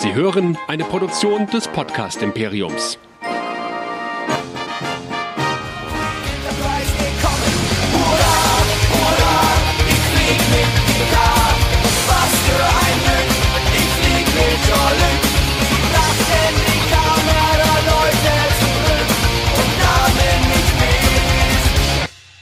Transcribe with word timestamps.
Sie 0.00 0.14
hören 0.14 0.56
eine 0.68 0.84
Produktion 0.84 1.48
des 1.48 1.66
Podcast 1.66 2.22
Imperiums. 2.22 3.00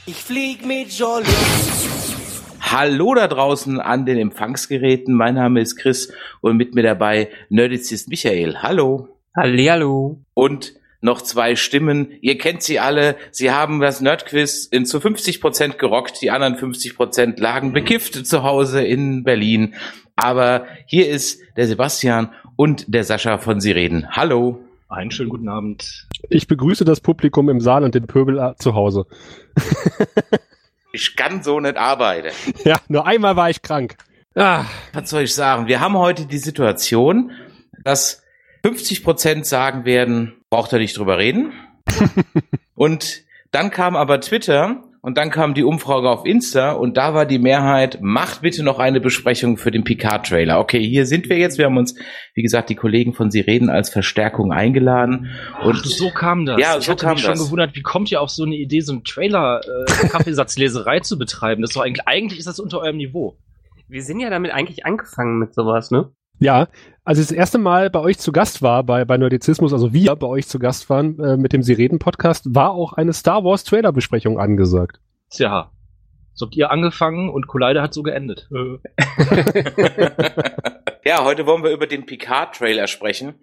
Ich 0.05 0.23
flieg 0.23 0.63
mit 0.63 0.91
Jolly. 0.91 1.25
Hallo 2.69 3.15
da 3.15 3.29
draußen 3.29 3.79
an 3.79 4.05
den 4.05 4.17
Empfangsgeräten. 4.17 5.15
Mein 5.15 5.35
Name 5.35 5.61
ist 5.61 5.77
Chris 5.77 6.11
und 6.41 6.57
mit 6.57 6.75
mir 6.75 6.83
dabei 6.83 7.29
Nerdizist 7.47 8.09
Michael. 8.09 8.57
Hallo. 8.61 9.07
Hallihallo. 9.33 10.19
Und 10.33 10.73
noch 10.99 11.21
zwei 11.21 11.55
Stimmen. 11.55 12.11
Ihr 12.19 12.37
kennt 12.37 12.63
sie 12.63 12.79
alle. 12.79 13.15
Sie 13.31 13.51
haben 13.51 13.79
das 13.79 14.01
Nerdquiz 14.01 14.65
in 14.65 14.85
zu 14.85 14.99
50 14.99 15.39
Prozent 15.39 15.79
gerockt. 15.79 16.21
Die 16.21 16.29
anderen 16.29 16.57
50 16.57 16.97
Prozent 16.97 17.39
lagen 17.39 17.71
bekifft 17.71 18.27
zu 18.27 18.43
Hause 18.43 18.83
in 18.83 19.23
Berlin. 19.23 19.75
Aber 20.17 20.65
hier 20.87 21.07
ist 21.07 21.39
der 21.55 21.67
Sebastian 21.67 22.33
und 22.57 22.93
der 22.93 23.05
Sascha 23.05 23.37
von 23.37 23.61
Sie 23.61 23.71
reden. 23.71 24.09
Hallo. 24.09 24.59
Einen 24.89 25.11
schönen 25.11 25.29
guten 25.29 25.47
Abend. 25.47 26.05
Ich 26.29 26.47
begrüße 26.47 26.83
das 26.83 26.99
Publikum 26.99 27.47
im 27.47 27.61
Saal 27.61 27.85
und 27.85 27.95
den 27.95 28.07
Pöbel 28.07 28.55
zu 28.57 28.73
Hause. 28.73 29.05
Ich 30.97 31.15
kann 31.15 31.43
so 31.43 31.59
nicht 31.59 31.77
arbeiten. 31.77 32.33
Ja, 32.65 32.77
nur 32.87 33.05
einmal 33.05 33.35
war 33.35 33.51
ich 33.51 33.61
krank. 33.61 33.97
Ah, 34.33 34.65
was 34.93 35.11
soll 35.11 35.21
ich 35.21 35.35
sagen? 35.35 35.67
Wir 35.67 35.79
haben 35.79 35.95
heute 35.95 36.25
die 36.25 36.39
Situation, 36.39 37.33
dass 37.83 38.23
50 38.63 39.03
Prozent 39.03 39.45
sagen 39.45 39.85
werden, 39.85 40.33
braucht 40.49 40.73
er 40.73 40.79
nicht 40.79 40.97
drüber 40.97 41.19
reden. 41.19 41.53
und 42.73 43.21
dann 43.51 43.69
kam 43.69 43.95
aber 43.95 44.19
Twitter 44.21 44.85
und 45.01 45.17
dann 45.17 45.29
kam 45.29 45.53
die 45.53 45.63
Umfrage 45.63 46.09
auf 46.09 46.25
Insta 46.25 46.71
und 46.71 46.97
da 46.97 47.13
war 47.13 47.25
die 47.25 47.39
Mehrheit, 47.39 47.99
macht 48.01 48.41
bitte 48.41 48.63
noch 48.63 48.79
eine 48.79 48.99
Besprechung 48.99 49.57
für 49.57 49.71
den 49.71 49.83
Picard-Trailer. 49.83 50.59
Okay, 50.59 50.83
hier 50.83 51.05
sind 51.05 51.29
wir 51.29 51.37
jetzt. 51.37 51.57
Wir 51.57 51.65
haben 51.65 51.77
uns, 51.77 51.95
wie 52.33 52.41
gesagt, 52.41 52.69
die 52.69 52.75
Kollegen 52.75 53.13
von 53.13 53.31
Sie 53.31 53.41
reden 53.41 53.69
als 53.69 53.89
Verstärkung 53.89 54.51
eingeladen. 54.51 55.29
Und 55.63 55.77
Ach, 55.79 55.85
so 55.85 56.09
kam 56.09 56.45
das. 56.45 56.59
Ja, 56.59 56.77
ich 56.77 56.85
so 56.85 56.91
hatte 56.91 57.05
kam 57.05 57.13
mich 57.13 57.23
schon 57.23 57.31
das. 57.31 57.45
gewundert, 57.45 57.75
wie 57.75 57.81
kommt 57.81 58.11
ihr 58.11 58.21
auf 58.21 58.29
so 58.29 58.43
eine 58.43 58.55
Idee, 58.55 58.81
so 58.81 58.93
einen 58.93 59.03
Trailer 59.03 59.61
äh, 59.61 60.07
Kaffeesatzleserei 60.09 60.99
zu 60.99 61.17
betreiben? 61.17 61.61
Das 61.61 61.71
ist 61.71 61.77
doch 61.77 61.83
eigentlich, 61.83 62.07
eigentlich 62.07 62.39
ist 62.39 62.47
das 62.47 62.59
unter 62.59 62.79
eurem 62.81 62.97
Niveau. 62.97 63.37
Wir 63.87 64.03
sind 64.03 64.19
ja 64.19 64.29
damit 64.29 64.51
eigentlich 64.51 64.85
angefangen 64.85 65.39
mit 65.39 65.53
sowas, 65.53 65.91
ne? 65.91 66.11
Ja, 66.39 66.67
als 67.03 67.19
ich 67.19 67.27
das 67.27 67.35
erste 67.35 67.57
Mal 67.57 67.89
bei 67.89 67.99
euch 67.99 68.19
zu 68.19 68.31
Gast 68.31 68.61
war, 68.61 68.83
bei, 68.83 69.05
bei 69.05 69.17
Nerdizismus, 69.17 69.73
also 69.73 69.93
wir 69.93 70.15
bei 70.15 70.27
euch 70.27 70.47
zu 70.47 70.59
Gast 70.59 70.89
waren 70.89 71.19
äh, 71.19 71.37
mit 71.37 71.53
dem 71.53 71.63
Sie 71.63 71.73
reden 71.73 71.99
Podcast, 71.99 72.53
war 72.53 72.71
auch 72.71 72.93
eine 72.93 73.13
Star 73.13 73.43
Wars 73.43 73.63
Trailer 73.63 73.91
Besprechung 73.91 74.39
angesagt. 74.39 74.99
Tja. 75.29 75.71
So 76.33 76.45
habt 76.45 76.55
ihr 76.55 76.69
angefangen 76.69 77.29
und 77.29 77.47
Collider 77.47 77.81
hat 77.81 77.95
so 77.95 78.03
geendet. 78.03 78.47
Äh. 78.53 78.77
ja, 81.05 81.23
heute 81.23 81.47
wollen 81.47 81.63
wir 81.63 81.71
über 81.71 81.87
den 81.87 82.05
Picard-Trailer 82.05 82.85
sprechen. 82.85 83.33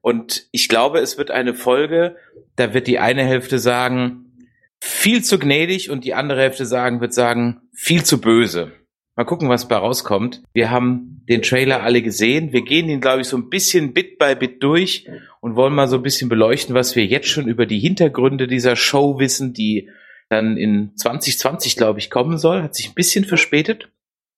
Und 0.00 0.46
ich 0.50 0.70
glaube, 0.70 1.00
es 1.00 1.18
wird 1.18 1.30
eine 1.30 1.52
Folge, 1.52 2.16
da 2.56 2.72
wird 2.72 2.86
die 2.86 2.98
eine 2.98 3.24
Hälfte 3.24 3.58
sagen, 3.58 4.48
viel 4.80 5.22
zu 5.22 5.38
gnädig 5.38 5.90
und 5.90 6.04
die 6.04 6.14
andere 6.14 6.40
Hälfte 6.40 6.64
sagen, 6.64 7.02
wird 7.02 7.12
sagen, 7.12 7.60
viel 7.74 8.04
zu 8.04 8.20
böse. 8.20 8.72
Mal 9.16 9.24
gucken, 9.24 9.48
was 9.48 9.68
bei 9.68 9.76
rauskommt. 9.76 10.42
Wir 10.52 10.70
haben 10.70 11.24
den 11.28 11.42
Trailer 11.42 11.82
alle 11.82 12.02
gesehen. 12.02 12.52
Wir 12.52 12.62
gehen 12.62 12.88
ihn, 12.88 13.00
glaube 13.00 13.20
ich, 13.20 13.28
so 13.28 13.36
ein 13.36 13.50
bisschen 13.50 13.92
Bit 13.92 14.18
by 14.18 14.34
Bit 14.34 14.62
durch 14.62 15.06
und 15.40 15.56
wollen 15.56 15.74
mal 15.74 15.88
so 15.88 15.96
ein 15.96 16.02
bisschen 16.02 16.28
beleuchten, 16.28 16.74
was 16.74 16.96
wir 16.96 17.04
jetzt 17.04 17.28
schon 17.28 17.46
über 17.46 17.66
die 17.66 17.78
Hintergründe 17.78 18.46
dieser 18.46 18.76
Show 18.76 19.18
wissen, 19.18 19.52
die 19.52 19.88
dann 20.28 20.56
in 20.56 20.96
2020, 20.96 21.76
glaube 21.76 21.98
ich, 21.98 22.08
kommen 22.08 22.38
soll. 22.38 22.62
Hat 22.62 22.74
sich 22.74 22.88
ein 22.88 22.94
bisschen 22.94 23.24
verspätet. 23.24 23.90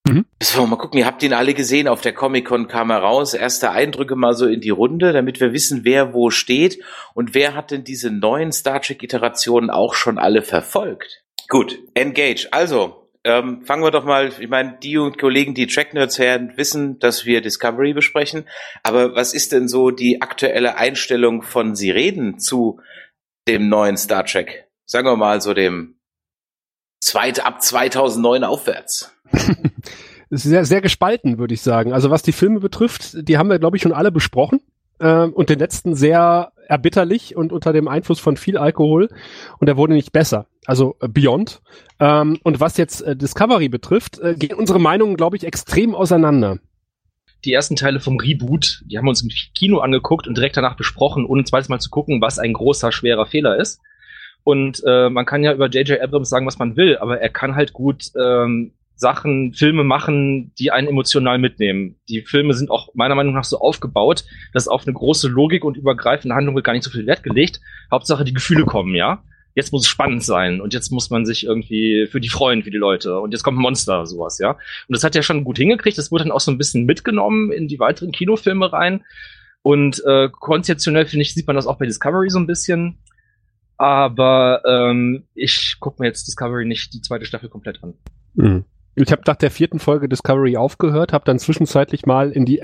Mhm. 0.08 0.24
Wir 0.40 0.66
mal 0.66 0.76
gucken, 0.76 0.98
ihr 0.98 1.06
habt 1.06 1.22
ihn 1.22 1.32
alle 1.32 1.54
gesehen, 1.54 1.86
auf 1.86 2.00
der 2.00 2.12
Comic-Con 2.12 2.66
kam 2.66 2.90
er 2.90 2.98
raus, 2.98 3.34
erste 3.34 3.70
Eindrücke 3.70 4.16
mal 4.16 4.34
so 4.34 4.46
in 4.46 4.60
die 4.60 4.70
Runde, 4.70 5.12
damit 5.12 5.40
wir 5.40 5.52
wissen, 5.52 5.84
wer 5.84 6.12
wo 6.12 6.30
steht 6.30 6.82
und 7.14 7.34
wer 7.34 7.54
hat 7.54 7.70
denn 7.70 7.84
diese 7.84 8.10
neuen 8.10 8.50
Star 8.50 8.82
Trek-Iterationen 8.82 9.70
auch 9.70 9.94
schon 9.94 10.18
alle 10.18 10.42
verfolgt. 10.42 11.22
Gut, 11.48 11.78
Engage. 11.94 12.48
Also, 12.50 13.01
ähm, 13.24 13.62
fangen 13.64 13.82
wir 13.82 13.90
doch 13.90 14.04
mal, 14.04 14.32
ich 14.38 14.48
meine, 14.48 14.78
die 14.82 14.98
und 14.98 15.18
Kollegen, 15.18 15.54
die 15.54 15.66
Track-Nerds 15.66 16.18
hören, 16.18 16.52
wissen, 16.56 16.98
dass 16.98 17.24
wir 17.24 17.40
Discovery 17.40 17.92
besprechen, 17.92 18.48
aber 18.82 19.14
was 19.14 19.34
ist 19.34 19.52
denn 19.52 19.68
so 19.68 19.90
die 19.90 20.20
aktuelle 20.20 20.76
Einstellung 20.76 21.42
von 21.42 21.76
Sie 21.76 21.90
reden 21.90 22.38
zu 22.38 22.80
dem 23.46 23.68
neuen 23.68 23.96
Star 23.96 24.24
Trek? 24.24 24.68
Sagen 24.86 25.06
wir 25.06 25.16
mal 25.16 25.40
so 25.40 25.54
dem 25.54 25.96
zweit, 27.00 27.44
ab 27.44 27.62
2009 27.62 28.44
aufwärts. 28.44 29.12
Sehr, 30.34 30.64
sehr 30.64 30.80
gespalten, 30.80 31.36
würde 31.36 31.52
ich 31.52 31.60
sagen. 31.60 31.92
Also 31.92 32.08
was 32.08 32.22
die 32.22 32.32
Filme 32.32 32.58
betrifft, 32.58 33.28
die 33.28 33.36
haben 33.36 33.50
wir, 33.50 33.58
glaube 33.58 33.76
ich, 33.76 33.82
schon 33.82 33.92
alle 33.92 34.10
besprochen. 34.10 34.62
Ähm, 34.98 35.34
und 35.34 35.50
den 35.50 35.58
letzten 35.58 35.94
sehr 35.94 36.51
erbitterlich 36.66 37.36
und 37.36 37.52
unter 37.52 37.72
dem 37.72 37.88
Einfluss 37.88 38.20
von 38.20 38.36
viel 38.36 38.56
Alkohol. 38.56 39.08
Und 39.58 39.66
der 39.66 39.76
wurde 39.76 39.94
nicht 39.94 40.12
besser. 40.12 40.46
Also 40.66 40.96
Beyond. 41.00 41.60
Ähm, 42.00 42.38
und 42.42 42.60
was 42.60 42.76
jetzt 42.76 43.02
äh, 43.02 43.16
Discovery 43.16 43.68
betrifft, 43.68 44.18
äh, 44.18 44.34
gehen 44.34 44.56
unsere 44.56 44.80
Meinungen, 44.80 45.16
glaube 45.16 45.36
ich, 45.36 45.44
extrem 45.44 45.94
auseinander. 45.94 46.58
Die 47.44 47.52
ersten 47.52 47.74
Teile 47.74 47.98
vom 47.98 48.18
Reboot, 48.18 48.82
die 48.86 48.96
haben 48.96 49.06
wir 49.06 49.10
uns 49.10 49.22
im 49.22 49.30
Kino 49.54 49.78
angeguckt 49.78 50.28
und 50.28 50.36
direkt 50.36 50.56
danach 50.56 50.76
besprochen, 50.76 51.26
ohne 51.26 51.44
zweites 51.44 51.68
Mal 51.68 51.80
zu 51.80 51.90
gucken, 51.90 52.20
was 52.20 52.38
ein 52.38 52.52
großer, 52.52 52.92
schwerer 52.92 53.26
Fehler 53.26 53.56
ist. 53.56 53.80
Und 54.44 54.82
äh, 54.86 55.08
man 55.08 55.26
kann 55.26 55.42
ja 55.42 55.52
über 55.52 55.68
J.J. 55.68 56.00
Abrams 56.00 56.28
sagen, 56.28 56.46
was 56.46 56.58
man 56.58 56.76
will, 56.76 56.96
aber 56.98 57.20
er 57.20 57.28
kann 57.28 57.54
halt 57.54 57.72
gut 57.72 58.10
ähm, 58.20 58.72
Sachen, 59.02 59.52
Filme 59.52 59.84
machen, 59.84 60.54
die 60.58 60.70
einen 60.70 60.88
emotional 60.88 61.36
mitnehmen. 61.38 61.96
Die 62.08 62.22
Filme 62.22 62.54
sind 62.54 62.70
auch 62.70 62.94
meiner 62.94 63.16
Meinung 63.16 63.34
nach 63.34 63.44
so 63.44 63.58
aufgebaut, 63.58 64.24
dass 64.54 64.68
auf 64.68 64.86
eine 64.86 64.94
große 64.94 65.28
Logik 65.28 65.64
und 65.64 65.76
übergreifende 65.76 66.34
Handlung 66.34 66.54
wird 66.54 66.64
gar 66.64 66.72
nicht 66.72 66.84
so 66.84 66.90
viel 66.90 67.06
Wert 67.06 67.22
gelegt. 67.22 67.60
Hauptsache 67.90 68.24
die 68.24 68.32
Gefühle 68.32 68.64
kommen, 68.64 68.94
ja. 68.94 69.22
Jetzt 69.54 69.72
muss 69.72 69.82
es 69.82 69.88
spannend 69.88 70.22
sein 70.22 70.62
und 70.62 70.72
jetzt 70.72 70.90
muss 70.90 71.10
man 71.10 71.26
sich 71.26 71.44
irgendwie 71.44 72.06
für 72.10 72.20
die 72.20 72.30
freuen, 72.30 72.62
für 72.62 72.70
die 72.70 72.78
Leute. 72.78 73.20
Und 73.20 73.32
jetzt 73.32 73.42
kommt 73.42 73.58
ein 73.58 73.62
Monster, 73.62 74.06
sowas, 74.06 74.38
ja. 74.38 74.52
Und 74.52 74.96
das 74.96 75.04
hat 75.04 75.14
er 75.14 75.22
schon 75.22 75.44
gut 75.44 75.58
hingekriegt. 75.58 75.98
Das 75.98 76.10
wurde 76.10 76.24
dann 76.24 76.32
auch 76.32 76.40
so 76.40 76.50
ein 76.50 76.56
bisschen 76.56 76.86
mitgenommen 76.86 77.52
in 77.52 77.68
die 77.68 77.78
weiteren 77.78 78.12
Kinofilme 78.12 78.72
rein. 78.72 79.04
Und 79.60 80.02
äh, 80.06 80.30
konzeptionell, 80.30 81.06
finde 81.06 81.22
ich, 81.22 81.34
sieht 81.34 81.46
man 81.46 81.56
das 81.56 81.66
auch 81.66 81.76
bei 81.76 81.84
Discovery 81.84 82.30
so 82.30 82.38
ein 82.38 82.46
bisschen. 82.46 82.98
Aber 83.76 84.62
ähm, 84.64 85.24
ich 85.34 85.76
gucke 85.80 86.00
mir 86.00 86.06
jetzt 86.06 86.28
Discovery 86.28 86.64
nicht 86.64 86.94
die 86.94 87.02
zweite 87.02 87.26
Staffel 87.26 87.48
komplett 87.48 87.82
an. 87.82 87.94
Mhm. 88.34 88.64
Ich 88.94 89.10
habe 89.10 89.22
nach 89.26 89.36
der 89.36 89.50
vierten 89.50 89.78
Folge 89.78 90.06
Discovery 90.08 90.58
aufgehört, 90.58 91.14
habe 91.14 91.24
dann 91.24 91.38
zwischenzeitlich 91.38 92.04
mal 92.04 92.30
in 92.30 92.44
die 92.44 92.60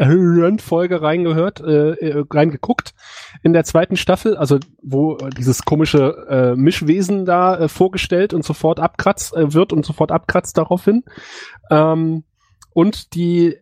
Folge 0.58 1.00
reingehört, 1.00 1.60
äh, 1.60 1.92
äh, 1.92 2.24
reingeguckt 2.30 2.94
in 3.42 3.54
der 3.54 3.64
zweiten 3.64 3.96
Staffel, 3.96 4.36
also 4.36 4.58
wo 4.82 5.16
äh, 5.16 5.30
dieses 5.30 5.64
komische 5.64 6.26
äh, 6.28 6.54
Mischwesen 6.54 7.24
da 7.24 7.58
äh, 7.58 7.68
vorgestellt 7.68 8.34
und 8.34 8.44
sofort 8.44 8.78
abkratzt 8.78 9.34
äh, 9.34 9.54
wird 9.54 9.72
und 9.72 9.86
sofort 9.86 10.12
abkratzt 10.12 10.58
daraufhin. 10.58 11.04
Ähm, 11.70 12.24
und 12.74 13.14
die 13.14 13.56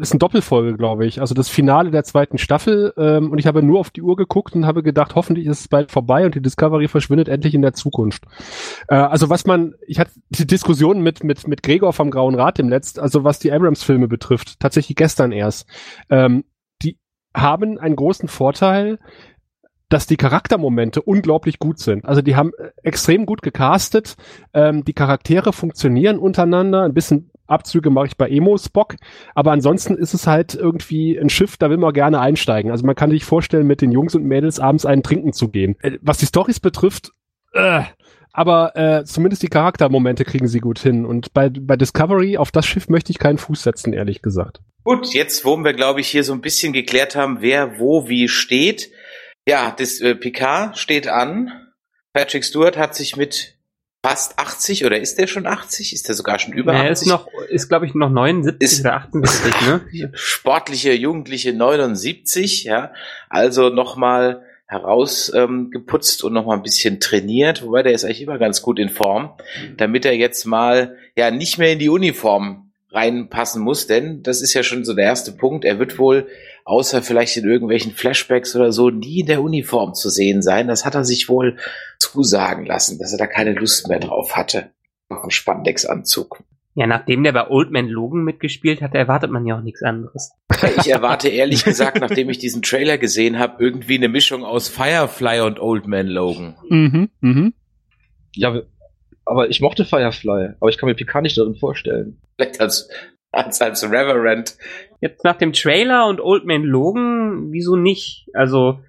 ist 0.00 0.12
eine 0.12 0.18
Doppelfolge, 0.18 0.76
glaube 0.76 1.06
ich. 1.06 1.20
Also 1.20 1.34
das 1.34 1.48
Finale 1.48 1.90
der 1.90 2.04
zweiten 2.04 2.38
Staffel. 2.38 2.92
Ähm, 2.96 3.30
und 3.30 3.38
ich 3.38 3.46
habe 3.46 3.62
nur 3.62 3.80
auf 3.80 3.90
die 3.90 4.02
Uhr 4.02 4.16
geguckt 4.16 4.54
und 4.54 4.66
habe 4.66 4.82
gedacht, 4.82 5.14
hoffentlich 5.14 5.46
ist 5.46 5.60
es 5.60 5.68
bald 5.68 5.90
vorbei 5.90 6.24
und 6.24 6.34
die 6.34 6.42
Discovery 6.42 6.88
verschwindet 6.88 7.28
endlich 7.28 7.54
in 7.54 7.62
der 7.62 7.72
Zukunft. 7.72 8.24
Äh, 8.88 8.96
also 8.96 9.30
was 9.30 9.46
man, 9.46 9.74
ich 9.86 9.98
hatte 9.98 10.12
die 10.30 10.46
Diskussion 10.46 11.00
mit 11.00 11.24
mit 11.24 11.46
mit 11.48 11.62
Gregor 11.62 11.92
vom 11.92 12.10
Grauen 12.10 12.34
Rat 12.34 12.58
im 12.58 12.68
Letzt, 12.68 12.98
also 12.98 13.24
was 13.24 13.38
die 13.38 13.52
Abrams-Filme 13.52 14.08
betrifft, 14.08 14.60
tatsächlich 14.60 14.96
gestern 14.96 15.32
erst. 15.32 15.66
Ähm, 16.10 16.44
die 16.82 16.98
haben 17.34 17.78
einen 17.78 17.96
großen 17.96 18.28
Vorteil, 18.28 18.98
dass 19.88 20.06
die 20.06 20.16
Charaktermomente 20.16 21.02
unglaublich 21.02 21.58
gut 21.58 21.78
sind. 21.78 22.04
Also 22.04 22.22
die 22.22 22.36
haben 22.36 22.50
äh, 22.58 22.70
extrem 22.82 23.26
gut 23.26 23.42
gecastet, 23.42 24.16
ähm, 24.52 24.84
die 24.84 24.92
Charaktere 24.92 25.52
funktionieren 25.52 26.18
untereinander, 26.18 26.82
ein 26.82 26.94
bisschen 26.94 27.30
Abzüge 27.46 27.90
mache 27.90 28.06
ich 28.06 28.16
bei 28.16 28.28
Emo 28.28 28.56
Spock, 28.56 28.96
aber 29.34 29.52
ansonsten 29.52 29.96
ist 29.96 30.14
es 30.14 30.26
halt 30.26 30.54
irgendwie 30.54 31.18
ein 31.18 31.28
Schiff, 31.28 31.56
da 31.56 31.70
will 31.70 31.76
man 31.76 31.92
gerne 31.92 32.20
einsteigen. 32.20 32.70
Also 32.70 32.86
man 32.86 32.94
kann 32.94 33.10
sich 33.10 33.24
vorstellen, 33.24 33.66
mit 33.66 33.80
den 33.80 33.92
Jungs 33.92 34.14
und 34.14 34.24
Mädels 34.24 34.60
abends 34.60 34.86
einen 34.86 35.02
trinken 35.02 35.32
zu 35.32 35.48
gehen. 35.48 35.76
Äh, 35.80 35.98
was 36.00 36.18
die 36.18 36.26
Stories 36.26 36.60
betrifft, 36.60 37.12
äh, 37.52 37.82
aber 38.36 38.74
äh, 38.76 39.04
zumindest 39.04 39.44
die 39.44 39.48
Charaktermomente 39.48 40.24
kriegen 40.24 40.48
sie 40.48 40.58
gut 40.58 40.80
hin. 40.80 41.06
Und 41.06 41.32
bei, 41.32 41.48
bei 41.48 41.76
Discovery, 41.76 42.36
auf 42.36 42.50
das 42.50 42.66
Schiff 42.66 42.88
möchte 42.88 43.12
ich 43.12 43.20
keinen 43.20 43.38
Fuß 43.38 43.62
setzen, 43.62 43.92
ehrlich 43.92 44.22
gesagt. 44.22 44.60
Gut, 44.82 45.14
jetzt, 45.14 45.44
wo 45.44 45.56
wir, 45.56 45.72
glaube 45.72 46.00
ich, 46.00 46.08
hier 46.08 46.24
so 46.24 46.32
ein 46.32 46.40
bisschen 46.40 46.72
geklärt 46.72 47.14
haben, 47.14 47.40
wer 47.40 47.78
wo 47.78 48.08
wie 48.08 48.28
steht. 48.28 48.90
Ja, 49.46 49.72
das 49.78 50.00
äh, 50.00 50.16
Picard 50.16 50.76
steht 50.76 51.06
an. 51.06 51.52
Patrick 52.12 52.44
Stewart 52.44 52.76
hat 52.76 52.96
sich 52.96 53.16
mit 53.16 53.53
fast 54.04 54.38
80 54.38 54.84
oder 54.84 55.00
ist 55.00 55.18
der 55.18 55.26
schon 55.26 55.46
80? 55.46 55.94
Ist 55.94 56.08
der 56.08 56.14
sogar 56.14 56.38
schon 56.38 56.52
über 56.52 56.74
er 56.74 56.90
80? 56.90 57.06
ist 57.06 57.10
noch, 57.10 57.26
ist 57.48 57.68
glaube 57.70 57.86
ich 57.86 57.94
noch 57.94 58.10
79 58.10 58.60
Ist- 58.60 58.80
oder 58.80 58.96
78, 58.96 59.54
ne? 59.62 60.10
sportliche 60.12 60.92
Jugendliche 60.92 61.54
79, 61.54 62.64
ja, 62.64 62.92
also 63.30 63.70
nochmal 63.70 64.42
heraus 64.66 65.32
ähm, 65.34 65.70
und 66.22 66.32
nochmal 66.34 66.58
ein 66.58 66.62
bisschen 66.62 67.00
trainiert, 67.00 67.64
wobei 67.64 67.82
der 67.82 67.92
ist 67.92 68.04
eigentlich 68.04 68.20
immer 68.20 68.36
ganz 68.36 68.60
gut 68.60 68.78
in 68.78 68.90
Form, 68.90 69.32
damit 69.78 70.04
er 70.04 70.14
jetzt 70.14 70.44
mal 70.44 70.98
ja 71.16 71.30
nicht 71.30 71.56
mehr 71.56 71.72
in 71.72 71.78
die 71.78 71.88
Uniform 71.88 72.63
reinpassen 72.94 73.62
muss, 73.62 73.86
denn 73.86 74.22
das 74.22 74.40
ist 74.40 74.54
ja 74.54 74.62
schon 74.62 74.84
so 74.84 74.94
der 74.94 75.04
erste 75.04 75.32
Punkt. 75.32 75.64
Er 75.64 75.78
wird 75.78 75.98
wohl, 75.98 76.28
außer 76.64 77.02
vielleicht 77.02 77.36
in 77.36 77.48
irgendwelchen 77.48 77.92
Flashbacks 77.92 78.54
oder 78.54 78.72
so, 78.72 78.90
nie 78.90 79.20
in 79.20 79.26
der 79.26 79.42
Uniform 79.42 79.94
zu 79.94 80.10
sehen 80.10 80.42
sein. 80.42 80.68
Das 80.68 80.84
hat 80.84 80.94
er 80.94 81.04
sich 81.04 81.28
wohl 81.28 81.58
zusagen 81.98 82.66
lassen, 82.66 82.98
dass 82.98 83.12
er 83.12 83.18
da 83.18 83.26
keine 83.26 83.52
Lust 83.52 83.88
mehr 83.88 84.00
drauf 84.00 84.36
hatte. 84.36 84.70
Auf 85.08 85.22
einen 85.22 85.30
Spandex-Anzug. 85.30 86.42
Ja, 86.76 86.88
nachdem 86.88 87.22
der 87.22 87.32
bei 87.32 87.48
Old 87.48 87.70
Man 87.70 87.88
Logan 87.88 88.24
mitgespielt 88.24 88.82
hat, 88.82 88.94
erwartet 88.94 89.30
man 89.30 89.46
ja 89.46 89.56
auch 89.56 89.62
nichts 89.62 89.82
anderes. 89.82 90.32
Ich 90.78 90.90
erwarte 90.90 91.28
ehrlich 91.28 91.64
gesagt, 91.64 92.00
nachdem 92.00 92.30
ich 92.30 92.38
diesen 92.38 92.62
Trailer 92.62 92.98
gesehen 92.98 93.38
habe, 93.38 93.62
irgendwie 93.62 93.96
eine 93.96 94.08
Mischung 94.08 94.44
aus 94.44 94.68
Firefly 94.68 95.40
und 95.40 95.60
Old 95.60 95.86
Man 95.86 96.08
Logan. 96.08 96.56
Mhm, 96.68 97.10
mhm. 97.20 97.54
Ja, 98.34 98.62
aber 99.26 99.48
ich 99.48 99.60
mochte 99.60 99.84
Firefly, 99.84 100.50
aber 100.60 100.68
ich 100.68 100.78
kann 100.78 100.88
mir 100.88 100.94
Picard 100.94 101.22
nicht 101.22 101.38
darin 101.38 101.54
vorstellen. 101.54 102.20
Vielleicht 102.36 102.60
als, 102.60 102.88
als, 103.32 103.60
als 103.60 103.84
Reverend. 103.84 104.56
Jetzt 105.00 105.24
nach 105.24 105.36
dem 105.36 105.52
Trailer 105.52 106.06
und 106.08 106.20
Old 106.20 106.44
Man 106.44 106.62
Logan, 106.62 107.52
wieso 107.52 107.76
nicht? 107.76 108.28
Also, 108.34 108.80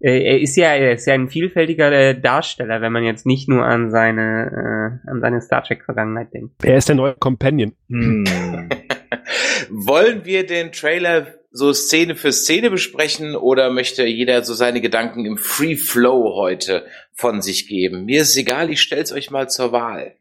äh, 0.00 0.22
er 0.22 0.40
ist 0.40 0.56
ja, 0.56 0.74
er 0.74 0.92
ist 0.92 1.06
ja 1.06 1.14
ein 1.14 1.28
vielfältiger 1.28 1.90
äh, 1.90 2.20
Darsteller, 2.20 2.80
wenn 2.80 2.92
man 2.92 3.04
jetzt 3.04 3.26
nicht 3.26 3.48
nur 3.48 3.64
an 3.64 3.90
seine, 3.90 5.00
äh, 5.04 5.10
an 5.10 5.20
seine 5.20 5.40
Star 5.40 5.64
Trek 5.64 5.84
Vergangenheit 5.84 6.32
denkt. 6.32 6.64
Er 6.64 6.76
ist 6.76 6.88
der 6.88 6.96
neue 6.96 7.14
Companion. 7.14 7.72
Hm. 7.88 8.24
Wollen 9.70 10.24
wir 10.24 10.46
den 10.46 10.72
Trailer 10.72 11.26
so 11.50 11.72
Szene 11.72 12.14
für 12.14 12.32
Szene 12.32 12.70
besprechen 12.70 13.36
oder 13.36 13.70
möchte 13.70 14.04
jeder 14.04 14.42
so 14.42 14.54
seine 14.54 14.80
Gedanken 14.80 15.24
im 15.24 15.38
Free 15.38 15.76
Flow 15.76 16.34
heute 16.34 16.86
von 17.12 17.42
sich 17.42 17.68
geben? 17.68 18.04
Mir 18.04 18.22
ist 18.22 18.36
egal, 18.36 18.70
ich 18.70 18.80
stell's 18.80 19.12
euch 19.12 19.30
mal 19.30 19.48
zur 19.48 19.72
Wahl. 19.72 20.14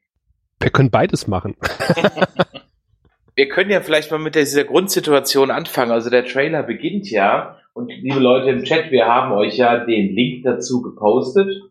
Wir 0.60 0.72
können 0.72 0.90
beides 0.90 1.28
machen. 1.28 1.56
Wir 3.38 3.50
können 3.50 3.70
ja 3.70 3.82
vielleicht 3.82 4.10
mal 4.10 4.18
mit 4.18 4.34
dieser 4.34 4.64
Grundsituation 4.64 5.52
anfangen. 5.52 5.92
Also 5.92 6.10
der 6.10 6.26
Trailer 6.26 6.64
beginnt 6.64 7.12
ja 7.12 7.60
und 7.74 7.90
liebe 7.90 8.20
Leute 8.20 8.50
im 8.50 8.64
Chat, 8.64 8.90
wir 8.90 9.06
haben 9.06 9.32
euch 9.32 9.58
ja 9.58 9.86
den 9.86 10.16
Link 10.16 10.44
dazu 10.44 10.82
gepostet. 10.82 11.48
Ihr 11.48 11.70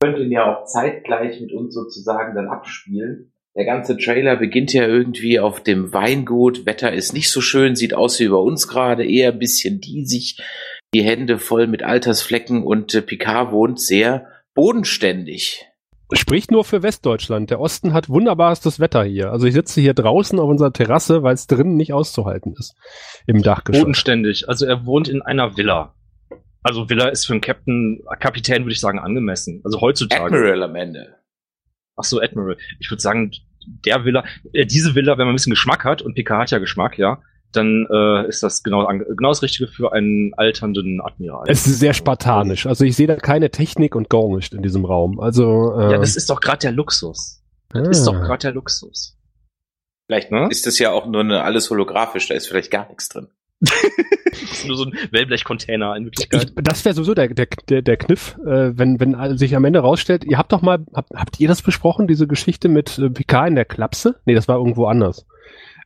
könnt 0.00 0.18
ihn 0.18 0.30
ja 0.30 0.44
auch 0.44 0.66
zeitgleich 0.66 1.40
mit 1.40 1.54
uns 1.54 1.72
sozusagen 1.72 2.34
dann 2.34 2.48
abspielen. 2.48 3.32
Der 3.58 3.64
ganze 3.64 3.96
Trailer 3.96 4.36
beginnt 4.36 4.72
ja 4.72 4.86
irgendwie 4.86 5.40
auf 5.40 5.60
dem 5.60 5.92
Weingut. 5.92 6.64
Wetter 6.64 6.92
ist 6.92 7.12
nicht 7.12 7.28
so 7.28 7.40
schön, 7.40 7.74
sieht 7.74 7.92
aus 7.92 8.20
wie 8.20 8.28
bei 8.28 8.36
uns 8.36 8.68
gerade, 8.68 9.04
eher 9.04 9.32
ein 9.32 9.40
bisschen 9.40 9.80
diesig. 9.80 10.38
Die 10.94 11.02
Hände 11.02 11.38
voll 11.38 11.66
mit 11.66 11.82
Altersflecken 11.82 12.62
und 12.62 12.94
äh, 12.94 13.02
Picard 13.02 13.50
wohnt 13.50 13.80
sehr 13.80 14.28
bodenständig. 14.54 15.66
Spricht 16.12 16.52
nur 16.52 16.64
für 16.64 16.84
Westdeutschland. 16.84 17.50
Der 17.50 17.60
Osten 17.60 17.92
hat 17.92 18.08
wunderbarstes 18.08 18.78
Wetter 18.78 19.02
hier. 19.02 19.32
Also 19.32 19.48
ich 19.48 19.54
sitze 19.54 19.80
hier 19.80 19.92
draußen 19.92 20.38
auf 20.38 20.48
unserer 20.48 20.72
Terrasse, 20.72 21.24
weil 21.24 21.34
es 21.34 21.48
drinnen 21.48 21.76
nicht 21.76 21.92
auszuhalten 21.92 22.54
ist. 22.56 22.76
Im 23.26 23.42
Dachgeschoss. 23.42 23.80
Bodenständig. 23.80 24.48
Also 24.48 24.66
er 24.66 24.86
wohnt 24.86 25.08
in 25.08 25.20
einer 25.20 25.56
Villa. 25.56 25.96
Also 26.62 26.88
Villa 26.88 27.08
ist 27.08 27.26
für 27.26 27.32
einen 27.32 27.40
Captain, 27.40 28.04
Kapitän 28.20 28.62
würde 28.62 28.72
ich 28.72 28.80
sagen, 28.80 29.00
angemessen. 29.00 29.60
Also 29.64 29.80
heutzutage. 29.80 30.26
Admiral 30.26 30.62
am 30.62 30.76
Ende. 30.76 31.16
Ach 31.96 32.04
so, 32.04 32.20
Admiral. 32.20 32.56
Ich 32.78 32.90
würde 32.90 33.02
sagen, 33.02 33.32
der 33.84 34.04
Villa, 34.04 34.24
äh, 34.52 34.66
diese 34.66 34.94
Villa, 34.94 35.12
wenn 35.18 35.26
man 35.26 35.34
ein 35.34 35.36
bisschen 35.36 35.50
Geschmack 35.50 35.84
hat, 35.84 36.02
und 36.02 36.14
Picard 36.14 36.42
hat 36.42 36.50
ja 36.50 36.58
Geschmack, 36.58 36.98
ja, 36.98 37.18
dann 37.52 37.86
äh, 37.90 38.28
ist 38.28 38.42
das 38.42 38.62
genau, 38.62 38.86
genau 38.86 39.28
das 39.28 39.42
Richtige 39.42 39.68
für 39.68 39.92
einen 39.92 40.34
alternden 40.34 41.00
Admiral. 41.00 41.44
Es 41.48 41.66
ist 41.66 41.78
sehr 41.78 41.94
spartanisch. 41.94 42.66
Also 42.66 42.84
ich 42.84 42.94
sehe 42.94 43.06
da 43.06 43.16
keine 43.16 43.50
Technik 43.50 43.94
und 43.96 44.10
gar 44.10 44.28
nicht 44.34 44.52
in 44.52 44.62
diesem 44.62 44.84
Raum. 44.84 45.18
Also 45.18 45.74
äh, 45.78 45.92
Ja, 45.92 45.98
das 45.98 46.16
ist 46.16 46.28
doch 46.28 46.40
gerade 46.40 46.58
der 46.58 46.72
Luxus. 46.72 47.42
Das 47.70 47.86
ah. 47.86 47.90
ist 47.90 48.04
doch 48.04 48.14
gerade 48.14 48.38
der 48.38 48.52
Luxus. 48.52 49.16
Vielleicht 50.06 50.30
Ne? 50.30 50.48
ist 50.50 50.66
das 50.66 50.78
ja 50.78 50.90
auch 50.90 51.06
nur 51.06 51.20
eine, 51.20 51.42
alles 51.42 51.70
holographisch, 51.70 52.28
da 52.28 52.34
ist 52.34 52.48
vielleicht 52.48 52.70
gar 52.70 52.88
nichts 52.88 53.10
drin. 53.10 53.28
Das 53.60 54.52
ist 54.52 54.66
nur 54.66 54.76
so 54.76 54.84
ein 54.84 54.92
Wellblech-Container 55.10 55.96
in 55.96 56.04
Wirklichkeit. 56.04 56.52
Ich, 56.56 56.62
das 56.62 56.84
wäre 56.84 56.94
sowieso 56.94 57.14
der, 57.14 57.28
der, 57.28 57.46
der, 57.68 57.82
der 57.82 57.96
Kniff, 57.96 58.36
äh, 58.46 58.76
wenn, 58.76 59.00
wenn 59.00 59.36
sich 59.36 59.56
am 59.56 59.64
Ende 59.64 59.80
rausstellt, 59.80 60.24
ihr 60.24 60.38
habt 60.38 60.52
doch 60.52 60.62
mal, 60.62 60.84
habt, 60.94 61.10
habt 61.14 61.40
ihr 61.40 61.48
das 61.48 61.62
besprochen, 61.62 62.06
diese 62.06 62.26
Geschichte 62.26 62.68
mit 62.68 62.98
äh, 62.98 63.10
Picard 63.10 63.48
in 63.48 63.56
der 63.56 63.64
Klapse? 63.64 64.20
Nee, 64.26 64.34
das 64.34 64.48
war 64.48 64.56
irgendwo 64.58 64.86
anders. 64.86 65.26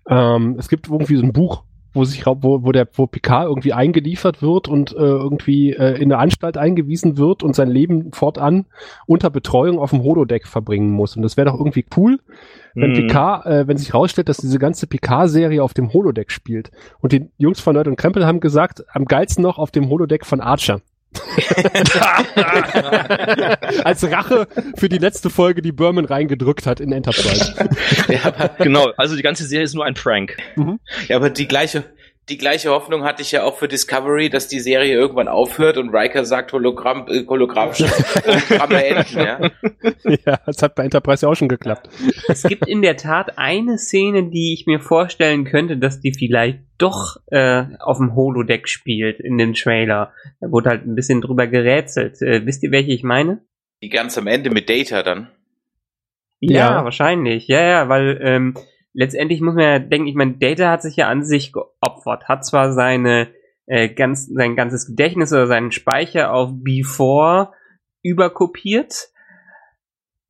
Ähm, 0.08 0.56
es 0.58 0.68
gibt 0.68 0.88
irgendwie 0.88 1.16
so 1.16 1.22
ein 1.22 1.32
Buch, 1.32 1.64
wo 1.94 2.04
sich 2.04 2.26
wo, 2.26 2.64
wo 2.64 2.72
der 2.72 2.88
wo 2.94 3.06
Picard 3.06 3.48
irgendwie 3.48 3.72
eingeliefert 3.72 4.42
wird 4.42 4.68
und 4.68 4.92
äh, 4.92 5.00
irgendwie 5.00 5.72
äh, 5.72 5.96
in 5.96 6.12
eine 6.12 6.18
Anstalt 6.18 6.56
eingewiesen 6.56 7.16
wird 7.18 7.42
und 7.42 7.54
sein 7.54 7.70
Leben 7.70 8.12
fortan 8.12 8.66
unter 9.06 9.30
Betreuung 9.30 9.78
auf 9.78 9.90
dem 9.90 10.02
Holodeck 10.02 10.46
verbringen 10.46 10.90
muss. 10.90 11.16
Und 11.16 11.22
das 11.22 11.36
wäre 11.36 11.50
doch 11.50 11.58
irgendwie 11.58 11.84
cool, 11.96 12.18
wenn 12.74 12.90
Mhm. 12.90 12.94
Picard, 12.94 13.46
äh, 13.46 13.68
wenn 13.68 13.76
sich 13.76 13.94
rausstellt, 13.94 14.28
dass 14.28 14.38
diese 14.38 14.58
ganze 14.58 14.86
Picard-Serie 14.86 15.62
auf 15.62 15.74
dem 15.74 15.92
Holodeck 15.92 16.30
spielt. 16.30 16.70
Und 17.00 17.12
die 17.12 17.28
Jungs 17.38 17.60
von 17.60 17.74
Nerd 17.74 17.88
und 17.88 17.96
Krempel 17.96 18.26
haben 18.26 18.40
gesagt, 18.40 18.84
am 18.92 19.04
geilsten 19.04 19.42
noch 19.42 19.58
auf 19.58 19.70
dem 19.70 19.88
Holodeck 19.88 20.24
von 20.24 20.40
Archer. 20.40 20.80
Als 23.84 24.10
Rache 24.10 24.48
für 24.76 24.88
die 24.88 24.98
letzte 24.98 25.30
Folge, 25.30 25.62
die 25.62 25.70
Berman 25.72 26.04
reingedrückt 26.04 26.66
hat 26.66 26.80
in 26.80 26.92
Enterprise. 26.92 27.54
Ja, 28.08 28.24
aber, 28.24 28.50
genau, 28.58 28.90
also 28.96 29.16
die 29.16 29.22
ganze 29.22 29.44
Serie 29.44 29.64
ist 29.64 29.74
nur 29.74 29.84
ein 29.84 29.94
Prank. 29.94 30.36
ja, 31.08 31.16
aber 31.16 31.30
die 31.30 31.48
gleiche, 31.48 31.84
die 32.28 32.38
gleiche 32.38 32.70
Hoffnung 32.70 33.02
hatte 33.02 33.20
ich 33.22 33.32
ja 33.32 33.42
auch 33.42 33.56
für 33.56 33.66
Discovery, 33.66 34.30
dass 34.30 34.46
die 34.46 34.60
Serie 34.60 34.94
irgendwann 34.94 35.26
aufhört 35.26 35.76
und 35.76 35.90
Riker 35.94 36.24
sagt 36.24 36.52
Hologramm, 36.52 37.06
äh, 37.08 37.26
holographische 37.26 37.90
Hologramme 38.24 38.84
enden, 38.84 39.18
ja. 39.18 39.50
ja, 40.24 40.38
das 40.46 40.62
hat 40.62 40.76
bei 40.76 40.84
Enterprise 40.84 41.26
ja 41.26 41.30
auch 41.32 41.34
schon 41.34 41.48
geklappt. 41.48 41.88
Es 42.28 42.44
gibt 42.44 42.68
in 42.68 42.80
der 42.80 42.96
Tat 42.96 43.38
eine 43.38 43.76
Szene, 43.76 44.30
die 44.30 44.54
ich 44.54 44.66
mir 44.66 44.78
vorstellen 44.80 45.44
könnte, 45.44 45.76
dass 45.78 46.00
die 46.00 46.12
vielleicht 46.14 46.60
doch 46.78 47.16
äh, 47.26 47.64
auf 47.80 47.98
dem 47.98 48.14
Holodeck 48.14 48.68
spielt 48.68 49.18
in 49.18 49.36
dem 49.36 49.54
Trailer. 49.54 50.12
Da 50.40 50.50
wurde 50.50 50.70
halt 50.70 50.86
ein 50.86 50.94
bisschen 50.94 51.20
drüber 51.22 51.48
gerätselt. 51.48 52.22
Äh, 52.22 52.46
wisst 52.46 52.62
ihr, 52.62 52.70
welche 52.70 52.92
ich 52.92 53.02
meine? 53.02 53.42
Die 53.82 53.88
ganz 53.88 54.16
am 54.16 54.28
Ende 54.28 54.50
mit 54.50 54.70
Data 54.70 55.02
dann. 55.02 55.28
Ja, 56.38 56.70
Ja. 56.78 56.84
wahrscheinlich. 56.84 57.48
Ja, 57.48 57.62
ja, 57.62 57.88
weil 57.88 58.18
ähm, 58.22 58.54
letztendlich 58.92 59.40
muss 59.40 59.54
man 59.54 59.64
ja 59.64 59.78
denken, 59.78 60.08
ich 60.08 60.14
meine, 60.14 60.38
Data 60.38 60.70
hat 60.70 60.82
sich 60.82 60.96
ja 60.96 61.08
an 61.08 61.24
sich 61.24 61.52
geopfert, 61.52 62.28
hat 62.28 62.44
zwar 62.44 62.72
seine 62.72 63.32
äh, 63.66 63.88
ganz, 63.88 64.26
sein 64.26 64.56
ganzes 64.56 64.86
Gedächtnis 64.86 65.32
oder 65.32 65.46
seinen 65.46 65.72
Speicher 65.72 66.32
auf 66.32 66.50
Before 66.52 67.52
überkopiert. 68.02 69.08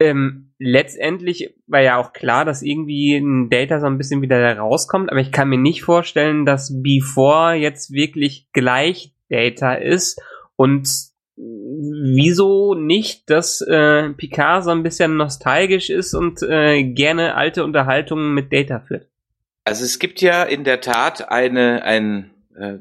Ähm, 0.00 0.52
letztendlich 0.58 1.54
war 1.66 1.80
ja 1.80 1.96
auch 1.96 2.12
klar, 2.12 2.44
dass 2.44 2.62
irgendwie 2.62 3.16
ein 3.16 3.50
Data 3.50 3.80
so 3.80 3.86
ein 3.86 3.98
bisschen 3.98 4.22
wieder 4.22 4.40
da 4.40 4.60
rauskommt, 4.60 5.10
aber 5.10 5.20
ich 5.20 5.32
kann 5.32 5.48
mir 5.48 5.58
nicht 5.58 5.82
vorstellen, 5.82 6.44
dass 6.44 6.82
Before 6.82 7.54
jetzt 7.54 7.92
wirklich 7.92 8.48
gleich 8.52 9.14
Data 9.28 9.74
ist 9.74 10.20
und 10.56 11.11
wieso 11.36 12.74
nicht, 12.74 13.30
dass 13.30 13.60
äh, 13.62 14.10
Picard 14.10 14.64
so 14.64 14.70
ein 14.70 14.82
bisschen 14.82 15.16
nostalgisch 15.16 15.90
ist 15.90 16.14
und 16.14 16.42
äh, 16.42 16.82
gerne 16.84 17.34
alte 17.34 17.64
Unterhaltungen 17.64 18.34
mit 18.34 18.52
Data 18.52 18.80
führt. 18.80 19.08
Also 19.64 19.84
es 19.84 19.98
gibt 19.98 20.20
ja 20.20 20.42
in 20.42 20.64
der 20.64 20.80
Tat 20.80 21.30
eine, 21.30 21.84
ein 21.84 22.31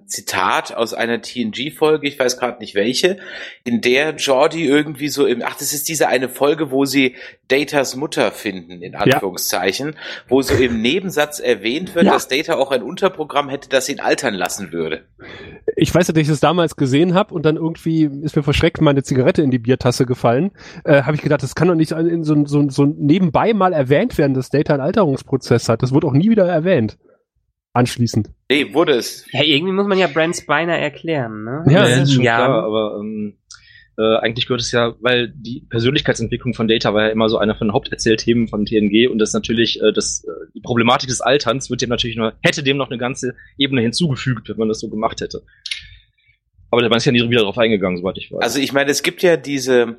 Zitat 0.05 0.75
aus 0.75 0.93
einer 0.93 1.21
TNG-Folge, 1.21 2.07
ich 2.07 2.19
weiß 2.19 2.37
gerade 2.37 2.59
nicht 2.59 2.75
welche, 2.75 3.17
in 3.63 3.81
der 3.81 4.15
Jordi 4.15 4.65
irgendwie 4.65 5.07
so 5.07 5.25
im, 5.25 5.41
ach, 5.45 5.55
das 5.55 5.73
ist 5.73 5.87
diese 5.87 6.07
eine 6.09 6.27
Folge, 6.27 6.71
wo 6.71 6.85
sie 6.85 7.15
Datas 7.47 7.95
Mutter 7.95 8.31
finden, 8.31 8.81
in 8.81 8.95
Anführungszeichen, 8.95 9.95
wo 10.27 10.41
so 10.41 10.53
im 10.55 10.81
Nebensatz 10.81 11.39
erwähnt 11.39 11.95
wird, 11.95 12.05
Ja. 12.05 12.13
dass 12.13 12.27
Data 12.27 12.55
auch 12.55 12.71
ein 12.71 12.83
Unterprogramm 12.83 13.49
hätte, 13.49 13.69
das 13.69 13.87
ihn 13.89 13.99
altern 13.99 14.33
lassen 14.33 14.71
würde. 14.71 15.05
Ich 15.77 15.93
weiß 15.93 16.07
ja, 16.07 16.13
dass 16.13 16.21
ich 16.21 16.27
das 16.27 16.39
damals 16.41 16.75
gesehen 16.75 17.13
habe 17.13 17.33
und 17.33 17.45
dann 17.45 17.55
irgendwie 17.55 18.09
ist 18.23 18.35
mir 18.35 18.43
verschreckt 18.43 18.81
meine 18.81 19.03
Zigarette 19.03 19.41
in 19.41 19.51
die 19.51 19.59
Biertasse 19.59 20.05
gefallen. 20.05 20.51
Äh, 20.83 21.03
habe 21.03 21.15
ich 21.15 21.21
gedacht, 21.21 21.43
das 21.43 21.55
kann 21.55 21.67
doch 21.69 21.75
nicht 21.75 21.91
in 21.91 22.23
so, 22.23 22.45
so, 22.45 22.69
so 22.69 22.85
nebenbei 22.85 23.53
mal 23.53 23.73
erwähnt 23.73 24.17
werden, 24.17 24.33
dass 24.33 24.49
Data 24.49 24.73
einen 24.73 24.81
Alterungsprozess 24.81 25.69
hat. 25.69 25.81
Das 25.81 25.93
wird 25.93 26.03
auch 26.05 26.13
nie 26.13 26.29
wieder 26.29 26.45
erwähnt. 26.47 26.97
Anschließend. 27.73 28.29
Nee, 28.51 28.73
wurde 28.73 28.93
es. 28.93 29.25
Ja, 29.31 29.43
irgendwie 29.43 29.73
muss 29.73 29.87
man 29.87 29.97
ja 29.97 30.07
Brent 30.07 30.35
Spiner 30.35 30.77
erklären, 30.77 31.43
ne? 31.43 31.63
Ja, 31.69 31.85
In 31.85 32.03
ist 32.03 32.13
schon 32.13 32.23
Jahren. 32.23 32.51
klar, 32.51 32.63
aber 32.63 32.99
ähm, 32.99 33.37
äh, 33.97 34.17
eigentlich 34.17 34.45
gehört 34.45 34.61
es 34.61 34.71
ja, 34.71 34.95
weil 34.99 35.33
die 35.35 35.61
Persönlichkeitsentwicklung 35.69 36.53
von 36.53 36.67
Data 36.67 36.93
war 36.93 37.03
ja 37.03 37.09
immer 37.09 37.29
so 37.29 37.37
einer 37.37 37.55
von 37.55 37.67
den 37.67 37.73
Haupterzählthemen 37.73 38.47
von 38.47 38.65
TNG 38.65 39.07
und 39.09 39.19
das 39.19 39.33
natürlich, 39.33 39.81
äh, 39.81 39.91
das, 39.93 40.23
äh, 40.25 40.31
die 40.55 40.61
Problematik 40.61 41.09
des 41.09 41.21
Alterns 41.21 41.69
wird 41.69 41.81
dem 41.81 41.89
natürlich 41.89 42.17
nur, 42.17 42.33
hätte 42.41 42.63
dem 42.63 42.77
noch 42.77 42.89
eine 42.89 42.97
ganze 42.97 43.35
Ebene 43.57 43.81
hinzugefügt, 43.81 44.49
wenn 44.49 44.57
man 44.57 44.69
das 44.69 44.79
so 44.79 44.89
gemacht 44.89 45.21
hätte. 45.21 45.43
Aber 46.71 46.81
da 46.81 46.95
ist 46.95 47.05
ja 47.05 47.11
nie 47.11 47.29
wieder 47.29 47.41
drauf 47.41 47.57
eingegangen, 47.57 47.97
soweit 47.97 48.17
ich 48.17 48.31
weiß. 48.31 48.41
Also 48.41 48.59
ich 48.59 48.71
meine, 48.71 48.89
es 48.89 49.03
gibt 49.03 49.23
ja 49.23 49.35
diese, 49.37 49.97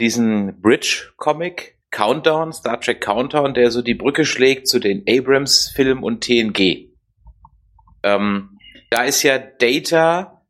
diesen 0.00 0.60
Bridge-Comic 0.60 1.78
Countdown, 1.90 2.52
Star 2.52 2.80
Trek 2.80 3.00
Countdown, 3.00 3.54
der 3.54 3.70
so 3.70 3.82
die 3.82 3.94
Brücke 3.94 4.24
schlägt 4.24 4.66
zu 4.66 4.80
den 4.80 5.04
Abrams-Filmen 5.08 6.02
und 6.02 6.22
TNG. 6.22 6.93
Ähm, 8.04 8.58
da 8.90 9.02
ist 9.02 9.22
ja 9.22 9.38
Data 9.38 10.42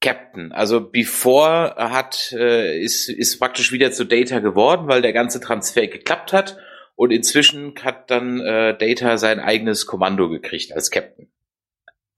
Captain. 0.00 0.52
Also 0.52 0.80
Before 0.80 1.74
hat 1.76 2.32
äh, 2.32 2.80
ist 2.80 3.08
ist 3.08 3.38
praktisch 3.38 3.72
wieder 3.72 3.92
zu 3.92 4.04
Data 4.04 4.38
geworden, 4.38 4.88
weil 4.88 5.02
der 5.02 5.12
ganze 5.12 5.40
Transfer 5.40 5.86
geklappt 5.86 6.32
hat 6.32 6.56
und 6.96 7.12
inzwischen 7.12 7.74
hat 7.82 8.10
dann 8.10 8.40
äh, 8.40 8.76
Data 8.76 9.18
sein 9.18 9.38
eigenes 9.38 9.86
Kommando 9.86 10.28
gekriegt 10.28 10.72
als 10.72 10.90
Captain. 10.90 11.30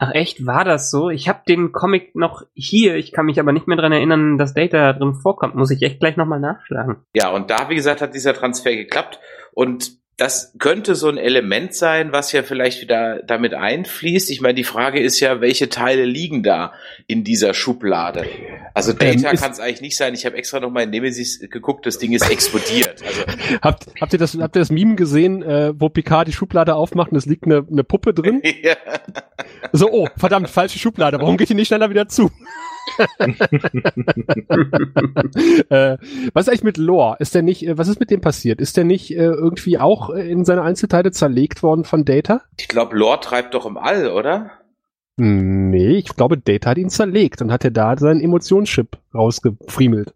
Ach 0.03 0.13
echt, 0.15 0.47
war 0.47 0.65
das 0.65 0.91
so? 0.91 1.11
Ich 1.11 1.29
habe 1.29 1.43
den 1.47 1.73
Comic 1.73 2.15
noch 2.17 2.47
hier, 2.55 2.95
ich 2.95 3.13
kann 3.13 3.27
mich 3.27 3.39
aber 3.39 3.53
nicht 3.53 3.67
mehr 3.67 3.77
dran 3.77 3.93
erinnern, 3.93 4.39
dass 4.39 4.55
Data 4.55 4.95
drin 4.95 5.13
vorkommt. 5.13 5.55
Muss 5.55 5.71
ich 5.71 5.83
echt 5.83 6.01
gleich 6.01 6.17
nochmal 6.17 6.41
nachschlagen. 6.41 7.05
Ja, 7.15 7.29
und 7.29 7.51
da, 7.51 7.69
wie 7.69 7.75
gesagt, 7.75 8.01
hat 8.01 8.15
dieser 8.15 8.33
Transfer 8.33 8.75
geklappt 8.75 9.21
und 9.53 10.00
das 10.21 10.53
könnte 10.59 10.97
so 10.97 11.09
ein 11.09 11.17
Element 11.17 11.75
sein, 11.75 12.13
was 12.13 12.31
ja 12.33 12.43
vielleicht 12.43 12.83
wieder 12.83 13.23
damit 13.23 13.55
einfließt. 13.55 14.31
Ich 14.31 14.43
meine, 14.43 14.53
die 14.53 14.65
Frage 14.65 15.01
ist 15.01 15.19
ja, 15.19 15.41
welche 15.41 15.71
Teile 15.71 16.05
liegen 16.05 16.43
da 16.43 16.75
in 17.07 17.25
dieser 17.25 17.55
Schublade? 17.55 18.27
Also 18.75 18.93
Data 18.93 19.31
Ähm, 19.31 19.37
kann 19.39 19.51
es 19.51 19.61
eigentlich 19.61 19.81
nicht 19.81 19.97
sein. 19.97 20.13
Ich 20.13 20.27
habe 20.27 20.37
extra 20.37 20.61
noch 20.61 20.71
mal 20.71 20.83
in 20.83 20.91
Nemesis 20.91 21.41
geguckt, 21.49 21.87
das 21.87 21.97
Ding 21.97 22.13
ist 22.13 22.31
explodiert. 22.31 23.03
Also 23.03 23.23
Habt, 23.63 23.87
habt, 23.99 24.13
ihr 24.13 24.19
das, 24.19 24.37
habt 24.39 24.57
ihr 24.57 24.61
das 24.61 24.71
Meme 24.71 24.95
gesehen, 24.95 25.43
äh, 25.43 25.73
wo 25.75 25.89
Picard 25.89 26.29
die 26.29 26.35
Schublade 26.35 26.75
aufmacht 26.75 27.13
und 27.13 27.17
es 27.17 27.25
liegt 27.25 27.47
eine, 27.47 27.67
eine 27.71 27.83
Puppe 27.83 28.13
drin? 28.13 28.43
ja. 28.63 28.77
So, 29.73 29.91
oh, 29.91 30.09
verdammt, 30.19 30.51
falsche 30.51 30.79
Schublade. 30.79 31.19
Warum 31.19 31.39
geht 31.39 31.49
die 31.49 31.55
nicht 31.55 31.69
schneller 31.69 31.89
wieder 31.89 32.09
zu? 32.09 32.31
äh, 35.71 35.97
was 36.33 36.47
ist 36.47 36.49
eigentlich 36.49 36.65
mit 36.65 36.77
Lore? 36.77 37.17
Ist 37.19 37.35
der 37.35 37.43
nicht, 37.43 37.67
äh, 37.67 37.79
was 37.79 37.89
ist 37.89 38.01
mit 38.01 38.11
dem 38.11 38.21
passiert? 38.21 38.61
Ist 38.61 38.77
der 38.77 38.85
nicht 38.85 39.11
äh, 39.13 39.25
irgendwie 39.25 39.79
auch 39.79 40.11
äh, 40.11 40.31
in 40.31 40.45
seine 40.45 40.63
Einzelteile 40.63 41.11
zerlegt 41.11 41.63
worden 41.63 41.85
von 41.85 42.05
Data? 42.05 42.43
ich 42.57 42.69
glaube, 42.69 42.97
Lore 42.97 43.21
treibt 43.21 43.55
doch 43.55 43.67
im 43.67 43.77
All, 43.77 44.09
oder? 44.09 44.51
Nee, 45.17 45.97
ich 45.97 46.17
glaube, 46.17 46.39
Data 46.39 46.71
hat 46.71 46.79
ihn 46.79 46.89
zerlegt 46.89 47.43
und 47.43 47.53
hat 47.53 47.65
er 47.65 47.71
da 47.71 47.97
seinen 47.99 48.21
Emotionschip 48.21 48.97
rausgefriemelt. 49.15 50.15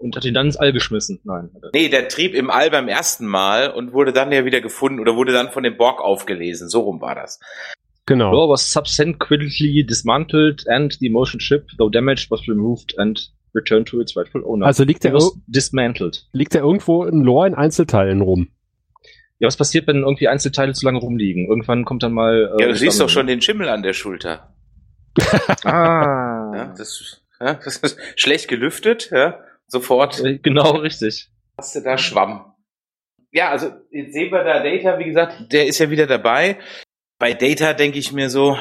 Und 0.00 0.16
hat 0.16 0.24
ihn 0.24 0.34
dann 0.34 0.46
ins 0.46 0.56
All 0.56 0.72
geschmissen. 0.72 1.20
Nein. 1.24 1.50
Nee, 1.72 1.88
der 1.88 2.08
trieb 2.08 2.34
im 2.34 2.50
All 2.50 2.70
beim 2.70 2.88
ersten 2.88 3.26
Mal 3.26 3.70
und 3.70 3.92
wurde 3.92 4.12
dann 4.12 4.32
ja 4.32 4.44
wieder 4.44 4.60
gefunden 4.60 5.00
oder 5.00 5.16
wurde 5.16 5.32
dann 5.32 5.50
von 5.50 5.62
dem 5.62 5.76
Borg 5.76 6.00
aufgelesen. 6.00 6.68
So 6.68 6.80
rum 6.80 7.00
war 7.00 7.14
das. 7.14 7.40
Genau. 8.08 8.32
Lore 8.32 8.48
was 8.48 8.72
subsequently 8.72 9.84
dismantled 9.86 10.64
and 10.66 10.96
the 10.98 11.10
motion 11.10 11.40
ship, 11.40 11.66
though 11.78 11.90
damaged, 11.90 12.30
was 12.30 12.48
removed 12.48 12.94
and 12.98 13.20
returned 13.54 13.86
to 13.88 14.00
its 14.00 14.16
rightful 14.16 14.42
owner. 14.46 14.64
Also 14.66 14.84
liegt 14.84 15.04
er, 15.04 15.12
ir- 15.14 15.30
dismantled. 15.46 16.26
liegt 16.32 16.54
er 16.54 16.62
irgendwo 16.62 17.04
in 17.04 17.22
Lore 17.22 17.46
in 17.48 17.54
Einzelteilen 17.54 18.22
rum? 18.22 18.48
Ja, 19.40 19.46
was 19.46 19.56
passiert, 19.56 19.86
wenn 19.86 19.98
irgendwie 19.98 20.26
Einzelteile 20.28 20.72
zu 20.72 20.84
lange 20.86 20.98
rumliegen? 20.98 21.46
Irgendwann 21.46 21.84
kommt 21.84 22.02
dann 22.02 22.12
mal. 22.12 22.54
äh, 22.58 22.62
Ja, 22.62 22.68
du 22.68 22.74
siehst 22.76 22.98
doch 23.00 23.08
schon 23.10 23.26
den 23.26 23.40
Schimmel 23.42 23.68
an 23.68 23.82
der 23.82 23.92
Schulter. 23.92 24.54
Ah. 25.64 26.52
Ja, 26.54 26.74
das, 26.76 27.22
ja, 27.40 27.54
das 27.54 27.76
ist 27.78 27.98
schlecht 28.16 28.48
gelüftet, 28.48 29.10
ja. 29.12 29.40
Sofort 29.66 30.18
Äh, 30.24 30.38
Genau, 30.38 30.76
richtig. 30.76 31.28
hast 31.58 31.74
du 31.76 31.80
da 31.82 31.98
Schwamm. 31.98 32.52
Ja, 33.32 33.50
also 33.50 33.70
jetzt 33.90 34.14
sehen 34.14 34.32
wir 34.32 34.42
da 34.44 34.62
Data, 34.62 34.98
wie 34.98 35.04
gesagt, 35.04 35.52
der 35.52 35.66
ist 35.66 35.78
ja 35.78 35.90
wieder 35.90 36.06
dabei. 36.06 36.58
Bei 37.18 37.34
Data 37.34 37.72
denke 37.72 37.98
ich 37.98 38.12
mir 38.12 38.30
so, 38.30 38.56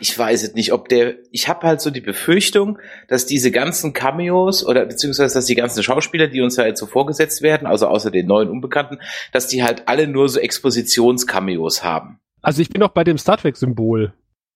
ich 0.00 0.16
weiß 0.16 0.42
es 0.42 0.54
nicht, 0.54 0.72
ob 0.72 0.88
der, 0.88 1.14
ich 1.30 1.48
habe 1.48 1.66
halt 1.66 1.80
so 1.80 1.90
die 1.90 2.00
Befürchtung, 2.00 2.78
dass 3.08 3.26
diese 3.26 3.50
ganzen 3.50 3.92
Cameos 3.92 4.64
oder 4.66 4.84
beziehungsweise 4.86 5.34
dass 5.34 5.46
die 5.46 5.54
ganzen 5.54 5.82
Schauspieler, 5.82 6.28
die 6.28 6.40
uns 6.40 6.56
ja 6.56 6.66
jetzt 6.66 6.80
so 6.80 6.86
vorgesetzt 6.86 7.42
werden, 7.42 7.66
also 7.66 7.86
außer 7.86 8.10
den 8.10 8.26
neuen 8.26 8.48
Unbekannten, 8.48 8.98
dass 9.32 9.46
die 9.46 9.62
halt 9.62 9.88
alle 9.88 10.06
nur 10.06 10.28
so 10.28 10.40
Expositionscameos 10.40 11.82
haben. 11.82 12.20
Also 12.42 12.62
ich 12.62 12.68
bin 12.68 12.80
noch 12.80 12.90
bei 12.90 13.04
dem 13.04 13.18
Star 13.18 13.36
Trek-Symbol. 13.36 14.12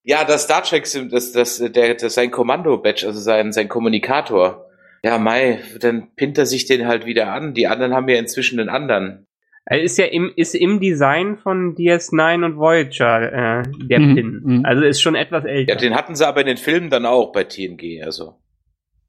Ja, 0.07 0.25
das 0.25 0.43
Star 0.45 0.63
Trek, 0.63 0.87
das, 1.11 1.33
das, 1.33 1.57
der, 1.59 1.95
das 1.95 2.15
sein 2.15 2.31
Kommando-Badge, 2.31 3.07
also 3.07 3.21
sein, 3.21 3.53
sein 3.53 3.71
Kommunikator. 3.71 4.67
Ja, 5.03 5.19
Mai, 5.19 5.61
dann 5.81 6.15
pinnt 6.15 6.37
er 6.37 6.47
sich 6.47 6.67
den 6.67 6.87
halt 6.87 7.07
wieder 7.07 7.33
an. 7.33 7.55
Die 7.55 7.67
anderen 7.67 7.95
haben 7.95 8.09
ja 8.09 8.19
inzwischen 8.19 8.61
einen 8.61 8.69
anderen. 8.69 9.27
Er 9.67 9.81
ist 9.83 9.97
ja 9.97 10.05
im, 10.05 10.31
ist 10.37 10.55
im 10.55 10.79
Design 10.81 11.39
von 11.39 11.75
DS9 11.75 12.45
und 12.45 12.57
Voyager 12.59 13.33
äh, 13.61 13.63
der 13.89 13.99
Mhm, 14.01 14.15
Pin. 14.15 14.41
mhm. 14.45 14.65
Also 14.65 14.85
ist 14.85 15.01
schon 15.01 15.15
etwas 15.15 15.45
älter. 15.45 15.73
Ja, 15.73 15.79
den 15.79 15.95
hatten 15.95 16.15
sie 16.15 16.27
aber 16.27 16.41
in 16.43 16.47
den 16.47 16.57
Filmen 16.59 16.91
dann 16.91 17.07
auch 17.07 17.33
bei 17.33 17.45
TNG, 17.45 18.03
also. 18.05 18.35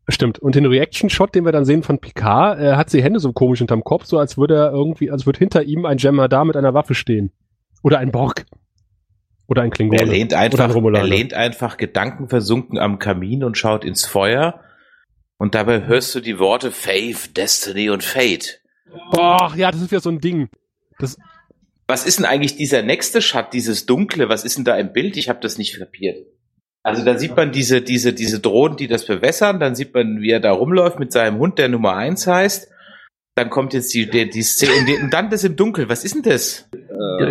Stimmt. 0.07 0.39
Und 0.39 0.55
den 0.55 0.65
Reaction-Shot, 0.65 1.33
den 1.35 1.45
wir 1.45 1.51
dann 1.51 1.65
sehen 1.65 1.83
von 1.83 1.99
Picard, 1.99 2.59
äh, 2.59 2.75
hat 2.75 2.89
sie 2.89 3.01
Hände 3.03 3.19
so 3.19 3.33
komisch 3.33 3.59
hinterm 3.59 3.83
Kopf, 3.83 4.05
so 4.05 4.17
als 4.19 4.37
würde 4.37 4.55
er 4.55 4.71
irgendwie, 4.71 5.11
als 5.11 5.25
würde 5.25 5.39
hinter 5.39 5.63
ihm 5.63 5.85
ein 5.85 5.97
Gemma 5.97 6.27
da 6.27 6.45
mit 6.45 6.55
einer 6.55 6.73
Waffe 6.73 6.93
stehen. 6.93 7.31
Oder 7.83 7.97
ein 7.99 8.11
Borg. 8.11 8.45
Oder 9.47 9.61
ein 9.63 9.71
Klingone. 9.71 9.99
Er 9.99 10.07
lehnt 10.07 10.31
Oder 10.31 10.39
ein 10.41 10.51
einfach, 10.51 10.73
Romulaner. 10.75 11.03
er 11.05 11.09
lehnt 11.09 11.33
einfach 11.33 11.77
gedankenversunken 11.77 12.79
am 12.79 12.97
Kamin 12.99 13.43
und 13.43 13.57
schaut 13.57 13.83
ins 13.83 14.05
Feuer. 14.05 14.61
Und 15.37 15.53
dabei 15.53 15.85
hörst 15.85 16.15
du 16.15 16.19
die 16.21 16.39
Worte 16.39 16.71
Faith, 16.71 17.35
Destiny 17.35 17.89
und 17.89 18.03
Fate. 18.03 18.61
Boah, 19.11 19.53
ja, 19.55 19.71
das 19.71 19.81
ist 19.81 19.91
wieder 19.91 20.01
so 20.01 20.09
ein 20.09 20.19
Ding. 20.19 20.49
Das, 20.99 21.17
Was 21.87 22.05
ist 22.05 22.19
denn 22.19 22.25
eigentlich 22.25 22.55
dieser 22.55 22.81
nächste 22.81 23.21
Shot, 23.21 23.53
dieses 23.53 23.85
Dunkle? 23.85 24.29
Was 24.29 24.43
ist 24.43 24.57
denn 24.57 24.65
da 24.65 24.75
im 24.77 24.93
Bild? 24.93 25.17
Ich 25.17 25.29
habe 25.29 25.39
das 25.41 25.57
nicht 25.57 25.77
kapiert. 25.77 26.25
Also 26.83 27.03
da 27.03 27.17
sieht 27.17 27.35
man 27.35 27.51
diese, 27.51 27.81
diese, 27.81 28.13
diese 28.13 28.39
Drohnen, 28.39 28.77
die 28.77 28.87
das 28.87 29.05
bewässern. 29.05 29.59
Dann 29.59 29.73
sieht 29.75 29.93
man, 29.93 30.21
wie 30.21 30.29
er 30.29 30.39
da 30.39 30.51
rumläuft 30.51 30.99
mit 30.99 31.11
seinem 31.11 31.39
Hund, 31.39 31.57
der 31.57 31.67
Nummer 31.67 31.95
eins 31.95 32.27
heißt. 32.27 32.71
Dann 33.33 33.49
kommt 33.49 33.73
jetzt 33.73 33.93
die, 33.93 34.09
die, 34.09 34.29
die 34.29 34.43
Szene, 34.43 35.01
und 35.01 35.11
dann 35.11 35.29
das 35.29 35.43
im 35.43 35.55
Dunkel. 35.55 35.89
Was 35.89 36.05
ist 36.05 36.15
denn 36.15 36.21
das? 36.21 36.69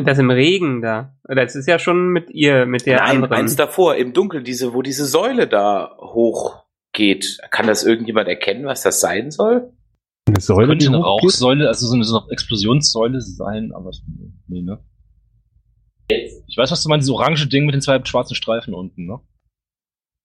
Das 0.04 0.18
im 0.18 0.30
Regen 0.30 0.82
da. 0.82 1.14
Das 1.24 1.54
ist 1.54 1.66
ja 1.66 1.78
schon 1.78 2.08
mit 2.08 2.30
ihr, 2.30 2.66
mit 2.66 2.84
der 2.84 2.98
Nein, 2.98 3.16
anderen. 3.16 3.32
eins 3.32 3.56
davor, 3.56 3.94
im 3.96 4.12
Dunkel, 4.12 4.42
diese, 4.42 4.74
wo 4.74 4.82
diese 4.82 5.06
Säule 5.06 5.46
da 5.46 5.96
hochgeht. 5.98 7.38
Kann 7.50 7.66
das 7.66 7.84
irgendjemand 7.84 8.28
erkennen, 8.28 8.66
was 8.66 8.82
das 8.82 9.00
sein 9.00 9.30
soll? 9.30 9.72
Eine 10.26 10.40
Säule, 10.40 10.68
könnte 10.68 10.86
eine? 10.86 10.98
Rauchsäule, 10.98 11.68
also 11.68 11.86
so 11.86 11.94
eine, 11.94 12.04
so 12.04 12.20
eine 12.20 12.30
Explosionssäule 12.30 13.20
sein, 13.20 13.72
aber 13.74 13.90
nee, 14.48 14.62
ne? 14.62 14.78
Ich 16.08 16.56
weiß, 16.56 16.70
was 16.70 16.82
du 16.82 16.88
meinst, 16.88 17.06
dieses 17.06 17.14
orange 17.14 17.48
Ding 17.48 17.64
mit 17.64 17.74
den 17.74 17.80
zwei 17.80 18.02
schwarzen 18.04 18.34
Streifen 18.34 18.74
unten, 18.74 19.06
ne? 19.06 19.20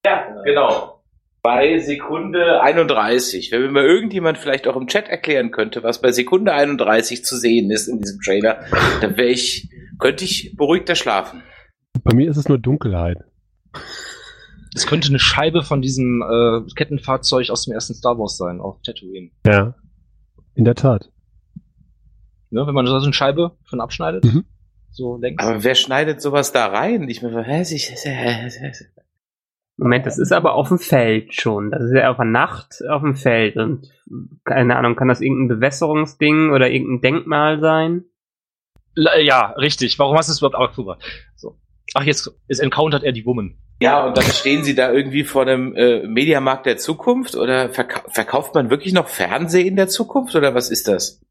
Ja, 0.06 0.42
genau. 0.44 1.04
Bei 1.42 1.80
Sekunde 1.80 2.62
31. 2.62 3.52
Wenn 3.52 3.62
mir 3.62 3.72
mal 3.72 3.86
irgendjemand 3.86 4.38
vielleicht 4.38 4.68
auch 4.68 4.76
im 4.76 4.88
Chat 4.88 5.08
erklären 5.08 5.52
könnte, 5.52 5.84
was 5.84 6.02
bei 6.02 6.12
Sekunde 6.12 6.54
31 6.54 7.24
zu 7.24 7.38
sehen 7.38 7.72
ist 7.72 7.88
in 7.88 8.00
diesem 8.00 8.20
Trailer, 8.20 8.66
dann 9.02 9.16
wäre 9.16 9.30
ich, 9.30 9.70
könnte 10.00 10.26
ich 10.26 10.56
beruhigter 10.58 10.96
schlafen. 10.96 11.44
Bei 12.04 12.14
mir 12.14 12.30
ist 12.30 12.38
es 12.38 12.50
nur 12.50 12.58
Dunkelheit. 12.58 13.20
Es 14.76 14.86
könnte 14.86 15.10
eine 15.10 15.20
Scheibe 15.20 15.64
von 15.64 15.82
diesem 15.82 16.22
äh, 16.22 16.74
Kettenfahrzeug 16.76 17.50
aus 17.50 17.66
dem 17.66 17.74
ersten 17.74 17.94
Star 17.94 18.18
Wars 18.20 18.38
sein, 18.38 18.60
auf 18.60 18.82
Tatooine. 18.82 19.32
Ja. 19.46 19.76
In 20.60 20.66
der 20.66 20.76
Tat. 20.76 21.10
Ne? 22.50 22.68
Wenn 22.68 22.74
man 22.74 22.86
so 22.86 22.94
eine 22.98 23.14
Scheibe 23.14 23.56
von 23.64 23.80
abschneidet, 23.80 24.26
Mhm. 24.26 24.44
so 24.90 25.16
längs. 25.16 25.42
Aber 25.42 25.64
wer 25.64 25.74
schneidet 25.74 26.22
sowas 26.22 26.52
da 26.52 26.66
rein? 26.66 27.08
Ich 27.08 27.22
mir, 27.22 27.44
hä, 27.44 27.62
ich, 27.62 27.96
Moment, 29.78 30.06
das 30.06 30.18
ist 30.18 30.34
aber 30.34 30.56
auf 30.56 30.68
dem 30.68 30.78
Feld 30.78 31.34
schon. 31.34 31.72
Das 31.72 31.82
ist 31.84 31.94
ja 31.94 32.12
auf 32.12 32.18
der 32.18 32.26
Nacht 32.26 32.84
auf 32.90 33.02
dem 33.02 33.16
Feld 33.16 33.56
und 33.56 33.88
keine 34.44 34.76
Ahnung, 34.76 34.98
kann 34.98 35.08
das 35.08 35.22
irgendein 35.22 35.60
Bewässerungsding 35.60 36.52
oder 36.52 36.70
irgendein 36.70 37.00
Denkmal 37.00 37.62
sein? 37.62 38.04
Ja, 38.98 39.52
richtig. 39.52 39.98
Warum 39.98 40.18
hast 40.18 40.28
du 40.28 40.34
es 40.34 40.40
überhaupt 40.40 40.56
abgefuhr? 40.58 40.98
So. 41.38 41.58
Ach, 41.94 42.04
jetzt 42.04 42.32
ist 42.48 42.60
encountert 42.60 43.04
er 43.04 43.12
die 43.12 43.26
Woman. 43.26 43.56
Ja, 43.82 44.06
und 44.06 44.18
dann 44.18 44.26
stehen 44.26 44.64
sie 44.64 44.76
da 44.76 44.92
irgendwie 44.92 45.24
vor 45.24 45.44
einem 45.44 45.74
äh, 45.76 46.06
Mediamarkt 46.06 46.66
der 46.66 46.78
Zukunft 46.78 47.36
oder 47.36 47.70
verka 47.70 48.04
verkauft 48.10 48.54
man 48.54 48.70
wirklich 48.70 48.94
noch 48.94 49.08
Fernsehen 49.08 49.68
in 49.68 49.76
der 49.78 49.88
Zukunft 49.88 50.36
oder 50.36 50.54
was 50.54 50.70
ist 50.70 50.88
das? 50.88 51.22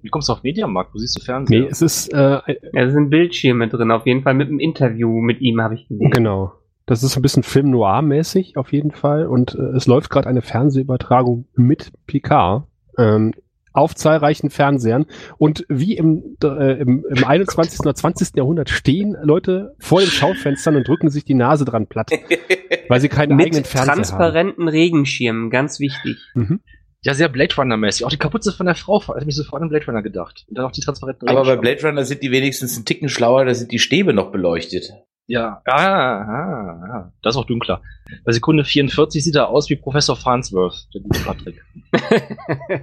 Wie 0.00 0.08
kommst 0.08 0.28
du 0.28 0.32
auf 0.32 0.42
Mediamarkt? 0.42 0.94
Wo 0.94 0.98
siehst 0.98 1.16
du 1.16 1.24
Fernsehen? 1.24 1.62
Nee, 1.62 1.68
es 1.70 1.82
ist, 1.82 2.12
äh, 2.12 2.16
Ja, 2.16 2.42
da 2.72 2.90
sind 2.90 3.10
Bildschirme 3.10 3.68
drin, 3.68 3.90
auf 3.90 4.06
jeden 4.06 4.22
Fall 4.22 4.34
mit 4.34 4.48
einem 4.48 4.58
Interview 4.60 5.20
mit 5.20 5.40
ihm 5.40 5.60
habe 5.60 5.74
ich 5.74 5.86
gesehen. 5.88 6.10
genau. 6.10 6.52
Das 6.86 7.04
ist 7.04 7.14
ein 7.16 7.22
bisschen 7.22 7.44
Film 7.44 7.70
Noir-mäßig 7.70 8.56
auf 8.56 8.72
jeden 8.72 8.90
Fall. 8.90 9.26
Und 9.26 9.54
äh, 9.54 9.76
es 9.76 9.86
läuft 9.86 10.10
gerade 10.10 10.28
eine 10.28 10.42
Fernsehübertragung 10.42 11.46
mit 11.54 11.92
Picard. 12.06 12.64
Ähm, 12.98 13.32
auf 13.72 13.94
zahlreichen 13.94 14.50
Fernsehern. 14.50 15.06
Und 15.38 15.64
wie 15.68 15.96
im, 15.96 16.36
äh, 16.42 16.80
im, 16.80 17.04
im 17.08 17.24
21. 17.26 17.80
oder 17.80 17.94
20. 17.94 18.36
Jahrhundert 18.36 18.70
stehen 18.70 19.16
Leute 19.22 19.74
vor 19.78 20.00
den 20.00 20.10
Schaufenstern 20.10 20.76
und 20.76 20.86
drücken 20.86 21.10
sich 21.10 21.24
die 21.24 21.34
Nase 21.34 21.64
dran 21.64 21.86
platt, 21.86 22.10
weil 22.88 23.00
sie 23.00 23.08
keinen 23.08 23.36
Mit 23.36 23.46
eigenen 23.46 23.64
Fernseher 23.64 23.94
transparenten 23.94 24.68
Regenschirmen, 24.68 25.50
ganz 25.50 25.80
wichtig. 25.80 26.18
haben. 26.34 26.42
Mhm. 26.42 26.60
Ja, 27.04 27.14
sehr 27.14 27.28
Blade 27.28 27.54
Runner-mäßig. 27.56 28.06
Auch 28.06 28.10
die 28.10 28.16
Kapuze 28.16 28.52
von 28.52 28.66
der 28.66 28.76
Frau 28.76 29.02
hat 29.08 29.26
mich 29.26 29.34
sofort 29.34 29.60
an 29.60 29.68
Blade 29.68 29.86
Runner 29.86 30.02
gedacht. 30.02 30.44
Und 30.48 30.56
dann 30.56 30.66
auch 30.66 30.70
die 30.70 30.82
transparenten 30.82 31.28
Aber 31.28 31.40
bei 31.42 31.50
Regenschirme. 31.50 31.76
Blade 31.76 31.88
Runner 31.88 32.04
sind 32.04 32.22
die 32.22 32.30
wenigstens 32.30 32.78
ein 32.78 32.84
Ticken 32.84 33.08
schlauer, 33.08 33.44
da 33.44 33.54
sind 33.54 33.72
die 33.72 33.80
Stäbe 33.80 34.12
noch 34.12 34.30
beleuchtet. 34.30 34.92
Ja, 35.28 35.62
ah, 35.66 35.72
ah, 35.76 36.84
ah, 36.92 37.12
das 37.22 37.34
ist 37.34 37.40
auch 37.40 37.46
dunkler. 37.46 37.80
Bei 38.24 38.32
Sekunde 38.32 38.64
44 38.64 39.22
sieht 39.22 39.36
er 39.36 39.48
aus 39.48 39.70
wie 39.70 39.76
Professor 39.76 40.16
Farnsworth, 40.16 40.88
der 40.94 41.00
gute 41.00 41.20
Patrick. 41.20 41.62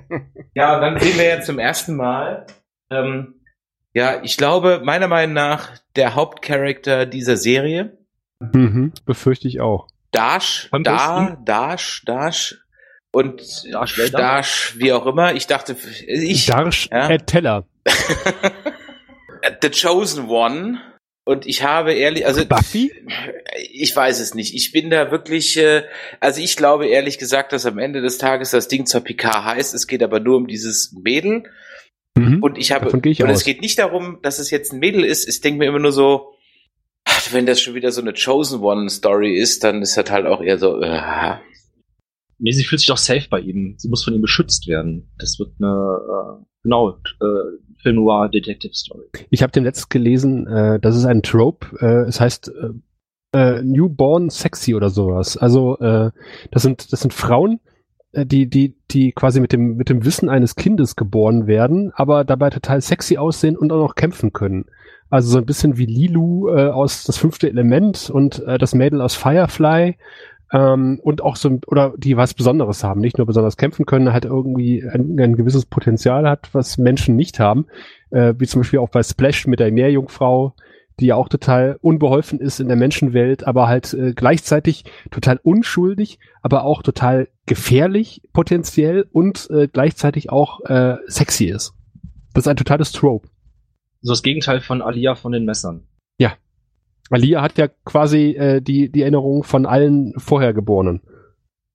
Ja, 0.56 0.76
und 0.76 0.82
dann 0.82 1.00
sehen 1.00 1.18
wir 1.18 1.26
ja 1.26 1.42
zum 1.42 1.60
ersten 1.60 1.96
Mal, 1.96 2.46
ähm, 2.90 3.36
ja, 3.94 4.22
ich 4.24 4.36
glaube, 4.36 4.82
meiner 4.84 5.08
Meinung 5.08 5.34
nach, 5.34 5.70
der 5.96 6.16
Hauptcharakter 6.16 7.06
dieser 7.06 7.38
Serie, 7.38 7.98
Mhm, 8.40 8.94
befürchte 9.06 9.48
ich 9.48 9.60
auch. 9.60 9.88
Dash, 10.12 10.70
Da, 10.84 11.38
Dash, 11.44 12.04
Dash 12.06 12.58
und 13.12 13.42
Dash? 13.72 14.12
Dash, 14.12 14.76
wie 14.78 14.94
auch 14.94 15.06
immer. 15.06 15.34
Ich 15.34 15.46
dachte, 15.48 15.76
ich, 16.08 16.46
Darsh 16.46 16.90
ja. 16.92 17.10
Ed 17.10 17.28
Teller. 17.28 17.66
The 19.62 19.70
Chosen 19.70 20.30
One. 20.30 20.80
Und 21.30 21.46
ich 21.46 21.62
habe 21.62 21.94
ehrlich, 21.94 22.26
also 22.26 22.44
Buffy? 22.44 22.92
ich 23.72 23.96
weiß 23.96 24.20
es 24.20 24.34
nicht. 24.34 24.56
Ich 24.56 24.72
bin 24.72 24.90
da 24.90 25.12
wirklich, 25.12 25.58
äh, 25.58 25.84
also 26.20 26.42
ich 26.42 26.56
glaube 26.56 26.88
ehrlich 26.88 27.20
gesagt, 27.20 27.54
dass 27.54 27.68
am 27.68 27.78
Ende 27.78 28.02
des 28.02 28.18
Tages 28.18 28.50
das 28.50 28.68
Ding 28.68 28.88
zur 28.88 29.02
PK 29.02 29.46
heißt. 29.46 29.76
Es 29.76 29.86
geht 29.86 30.02
aber 30.02 30.20
nur 30.20 30.38
um 30.38 30.48
dieses 30.48 30.92
Mädel. 30.92 31.44
Mhm. 32.18 32.42
Und 32.42 32.58
ich 32.58 32.72
habe, 32.72 32.88
ich 33.08 33.22
und 33.22 33.30
aus. 33.30 33.38
es 33.38 33.44
geht 33.44 33.62
nicht 33.62 33.78
darum, 33.78 34.18
dass 34.24 34.40
es 34.40 34.50
jetzt 34.50 34.74
ein 34.74 34.80
Mädel 34.80 35.04
ist. 35.04 35.30
Ich 35.30 35.40
denke 35.40 35.60
mir 35.60 35.68
immer 35.68 35.78
nur 35.78 35.92
so, 35.92 36.34
ach, 37.06 37.32
wenn 37.32 37.46
das 37.46 37.62
schon 37.62 37.76
wieder 37.76 37.92
so 37.92 38.02
eine 38.02 38.14
Chosen 38.14 38.62
One 38.62 38.90
Story 38.90 39.38
ist, 39.38 39.64
dann 39.64 39.84
ist 39.84 39.98
das 39.98 40.10
halt 40.10 40.26
auch 40.26 40.42
eher 40.42 40.58
so, 40.58 40.82
äh, 40.82 41.38
Nee, 42.40 42.54
sie 42.54 42.64
fühlt 42.64 42.80
sich 42.80 42.88
doch 42.88 42.98
safe 42.98 43.28
bei 43.30 43.42
ihm. 43.42 43.76
Sie 43.78 43.88
muss 43.88 44.04
von 44.04 44.16
ihm 44.16 44.22
beschützt 44.22 44.68
werden. 44.68 45.12
Das 45.20 45.38
wird 45.38 45.52
eine, 45.60 46.40
äh, 46.40 46.46
genau, 46.64 46.98
äh, 47.22 47.69
Film 47.82 47.96
Noir 47.96 48.30
Detective 48.30 48.74
Story. 48.74 49.06
Ich 49.30 49.42
habe 49.42 49.52
den 49.52 49.64
letztes 49.64 49.90
gelesen, 49.90 50.48
äh, 50.48 50.80
das 50.80 50.96
ist 50.96 51.06
ein 51.06 51.24
Trope, 51.24 51.68
äh, 51.80 52.08
es 52.08 52.20
heißt 52.20 52.50
äh, 52.50 53.38
äh, 53.38 53.62
Newborn 53.64 54.30
Sexy 54.30 54.76
oder 54.76 54.90
sowas. 54.90 55.38
Also 55.38 55.78
äh, 55.80 56.12
das 56.52 56.62
sind 56.62 56.92
das 56.92 57.00
sind 57.02 57.14
Frauen, 57.14 57.60
äh, 58.12 58.26
die 58.26 58.50
die 58.50 58.76
die 58.92 59.12
quasi 59.12 59.40
mit 59.40 59.54
dem 59.54 59.76
mit 59.76 59.90
dem 59.90 60.04
Wissen 60.06 60.30
eines 60.30 60.56
Kindes 60.56 60.96
geboren 60.96 61.48
werden, 61.48 61.92
aber 61.96 62.24
dabei 62.24 62.50
total 62.50 62.82
sexy 62.82 63.18
aussehen 63.18 63.56
und 63.56 63.72
auch 63.72 63.82
noch 63.82 63.96
kämpfen 63.96 64.34
können. 64.34 64.66
Also 65.12 65.30
so 65.30 65.38
ein 65.40 65.46
bisschen 65.46 65.78
wie 65.78 65.86
Lilu 65.86 66.50
äh, 66.50 66.70
aus 66.70 67.04
das 67.04 67.18
fünfte 67.18 67.50
Element 67.50 68.10
und 68.12 68.40
äh, 68.46 68.58
das 68.58 68.76
Mädel 68.76 69.02
aus 69.02 69.16
Firefly. 69.16 69.98
Ähm, 70.52 71.00
und 71.04 71.22
auch 71.22 71.36
so, 71.36 71.60
oder 71.68 71.94
die 71.98 72.18
was 72.18 72.34
Besonderes 72.34 72.84
haben, 72.84 73.02
nicht 73.02 73.18
nur 73.18 73.28
besonders 73.28 73.58
kämpfen 73.58 73.86
können, 73.86 74.14
halt 74.14 74.26
irgendwie 74.26 74.84
ein, 74.84 75.20
ein 75.20 75.36
gewisses 75.36 75.66
Potenzial 75.66 76.28
hat, 76.28 76.50
was 76.54 76.78
Menschen 76.78 77.16
nicht 77.16 77.40
haben 77.40 77.68
äh, 78.12 78.34
wie 78.38 78.48
zum 78.48 78.62
Beispiel 78.62 78.80
auch 78.80 78.90
bei 78.90 79.04
Splash 79.04 79.48
mit 79.48 79.60
der 79.60 79.72
Meerjungfrau, 79.72 80.56
die 81.00 81.08
ja 81.08 81.16
auch 81.16 81.30
total 81.30 81.78
unbeholfen 81.82 82.40
ist 82.40 82.60
in 82.60 82.68
der 82.68 82.76
Menschenwelt, 82.76 83.46
aber 83.46 83.68
halt 83.68 83.94
äh, 83.94 84.14
gleichzeitig 84.14 84.84
total 85.12 85.40
unschuldig, 85.42 86.20
aber 86.42 86.64
auch 86.64 86.84
total 86.84 87.30
gefährlich 87.46 88.22
potenziell 88.34 89.08
und 89.12 89.50
äh, 89.50 89.68
gleichzeitig 89.68 90.30
auch 90.30 90.60
äh, 90.66 90.98
sexy 91.08 91.46
ist. 91.46 91.74
Das 92.34 92.44
ist 92.44 92.48
ein 92.48 92.58
totales 92.58 92.92
Trope. 92.92 93.30
So 94.02 94.12
das 94.12 94.24
Gegenteil 94.24 94.62
von 94.62 94.82
Alia 94.82 95.16
von 95.16 95.32
den 95.32 95.46
Messern. 95.46 95.88
Alia 97.10 97.42
hat 97.42 97.58
ja 97.58 97.68
quasi 97.86 98.32
äh, 98.38 98.62
die, 98.62 98.92
die 98.92 99.02
Erinnerung 99.02 99.44
von 99.44 99.66
allen 99.66 100.14
Vorhergeborenen. 100.18 101.02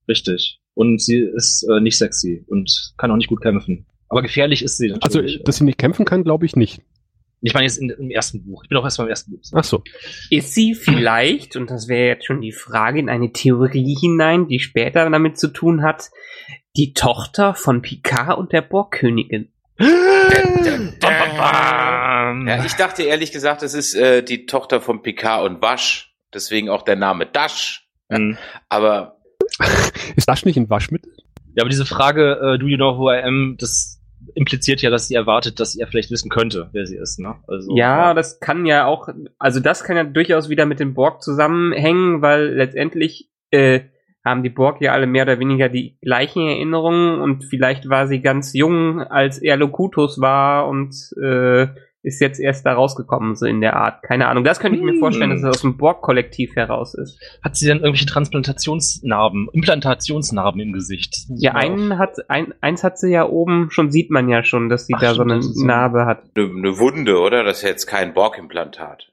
Richtig. 0.08 0.60
Und 0.74 1.00
sie 1.00 1.18
ist 1.18 1.66
äh, 1.70 1.80
nicht 1.80 1.96
sexy 1.98 2.44
und 2.48 2.92
kann 2.96 3.10
auch 3.10 3.16
nicht 3.16 3.28
gut 3.28 3.40
kämpfen. 3.40 3.86
Aber 4.08 4.22
gefährlich 4.22 4.62
ist 4.62 4.76
sie 4.76 4.92
Also, 4.92 5.18
natürlich. 5.18 5.42
dass 5.44 5.56
sie 5.56 5.64
nicht 5.64 5.78
kämpfen 5.78 6.04
kann, 6.04 6.24
glaube 6.24 6.46
ich 6.46 6.56
nicht. 6.56 6.82
ich 7.40 7.54
meine 7.54 7.66
jetzt 7.66 7.78
in, 7.78 7.90
im 7.90 8.10
ersten 8.10 8.44
Buch. 8.44 8.62
Ich 8.64 8.68
bin 8.68 8.78
auch 8.78 8.84
erst 8.84 8.98
beim 8.98 9.08
ersten 9.08 9.32
Buch. 9.32 9.40
Ach 9.52 9.64
so. 9.64 9.82
Ist 10.30 10.54
sie 10.54 10.74
vielleicht, 10.74 11.56
und 11.56 11.70
das 11.70 11.88
wäre 11.88 12.08
jetzt 12.08 12.26
schon 12.26 12.40
die 12.40 12.52
Frage, 12.52 12.98
in 12.98 13.08
eine 13.08 13.32
Theorie 13.32 13.96
hinein, 14.00 14.46
die 14.48 14.58
später 14.60 15.08
damit 15.08 15.38
zu 15.38 15.48
tun 15.48 15.82
hat, 15.82 16.10
die 16.76 16.92
Tochter 16.92 17.54
von 17.54 17.82
Picard 17.82 18.36
und 18.38 18.52
der 18.52 18.62
Borgkönigin? 18.62 19.48
Ja, 22.47 22.64
ich 22.64 22.75
dachte 22.75 23.02
ehrlich 23.02 23.33
gesagt, 23.33 23.62
es 23.62 23.75
ist 23.75 23.95
äh, 23.95 24.23
die 24.23 24.47
Tochter 24.47 24.81
von 24.81 25.02
Picard 25.02 25.45
und 25.45 25.62
Wasch. 25.62 26.14
Deswegen 26.33 26.69
auch 26.69 26.83
der 26.83 26.97
Name 26.97 27.26
Dash. 27.26 27.88
Mhm. 28.09 28.38
Aber 28.69 29.14
Ist 30.16 30.28
das 30.28 30.45
nicht 30.45 30.56
ein 30.56 30.71
Waschmittel? 30.71 31.13
Ja, 31.54 31.63
aber 31.63 31.71
diese 31.71 31.87
Frage, 31.87 32.54
äh, 32.54 32.58
do 32.58 32.67
you 32.67 32.76
know 32.76 32.99
who 32.99 33.13
I 33.13 33.23
am, 33.23 33.56
das 33.58 34.00
impliziert 34.34 34.82
ja, 34.82 34.91
dass 34.91 35.08
sie 35.08 35.15
erwartet, 35.15 35.60
dass 35.60 35.76
er 35.76 35.87
vielleicht 35.87 36.10
wissen 36.10 36.30
könnte, 36.30 36.71
wer 36.73 36.87
sie 36.87 36.97
ist, 36.97 37.21
ne? 37.21 37.37
Also, 37.47 37.76
Ja, 37.76 38.15
das 38.15 38.41
kann 38.41 38.67
ja 38.67 38.87
auch, 38.87 39.08
also 39.39 39.60
das 39.60 39.84
kann 39.84 39.97
ja 39.97 40.04
durchaus 40.04 40.49
wieder 40.49 40.67
mit 40.67 40.80
dem 40.80 40.95
Borg 40.95 41.23
zusammenhängen, 41.23 42.23
weil 42.23 42.54
letztendlich 42.54 43.30
äh, 43.50 43.80
haben 44.25 44.43
die 44.43 44.50
Borg 44.50 44.80
ja 44.80 44.93
alle 44.93 45.06
mehr 45.06 45.25
oder 45.25 45.39
weniger 45.39 45.69
die 45.69 45.97
gleichen 46.00 46.47
Erinnerungen 46.49 47.21
und 47.21 47.45
vielleicht 47.45 47.89
war 47.89 48.06
sie 48.08 48.21
ganz 48.21 48.52
jung, 48.54 49.00
als 49.00 49.39
er 49.39 49.56
Locutus 49.56 50.21
war 50.21 50.67
und 50.69 50.95
äh, 51.23 51.67
ist 52.02 52.21
jetzt 52.21 52.39
erst 52.39 52.67
da 52.67 52.75
rausgekommen, 52.75 53.34
so 53.34 53.47
in 53.47 53.63
der 53.63 53.76
Art. 53.76 54.02
Keine 54.02 54.28
Ahnung. 54.28 54.45
Das 54.45 54.60
könnte 54.60 54.76
ich 54.78 54.84
mir 54.84 54.93
Hm. 54.93 54.99
vorstellen, 54.99 55.30
dass 55.30 55.41
es 55.41 55.47
aus 55.49 55.60
dem 55.63 55.78
Borg-Kollektiv 55.78 56.54
heraus 56.54 56.93
ist. 56.95 57.19
Hat 57.43 57.56
sie 57.56 57.67
denn 57.67 57.78
irgendwelche 57.78 58.04
Transplantationsnarben, 58.04 59.49
Implantationsnarben 59.52 60.60
im 60.60 60.73
Gesicht? 60.75 61.17
Ja, 61.30 61.52
einen 61.54 61.99
hat, 61.99 62.28
ein, 62.28 62.52
eins 62.60 62.84
hat 62.84 62.99
sie 62.99 63.10
ja 63.10 63.26
oben, 63.26 63.71
schon 63.71 63.91
sieht 63.91 64.10
man 64.10 64.28
ja 64.28 64.45
schon, 64.45 64.69
dass 64.69 64.87
sie 64.87 64.93
Ach, 64.97 65.00
da 65.00 65.15
so 65.15 65.23
eine. 65.23 65.41
Narbe 65.65 66.04
hat. 66.04 66.25
eine, 66.37 66.45
eine 66.47 66.78
Wunde, 66.78 67.19
oder? 67.21 67.43
Das 67.43 67.58
ist 67.58 67.63
ja 67.63 67.71
jetzt 67.71 67.87
kein 67.87 68.13
Borg-Implantat. 68.13 69.10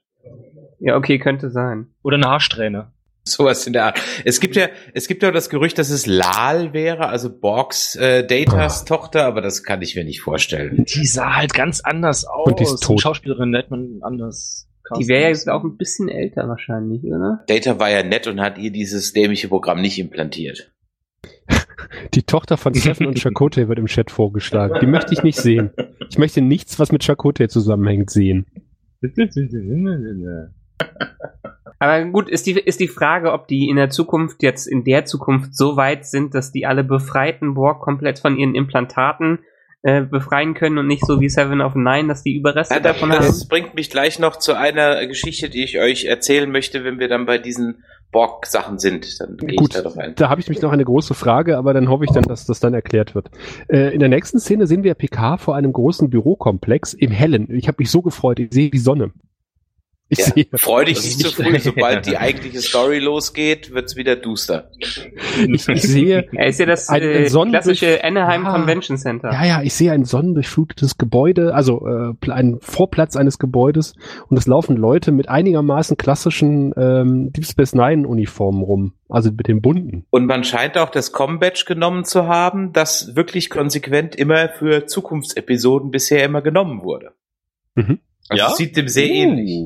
Ja, 0.78 0.96
okay, 0.96 1.18
könnte 1.18 1.50
sein. 1.50 1.86
Oder 2.02 2.16
eine 2.16 2.28
Haarsträhne. 2.28 2.92
Sowas 3.24 3.66
in 3.66 3.72
der 3.72 3.84
Art. 3.86 4.00
Es 4.24 4.40
gibt 4.40 4.56
ja, 4.56 4.68
es 4.94 5.06
gibt 5.06 5.22
ja 5.22 5.30
das 5.30 5.48
Gerücht, 5.48 5.78
dass 5.78 5.90
es 5.90 6.06
Lal 6.06 6.72
wäre, 6.72 7.08
also 7.08 7.30
Borgs 7.30 7.94
äh, 7.94 8.26
Datas 8.26 8.84
Tochter, 8.84 9.24
aber 9.26 9.40
das 9.40 9.62
kann 9.62 9.80
ich 9.80 9.94
mir 9.94 10.04
nicht 10.04 10.20
vorstellen. 10.20 10.84
Die 10.84 11.06
sah 11.06 11.36
halt 11.36 11.54
ganz 11.54 11.80
anders 11.80 12.24
aus. 12.24 12.48
Und 12.48 12.58
die 12.58 12.64
ist 12.64 12.82
tot. 12.82 13.00
Schauspielerin 13.00 13.54
hätte 13.54 13.70
man 13.70 14.00
anders. 14.02 14.68
Die 14.98 15.06
wäre 15.08 15.22
ja 15.22 15.28
jetzt 15.28 15.48
auch 15.48 15.62
ein 15.62 15.76
bisschen 15.76 16.08
älter 16.08 16.48
wahrscheinlich, 16.48 17.04
oder? 17.04 17.44
Data 17.46 17.78
war 17.78 17.88
ja 17.90 18.02
nett 18.02 18.26
und 18.26 18.40
hat 18.40 18.58
ihr 18.58 18.72
dieses 18.72 19.12
dämliche 19.12 19.48
Programm 19.48 19.80
nicht 19.80 19.98
implantiert. 19.98 20.72
Die 22.14 22.24
Tochter 22.24 22.56
von 22.56 22.74
Stefan 22.74 23.06
und 23.06 23.18
Chakotay 23.18 23.68
wird 23.68 23.78
im 23.78 23.86
Chat 23.86 24.10
vorgeschlagen. 24.10 24.78
Die 24.80 24.86
möchte 24.86 25.14
ich 25.14 25.22
nicht 25.22 25.38
sehen. 25.38 25.70
Ich 26.10 26.18
möchte 26.18 26.40
nichts, 26.40 26.78
was 26.78 26.90
mit 26.90 27.04
Chakotay 27.04 27.48
zusammenhängt, 27.48 28.10
sehen. 28.10 28.46
Aber 31.82 32.04
gut, 32.04 32.28
ist 32.28 32.46
die, 32.46 32.52
ist 32.52 32.78
die 32.78 32.86
Frage, 32.86 33.32
ob 33.32 33.48
die 33.48 33.68
in 33.68 33.74
der 33.74 33.90
Zukunft 33.90 34.42
jetzt 34.42 34.66
in 34.66 34.84
der 34.84 35.04
Zukunft 35.04 35.56
so 35.56 35.76
weit 35.76 36.06
sind, 36.06 36.32
dass 36.34 36.52
die 36.52 36.64
alle 36.64 36.84
befreiten 36.84 37.54
Borg 37.54 37.80
komplett 37.80 38.20
von 38.20 38.36
ihren 38.36 38.54
Implantaten 38.54 39.40
äh, 39.82 40.02
befreien 40.02 40.54
können 40.54 40.78
und 40.78 40.86
nicht 40.86 41.04
so 41.04 41.20
wie 41.20 41.28
Seven 41.28 41.60
of 41.60 41.74
Nine, 41.74 42.06
dass 42.06 42.22
die 42.22 42.36
Überreste 42.36 42.74
Ja, 42.74 42.78
das, 42.80 42.92
davon 42.92 43.10
haben. 43.10 43.26
das 43.26 43.48
bringt 43.48 43.74
mich 43.74 43.90
gleich 43.90 44.20
noch 44.20 44.36
zu 44.36 44.56
einer 44.56 45.04
Geschichte, 45.08 45.50
die 45.50 45.64
ich 45.64 45.80
euch 45.80 46.04
erzählen 46.04 46.48
möchte, 46.48 46.84
wenn 46.84 47.00
wir 47.00 47.08
dann 47.08 47.26
bei 47.26 47.38
diesen 47.38 47.82
Borg-Sachen 48.12 48.78
sind. 48.78 49.18
Dann 49.20 49.36
gehe 49.38 49.50
ich 49.50 49.56
Gut, 49.56 49.74
da 49.74 49.82
doch 49.82 49.96
ein. 49.96 50.14
da 50.14 50.28
habe 50.28 50.40
ich 50.40 50.48
mich 50.48 50.62
noch 50.62 50.70
eine 50.70 50.84
große 50.84 51.14
Frage, 51.14 51.58
aber 51.58 51.74
dann 51.74 51.88
hoffe 51.88 52.04
ich 52.04 52.12
dann, 52.12 52.22
dass 52.22 52.44
das 52.46 52.60
dann 52.60 52.74
erklärt 52.74 53.16
wird. 53.16 53.28
Äh, 53.68 53.92
in 53.92 53.98
der 53.98 54.08
nächsten 54.08 54.38
Szene 54.38 54.68
sehen 54.68 54.84
wir 54.84 54.94
PK 54.94 55.36
vor 55.38 55.56
einem 55.56 55.72
großen 55.72 56.10
Bürokomplex 56.10 56.94
im 56.94 57.10
Hellen. 57.10 57.48
Ich 57.50 57.66
habe 57.66 57.78
mich 57.80 57.90
so 57.90 58.02
gefreut, 58.02 58.38
ich 58.38 58.52
sehe 58.52 58.70
die 58.70 58.78
Sonne. 58.78 59.10
Ich 60.14 60.18
Ja, 60.18 60.24
sehe, 60.26 60.46
freu 60.56 60.84
dich 60.84 61.02
nicht 61.02 61.20
zu 61.20 61.26
nicht- 61.28 61.36
früh, 61.36 61.58
sobald 61.58 62.04
die 62.04 62.16
eigentliche 62.18 62.60
Story 62.60 62.98
losgeht, 62.98 63.72
wird's 63.72 63.96
wieder 63.96 64.14
duster. 64.14 64.70
ich, 64.78 65.66
ich 65.68 65.82
sehe, 65.82 66.28
Er 66.32 66.46
ist 66.48 66.60
ja 66.60 66.66
das 66.66 66.90
Ein- 66.90 67.02
ein 67.02 67.08
äh, 67.08 67.28
Sonnen- 67.30 67.52
klassische 67.52 68.04
Anaheim 68.04 68.44
Ja. 68.44 68.52
Convention 68.52 68.98
Center. 68.98 69.32
ja, 69.32 69.44
ja, 69.46 69.62
ich 69.62 69.72
sehe 69.72 69.90
ein 69.90 70.04
sonnendurchflutetes 70.04 70.98
Gebäude, 70.98 71.54
also 71.54 71.86
äh, 71.86 72.30
einen 72.30 72.60
Vorplatz 72.60 73.16
eines 73.16 73.38
Gebäudes 73.38 73.94
und 74.28 74.36
es 74.36 74.46
laufen 74.46 74.76
Leute 74.76 75.12
mit 75.12 75.30
einigermaßen 75.30 75.96
klassischen 75.96 76.74
ähm, 76.76 77.32
Deep 77.32 77.46
Space 77.46 77.74
Nine 77.74 78.06
Uniformen 78.06 78.62
rum, 78.62 78.92
also 79.08 79.30
mit 79.32 79.48
den 79.48 79.62
bunten. 79.62 80.04
Und 80.10 80.26
man 80.26 80.44
scheint 80.44 80.76
auch 80.76 80.90
das 80.90 81.12
Com-Badge 81.12 81.64
genommen 81.66 82.04
zu 82.04 82.26
haben, 82.26 82.74
das 82.74 83.16
wirklich 83.16 83.48
konsequent 83.48 84.14
immer 84.14 84.50
für 84.50 84.84
Zukunftsepisoden 84.84 85.90
bisher 85.90 86.22
immer 86.22 86.42
genommen 86.42 86.82
wurde. 86.82 87.12
Mhm. 87.76 87.98
Also 88.28 88.42
Ja? 88.44 88.50
sieht 88.50 88.76
dem 88.76 88.88
sehr 88.88 89.08
ähnlich. 89.08 89.62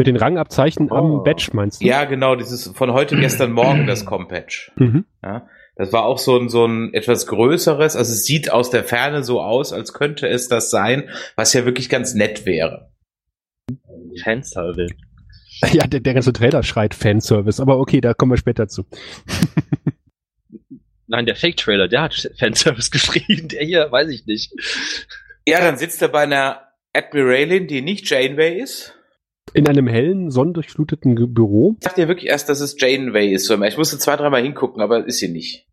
Mit 0.00 0.06
den 0.06 0.16
Rangabzeichen 0.16 0.90
Oh. 0.90 0.94
am 0.94 1.24
Badge 1.24 1.50
meinst 1.52 1.82
du? 1.82 1.86
Ja, 1.86 2.06
genau, 2.06 2.34
dieses 2.34 2.68
von 2.68 2.94
heute, 2.94 3.16
gestern, 3.16 3.52
morgen, 3.52 3.86
das 3.86 4.06
Com-Badge. 4.06 4.72
Mhm. 4.76 5.04
Ja, 5.22 5.46
das 5.76 5.92
war 5.92 6.06
auch 6.06 6.16
so 6.16 6.38
ein, 6.38 6.48
so 6.48 6.64
ein 6.64 6.94
etwas 6.94 7.26
größeres, 7.26 7.96
also 7.96 8.10
es 8.10 8.24
sieht 8.24 8.50
aus 8.50 8.70
der 8.70 8.82
Ferne 8.82 9.22
so 9.22 9.42
aus, 9.42 9.74
als 9.74 9.92
könnte 9.92 10.26
es 10.26 10.48
das 10.48 10.70
sein, 10.70 11.10
was 11.36 11.52
ja 11.52 11.66
wirklich 11.66 11.90
ganz 11.90 12.14
nett 12.14 12.46
wäre. 12.46 12.90
Fanservice. 14.24 14.94
Ja, 15.70 15.86
der, 15.86 16.00
der 16.00 16.14
ganze 16.14 16.32
Trailer 16.32 16.62
schreit 16.62 16.94
Fanservice, 16.94 17.60
aber 17.60 17.78
okay, 17.78 18.00
da 18.00 18.14
kommen 18.14 18.32
wir 18.32 18.38
später 18.38 18.68
zu. 18.68 18.86
Nein, 21.08 21.26
der 21.26 21.36
Fake-Trailer, 21.36 21.88
der 21.88 22.00
hat 22.00 22.30
Fanservice 22.38 22.90
geschrieben. 22.90 23.48
Der 23.48 23.66
hier, 23.66 23.92
weiß 23.92 24.08
ich 24.08 24.24
nicht. 24.24 24.50
Ja, 25.46 25.60
dann 25.60 25.76
sitzt 25.76 26.00
er 26.00 26.08
bei 26.08 26.20
einer 26.22 26.62
Admiralin, 26.94 27.66
die 27.66 27.82
nicht 27.82 28.08
Janeway 28.08 28.62
ist. 28.62 28.96
In 29.52 29.66
einem 29.66 29.88
hellen, 29.88 30.30
sonnendurchfluteten 30.30 31.14
Büro. 31.34 31.76
Ich 31.80 31.84
dachte 31.84 32.02
ja 32.02 32.08
wirklich 32.08 32.30
erst, 32.30 32.48
dass 32.48 32.60
es 32.60 32.76
Janeway 32.78 33.32
ist. 33.32 33.50
Ich 33.50 33.76
musste 33.76 33.98
zwei, 33.98 34.16
dreimal 34.16 34.42
hingucken, 34.42 34.80
aber 34.80 35.06
ist 35.06 35.18
sie 35.18 35.28
nicht. 35.28 35.66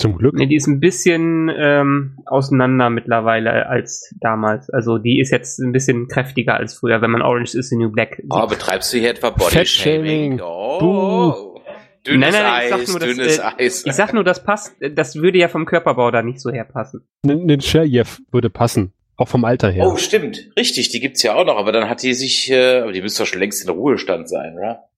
Zum 0.00 0.16
Glück. 0.16 0.34
Nee, 0.34 0.46
die 0.46 0.54
ist 0.54 0.68
ein 0.68 0.78
bisschen 0.78 1.50
ähm, 1.56 2.18
auseinander 2.24 2.88
mittlerweile 2.88 3.66
als 3.66 4.14
damals. 4.20 4.70
Also 4.70 4.98
die 4.98 5.18
ist 5.18 5.32
jetzt 5.32 5.58
ein 5.58 5.72
bisschen 5.72 6.06
kräftiger 6.06 6.54
als 6.54 6.74
früher, 6.74 7.02
wenn 7.02 7.10
man 7.10 7.20
Orange 7.20 7.56
is 7.56 7.68
the 7.68 7.76
New 7.76 7.90
Black 7.90 8.16
sieht. 8.16 8.30
Oh, 8.30 8.46
betreibst 8.46 8.92
du 8.92 8.98
hier 8.98 9.10
etwa 9.10 9.30
Body 9.30 9.50
Fettshaming. 9.50 10.38
Shaming? 10.38 10.40
Oh. 10.40 11.60
Dünnes 12.06 12.32
Nein, 12.32 12.42
nein, 12.42 12.62
ich 12.62 12.70
sag 12.70 12.80
Eis, 12.80 12.88
nur, 12.88 13.00
dass, 13.00 13.08
dünnes 13.08 13.38
äh, 13.38 13.42
Eis. 13.58 13.86
Ich 13.86 13.92
sag 13.92 14.14
nur, 14.14 14.22
das 14.22 14.44
passt, 14.44 14.76
das 14.94 15.16
würde 15.16 15.38
ja 15.38 15.48
vom 15.48 15.66
Körperbau 15.66 16.12
da 16.12 16.22
nicht 16.22 16.40
so 16.40 16.50
herpassen. 16.50 17.06
Ein 17.26 17.50
ein 17.50 17.60
Sherjev 17.60 18.20
würde 18.30 18.50
passen. 18.50 18.92
Auch 19.18 19.26
vom 19.26 19.44
Alter 19.44 19.68
her. 19.68 19.88
Oh, 19.88 19.96
stimmt. 19.96 20.48
Richtig, 20.56 20.90
die 20.90 21.00
gibt's 21.00 21.24
ja 21.24 21.34
auch 21.34 21.44
noch, 21.44 21.56
aber 21.56 21.72
dann 21.72 21.90
hat 21.90 22.02
die 22.04 22.14
sich, 22.14 22.50
äh, 22.52 22.78
aber 22.78 22.92
die 22.92 23.02
müsste 23.02 23.24
doch 23.24 23.28
schon 23.28 23.40
längst 23.40 23.62
in 23.62 23.68
Ruhestand 23.68 24.28
sein, 24.28 24.54
oder? 24.56 24.88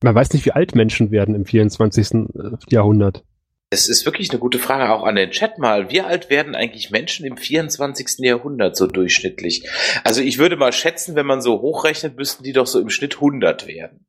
Man 0.00 0.14
weiß 0.14 0.32
nicht, 0.32 0.46
wie 0.46 0.52
alt 0.52 0.76
Menschen 0.76 1.10
werden 1.10 1.34
im 1.34 1.44
24. 1.44 2.28
Jahrhundert. 2.70 3.24
Es 3.70 3.88
ist 3.88 4.06
wirklich 4.06 4.30
eine 4.30 4.38
gute 4.38 4.60
Frage, 4.60 4.92
auch 4.92 5.02
an 5.02 5.16
den 5.16 5.32
Chat 5.32 5.58
mal. 5.58 5.90
Wie 5.90 6.02
alt 6.02 6.30
werden 6.30 6.54
eigentlich 6.54 6.92
Menschen 6.92 7.26
im 7.26 7.36
24. 7.36 8.18
Jahrhundert 8.18 8.76
so 8.76 8.86
durchschnittlich? 8.86 9.68
Also 10.04 10.20
ich 10.20 10.38
würde 10.38 10.56
mal 10.56 10.72
schätzen, 10.72 11.16
wenn 11.16 11.26
man 11.26 11.40
so 11.40 11.60
hochrechnet, 11.60 12.16
müssten 12.16 12.44
die 12.44 12.52
doch 12.52 12.68
so 12.68 12.78
im 12.78 12.90
Schnitt 12.90 13.16
100 13.16 13.66
werden. 13.66 14.06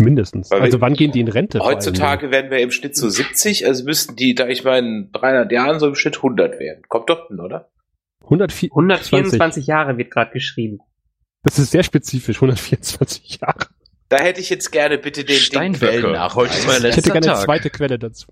Mindestens. 0.00 0.50
Weil 0.50 0.62
also 0.62 0.80
wann 0.80 0.94
gehen 0.94 1.12
die 1.12 1.20
in 1.20 1.28
Rente? 1.28 1.60
Heutzutage 1.60 2.30
werden 2.30 2.50
wir 2.50 2.60
im 2.60 2.70
Schnitt 2.70 2.96
so 2.96 3.06
70, 3.06 3.66
also 3.66 3.84
müssten 3.84 4.16
die, 4.16 4.34
da 4.34 4.48
ich 4.48 4.64
mal 4.64 4.78
in 4.78 5.10
300 5.12 5.52
Jahren 5.52 5.78
so 5.78 5.86
im 5.88 5.94
Schnitt 5.94 6.16
100 6.16 6.58
werden. 6.58 6.84
Kommt 6.88 7.10
doch 7.10 7.28
hin, 7.28 7.40
oder? 7.40 7.70
104, 8.24 8.70
124 8.72 9.66
Jahre 9.66 9.96
wird 9.98 10.10
gerade 10.10 10.32
geschrieben. 10.32 10.78
Das 11.42 11.58
ist 11.58 11.70
sehr 11.70 11.82
spezifisch, 11.82 12.36
124 12.36 13.38
Jahre. 13.42 13.66
Da 14.08 14.18
hätte 14.18 14.40
ich 14.40 14.50
jetzt 14.50 14.70
gerne 14.70 14.98
bitte 14.98 15.24
den, 15.24 15.38
den. 15.52 15.72
Quellennachweis. 15.74 16.34
Heute 16.36 16.54
ist 16.58 16.66
mein 16.66 16.76
Ich 16.76 16.82
hätte 16.84 16.86
Letzter 16.96 17.12
gerne 17.12 17.26
eine 17.26 17.34
Tag. 17.36 17.44
zweite 17.44 17.70
Quelle 17.70 17.98
dazu. 17.98 18.26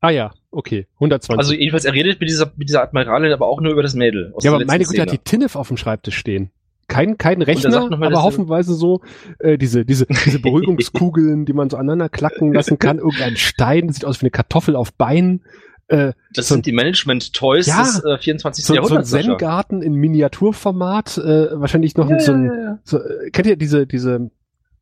Ah 0.00 0.10
ja, 0.10 0.32
okay, 0.50 0.86
120. 0.96 1.38
Also 1.38 1.52
jedenfalls, 1.54 1.84
er 1.84 1.92
redet 1.94 2.20
mit 2.20 2.28
dieser, 2.28 2.52
mit 2.56 2.68
dieser 2.68 2.82
Admiralin 2.82 3.32
aber 3.32 3.46
auch 3.46 3.60
nur 3.60 3.72
über 3.72 3.82
das 3.82 3.94
Mädel. 3.94 4.32
aus 4.34 4.44
ja, 4.44 4.52
aber 4.52 4.64
meine 4.64 4.84
Güte, 4.84 5.02
hat 5.02 5.10
die. 5.12 5.18
Tinnef 5.18 5.56
auf 5.56 5.68
dem 5.68 5.76
Schreibtisch 5.76 6.16
stehen. 6.16 6.50
Kein, 6.88 7.18
kein 7.18 7.40
er 7.40 7.46
Rechner, 7.48 7.88
mal, 7.88 8.04
aber 8.06 8.16
er- 8.16 8.22
hoffenweise 8.22 8.74
so 8.74 9.00
äh, 9.40 9.58
diese, 9.58 9.84
diese, 9.84 10.06
diese 10.06 10.38
Beruhigungskugeln, 10.38 11.44
die 11.44 11.52
man 11.52 11.68
so 11.70 11.76
aneinander 11.76 12.08
klacken 12.08 12.52
lassen 12.52 12.78
kann. 12.78 12.98
Irgendein 12.98 13.36
Stein, 13.36 13.88
sieht 13.88 14.04
aus 14.04 14.20
wie 14.20 14.24
eine 14.26 14.30
Kartoffel 14.30 14.76
auf 14.76 14.92
Beinen. 14.92 15.44
Äh, 15.88 16.12
Das 16.34 16.48
so- 16.48 16.54
sind 16.54 16.66
die 16.66 16.72
Management-Toys 16.72 17.66
Ja. 17.66 17.82
des 17.82 18.04
äh, 18.04 18.18
24. 18.18 18.64
so, 18.64 18.74
so 18.74 18.80
ein 18.80 18.82
Jahrhunderts. 18.82 19.10
Zen-Garten 19.10 19.82
in 19.82 19.94
Miniaturformat, 19.94 21.18
äh, 21.18 21.60
wahrscheinlich 21.60 21.96
noch 21.96 22.10
Ja, 22.10 22.18
so 22.18 22.32
ein, 22.32 22.44
ja, 22.46 22.78
so, 22.84 22.98
äh, 22.98 23.30
kennt 23.30 23.46
ihr 23.46 23.56
diese, 23.56 23.86
diese, 23.86 24.30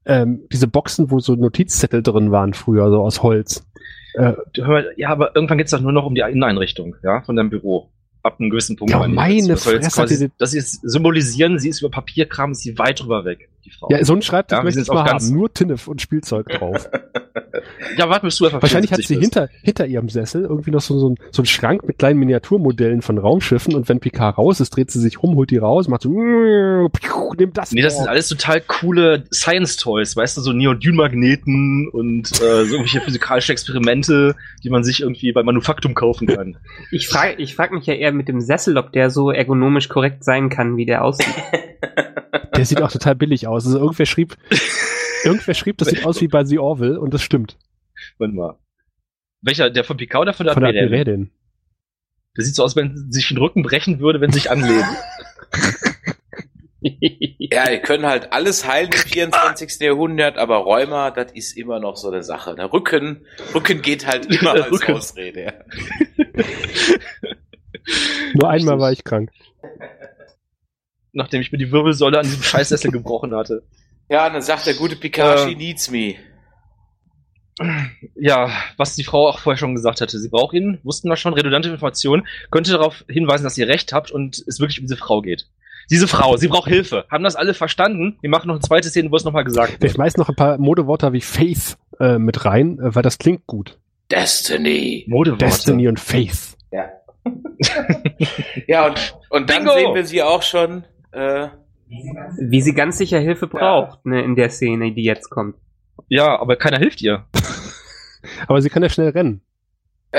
ähm, 0.07 0.45
diese 0.53 0.67
Boxen, 0.67 1.11
wo 1.11 1.19
so 1.21 1.35
Notizzettel 1.35 2.03
drin 2.03 2.31
waren 2.31 2.55
früher, 2.55 2.89
so 2.91 3.01
aus 3.03 3.23
Holz? 3.23 3.67
Äh, 4.15 4.33
ja, 4.97 5.09
aber 5.11 5.35
irgendwann 5.35 5.59
geht's 5.59 5.73
doch 5.73 5.81
nur 5.81 5.93
noch 5.93 6.07
um 6.07 6.15
die 6.15 6.21
Inneneinrichtung, 6.23 6.97
ja, 7.03 7.21
von 7.23 7.37
deinem 7.37 7.51
Büro. 7.51 7.91
Ab 8.23 8.37
einem 8.41 8.49
gewissen 8.49 8.77
Punkt. 8.77 8.91
Ja, 8.91 9.07
meine. 9.07 9.49
Das 9.49 9.65
Fresse, 9.65 9.91
quasi, 9.91 10.31
das 10.39 10.55
ist 10.55 10.81
symbolisieren, 10.83 11.59
sie 11.59 11.69
ist 11.69 11.81
über 11.83 11.91
Papierkram, 11.91 12.53
ist 12.53 12.63
sie 12.63 12.79
weit 12.79 13.01
drüber 13.03 13.27
weg, 13.27 13.51
die 13.65 13.71
Frau. 13.71 13.89
ja, 13.91 14.05
so 14.05 14.15
ein 14.15 14.23
Schreibtisch 14.23 14.57
Ja, 14.57 14.63
möchte 14.63 14.81
ich 14.81 14.89
mal 14.89 15.05
haben. 15.05 15.33
Nur 15.33 15.53
Tinnef 15.53 15.89
und 15.89 16.01
Spielzeug 16.01 16.49
drauf. 16.49 16.89
ja 17.97 18.09
warte, 18.09 18.27
bis 18.27 18.39
du 18.39 18.47
einfach 18.47 18.63
Wahrscheinlich 18.63 18.93
hat 18.93 18.99
74 19.01 19.07
sie 19.07 19.15
bist. 19.17 19.35
hinter, 19.35 19.49
hinter 19.63 19.87
ihrem 19.87 20.09
Sessel 20.09 20.43
irgendwie 20.43 20.71
noch 20.71 20.81
so, 20.81 20.99
so, 20.99 21.11
ein, 21.11 21.17
so 21.31 21.43
einen 21.43 21.47
Schrank 21.47 21.87
mit 21.87 21.99
kleinen 21.99 22.19
Miniaturmodellen 22.19 23.03
von 23.03 23.19
Raumschiffen 23.19 23.75
und 23.75 23.89
wenn 23.89 24.01
Picard 24.01 24.39
raus 24.39 24.61
ist, 24.61 24.71
dreht 24.71 24.91
sie 24.91 25.01
sich 25.01 25.23
rum, 25.23 25.37
holt 25.37 25.51
die 25.51 25.59
raus, 25.59 25.89
macht 25.89 26.03
so, 26.03 26.11
nimm 26.11 27.53
das. 27.53 27.73
Nee, 27.73 27.83
das 27.83 27.97
sind 27.97 28.09
alles 28.09 28.29
total 28.29 28.61
coole 28.61 29.25
Science-Toys, 29.33 30.17
weißt 30.17 30.37
du, 30.37 30.41
so 30.41 30.53
Neodynmagneten 30.53 31.89
und 31.89 32.31
äh, 32.33 32.65
so 32.65 32.75
irgendwelche 32.75 33.01
physikalische 33.01 33.53
Experimente, 33.53 34.35
die 34.63 34.71
man 34.71 34.85
sich 34.85 35.01
irgendwie 35.01 35.33
bei 35.33 35.43
Manufaktum 35.43 35.95
kaufen 35.95 36.27
kann. 36.27 36.57
Ich 36.91 37.09
frage 37.09 37.35
ich 37.43 37.55
frag 37.55 37.73
mich 37.73 37.87
ja 37.87 37.95
eher 37.95 38.13
mit 38.13 38.29
dem 38.29 38.41
Sessel, 38.41 38.77
ob 38.79 38.93
der 38.93 39.11
so 39.11 39.31
ergonomisch 39.31 39.89
korrekt 39.89 40.23
sein 40.23 40.49
kann, 40.49 40.77
wie 40.77 40.87
der 40.87 41.05
aussieht. 41.05 41.35
Der 42.57 42.65
sieht 42.65 42.83
auch 42.83 42.91
total 42.91 43.15
billig 43.15 43.47
aus. 43.47 43.54
Also 43.55 43.79
irgendwer 43.79 44.07
schrieb, 44.07 44.37
irgendwer 45.25 45.55
schrieb, 45.55 45.79
das 45.79 45.89
sieht 45.89 46.05
aus 46.05 46.21
wie 46.21 46.29
bei 46.29 46.45
The 46.45 46.59
Orville 46.59 47.01
und 47.01 47.15
das 47.15 47.23
stimmt. 47.23 47.57
Warte 48.19 48.35
mal. 48.35 48.59
Welcher, 49.43 49.71
der 49.71 49.85
von 49.85 49.97
Picard 49.97 50.23
oder 50.23 50.33
von 50.33 50.47
der 50.47 50.55
Von 50.55 50.63
der 50.63 50.71
Admirärin? 50.71 51.01
Admirätin. 51.01 51.31
Der 52.37 52.45
sieht 52.45 52.55
so 52.55 52.65
aus, 52.65 52.77
wenn 52.77 53.11
sich 53.13 53.29
den 53.29 53.39
Rücken 53.39 53.63
brechen 53.63 54.01
würde, 54.01 54.21
wenn 54.21 54.33
sie 54.33 54.41
sich 54.41 54.51
anlehnt. 54.51 54.85
Ja, 56.87 57.71
wir 57.71 57.79
können 57.79 58.05
halt 58.05 58.35
alles 58.35 58.69
heilen 58.69 58.91
im 58.93 58.99
24. 58.99 59.81
Jahrhundert, 59.81 60.37
aber 60.37 60.59
Rheuma, 60.59 61.11
das 61.11 61.33
ist 61.33 61.57
immer 61.57 61.81
noch 61.81 61.97
so 61.97 62.11
eine 62.11 62.23
Sache. 62.23 62.55
Der 62.57 62.71
Rücken, 62.75 63.25
Rücken 63.55 63.81
geht 63.81 64.07
halt 64.07 64.27
immer 64.41 64.53
als 64.53 64.71
Rücken. 64.71 64.93
Ausrede. 64.93 65.45
Ja. 65.45 65.53
Nur 68.35 68.51
einmal 68.51 68.79
war 68.79 68.93
ich 68.93 69.03
krank. 69.03 69.31
Nachdem 71.15 71.41
ich 71.41 71.51
mir 71.53 71.59
die 71.59 71.73
Wirbelsäule 71.73 72.19
an 72.19 72.25
diesem 72.27 72.43
Scheißsessel 72.43 72.91
gebrochen 72.93 73.35
hatte. 73.35 73.63
ja, 74.11 74.29
dann 74.29 74.43
sagt 74.43 74.67
der 74.67 74.75
gute 74.75 74.97
Picard, 74.97 75.41
Ähm. 75.41 75.49
she 75.49 75.55
needs 75.57 75.91
me. 75.91 76.15
Ja, 78.17 78.51
was 78.77 78.97
die 78.97 79.05
Frau 79.05 79.29
auch 79.29 79.39
vorher 79.39 79.57
schon 79.59 79.77
gesagt 79.77 80.01
hatte. 80.01 80.19
Sie 80.19 80.29
braucht 80.29 80.55
ihn, 80.55 80.81
wussten 80.83 81.09
wir 81.09 81.17
schon, 81.17 81.35
redundante 81.35 81.69
Informationen, 81.69 82.27
könnte 82.51 82.73
darauf 82.73 83.05
hinweisen, 83.09 83.45
dass 83.45 83.57
ihr 83.57 83.69
recht 83.69 83.93
habt 83.93 84.11
und 84.11 84.43
es 84.49 84.59
wirklich 84.59 84.81
um 84.81 84.87
diese 84.87 84.97
Frau 84.97 85.23
geht. 85.23 85.47
Diese 85.89 86.09
Frau, 86.09 86.37
sie 86.37 86.49
braucht 86.49 86.69
Hilfe. 86.69 87.05
Haben 87.11 87.23
das 87.23 87.37
alle 87.37 87.55
verstanden? 87.55 88.19
Wir 88.23 88.31
machen 88.31 88.49
noch 88.49 88.55
eine 88.55 88.63
zweite 88.63 88.89
Szene, 88.89 89.11
wo 89.13 89.17
es 89.17 89.25
nochmal 89.25 89.45
gesagt 89.45 89.75
Ich 89.75 89.81
wird. 89.83 89.93
schmeiß 89.93 90.17
noch 90.17 90.29
ein 90.29 90.35
paar 90.35 90.59
Modeworte 90.59 91.13
wie 91.13 91.21
Faith 91.21 91.77
äh, 92.01 92.19
mit 92.19 92.45
rein, 92.45 92.79
äh, 92.81 92.95
weil 92.95 93.03
das 93.03 93.19
klingt 93.19 93.47
gut. 93.47 93.79
Destiny. 94.11 95.05
Modeworte. 95.07 95.45
Destiny 95.45 95.87
und 95.87 96.01
Faith. 96.01 96.57
Ja. 96.73 96.89
ja, 98.67 98.87
und, 98.87 99.15
und 99.31 99.49
dann 99.51 99.65
Bingo! 99.65 99.75
sehen 99.79 99.95
wir 99.95 100.05
sie 100.07 100.23
auch 100.23 100.43
schon. 100.43 100.85
Äh, 101.15 101.49
wie 102.39 102.61
sie 102.61 102.75
ganz 102.75 102.99
sicher 102.99 103.19
Hilfe 103.21 103.47
braucht, 103.47 104.05
ne, 104.07 104.23
in 104.23 104.37
der 104.37 104.51
Szene, 104.51 104.93
die 104.93 105.05
jetzt 105.05 105.31
kommt. 105.31 105.57
Ja, 106.09 106.39
aber 106.41 106.57
keiner 106.57 106.79
hilft 106.79 107.01
ihr. 107.03 107.25
Aber 108.47 108.61
sie 108.63 108.71
kann 108.71 108.83
ja 108.83 108.89
schnell 108.89 109.11
rennen. 109.11 109.43
äh, 110.11 110.19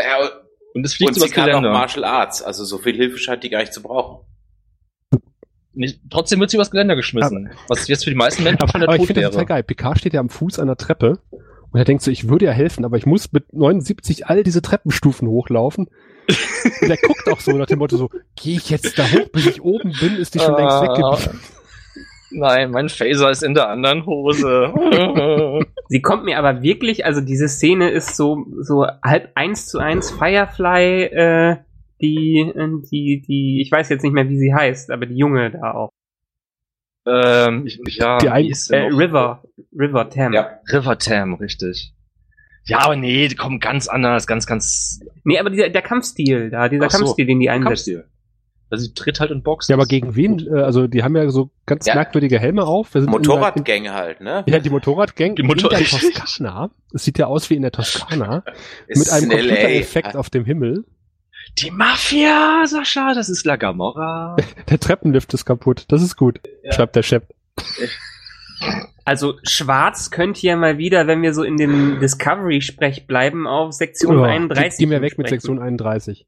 Und 0.76 0.86
es 0.86 0.94
fliegt 0.94 1.10
und 1.10 1.16
so 1.16 1.22
sie 1.22 1.26
übers 1.28 1.34
kann 1.36 1.44
auch 1.46 1.48
Geländer. 1.60 1.72
Martial 1.72 2.04
Arts. 2.06 2.44
Also 2.44 2.64
so 2.64 2.78
viel 2.78 2.96
Hilfe 2.96 3.18
scheint 3.18 3.44
die 3.44 3.50
gar 3.50 3.60
nicht 3.60 3.74
zu 3.74 3.82
brauchen. 3.82 4.26
Nicht, 5.74 6.02
trotzdem 6.10 6.40
wird 6.40 6.52
sie 6.52 6.58
übers 6.58 6.70
Geländer 6.72 6.96
geschmissen. 6.96 7.50
was 7.68 7.88
jetzt 7.88 8.04
für 8.04 8.12
die 8.12 8.16
meisten 8.16 8.44
Menschen 8.44 8.68
schon 8.70 8.80
der 8.82 8.88
Aber 8.90 8.96
ich 8.96 9.00
Tod 9.02 9.08
finde 9.08 9.22
das 9.24 9.32
total 9.32 9.46
geil. 9.48 9.64
Picard 9.64 9.98
steht 10.00 10.14
ja 10.14 10.20
am 10.22 10.30
Fuß 10.30 10.60
einer 10.60 10.78
Treppe 10.78 11.20
und 11.76 11.80
er 11.80 11.84
denkt 11.84 12.04
so, 12.04 12.10
ich 12.10 12.30
würde 12.30 12.46
ja 12.46 12.54
helfen, 12.54 12.86
aber 12.86 12.96
ich 12.96 13.06
muss 13.06 13.34
mit 13.34 13.52
79 13.54 14.28
all 14.28 14.44
diese 14.44 14.62
Treppenstufen 14.62 15.28
hochlaufen. 15.28 15.90
und 16.82 16.90
er 16.90 16.96
guckt 16.96 17.30
auch 17.30 17.42
so 17.42 17.52
nach 17.52 17.66
dem 17.66 17.80
Motto 17.80 17.98
so, 17.98 18.10
gehe 18.42 18.56
ich 18.56 18.70
jetzt 18.70 18.98
da 18.98 19.04
hoch, 19.04 19.28
bis 19.34 19.46
ich 19.46 19.62
oben 19.62 19.92
bin, 20.00 20.16
ist 20.16 20.36
die 20.36 20.40
schon 20.40 20.56
längst 20.56 20.78
Ah. 20.78 20.84
weggeblieben. 20.84 21.42
Nein, 22.32 22.72
mein 22.72 22.88
Phaser 22.88 23.30
ist 23.30 23.44
in 23.44 23.56
der 23.56 23.68
anderen 23.68 24.06
Hose. 24.06 24.74
Sie 25.90 26.02
kommt 26.02 26.24
mir 26.24 26.40
aber 26.40 26.62
wirklich, 26.62 27.06
also 27.06 27.20
diese 27.20 27.50
Szene 27.50 27.90
ist 27.90 28.16
so, 28.16 28.46
so 28.62 28.86
halb 29.04 29.32
eins 29.36 29.68
zu 29.68 29.80
eins 29.80 30.12
Firefly, 30.12 31.04
äh, 31.12 31.58
die, 32.02 32.40
äh, 32.56 32.70
die, 32.90 33.22
die, 33.28 33.62
ich 33.62 33.70
weiß 33.70 33.90
jetzt 33.90 34.04
nicht 34.04 34.14
mehr, 34.14 34.30
wie 34.30 34.38
sie 34.40 34.54
heißt, 34.54 34.92
aber 34.92 35.08
die 35.08 35.18
Junge 35.18 35.52
da 35.52 35.74
auch. 35.74 35.90
Ähm, 37.08 37.66
ich, 37.66 37.80
ja, 37.98 38.18
Die 38.18 38.30
ein- 38.30 38.52
Äh? 38.70 38.76
River, 38.88 39.44
River 39.78 40.10
Tam. 40.10 40.34
Ja. 40.34 40.60
River 40.72 40.98
Tam, 40.98 41.34
richtig. 41.36 41.94
Ja, 42.68 42.80
aber 42.80 42.96
nee, 42.96 43.28
die 43.28 43.36
kommen 43.36 43.60
ganz 43.60 43.88
anders, 43.88 44.26
ganz, 44.26 44.48
ganz 44.48 45.00
Nee, 45.24 45.38
aber 45.40 45.50
dieser, 45.52 45.70
der 45.70 45.82
Kampfstil 45.84 46.50
da, 46.50 46.68
dieser 46.68 46.90
so, 46.90 46.98
Kampfstil, 46.98 47.26
den 47.28 47.40
die 47.40 47.50
einsetzt. 47.50 47.86
Kampfstil. 47.86 48.06
Also 48.72 48.86
sie 48.86 48.94
tritt 48.96 49.20
halt 49.20 49.30
und 49.30 49.44
boxt. 49.44 49.70
Ja, 49.70 49.76
aber 49.76 49.86
gegen 49.86 50.16
wen? 50.16 50.40
Äh, 50.48 50.62
Also 50.62 50.88
die 50.88 51.04
haben 51.04 51.16
ja 51.16 51.30
so 51.30 51.52
ganz 51.68 51.86
Ja. 51.86 51.94
merkwürdige 51.94 52.40
Helme 52.40 52.64
auf. 52.64 52.96
In 52.96 53.06
Motorradgänge 53.06 53.94
halt, 53.94 54.22
ne? 54.22 54.44
Ja, 54.48 54.58
die 54.58 54.72
Motorradgang 54.72 55.36
Die 55.36 55.44
Motor- 55.44 55.72
in 55.74 55.78
der. 55.78 55.86
Toskana. 55.88 56.72
Es 56.92 57.04
sieht 57.04 57.20
ja 57.20 57.28
aus 57.28 57.48
wie 57.52 57.56
in 57.56 57.62
der 57.62 57.72
Toskana. 57.72 58.44
Mit 58.88 59.08
einem 59.12 59.30
in. 59.30 59.38
Computereffekt 59.38 60.16
auf 60.16 60.32
dem 60.32 60.46
Himmel. 60.46 60.84
Die 61.60 61.72
Mafia, 61.72 62.64
Sascha, 62.66 63.14
das 63.14 63.30
ist 63.30 63.46
La 63.46 63.56
Gamorra. 63.56 64.36
Der 64.70 64.80
Treppenlift 64.80 65.34
ist 65.34 65.46
kaputt. 65.46 65.86
Das 65.88 66.02
ist 66.02 66.18
gut, 66.18 66.40
schreibt 66.72 66.96
der 66.96 67.04
Chef. 67.04 67.24
Also 69.08 69.36
schwarz 69.44 70.10
könnte 70.10 70.48
ja 70.48 70.56
mal 70.56 70.80
wieder, 70.80 71.06
wenn 71.06 71.22
wir 71.22 71.34
so 71.36 71.44
in 71.44 71.58
dem 71.58 72.00
Discovery-Sprech 72.00 73.06
bleiben, 73.06 73.46
auf 73.46 73.72
Sektion 73.74 74.18
Oh, 74.18 74.24
31. 74.24 74.80
Geh, 74.80 74.86
geh 74.86 74.90
mir 74.90 75.02
weg 75.02 75.18
mit. 75.20 75.30
Sektion 75.30 75.60
31. 75.60 76.26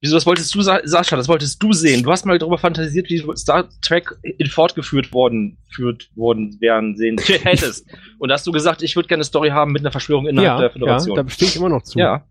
Wieso, 0.00 0.14
das 0.14 0.24
wolltest 0.24 0.54
du, 0.54 0.60
Sa- 0.60 0.82
Sascha, 0.84 1.16
das 1.16 1.26
wolltest 1.26 1.60
du 1.60 1.72
sehen. 1.72 2.04
Du 2.04 2.12
hast 2.12 2.26
mal 2.26 2.38
darüber 2.38 2.58
fantasiert, 2.58 3.08
wie 3.08 3.24
Star 3.36 3.68
Trek 3.80 4.14
in 4.22 4.46
fortgeführt 4.46 5.12
worden, 5.12 5.58
führt 5.74 6.10
worden 6.14 6.56
wären, 6.60 6.94
sehen 6.96 7.16
hättest. 7.42 7.88
Und 8.18 8.28
da 8.28 8.34
hast 8.34 8.46
du 8.46 8.52
gesagt, 8.52 8.82
ich 8.82 8.94
würde 8.94 9.08
gerne 9.08 9.20
eine 9.20 9.24
Story 9.24 9.48
haben 9.48 9.72
mit 9.72 9.82
einer 9.82 9.90
Verschwörung 9.90 10.28
innerhalb 10.28 10.46
Ja, 10.46 10.56
der 10.58 10.66
ja, 10.68 10.72
Föderation. 10.72 11.16
da 11.16 11.28
stehe 11.28 11.48
ich 11.50 11.56
immer 11.56 11.70
noch 11.70 11.82
zu. 11.82 11.98
Ja. 11.98 12.24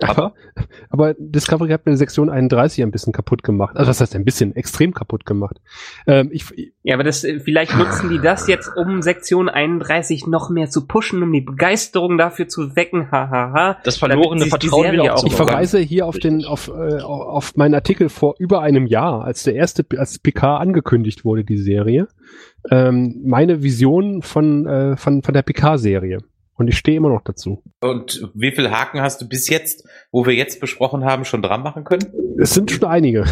Aber, 0.00 0.34
aber 0.90 1.14
Discovery 1.18 1.70
hat 1.70 1.84
mir 1.84 1.96
Sektion 1.96 2.30
31 2.30 2.84
ein 2.84 2.92
bisschen 2.92 3.12
kaputt 3.12 3.42
gemacht. 3.42 3.76
Also 3.76 3.90
das 3.90 4.00
heißt 4.00 4.14
ein 4.14 4.24
bisschen 4.24 4.54
extrem 4.54 4.94
kaputt 4.94 5.26
gemacht. 5.26 5.56
Ähm, 6.06 6.30
ich, 6.32 6.44
Ja, 6.84 6.94
aber 6.94 7.02
das, 7.02 7.24
äh, 7.24 7.40
vielleicht 7.40 7.76
nutzen 7.76 8.08
die 8.08 8.20
das 8.20 8.46
jetzt, 8.46 8.70
um 8.76 9.02
Sektion 9.02 9.48
31 9.48 10.28
noch 10.28 10.50
mehr 10.50 10.70
zu 10.70 10.86
pushen, 10.86 11.22
um 11.22 11.32
die 11.32 11.40
Begeisterung 11.40 12.16
dafür 12.16 12.46
zu 12.46 12.76
wecken, 12.76 13.10
hahaha. 13.10 13.78
Das 13.82 13.96
verlorene 13.96 14.46
Vertrauen 14.46 14.84
Serie 14.84 15.02
wieder 15.02 15.14
auch 15.14 15.24
ich 15.24 15.34
verweise 15.34 15.78
hier 15.80 16.06
auf 16.06 16.18
den 16.18 16.44
auf, 16.44 16.68
äh, 16.68 17.00
auf 17.00 17.56
meinen 17.56 17.74
Artikel 17.74 18.08
vor 18.08 18.36
über 18.38 18.62
einem 18.62 18.86
Jahr, 18.86 19.24
als 19.24 19.42
der 19.42 19.54
erste 19.54 19.84
als 19.96 20.20
PK 20.20 20.58
angekündigt 20.58 21.24
wurde, 21.24 21.44
die 21.44 21.58
Serie. 21.58 22.06
Ähm, 22.70 23.22
meine 23.24 23.64
Vision 23.64 24.22
von 24.22 24.66
äh, 24.66 24.96
von 24.96 25.22
von 25.22 25.34
der 25.34 25.42
PK-Serie. 25.42 26.18
Und 26.58 26.66
ich 26.66 26.76
stehe 26.76 26.96
immer 26.96 27.08
noch 27.08 27.22
dazu. 27.22 27.62
Und 27.80 28.28
wie 28.34 28.50
viel 28.50 28.68
Haken 28.70 29.00
hast 29.00 29.22
du 29.22 29.28
bis 29.28 29.48
jetzt, 29.48 29.88
wo 30.10 30.26
wir 30.26 30.34
jetzt 30.34 30.60
besprochen 30.60 31.04
haben, 31.04 31.24
schon 31.24 31.40
dran 31.40 31.62
machen 31.62 31.84
können? 31.84 32.12
Es 32.36 32.52
sind 32.52 32.72
schon 32.72 32.84
einige. 32.84 33.24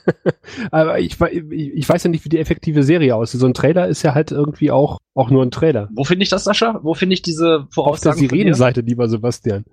Aber 0.70 0.98
ich, 1.00 1.18
ich, 1.18 1.88
weiß 1.88 2.04
ja 2.04 2.10
nicht, 2.10 2.22
wie 2.26 2.28
die 2.28 2.38
effektive 2.38 2.82
Serie 2.82 3.16
aussieht. 3.16 3.40
So 3.40 3.46
ein 3.46 3.54
Trailer 3.54 3.88
ist 3.88 4.02
ja 4.02 4.14
halt 4.14 4.30
irgendwie 4.30 4.70
auch, 4.70 4.98
auch 5.14 5.30
nur 5.30 5.42
ein 5.42 5.50
Trailer. 5.50 5.88
Wo 5.94 6.04
finde 6.04 6.22
ich 6.22 6.28
das, 6.28 6.44
Sascha? 6.44 6.80
Wo 6.82 6.92
finde 6.92 7.14
ich 7.14 7.22
diese 7.22 7.60
Auf 7.60 7.64
der 7.64 7.72
Voraussagen? 7.72 8.18
von 8.18 8.28
dir? 8.28 8.36
Sirenenseite, 8.36 8.82
lieber 8.82 9.08
Sebastian. 9.08 9.64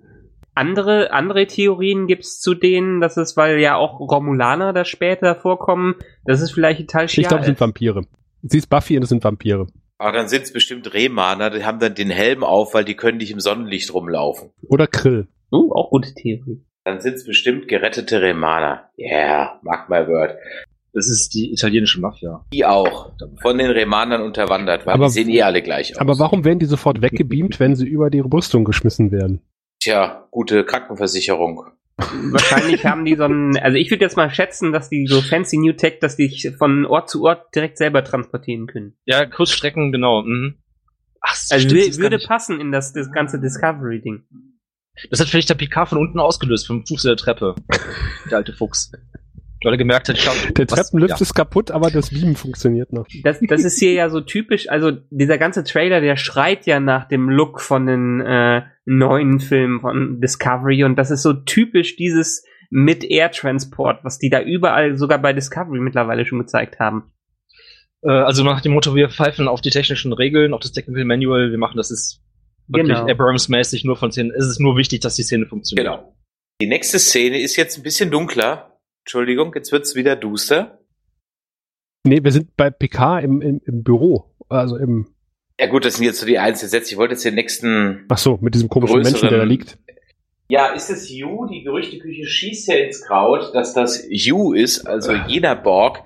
Andere, 0.54 1.12
andere 1.12 1.46
Theorien 1.46 2.06
gibt's 2.06 2.40
zu 2.40 2.54
denen, 2.54 3.02
dass 3.02 3.18
es, 3.18 3.36
weil 3.36 3.60
ja 3.60 3.76
auch 3.76 4.00
Romulaner 4.00 4.72
da 4.72 4.86
später 4.86 5.34
vorkommen, 5.36 5.96
dass 6.24 6.40
es 6.40 6.50
vielleicht 6.50 6.80
Ital 6.80 7.04
Ich 7.04 7.16
glaube, 7.16 7.40
es 7.40 7.46
sind 7.46 7.60
Vampire. 7.60 8.00
Sie 8.42 8.56
ist 8.56 8.70
Buffy 8.70 8.96
und 8.96 9.02
es 9.02 9.10
sind 9.10 9.22
Vampire. 9.22 9.66
Aber 9.98 10.12
dann 10.12 10.28
sind 10.28 10.42
es 10.42 10.52
bestimmt 10.52 10.94
Remaner, 10.94 11.50
die 11.50 11.64
haben 11.64 11.80
dann 11.80 11.94
den 11.94 12.10
Helm 12.10 12.44
auf, 12.44 12.72
weil 12.74 12.84
die 12.84 12.94
können 12.94 13.18
nicht 13.18 13.32
im 13.32 13.40
Sonnenlicht 13.40 13.92
rumlaufen. 13.92 14.50
Oder 14.68 14.86
Krill. 14.86 15.26
Uh, 15.50 15.72
auch 15.72 15.90
gute 15.90 16.14
Theorie. 16.14 16.64
Dann 16.84 17.00
sind 17.00 17.14
es 17.14 17.26
bestimmt 17.26 17.68
gerettete 17.68 18.22
Remaner. 18.22 18.90
Yeah, 18.96 19.58
mark 19.62 19.88
my 19.90 20.06
word. 20.06 20.36
Das 20.92 21.08
ist 21.08 21.34
die 21.34 21.52
italienische 21.52 22.00
Mafia. 22.00 22.44
Die 22.52 22.64
auch. 22.64 23.12
Von 23.42 23.58
den 23.58 23.70
Remanern 23.70 24.22
unterwandert, 24.22 24.86
weil 24.86 24.94
Aber- 24.94 25.06
die 25.06 25.12
sehen 25.12 25.28
eh 25.28 25.42
alle 25.42 25.62
gleich 25.62 25.92
aus. 25.92 26.00
Aber 26.00 26.18
warum 26.18 26.44
werden 26.44 26.58
die 26.60 26.66
sofort 26.66 27.02
weggebeamt, 27.02 27.60
wenn 27.60 27.74
sie 27.76 27.86
über 27.86 28.08
die 28.10 28.20
Rüstung 28.20 28.64
geschmissen 28.64 29.10
werden? 29.10 29.42
Tja, 29.80 30.26
gute 30.30 30.64
Krankenversicherung. 30.64 31.66
Wahrscheinlich 31.98 32.86
haben 32.86 33.04
die 33.04 33.16
so 33.16 33.24
einen, 33.24 33.56
also 33.58 33.76
ich 33.76 33.90
würde 33.90 34.04
jetzt 34.04 34.16
mal 34.16 34.30
schätzen, 34.30 34.72
dass 34.72 34.88
die 34.88 35.06
so 35.06 35.20
fancy 35.20 35.58
New 35.58 35.72
Tech, 35.72 35.98
dass 36.00 36.16
die 36.16 36.54
von 36.56 36.86
Ort 36.86 37.10
zu 37.10 37.24
Ort 37.24 37.54
direkt 37.54 37.76
selber 37.76 38.04
transportieren 38.04 38.68
können. 38.68 38.96
Ja, 39.04 39.26
Kurzstrecken, 39.26 39.90
genau. 39.90 40.22
Mhm. 40.22 40.58
Ach, 41.20 41.36
Also 41.50 41.68
stimmt, 41.68 41.98
würde 41.98 42.18
passen 42.18 42.60
in 42.60 42.70
das, 42.70 42.92
das 42.92 43.10
ganze 43.10 43.40
Discovery-Ding. 43.40 44.22
das 45.10 45.20
hat 45.20 45.28
vielleicht 45.28 45.50
der 45.50 45.56
PK 45.56 45.86
von 45.86 45.98
unten 45.98 46.20
ausgelöst, 46.20 46.68
vom 46.68 46.86
Fuß 46.86 47.02
der 47.02 47.16
Treppe. 47.16 47.56
der 48.30 48.38
alte 48.38 48.52
Fuchs. 48.52 48.92
Er 49.64 49.76
gemerkt 49.76 50.08
hat, 50.08 50.16
ich 50.16 50.26
hab, 50.28 50.54
Der 50.54 50.66
was- 50.70 50.90
Treppenlift 50.90 51.10
ja. 51.10 51.20
ist 51.20 51.34
kaputt, 51.34 51.70
aber 51.70 51.90
das 51.90 52.10
Beamen 52.10 52.36
funktioniert 52.36 52.92
noch. 52.92 53.06
Das, 53.24 53.38
das 53.40 53.64
ist 53.64 53.78
hier 53.78 53.92
ja 53.92 54.08
so 54.08 54.20
typisch, 54.20 54.68
also 54.68 54.92
dieser 55.10 55.36
ganze 55.38 55.64
Trailer, 55.64 56.00
der 56.00 56.16
schreit 56.16 56.66
ja 56.66 56.78
nach 56.80 57.08
dem 57.08 57.28
Look 57.28 57.60
von 57.60 57.86
den 57.86 58.20
äh, 58.20 58.62
neuen 58.84 59.40
Filmen 59.40 59.80
von 59.80 60.20
Discovery 60.20 60.84
und 60.84 60.96
das 60.96 61.10
ist 61.10 61.22
so 61.22 61.32
typisch 61.32 61.96
dieses 61.96 62.44
mit 62.70 63.02
Air 63.04 63.30
Transport, 63.32 64.04
was 64.04 64.18
die 64.18 64.30
da 64.30 64.42
überall 64.42 64.96
sogar 64.96 65.18
bei 65.18 65.32
Discovery 65.32 65.80
mittlerweile 65.80 66.24
schon 66.26 66.38
gezeigt 66.38 66.78
haben. 66.78 67.10
Äh, 68.02 68.10
also 68.10 68.44
nach 68.44 68.60
dem 68.60 68.72
Motto, 68.72 68.94
wir 68.94 69.08
pfeifen 69.08 69.48
auf 69.48 69.60
die 69.60 69.70
technischen 69.70 70.12
Regeln, 70.12 70.54
auf 70.54 70.60
das 70.60 70.72
Technical 70.72 71.04
Manual, 71.04 71.50
wir 71.50 71.58
machen 71.58 71.76
das 71.78 71.90
ist 71.90 72.22
wirklich 72.68 72.96
Genau. 72.98 73.08
Abrams-mäßig 73.10 73.84
nur 73.84 73.96
von 73.96 74.12
Szenen. 74.12 74.30
Es 74.36 74.46
ist 74.46 74.60
nur 74.60 74.76
wichtig, 74.76 75.00
dass 75.00 75.16
die 75.16 75.22
Szene 75.22 75.46
funktioniert. 75.46 75.86
Genau. 75.86 76.14
Die 76.60 76.66
nächste 76.66 76.98
Szene 76.98 77.40
ist 77.40 77.56
jetzt 77.56 77.76
ein 77.78 77.82
bisschen 77.82 78.10
dunkler. 78.10 78.77
Entschuldigung, 79.12 79.52
jetzt 79.54 79.72
wird's 79.72 79.94
wieder 79.94 80.16
duster. 80.16 80.80
Nee, 82.04 82.22
wir 82.22 82.30
sind 82.30 82.54
bei 82.58 82.68
PK 82.68 83.20
im, 83.20 83.40
im, 83.40 83.58
im 83.64 83.82
Büro. 83.82 84.34
Also 84.50 84.76
im, 84.76 85.06
Ja 85.58 85.66
gut, 85.66 85.86
das 85.86 85.94
sind 85.94 86.04
jetzt 86.04 86.20
so 86.20 86.26
die 86.26 86.38
einzelnen 86.38 86.68
Sätze. 86.68 86.92
Ich 86.92 86.98
wollte 86.98 87.14
jetzt 87.14 87.24
den 87.24 87.34
nächsten... 87.34 88.04
ach 88.10 88.18
so, 88.18 88.38
mit 88.42 88.54
diesem 88.54 88.68
komischen 88.68 88.98
Größeren- 88.98 89.04
Menschen, 89.04 89.28
der 89.30 89.38
da 89.38 89.44
liegt. 89.44 89.78
Ja, 90.50 90.66
ist 90.74 90.90
es 90.90 91.08
You? 91.10 91.46
Die 91.46 91.62
Gerüchteküche 91.62 92.26
schießt 92.26 92.68
ja 92.68 92.74
ins 92.76 93.00
Kraut, 93.00 93.54
dass 93.54 93.72
das 93.72 94.04
You 94.10 94.52
ist, 94.52 94.86
also 94.86 95.14
jener 95.14 95.56
Borg, 95.56 96.02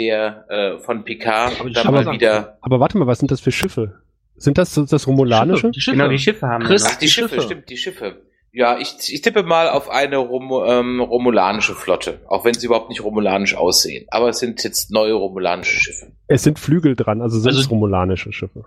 der 0.00 0.46
äh, 0.48 0.78
von 0.82 1.04
Picard 1.04 1.60
Aber 1.60 1.68
die 1.68 1.74
dann 1.74 1.82
Schiffe 1.84 2.04
mal 2.06 2.12
wieder... 2.14 2.56
Aber 2.62 2.80
warte 2.80 2.96
mal, 2.96 3.06
was 3.06 3.18
sind 3.18 3.30
das 3.30 3.42
für 3.42 3.52
Schiffe? 3.52 4.00
Sind 4.36 4.56
das 4.56 4.72
das, 4.72 5.06
Romulanische? 5.06 5.72
Die 5.72 5.80
Schiffe. 5.82 5.98
Genau, 5.98 6.08
die 6.08 6.18
Schiffe 6.18 6.46
haben 6.46 6.64
Chris- 6.64 6.84
wir 6.84 6.90
Ach, 6.90 6.96
die, 6.96 7.04
die 7.04 7.10
Schiffe, 7.10 7.28
Schiffe. 7.34 7.42
stimmt, 7.42 7.68
die 7.68 7.76
Schiffe. 7.76 8.22
Ja, 8.58 8.78
ich, 8.78 8.94
ich 9.12 9.20
tippe 9.20 9.42
mal 9.42 9.68
auf 9.68 9.90
eine 9.90 10.16
Rom, 10.16 10.50
ähm, 10.66 11.00
romulanische 11.00 11.74
Flotte, 11.74 12.22
auch 12.26 12.46
wenn 12.46 12.54
sie 12.54 12.64
überhaupt 12.64 12.88
nicht 12.88 13.04
romulanisch 13.04 13.54
aussehen. 13.54 14.06
Aber 14.08 14.30
es 14.30 14.38
sind 14.38 14.64
jetzt 14.64 14.90
neue 14.90 15.12
romulanische 15.12 15.78
Schiffe. 15.78 16.12
Es 16.26 16.42
sind 16.42 16.58
Flügel 16.58 16.96
dran, 16.96 17.20
also 17.20 17.38
sind 17.38 17.50
es 17.50 17.58
Also- 17.58 17.68
romulanische 17.68 18.32
Schiffe. 18.32 18.64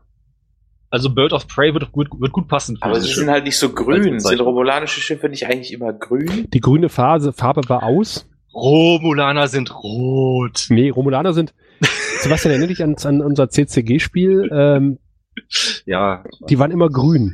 Also 0.92 1.10
Bird 1.14 1.34
of 1.34 1.48
Prey 1.48 1.74
wird 1.74 1.92
gut, 1.92 2.08
wird 2.20 2.32
gut 2.32 2.48
passen. 2.48 2.78
für 2.78 2.84
Aber 2.84 3.02
sie 3.02 3.08
Schiffe. 3.08 3.22
sind 3.22 3.30
halt 3.32 3.46
nicht 3.46 3.58
so 3.58 3.70
grün. 3.74 4.20
Sind 4.20 4.40
romulanische 4.42 5.02
Schiffe 5.02 5.28
nicht 5.28 5.48
eigentlich 5.48 5.74
immer 5.74 5.92
grün? 5.92 6.48
Die 6.54 6.60
grüne 6.60 6.90
Phase, 6.90 7.34
Farbe 7.34 7.62
war 7.68 7.82
aus. 7.82 8.28
Romulaner 8.54 9.48
sind 9.48 9.74
rot. 9.84 10.68
Nee, 10.70 10.90
Romulaner 10.92 11.34
sind. 11.34 11.56
Sebastian, 12.22 12.52
erinnere 12.52 12.68
dich 12.70 12.84
an, 12.84 12.96
an 13.04 13.22
unser 13.24 13.50
CCG-Spiel. 13.50 14.50
Ähm, 14.52 15.00
Ja, 15.86 16.24
die 16.48 16.60
waren 16.60 16.70
immer 16.70 16.90
grün. 16.90 17.34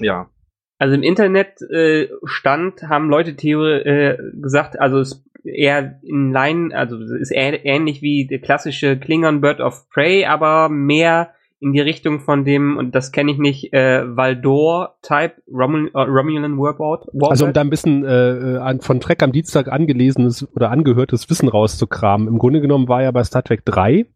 ja. 0.00 0.30
Also 0.78 0.94
im 0.94 1.02
Internet 1.02 1.62
äh, 1.70 2.08
stand, 2.24 2.82
haben 2.82 3.08
Leute 3.08 3.36
Theorie 3.36 3.80
äh, 3.80 4.18
gesagt, 4.40 4.78
also 4.78 4.98
es 4.98 5.24
eher 5.44 6.00
in 6.02 6.32
Line, 6.32 6.76
also 6.76 6.96
es 6.96 7.10
ist 7.10 7.32
äh 7.32 7.64
ähnlich 7.64 8.02
wie 8.02 8.26
der 8.26 8.40
klassische 8.40 8.98
Klingon 8.98 9.40
Bird 9.40 9.60
of 9.60 9.88
Prey, 9.90 10.26
aber 10.26 10.68
mehr 10.68 11.30
in 11.58 11.72
die 11.72 11.80
Richtung 11.80 12.20
von 12.20 12.44
dem, 12.44 12.76
und 12.76 12.94
das 12.94 13.12
kenne 13.12 13.32
ich 13.32 13.38
nicht, 13.38 13.72
äh, 13.72 14.04
Valdor-Type 14.04 15.34
Romul 15.50 15.90
äh, 15.94 15.98
Romulan. 15.98 16.58
Warbird. 16.58 17.08
Also 17.22 17.46
um 17.46 17.52
da 17.54 17.62
ein 17.62 17.70
bisschen 17.70 18.04
äh, 18.04 18.58
an, 18.58 18.80
von 18.80 19.00
Trek 19.00 19.22
am 19.22 19.32
Dienstag 19.32 19.68
angelesenes 19.68 20.46
oder 20.54 20.70
angehörtes 20.70 21.30
Wissen 21.30 21.48
rauszukramen. 21.48 22.28
Im 22.28 22.38
Grunde 22.38 22.60
genommen 22.60 22.88
war 22.88 23.02
ja 23.02 23.10
bei 23.10 23.24
Star 23.24 23.42
Trek 23.42 23.64
3, 23.64 24.06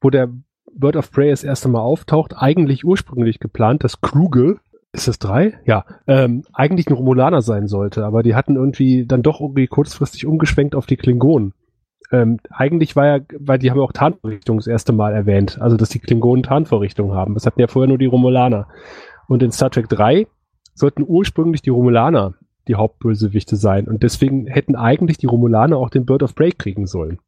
wo 0.00 0.08
der 0.08 0.30
Bird 0.72 0.96
of 0.96 1.10
Prey 1.10 1.30
das 1.30 1.44
erste 1.44 1.68
Mal 1.68 1.80
auftaucht, 1.80 2.34
eigentlich 2.36 2.84
ursprünglich 2.84 3.40
geplant, 3.40 3.84
dass 3.84 4.00
Krugel, 4.00 4.58
ist 4.96 5.08
das 5.08 5.18
drei? 5.18 5.58
Ja, 5.64 5.84
ähm, 6.06 6.44
eigentlich 6.52 6.88
ein 6.88 6.94
Romulaner 6.94 7.42
sein 7.42 7.66
sollte, 7.66 8.04
aber 8.04 8.22
die 8.22 8.34
hatten 8.34 8.56
irgendwie 8.56 9.06
dann 9.06 9.22
doch 9.22 9.40
irgendwie 9.40 9.66
kurzfristig 9.66 10.26
umgeschwenkt 10.26 10.74
auf 10.74 10.86
die 10.86 10.96
Klingonen. 10.96 11.52
Ähm, 12.12 12.38
eigentlich 12.50 12.94
war 12.96 13.06
ja, 13.06 13.18
weil 13.38 13.58
die 13.58 13.70
haben 13.70 13.78
ja 13.78 13.84
auch 13.84 13.92
Tarnvorrichtung 13.92 14.58
das 14.58 14.66
erste 14.66 14.92
Mal 14.92 15.12
erwähnt, 15.12 15.60
also 15.60 15.76
dass 15.76 15.88
die 15.88 15.98
Klingonen 15.98 16.42
Tarnvorrichtung 16.42 17.14
haben. 17.14 17.34
Das 17.34 17.46
hatten 17.46 17.60
ja 17.60 17.66
vorher 17.66 17.88
nur 17.88 17.98
die 17.98 18.06
Romulaner. 18.06 18.68
Und 19.28 19.42
in 19.42 19.50
Star 19.50 19.70
Trek 19.70 19.88
3 19.88 20.26
sollten 20.74 21.04
ursprünglich 21.06 21.62
die 21.62 21.70
Romulaner 21.70 22.34
die 22.68 22.74
Hauptbösewichte 22.74 23.56
sein. 23.56 23.88
Und 23.88 24.02
deswegen 24.02 24.46
hätten 24.46 24.76
eigentlich 24.76 25.18
die 25.18 25.26
Romulaner 25.26 25.76
auch 25.76 25.90
den 25.90 26.04
Bird 26.04 26.22
of 26.22 26.34
Prey 26.34 26.52
kriegen 26.52 26.86
sollen. 26.86 27.18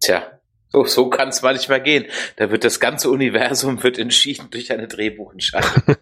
Tja, 0.00 0.22
so, 0.70 0.84
so 0.84 1.08
kann 1.08 1.28
es 1.28 1.42
manchmal 1.42 1.82
gehen. 1.82 2.06
Da 2.36 2.50
wird 2.50 2.64
das 2.64 2.80
ganze 2.80 3.10
Universum 3.10 3.82
wird 3.82 3.98
entschieden 3.98 4.48
durch 4.50 4.72
eine 4.72 4.88
Drehbuchentscheidung. 4.88 5.70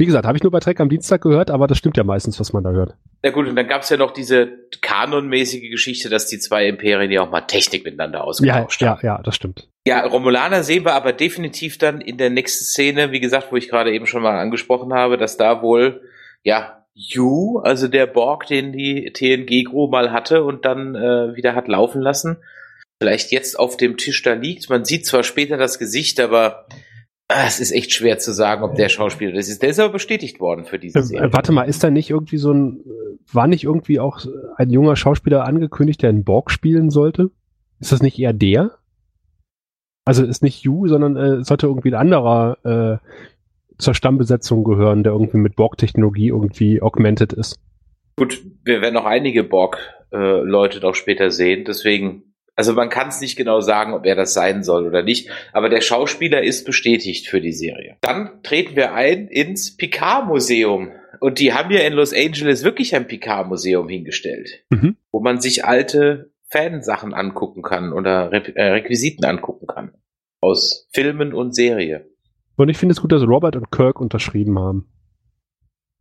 Wie 0.00 0.06
gesagt, 0.06 0.24
habe 0.26 0.38
ich 0.38 0.42
nur 0.42 0.50
bei 0.50 0.60
Trek 0.60 0.80
am 0.80 0.88
Dienstag 0.88 1.20
gehört, 1.20 1.50
aber 1.50 1.66
das 1.66 1.76
stimmt 1.76 1.98
ja 1.98 2.04
meistens, 2.04 2.40
was 2.40 2.54
man 2.54 2.64
da 2.64 2.70
hört. 2.70 2.94
Na 3.22 3.28
gut, 3.28 3.46
und 3.46 3.54
dann 3.54 3.68
gab 3.68 3.82
es 3.82 3.90
ja 3.90 3.98
noch 3.98 4.12
diese 4.12 4.48
kanonmäßige 4.80 5.70
Geschichte, 5.70 6.08
dass 6.08 6.26
die 6.26 6.38
zwei 6.38 6.68
Imperien 6.68 7.10
ja 7.10 7.20
auch 7.20 7.30
mal 7.30 7.42
Technik 7.42 7.84
miteinander 7.84 8.20
Ja, 8.20 8.24
ausgetauscht 8.24 8.80
ja, 8.80 8.88
haben. 8.88 9.00
ja, 9.02 9.20
das 9.22 9.36
stimmt. 9.36 9.68
Ja, 9.86 10.06
Romulaner 10.06 10.62
sehen 10.62 10.86
wir 10.86 10.94
aber 10.94 11.12
definitiv 11.12 11.76
dann 11.76 12.00
in 12.00 12.16
der 12.16 12.30
nächsten 12.30 12.64
Szene, 12.64 13.12
wie 13.12 13.20
gesagt, 13.20 13.52
wo 13.52 13.56
ich 13.56 13.68
gerade 13.68 13.92
eben 13.92 14.06
schon 14.06 14.22
mal 14.22 14.38
angesprochen 14.38 14.94
habe, 14.94 15.18
dass 15.18 15.36
da 15.36 15.60
wohl, 15.60 16.00
ja, 16.44 16.82
Yu, 16.94 17.58
also 17.58 17.86
der 17.86 18.06
Borg, 18.06 18.46
den 18.46 18.72
die 18.72 19.12
TNG-Crew 19.12 19.88
mal 19.88 20.12
hatte 20.12 20.44
und 20.44 20.64
dann 20.64 20.94
äh, 20.94 21.36
wieder 21.36 21.54
hat 21.54 21.68
laufen 21.68 22.00
lassen, 22.00 22.38
vielleicht 23.00 23.32
jetzt 23.32 23.58
auf 23.58 23.76
dem 23.76 23.96
Tisch 23.96 24.22
da 24.22 24.34
liegt. 24.34 24.68
Man 24.68 24.84
sieht 24.84 25.06
zwar 25.06 25.22
später 25.22 25.56
das 25.56 25.78
Gesicht, 25.78 26.20
aber 26.20 26.66
ah, 27.28 27.44
es 27.46 27.58
ist 27.58 27.72
echt 27.72 27.92
schwer 27.92 28.18
zu 28.18 28.32
sagen, 28.32 28.62
ob 28.62 28.74
der 28.74 28.88
Schauspieler 28.90 29.32
das 29.32 29.48
ist. 29.48 29.62
Der 29.62 29.70
ist 29.70 29.78
aber 29.80 29.92
bestätigt 29.92 30.38
worden 30.38 30.64
für 30.66 30.78
diese 30.78 30.98
Äh, 30.98 31.02
Serie. 31.02 31.32
warte 31.32 31.52
mal, 31.52 31.62
ist 31.64 31.82
da 31.82 31.90
nicht 31.90 32.10
irgendwie 32.10 32.36
so 32.36 32.52
ein, 32.52 32.80
äh, 32.80 33.34
war 33.34 33.46
nicht 33.46 33.64
irgendwie 33.64 34.00
auch 34.00 34.20
ein 34.56 34.70
junger 34.70 34.96
Schauspieler 34.96 35.44
angekündigt, 35.46 36.02
der 36.02 36.10
einen 36.10 36.24
Borg 36.24 36.50
spielen 36.50 36.90
sollte? 36.90 37.30
Ist 37.80 37.92
das 37.92 38.02
nicht 38.02 38.18
eher 38.18 38.34
der? 38.34 38.72
Also 40.04 40.24
ist 40.24 40.42
nicht 40.42 40.62
Yu, 40.64 40.86
sondern 40.88 41.16
äh, 41.16 41.44
sollte 41.44 41.66
irgendwie 41.66 41.90
ein 41.90 41.94
anderer 42.00 42.58
äh, 42.64 42.98
zur 43.78 43.94
Stammbesetzung 43.94 44.62
gehören, 44.64 45.04
der 45.04 45.12
irgendwie 45.12 45.38
mit 45.38 45.56
Borg-Technologie 45.56 46.28
irgendwie 46.28 46.82
augmented 46.82 47.32
ist. 47.32 47.58
Gut, 48.16 48.42
wir 48.64 48.82
werden 48.82 48.94
noch 48.94 49.06
einige 49.06 49.42
Borg-Leute 49.44 50.80
doch 50.80 50.94
später 50.94 51.30
sehen, 51.30 51.64
deswegen, 51.66 52.29
also 52.60 52.74
man 52.74 52.90
kann 52.90 53.08
es 53.08 53.22
nicht 53.22 53.36
genau 53.36 53.62
sagen, 53.62 53.94
ob 53.94 54.04
er 54.04 54.14
das 54.14 54.34
sein 54.34 54.62
soll 54.62 54.86
oder 54.86 55.02
nicht, 55.02 55.30
aber 55.54 55.70
der 55.70 55.80
Schauspieler 55.80 56.42
ist 56.42 56.66
bestätigt 56.66 57.26
für 57.26 57.40
die 57.40 57.54
Serie. 57.54 57.96
Dann 58.02 58.42
treten 58.42 58.76
wir 58.76 58.92
ein 58.92 59.28
ins 59.28 59.78
Picard-Museum. 59.78 60.90
Und 61.20 61.38
die 61.38 61.54
haben 61.54 61.70
ja 61.70 61.80
in 61.80 61.94
Los 61.94 62.12
Angeles 62.12 62.62
wirklich 62.62 62.94
ein 62.94 63.06
Picard-Museum 63.06 63.88
hingestellt, 63.88 64.62
Mhm. 64.68 64.96
wo 65.10 65.20
man 65.20 65.40
sich 65.40 65.64
alte 65.64 66.32
Fansachen 66.50 67.14
angucken 67.14 67.62
kann 67.62 67.94
oder 67.94 68.30
Re 68.30 68.42
äh, 68.54 68.72
Requisiten 68.72 69.24
angucken 69.24 69.66
kann. 69.66 69.92
Aus 70.42 70.86
Filmen 70.92 71.32
und 71.32 71.54
Serie. 71.54 72.10
Und 72.56 72.68
ich 72.68 72.76
finde 72.76 72.92
es 72.92 73.00
gut, 73.00 73.10
dass 73.12 73.22
Robert 73.26 73.56
und 73.56 73.70
Kirk 73.72 74.02
unterschrieben 74.02 74.58
haben. 74.58 74.86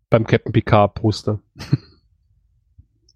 Beim 0.10 0.28
Captain 0.28 0.52
Picard 0.52 0.93
Poster. 0.95 1.39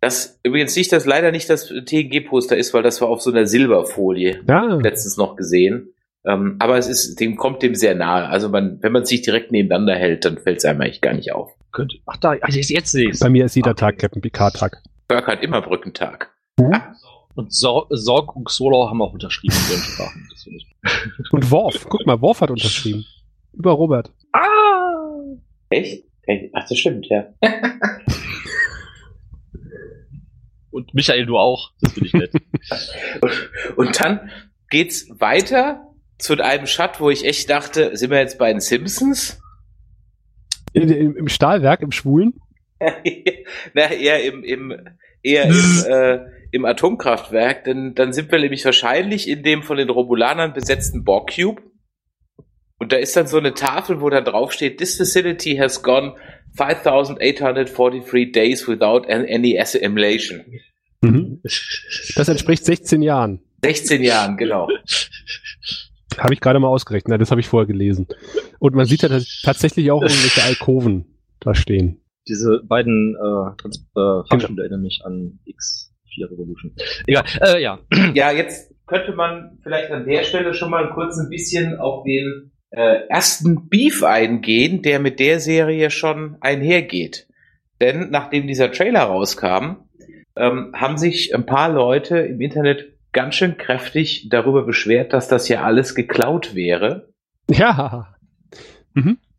Das 0.04 0.38
übrigens 0.44 0.76
nicht, 0.76 0.92
dass 0.92 1.06
leider 1.06 1.32
nicht 1.32 1.50
das 1.50 1.70
TNG-Poster 1.70 2.58
ist, 2.58 2.74
weil 2.74 2.84
das 2.84 3.00
war 3.00 3.08
auf 3.08 3.22
so 3.22 3.32
einer 3.32 3.48
Silberfolie. 3.48 4.42
Ja, 4.46 4.66
letztens 4.76 5.16
noch 5.16 5.38
gesehen. 5.38 5.94
Ähm, 6.26 6.58
aber 6.60 6.78
es 6.78 6.90
ist, 6.90 7.22
dem 7.22 7.38
kommt 7.38 7.64
dem 7.64 7.74
sehr 7.74 7.96
nahe. 7.96 8.28
Also 8.28 8.50
man, 8.50 8.80
wenn 8.82 8.92
man 8.92 9.06
sich 9.06 9.22
direkt 9.22 9.54
nebeneinander 9.54 9.96
hält, 9.96 10.26
dann 10.26 10.38
fällt 10.40 10.58
es 10.58 10.66
einem 10.66 10.82
eigentlich 10.82 11.00
gar 11.00 11.14
nicht 11.14 11.32
auf. 11.32 11.52
Könnte, 11.72 12.00
ach 12.06 12.18
da, 12.18 12.36
ach, 12.42 12.50
jetzt, 12.50 12.92
sehe 12.92 13.08
ich's. 13.08 13.20
bei 13.20 13.30
mir 13.30 13.46
ist 13.46 13.56
jeder 13.56 13.72
Okay. 13.72 13.80
Tag 13.80 14.00
Captain 14.00 14.22
Picard 14.22 14.58
Tag. 14.58 14.84
Kirk 15.08 15.26
hat 15.26 15.42
immer 15.42 15.62
Brückentag. 15.62 16.34
Und 17.36 17.54
Sor 17.54 17.88
Sorg 17.90 18.36
und 18.36 18.50
Solo 18.50 18.90
haben 18.90 19.02
auch 19.02 19.14
unterschrieben 19.14 19.56
in 19.56 19.72
ihren 19.72 19.84
Sprachen. 19.84 20.28
Ich. 20.46 21.32
Und 21.32 21.50
Worf, 21.50 21.86
guck 21.88 22.06
mal, 22.06 22.20
Worf 22.20 22.42
hat 22.42 22.52
unterschrieben. 22.52 23.06
Über 23.54 23.72
Robert. 23.72 24.12
Ah! 24.34 24.42
Echt? 25.70 26.04
Echt? 26.24 26.54
Ach, 26.54 26.68
das 26.68 26.78
stimmt, 26.78 27.08
ja. 27.08 27.26
Und 30.74 30.94
Michael, 30.96 31.28
du 31.28 31.38
auch. 31.38 31.72
Das 31.82 31.94
finde 31.94 32.08
ich 32.08 32.14
nett. 32.14 32.32
Und 33.76 34.00
dann 34.00 34.32
geht's 34.72 35.08
weiter 35.20 35.94
zu 36.18 36.34
einem 36.42 36.66
Shot, 36.66 37.00
wo 37.00 37.12
ich 37.12 37.26
echt 37.26 37.50
dachte, 37.50 37.96
sind 37.96 38.10
wir 38.10 38.18
jetzt 38.18 38.40
bei 38.40 38.52
den 38.52 38.60
Simpsons? 38.60 39.40
In, 40.74 40.90
im, 40.90 41.16
Im 41.16 41.28
Stahlwerk, 41.28 41.82
im 41.82 41.92
Schwulen. 41.92 42.34
Na, 42.80 43.92
eher 43.92 44.24
im, 44.24 44.44
im, 44.44 44.76
eher 45.22 45.46
im, 45.46 45.86
äh, 45.88 46.20
im 46.52 46.66
Atomkraftwerk, 46.66 47.66
denn 47.66 47.94
dann 47.94 48.12
sind 48.12 48.32
wir 48.32 48.40
nämlich 48.40 48.66
wahrscheinlich 48.66 49.30
in 49.30 49.44
dem 49.44 49.62
von 49.62 49.78
den 49.78 49.92
Romulanern 49.92 50.54
besetzten 50.54 51.04
Borg 51.04 51.36
Cube. 51.36 51.62
Und 52.80 52.92
da 52.92 52.98
ist 52.98 53.16
dann 53.16 53.28
so 53.28 53.38
eine 53.38 53.54
Tafel, 53.54 54.02
wo 54.02 54.10
da 54.10 54.22
drauf 54.22 54.52
steht, 54.52 54.78
this 54.80 54.98
facility 54.98 55.56
has 55.56 55.82
gone 55.84 56.16
5843 56.58 58.32
days 58.32 58.68
without 58.68 59.08
an- 59.08 59.26
any 59.30 59.58
assimilation. 59.60 60.42
Mhm. 61.02 61.42
Das 62.16 62.28
entspricht 62.30 62.66
16 62.66 63.02
Jahren. 63.02 63.40
16 63.64 64.04
Jahren, 64.04 64.38
genau. 64.38 64.68
Habe 66.18 66.34
ich 66.34 66.42
gerade 66.42 66.60
mal 66.60 66.68
ausgerechnet. 66.68 67.08
Na, 67.10 67.18
das 67.18 67.32
habe 67.32 67.42
ich 67.42 67.48
vorher 67.48 67.66
gelesen. 67.68 68.08
Und 68.60 68.76
man 68.76 68.86
sieht 68.86 69.02
ja 69.04 69.10
dass 69.10 69.42
tatsächlich 69.44 69.90
auch 69.92 70.02
irgendwelche 70.02 70.44
Alkoven 70.44 71.18
da 71.40 71.56
stehen. 71.56 72.02
Diese 72.28 72.62
beiden 72.64 73.16
äh, 73.16 73.56
Trans 73.62 73.86
äh, 73.96 74.28
Fahrstühle 74.30 74.62
erinnern 74.64 74.82
mich 74.82 75.02
an 75.04 75.40
X4 75.48 76.32
Revolution. 76.32 76.74
Egal, 77.08 77.24
äh, 77.42 77.62
ja. 77.62 77.80
Ja, 78.14 78.32
jetzt 78.32 78.74
könnte 78.86 79.14
man 79.14 79.60
vielleicht 79.64 79.92
an 79.92 80.06
der 80.06 80.24
Stelle 80.24 80.54
schon 80.54 80.70
mal 80.70 80.90
kurz 80.94 81.18
ein 81.18 81.30
bisschen 81.30 81.78
auf 81.80 82.04
den 82.04 82.52
äh, 82.74 83.08
ersten 83.08 83.70
Beef 83.70 84.04
eingehen, 84.04 84.82
der 84.82 85.00
mit 85.00 85.20
der 85.20 85.40
Serie 85.40 85.92
schon 85.92 86.38
einhergeht. 86.42 87.28
Denn 87.80 88.10
nachdem 88.10 88.48
dieser 88.48 88.72
Trailer 88.72 89.04
rauskam, 89.04 89.88
ähm, 90.36 90.72
haben 90.74 90.98
sich 90.98 91.36
ein 91.36 91.46
paar 91.46 91.70
Leute 91.70 92.18
im 92.18 92.42
Internet 92.42 92.94
ganz 93.12 93.36
schön 93.36 93.58
kräftig 93.58 94.28
darüber 94.30 94.66
beschwert, 94.66 95.14
dass 95.14 95.28
das 95.28 95.48
ja 95.48 95.64
alles 95.64 95.94
geklaut 95.94 96.56
wäre. 96.56 97.10
Ja. 97.50 98.16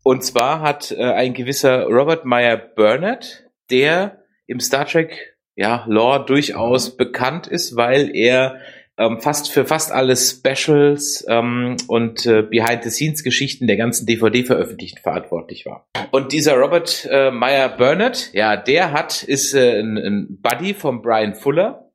Und 0.03 0.23
zwar 0.23 0.61
hat 0.61 0.91
äh, 0.91 1.03
ein 1.03 1.33
gewisser 1.33 1.87
Robert 1.87 2.23
Meyer 2.23 2.55
Burnett, 2.55 3.49
der 3.69 4.23
im 4.47 4.61
Star 4.61 4.85
Trek 4.85 5.35
ja, 5.55 5.83
Lore 5.87 6.25
durchaus 6.25 6.95
bekannt 6.95 7.47
ist, 7.47 7.75
weil 7.75 8.15
er 8.15 8.59
ähm, 8.97 9.19
fast 9.19 9.51
für 9.51 9.65
fast 9.65 9.91
alle 9.91 10.15
Specials 10.15 11.25
ähm, 11.27 11.75
und 11.87 12.25
äh, 12.25 12.43
Behind-the-Scenes-Geschichten 12.43 13.67
der 13.67 13.77
ganzen 13.77 14.05
DVD-Veröffentlichten 14.05 15.01
verantwortlich 15.01 15.65
war. 15.65 15.87
Und 16.11 16.31
dieser 16.31 16.55
Robert 16.55 17.07
äh, 17.11 17.31
Meyer 17.31 17.69
Burnett, 17.69 18.31
ja, 18.33 18.55
der 18.55 18.91
hat, 18.91 19.23
ist 19.23 19.53
äh, 19.53 19.79
ein, 19.79 19.97
ein 19.97 20.41
Buddy 20.41 20.73
von 20.73 21.01
Brian 21.01 21.35
Fuller, 21.35 21.91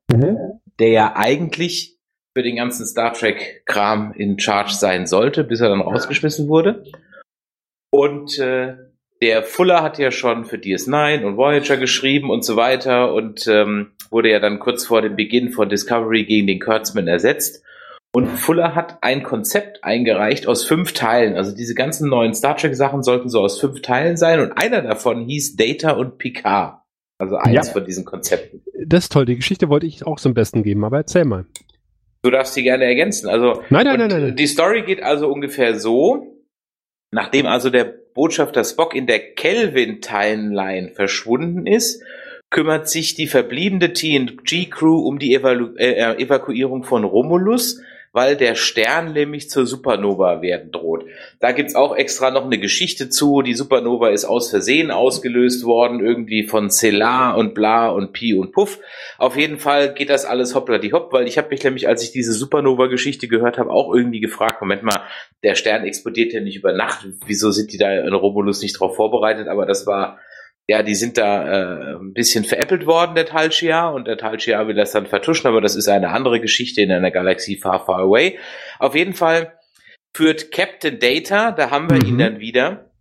der 0.79 0.89
ja 0.89 1.13
eigentlich 1.15 1.97
für 2.33 2.43
den 2.43 2.55
ganzen 2.55 2.85
Star 2.85 3.13
Trek-Kram 3.13 4.13
in 4.13 4.39
Charge 4.39 4.73
sein 4.73 5.07
sollte, 5.07 5.43
bis 5.43 5.61
er 5.61 5.69
dann 5.69 5.81
rausgeschmissen 5.81 6.47
wurde. 6.47 6.83
Und 7.91 8.37
äh, 8.39 8.75
der 9.21 9.43
Fuller 9.43 9.83
hat 9.83 9.99
ja 9.99 10.11
schon 10.11 10.45
für 10.45 10.55
DS9 10.55 11.23
und 11.23 11.37
Voyager 11.37 11.77
geschrieben 11.77 12.29
und 12.29 12.43
so 12.43 12.55
weiter 12.55 13.13
und 13.13 13.47
ähm, 13.47 13.91
wurde 14.11 14.29
ja 14.29 14.39
dann 14.39 14.59
kurz 14.59 14.85
vor 14.85 15.01
dem 15.01 15.15
Beginn 15.15 15.51
von 15.51 15.69
Discovery 15.69 16.25
gegen 16.25 16.45
den 16.47 16.59
Kurtzman 16.59 17.07
ersetzt. 17.07 17.63
Und 18.13 18.27
Fuller 18.27 18.75
hat 18.75 18.97
ein 19.01 19.23
Konzept 19.23 19.85
eingereicht 19.85 20.45
aus 20.45 20.65
fünf 20.65 20.91
Teilen. 20.93 21.35
Also 21.35 21.55
diese 21.55 21.73
ganzen 21.73 22.09
neuen 22.09 22.33
Star 22.33 22.57
Trek 22.57 22.75
Sachen 22.75 23.03
sollten 23.03 23.29
so 23.29 23.39
aus 23.39 23.59
fünf 23.59 23.81
Teilen 23.81 24.17
sein 24.17 24.41
und 24.41 24.51
einer 24.51 24.81
davon 24.81 25.25
hieß 25.25 25.55
Data 25.55 25.91
und 25.91 26.17
Picard. 26.17 26.81
Also 27.17 27.37
eins 27.37 27.67
Ja. 27.67 27.73
von 27.73 27.85
diesen 27.85 28.03
Konzepten. 28.03 28.61
Das 28.85 29.05
ist 29.05 29.13
toll. 29.13 29.25
Die 29.25 29.35
Geschichte 29.37 29.69
wollte 29.69 29.85
ich 29.85 30.05
auch 30.05 30.19
zum 30.19 30.33
Besten 30.33 30.61
geben, 30.63 30.83
aber 30.83 30.97
erzähl 30.97 31.23
mal. 31.23 31.45
Du 32.23 32.31
darfst 32.31 32.53
sie 32.53 32.63
gerne 32.63 32.83
ergänzen. 32.83 33.29
Also 33.29 33.61
Nein, 33.69 33.85
nein, 33.85 33.99
nein, 33.99 34.09
nein. 34.09 34.35
Die 34.35 34.47
Story 34.47 34.81
geht 34.81 35.01
also 35.01 35.29
ungefähr 35.31 35.79
so, 35.79 36.43
nachdem 37.11 37.45
also 37.45 37.69
der 37.69 37.85
Botschafter 38.13 38.63
Spock 38.65 38.93
in 38.93 39.07
der 39.07 39.35
Kelvin-Timeline 39.35 40.89
verschwunden 40.89 41.65
ist, 41.65 42.03
kümmert 42.51 42.89
sich 42.89 43.15
die 43.15 43.27
verbliebene 43.27 43.93
TNG-Crew 43.93 44.99
um 44.99 45.17
die 45.17 45.33
Evalu 45.33 45.73
äh, 45.77 46.21
Evakuierung 46.21 46.83
von 46.83 47.05
Romulus, 47.05 47.81
weil 48.13 48.35
der 48.35 48.55
Stern 48.55 49.13
nämlich 49.13 49.49
zur 49.49 49.65
Supernova 49.65 50.41
werden 50.41 50.69
droht. 50.69 51.05
Da 51.39 51.53
gibt's 51.53 51.75
auch 51.75 51.95
extra 51.95 52.29
noch 52.29 52.43
eine 52.43 52.59
Geschichte 52.59 53.09
zu. 53.09 53.41
Die 53.41 53.53
Supernova 53.53 54.09
ist 54.09 54.25
aus 54.25 54.49
Versehen 54.49 54.91
ausgelöst 54.91 55.63
worden, 55.63 56.01
irgendwie 56.01 56.43
von 56.45 56.69
Celar 56.69 57.37
und 57.37 57.53
bla 57.53 57.89
und 57.89 58.11
Pi 58.11 58.33
und 58.33 58.51
Puff. 58.51 58.79
Auf 59.17 59.37
jeden 59.37 59.57
Fall 59.57 59.93
geht 59.93 60.09
das 60.09 60.25
alles 60.25 60.53
hoppla 60.53 60.77
die 60.77 60.91
hopp, 60.91 61.13
weil 61.13 61.29
ich 61.29 61.37
habe 61.37 61.47
mich 61.51 61.63
nämlich, 61.63 61.87
als 61.87 62.03
ich 62.03 62.11
diese 62.11 62.33
Supernova-Geschichte 62.33 63.29
gehört 63.29 63.57
habe, 63.57 63.69
auch 63.69 63.95
irgendwie 63.95 64.19
gefragt, 64.19 64.59
Moment 64.59 64.83
mal, 64.83 65.03
der 65.41 65.55
Stern 65.55 65.85
explodiert 65.85 66.33
ja 66.33 66.41
nicht 66.41 66.57
über 66.57 66.73
Nacht, 66.73 67.07
wieso 67.25 67.51
sind 67.51 67.71
die 67.71 67.77
da 67.77 67.93
in 67.93 68.13
Romulus 68.13 68.61
nicht 68.61 68.77
drauf 68.77 68.97
vorbereitet? 68.97 69.47
Aber 69.47 69.65
das 69.65 69.87
war, 69.87 70.19
ja, 70.67 70.83
die 70.83 70.95
sind 70.95 71.17
da 71.17 71.47
äh, 71.47 71.95
ein 71.95 72.13
bisschen 72.13 72.43
veräppelt 72.45 72.85
worden, 72.85 73.15
der 73.15 73.25
Tal 73.25 73.51
Shiar, 73.51 73.93
und 73.93 74.07
der 74.07 74.17
Tal 74.17 74.39
Shiar 74.39 74.67
will 74.67 74.75
das 74.75 74.91
dann 74.91 75.07
vertuschen, 75.07 75.47
aber 75.47 75.61
das 75.61 75.75
ist 75.75 75.87
eine 75.87 76.09
andere 76.09 76.39
Geschichte 76.39 76.81
in 76.81 76.91
einer 76.91 77.11
Galaxie 77.11 77.57
far, 77.57 77.85
far 77.85 77.99
away. 77.99 78.37
Auf 78.79 78.95
jeden 78.95 79.13
Fall 79.13 79.53
führt 80.15 80.51
Captain 80.51 80.99
Data, 80.99 81.51
da 81.51 81.71
haben 81.71 81.89
wir 81.89 81.97
Mhm. 81.97 82.05
ihn 82.05 82.17
dann 82.17 82.39
wieder, 82.39 82.91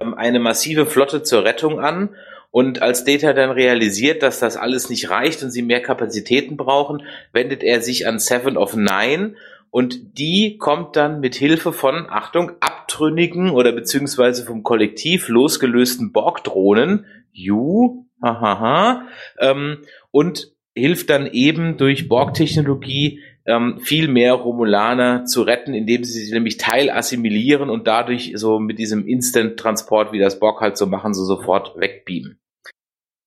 ähm, 0.00 0.14
eine 0.14 0.38
massive 0.38 0.86
Flotte 0.86 1.22
zur 1.22 1.44
Rettung 1.44 1.80
an. 1.80 2.14
Und 2.50 2.82
als 2.82 3.04
Data 3.04 3.32
dann 3.32 3.50
realisiert, 3.50 4.22
dass 4.22 4.38
das 4.38 4.58
alles 4.58 4.90
nicht 4.90 5.08
reicht 5.08 5.42
und 5.42 5.50
sie 5.50 5.62
mehr 5.62 5.80
Kapazitäten 5.80 6.58
brauchen, 6.58 7.02
wendet 7.32 7.62
er 7.62 7.80
sich 7.80 8.06
an 8.06 8.18
Seven 8.18 8.58
of 8.58 8.76
Nine 8.76 9.36
und 9.72 10.18
die 10.18 10.58
kommt 10.58 10.96
dann 10.96 11.20
mit 11.20 11.34
Hilfe 11.34 11.72
von, 11.72 12.06
Achtung, 12.10 12.52
abtrünnigen 12.60 13.48
oder 13.50 13.72
beziehungsweise 13.72 14.44
vom 14.44 14.62
Kollektiv 14.62 15.28
losgelösten 15.28 16.12
Borg-Drohnen, 16.12 17.06
Ju, 17.32 18.04
hahaha, 18.22 19.06
ähm, 19.38 19.78
und 20.10 20.52
hilft 20.74 21.08
dann 21.08 21.26
eben 21.26 21.78
durch 21.78 22.06
Borg-Technologie 22.06 23.20
ähm, 23.46 23.80
viel 23.80 24.08
mehr 24.08 24.34
Romulaner 24.34 25.24
zu 25.24 25.40
retten, 25.40 25.72
indem 25.72 26.04
sie 26.04 26.22
sie 26.22 26.34
nämlich 26.34 26.58
teilassimilieren 26.58 27.70
und 27.70 27.86
dadurch 27.86 28.32
so 28.36 28.58
mit 28.58 28.78
diesem 28.78 29.06
Instant-Transport, 29.06 30.12
wie 30.12 30.18
das 30.18 30.38
Borg 30.38 30.60
halt 30.60 30.76
so 30.76 30.84
machen, 30.86 31.14
so 31.14 31.24
sofort 31.24 31.80
wegbeamen. 31.80 32.38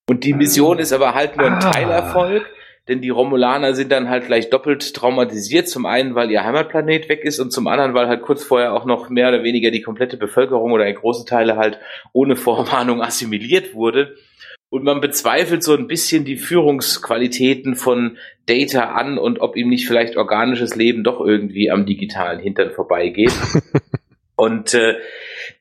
Und 0.07 0.23
die 0.23 0.33
Mission 0.33 0.77
ist 0.77 0.93
aber 0.93 1.15
halt 1.15 1.37
nur 1.37 1.47
ein 1.47 1.53
Ah. 1.53 1.71
Teilerfolg, 1.71 2.45
denn 2.87 3.01
die 3.01 3.09
Romulaner 3.09 3.73
sind 3.73 3.91
dann 3.91 4.09
halt 4.09 4.27
gleich 4.27 4.49
doppelt 4.49 4.93
traumatisiert. 4.93 5.67
Zum 5.67 5.85
einen, 5.85 6.13
weil 6.13 6.29
ihr 6.29 6.43
Heimatplanet 6.43 7.09
weg 7.09 7.23
ist 7.23 7.39
und 7.39 7.51
zum 7.51 7.67
anderen, 7.67 7.93
weil 7.93 8.07
halt 8.07 8.21
kurz 8.21 8.43
vorher 8.43 8.73
auch 8.73 8.85
noch 8.85 9.09
mehr 9.09 9.29
oder 9.29 9.43
weniger 9.43 9.71
die 9.71 9.81
komplette 9.81 10.17
Bevölkerung 10.17 10.71
oder 10.71 10.91
große 10.91 11.25
Teile 11.25 11.57
halt 11.57 11.79
ohne 12.13 12.35
Vorwarnung 12.35 13.01
assimiliert 13.01 13.73
wurde. 13.73 14.15
Und 14.69 14.83
man 14.83 14.99
bezweifelt 14.99 15.63
so 15.63 15.75
ein 15.75 15.87
bisschen 15.87 16.25
die 16.25 16.37
Führungsqualitäten 16.37 17.75
von 17.75 18.17
Data 18.45 18.91
an 18.91 19.17
und 19.17 19.39
ob 19.39 19.55
ihm 19.55 19.69
nicht 19.69 19.87
vielleicht 19.87 20.17
organisches 20.17 20.75
Leben 20.75 21.03
doch 21.03 21.21
irgendwie 21.21 21.71
am 21.71 21.85
digitalen 21.85 22.39
Hintern 22.39 22.71
vorbeigeht. 22.71 23.31
und 24.35 24.73
äh, 24.73 24.95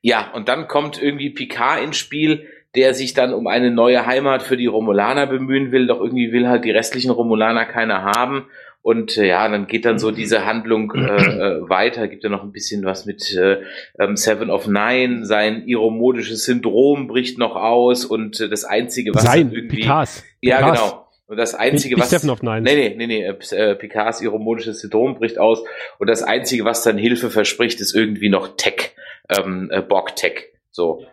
ja, 0.01 0.31
und 0.33 0.49
dann 0.49 0.67
kommt 0.67 1.01
irgendwie 1.01 1.29
Picard 1.29 1.81
ins 1.83 1.97
Spiel, 1.97 2.47
der 2.75 2.93
sich 2.93 3.13
dann 3.13 3.33
um 3.33 3.47
eine 3.47 3.71
neue 3.71 4.05
Heimat 4.05 4.43
für 4.43 4.57
die 4.57 4.67
Romulaner 4.67 5.27
bemühen 5.27 5.71
will, 5.71 5.87
doch 5.87 5.99
irgendwie 5.99 6.31
will 6.31 6.47
halt 6.47 6.65
die 6.65 6.71
restlichen 6.71 7.11
Romulaner 7.11 7.65
keiner 7.65 8.03
haben. 8.03 8.47
Und 8.81 9.17
äh, 9.17 9.25
ja, 9.25 9.47
dann 9.49 9.65
geht 9.65 9.83
dann 9.83 9.97
so 9.97 10.11
diese 10.11 10.45
Handlung 10.45 10.93
äh, 10.93 10.99
äh, 10.99 11.69
weiter. 11.69 12.07
Gibt 12.07 12.23
ja 12.23 12.29
noch 12.29 12.43
ein 12.43 12.51
bisschen 12.51 12.85
was 12.85 13.07
mit 13.07 13.35
äh, 13.35 13.57
ähm, 13.97 14.15
Seven 14.15 14.51
of 14.51 14.67
Nine. 14.67 15.25
Sein 15.25 15.63
iromodisches 15.65 16.43
Syndrom 16.45 17.07
bricht 17.07 17.39
noch 17.39 17.55
aus 17.55 18.05
und 18.05 18.39
äh, 18.39 18.47
das 18.47 18.63
einzige, 18.63 19.15
was 19.15 19.23
Sein, 19.23 19.51
irgendwie 19.51 19.77
Picards. 19.77 20.23
ja 20.39 20.57
Picards. 20.57 20.81
genau. 20.81 21.07
Und 21.27 21.37
das 21.37 21.55
einzige, 21.55 21.97
was 21.97 22.11
Seven 22.11 22.29
of 22.29 22.43
Nine. 22.43 22.61
nee 22.61 22.75
nee 22.75 22.95
nee 22.95 23.07
nee 23.07 23.23
äh, 23.23 23.71
äh, 23.71 23.75
Picards 23.75 24.21
iromodisches 24.21 24.81
Syndrom 24.81 25.15
bricht 25.15 25.39
aus 25.39 25.63
und 25.97 26.07
das 26.07 26.21
einzige, 26.21 26.63
was 26.65 26.83
dann 26.83 26.99
Hilfe 26.99 27.31
verspricht, 27.31 27.81
ist 27.81 27.95
irgendwie 27.95 28.29
noch 28.29 28.55
Tech, 28.55 28.91
ähm, 29.35 29.71
äh, 29.71 29.81
Borg 29.81 30.15
Tech. 30.15 30.49
So. 30.69 31.03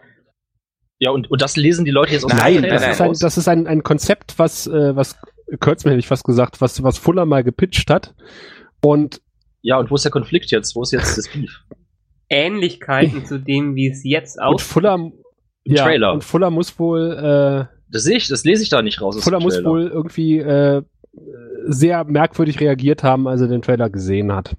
Ja, 1.05 1.11
und, 1.11 1.29
und 1.33 1.43
das 1.43 1.57
lesen 1.57 1.85
die 1.85 1.91
Leute 1.91 2.13
jetzt 2.13 2.25
aus 2.25 2.33
Nein, 2.33 2.55
dem 2.55 2.63
nein, 2.63 2.71
das, 2.71 2.83
nein, 2.83 2.91
ist 2.93 3.01
ein, 3.01 3.13
das 3.21 3.37
ist 3.37 3.49
ein, 3.49 3.67
ein 3.67 3.83
Konzept, 3.83 4.39
was, 4.39 4.69
äh, 4.69 4.95
was 4.95 5.17
Kurtzman 5.59 5.91
hätte 5.93 5.99
ich 5.99 6.07
fast 6.07 6.23
gesagt, 6.23 6.61
was, 6.61 6.81
was 6.85 6.97
Fuller 6.97 7.27
mal 7.27 7.43
gepitcht 7.43 7.91
hat. 7.91 8.15
Und 8.83 9.21
Ja, 9.63 9.79
und 9.79 9.91
wo 9.91 9.97
ist 9.97 10.05
der 10.05 10.13
Konflikt 10.13 10.53
jetzt? 10.53 10.77
Wo 10.77 10.83
ist 10.83 10.93
jetzt 10.93 11.19
das 11.19 11.27
Beef? 11.29 11.65
Ähnlichkeiten 12.29 13.25
zu 13.27 13.39
dem, 13.41 13.75
wie 13.75 13.89
es 13.91 14.05
jetzt 14.05 14.39
Und 14.39 14.45
aussieht. 14.45 14.69
Fuller, 14.69 14.95
Im 14.95 15.13
ja, 15.65 15.83
Trailer. 15.85 16.13
und 16.13 16.23
Fuller 16.23 16.51
muss 16.51 16.79
wohl, 16.79 17.67
Das 17.91 18.05
sehe 18.05 18.17
ich, 18.19 18.29
das 18.29 18.45
lese 18.45 18.63
ich 18.63 18.69
da 18.69 18.81
nicht 18.81 19.01
raus. 19.01 19.17
äh, 19.17 19.19
aus 19.19 19.25
Fuller 19.25 19.41
muss 19.41 19.65
wohl 19.65 19.89
irgendwie 19.89 20.39
äh, 20.39 20.83
sehr 21.67 22.05
merkwürdig 22.05 22.61
reagiert 22.61 23.03
haben, 23.03 23.27
als 23.27 23.41
er 23.41 23.49
den 23.49 23.63
Trailer 23.63 23.91
gesehen 23.91 24.33
hat. 24.33 24.55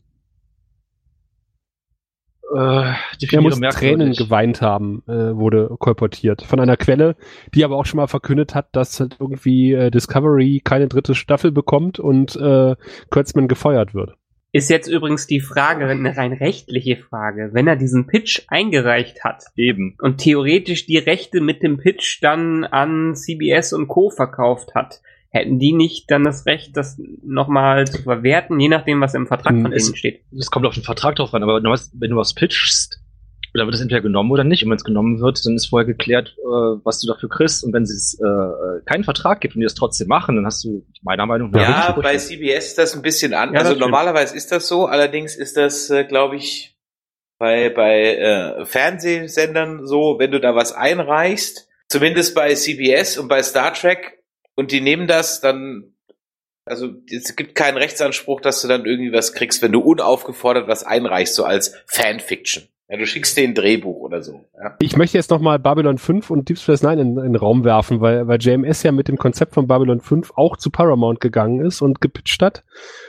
Äh, 2.55 2.93
Er 3.31 3.41
muss. 3.41 3.59
Tränen 3.59 4.13
geweint 4.13 4.61
haben, 4.61 5.03
äh, 5.07 5.35
wurde 5.35 5.69
kolportiert. 5.79 6.41
Von 6.43 6.59
einer 6.59 6.77
Quelle, 6.77 7.15
die 7.53 7.63
aber 7.63 7.77
auch 7.77 7.85
schon 7.85 7.97
mal 7.97 8.07
verkündet 8.07 8.55
hat, 8.55 8.67
dass 8.75 8.99
halt 8.99 9.17
irgendwie 9.19 9.73
äh, 9.73 9.91
Discovery 9.91 10.61
keine 10.63 10.87
dritte 10.87 11.15
Staffel 11.15 11.51
bekommt 11.51 11.99
und 11.99 12.35
äh, 12.35 12.75
Kurtzman 13.09 13.47
gefeuert 13.47 13.93
wird. 13.93 14.15
Ist 14.55 14.69
jetzt 14.69 14.87
übrigens 14.87 15.25
die 15.25 15.39
Frage, 15.39 15.87
eine 15.87 16.15
rein 16.15 16.31
rechtliche 16.31 16.97
Frage. 16.97 17.49
Wenn 17.53 17.65
er 17.65 17.75
diesen 17.75 18.05
Pitch 18.05 18.43
eingereicht 18.47 19.23
hat 19.23 19.45
Eben. 19.55 19.95
und 19.99 20.19
theoretisch 20.19 20.85
die 20.85 20.99
Rechte 20.99 21.41
mit 21.41 21.63
dem 21.63 21.77
Pitch 21.77 22.21
dann 22.21 22.63
an 22.63 23.15
CBS 23.15 23.73
und 23.73 23.87
Co. 23.87 24.11
verkauft 24.11 24.75
hat, 24.75 25.01
hätten 25.33 25.59
die 25.59 25.73
nicht 25.73 26.09
dann 26.11 26.23
das 26.23 26.45
Recht, 26.45 26.77
das 26.77 26.97
nochmal 27.23 27.87
zu 27.87 28.01
verwerten, 28.03 28.59
je 28.59 28.69
nachdem, 28.69 29.01
was 29.01 29.13
im 29.15 29.27
Vertrag 29.27 29.53
Hm, 29.53 29.63
von 29.63 29.73
es- 29.73 29.85
denen 29.85 29.95
steht? 29.97 30.21
Es 30.37 30.51
kommt 30.51 30.65
auf 30.65 30.75
den 30.75 30.83
Vertrag 30.83 31.15
drauf 31.15 31.33
an, 31.33 31.43
aber 31.43 31.55
wenn 31.57 31.63
du 31.63 31.71
was, 31.71 31.91
wenn 31.99 32.11
du 32.11 32.17
was 32.17 32.33
pitchst, 32.33 32.99
dann 33.55 33.67
wird 33.67 33.75
es 33.75 33.81
entweder 33.81 34.01
genommen 34.01 34.31
oder 34.31 34.43
nicht. 34.43 34.63
Und 34.63 34.69
wenn 34.71 34.77
es 34.77 34.83
genommen 34.83 35.19
wird, 35.21 35.45
dann 35.45 35.55
ist 35.55 35.67
vorher 35.67 35.85
geklärt, 35.85 36.35
äh, 36.39 36.43
was 36.83 36.99
du 37.01 37.07
dafür 37.07 37.29
kriegst. 37.29 37.63
Und 37.63 37.71
wenn 37.73 37.83
es 37.83 38.19
äh, 38.19 38.81
keinen 38.85 39.03
Vertrag 39.03 39.41
gibt 39.41 39.53
und 39.53 39.61
die 39.61 39.65
es 39.67 39.75
trotzdem 39.75 40.07
machen, 40.07 40.35
dann 40.35 40.45
hast 40.47 40.63
du 40.63 40.85
meiner 41.03 41.27
Meinung 41.27 41.51
nach 41.51 41.61
Ja, 41.61 41.99
bei 42.01 42.17
CBS 42.17 42.67
ist 42.69 42.77
das 42.79 42.95
ein 42.95 43.03
bisschen 43.03 43.35
an. 43.35 43.53
Ja, 43.53 43.59
das 43.59 43.67
also 43.69 43.79
normalerweise 43.79 44.35
ist 44.35 44.51
das 44.51 44.67
so, 44.67 44.87
allerdings 44.87 45.35
ist 45.35 45.55
das, 45.55 45.89
äh, 45.91 46.03
glaube 46.03 46.35
ich, 46.37 46.75
bei, 47.37 47.69
bei 47.69 48.15
äh, 48.15 48.65
Fernsehsendern 48.65 49.85
so, 49.85 50.15
wenn 50.17 50.31
du 50.31 50.39
da 50.39 50.55
was 50.55 50.73
einreichst, 50.73 51.67
zumindest 51.89 52.33
bei 52.33 52.53
CBS 52.55 53.17
und 53.19 53.27
bei 53.27 53.43
Star 53.43 53.73
Trek, 53.73 54.22
und 54.55 54.71
die 54.71 54.81
nehmen 54.81 55.07
das, 55.07 55.41
dann, 55.41 55.93
also 56.65 56.89
es 57.11 57.35
gibt 57.35 57.55
keinen 57.55 57.77
Rechtsanspruch, 57.77 58.41
dass 58.41 58.61
du 58.61 58.67
dann 58.67 58.85
irgendwie 58.85 59.11
was 59.13 59.33
kriegst, 59.33 59.61
wenn 59.61 59.71
du 59.71 59.79
unaufgefordert 59.81 60.67
was 60.67 60.83
einreichst, 60.83 61.35
so 61.35 61.43
als 61.43 61.75
Fanfiction. 61.87 62.63
Ja, 62.89 62.97
du 62.97 63.07
schickst 63.07 63.37
dir 63.37 63.45
ein 63.45 63.55
Drehbuch 63.55 64.01
oder 64.01 64.21
so. 64.21 64.45
Ja. 64.61 64.75
Ich 64.81 64.97
möchte 64.97 65.17
jetzt 65.17 65.31
nochmal 65.31 65.57
Babylon 65.57 65.97
5 65.97 66.29
und 66.29 66.49
Deep 66.49 66.59
Space 66.59 66.83
Nine 66.83 67.01
in, 67.01 67.17
in 67.17 67.23
den 67.23 67.35
Raum 67.37 67.63
werfen, 67.63 68.01
weil, 68.01 68.27
weil 68.27 68.39
JMS 68.39 68.83
ja 68.83 68.91
mit 68.91 69.07
dem 69.07 69.17
Konzept 69.17 69.53
von 69.55 69.67
Babylon 69.67 70.01
5 70.01 70.33
auch 70.35 70.57
zu 70.57 70.69
Paramount 70.69 71.19
gegangen 71.21 71.65
ist 71.65 71.81
und 71.81 72.01
gepitcht 72.01 72.41
hat. 72.43 72.63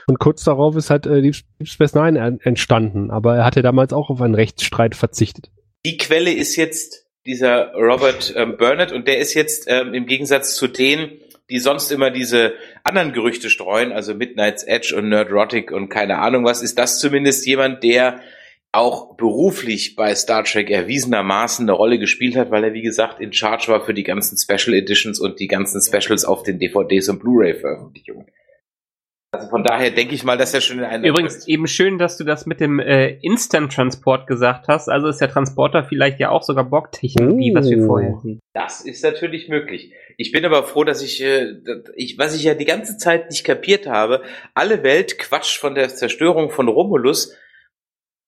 Und 0.06 0.20
kurz 0.20 0.44
darauf 0.44 0.76
ist 0.76 0.90
halt 0.90 1.06
äh, 1.06 1.20
Deep, 1.20 1.34
Deep 1.58 1.68
Space 1.68 1.94
Nine 1.94 2.18
en- 2.18 2.40
entstanden. 2.40 3.10
Aber 3.10 3.36
er 3.36 3.44
hatte 3.44 3.62
damals 3.62 3.92
auch 3.92 4.10
auf 4.10 4.20
einen 4.22 4.36
Rechtsstreit 4.36 4.94
verzichtet. 4.94 5.50
Die 5.84 5.98
Quelle 5.98 6.32
ist 6.32 6.56
jetzt 6.56 7.06
dieser 7.26 7.74
Robert 7.74 8.32
ähm, 8.36 8.56
Burnett 8.56 8.92
und 8.92 9.06
der 9.08 9.18
ist 9.18 9.34
jetzt 9.34 9.66
ähm, 9.68 9.92
im 9.92 10.06
Gegensatz 10.06 10.54
zu 10.54 10.66
denen, 10.68 11.10
die 11.50 11.58
sonst 11.58 11.92
immer 11.92 12.10
diese 12.10 12.54
anderen 12.84 13.12
Gerüchte 13.12 13.50
streuen, 13.50 13.92
also 13.92 14.14
Midnight's 14.14 14.62
Edge 14.62 14.94
und 14.96 15.08
Nerdrotic 15.08 15.70
und 15.72 15.88
keine 15.88 16.18
Ahnung 16.18 16.44
was, 16.44 16.62
ist 16.62 16.78
das 16.78 16.98
zumindest 16.98 17.46
jemand, 17.46 17.82
der 17.82 18.20
auch 18.72 19.16
beruflich 19.16 19.94
bei 19.94 20.14
Star 20.14 20.42
Trek 20.42 20.68
erwiesenermaßen 20.68 21.64
eine 21.64 21.76
Rolle 21.76 21.98
gespielt 21.98 22.34
hat, 22.34 22.50
weil 22.50 22.64
er, 22.64 22.72
wie 22.72 22.82
gesagt, 22.82 23.20
in 23.20 23.32
Charge 23.32 23.68
war 23.68 23.84
für 23.84 23.94
die 23.94 24.02
ganzen 24.02 24.36
Special 24.36 24.74
Editions 24.74 25.20
und 25.20 25.38
die 25.38 25.46
ganzen 25.46 25.80
Specials 25.80 26.24
auf 26.24 26.42
den 26.42 26.58
DVDs 26.58 27.08
und 27.08 27.20
Blu-ray-Veröffentlichungen. 27.20 28.26
Also 29.34 29.48
von 29.48 29.64
daher 29.64 29.90
denke 29.90 30.14
ich 30.14 30.24
mal, 30.24 30.38
dass 30.38 30.54
er 30.54 30.60
schon 30.60 30.78
in 30.78 30.84
einer 30.84 31.06
Übrigens, 31.06 31.46
eben 31.48 31.66
schön, 31.66 31.98
dass 31.98 32.16
du 32.16 32.24
das 32.24 32.46
mit 32.46 32.60
dem 32.60 32.78
äh, 32.78 33.18
Instant-Transport 33.20 34.26
gesagt 34.26 34.68
hast. 34.68 34.88
Also 34.88 35.08
ist 35.08 35.20
der 35.20 35.30
Transporter 35.30 35.84
vielleicht 35.84 36.20
ja 36.20 36.30
auch 36.30 36.42
sogar 36.42 36.64
Borg-Technologie, 36.64 37.52
Oh. 37.52 37.58
was 37.58 37.70
wir 37.70 37.84
vorher 37.84 38.14
sehen. 38.22 38.40
Das 38.54 38.80
ist 38.80 39.02
natürlich 39.02 39.48
möglich. 39.48 39.92
Ich 40.16 40.32
bin 40.32 40.44
aber 40.44 40.62
froh, 40.62 40.84
dass 40.84 41.02
ich, 41.02 41.22
äh, 41.22 41.54
ich, 41.96 42.18
was 42.18 42.34
ich 42.36 42.44
ja 42.44 42.54
die 42.54 42.64
ganze 42.64 42.96
Zeit 42.96 43.30
nicht 43.30 43.44
kapiert 43.44 43.86
habe, 43.86 44.22
alle 44.54 44.82
Welt 44.82 45.18
quatscht 45.18 45.58
von 45.58 45.74
der 45.74 45.88
Zerstörung 45.88 46.50
von 46.50 46.68
Romulus 46.68 47.36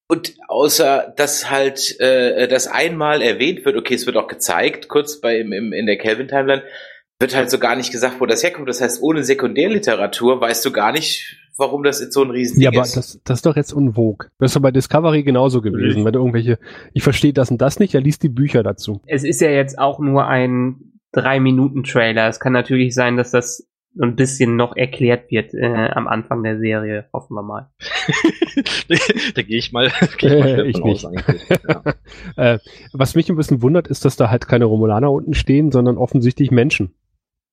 und 0.09 0.35
außer 0.49 1.13
dass 1.17 1.51
halt 1.51 1.99
äh, 2.01 2.47
das 2.49 2.69
einmal 2.69 3.23
erwähnt 3.23 3.65
wird, 3.65 3.77
okay, 3.77 3.95
es 3.95 4.07
wird 4.07 4.17
auch 4.17 4.29
gezeigt, 4.29 4.89
kurz 4.89 5.21
bei 5.21 5.39
im, 5.39 5.53
im, 5.53 5.73
in 5.73 5.87
der 5.87 5.99
Kelvin 5.99 6.29
Timeline, 6.29 6.63
wird 7.19 7.35
halt 7.35 7.51
so 7.51 7.59
gar 7.59 7.77
nicht 7.77 7.93
gesagt, 7.93 8.21
wo 8.21 8.27
das 8.27 8.43
herkommt. 8.43 8.69
Das 8.69 8.81
heißt, 8.81 9.03
ohne 9.03 9.25
Sekundärliteratur 9.25 10.41
weißt 10.41 10.65
du 10.65 10.73
gar 10.73 10.93
nicht, 10.93 11.37
warum 11.57 11.83
das 11.83 12.01
jetzt 12.01 12.13
so 12.13 12.23
ein 12.23 12.31
Riesending 12.31 12.65
Ja, 12.65 12.71
aber 12.71 12.83
ist. 12.83 12.97
das, 12.97 13.21
das 13.25 13.39
ist 13.39 13.47
doch 13.47 13.57
jetzt 13.57 13.73
unwog. 13.73 14.31
Das 14.39 14.51
ist 14.51 14.57
doch 14.57 14.63
bei 14.63 14.71
Discovery 14.71 15.23
genauso 15.23 15.63
gewesen. 15.63 16.05
Wenn 16.05 16.13
du 16.13 16.19
irgendwelche, 16.19 16.59
ich 16.93 17.03
verstehe 17.03 17.33
das 17.33 17.51
und 17.51 17.61
das 17.61 17.79
nicht, 17.79 17.95
er 17.95 18.03
liest 18.03 18.23
die 18.23 18.29
Bücher 18.29 18.63
dazu. 18.63 19.01
Es 19.07 19.25
ist 19.25 19.41
ja 19.41 19.51
jetzt 19.51 19.79
auch 19.79 19.99
nur 19.99 20.27
ein 20.27 21.01
drei 21.13 21.41
Minuten 21.41 21.85
Trailer. 21.85 22.29
Es 22.29 22.41
kann 22.41 22.53
natürlich 22.53 22.95
sein, 22.95 23.17
dass 23.17 23.31
das 23.31 23.67
so 23.95 24.03
ein 24.05 24.15
bisschen 24.15 24.57
noch 24.57 24.77
erklärt 24.77 25.31
wird 25.31 25.55
äh, 25.55 25.89
am 25.95 26.07
Anfang 26.07 26.43
der 26.43 26.59
Serie. 26.59 27.07
Hoffen 27.15 27.35
wir 27.35 27.43
mal. 27.43 27.71
da 29.35 29.43
gehe 29.43 29.57
ich 29.57 29.73
mal, 29.73 29.91
geh 30.19 30.27
ich 30.27 30.35
mal 30.35 30.55
schwer 30.55 30.65
Ich 30.67 30.83
aus. 30.83 31.07
Ja. 32.37 32.55
Äh, 32.55 32.59
was 32.93 33.15
mich 33.15 33.31
ein 33.31 33.37
bisschen 33.37 33.63
wundert, 33.63 33.89
ist, 33.89 34.05
dass 34.05 34.17
da 34.17 34.29
halt 34.31 34.47
keine 34.47 34.67
Romulaner 34.67 35.11
unten 35.11 35.33
stehen, 35.33 35.73
sondern 35.73 35.97
offensichtlich 35.97 36.51
Menschen. 36.51 36.95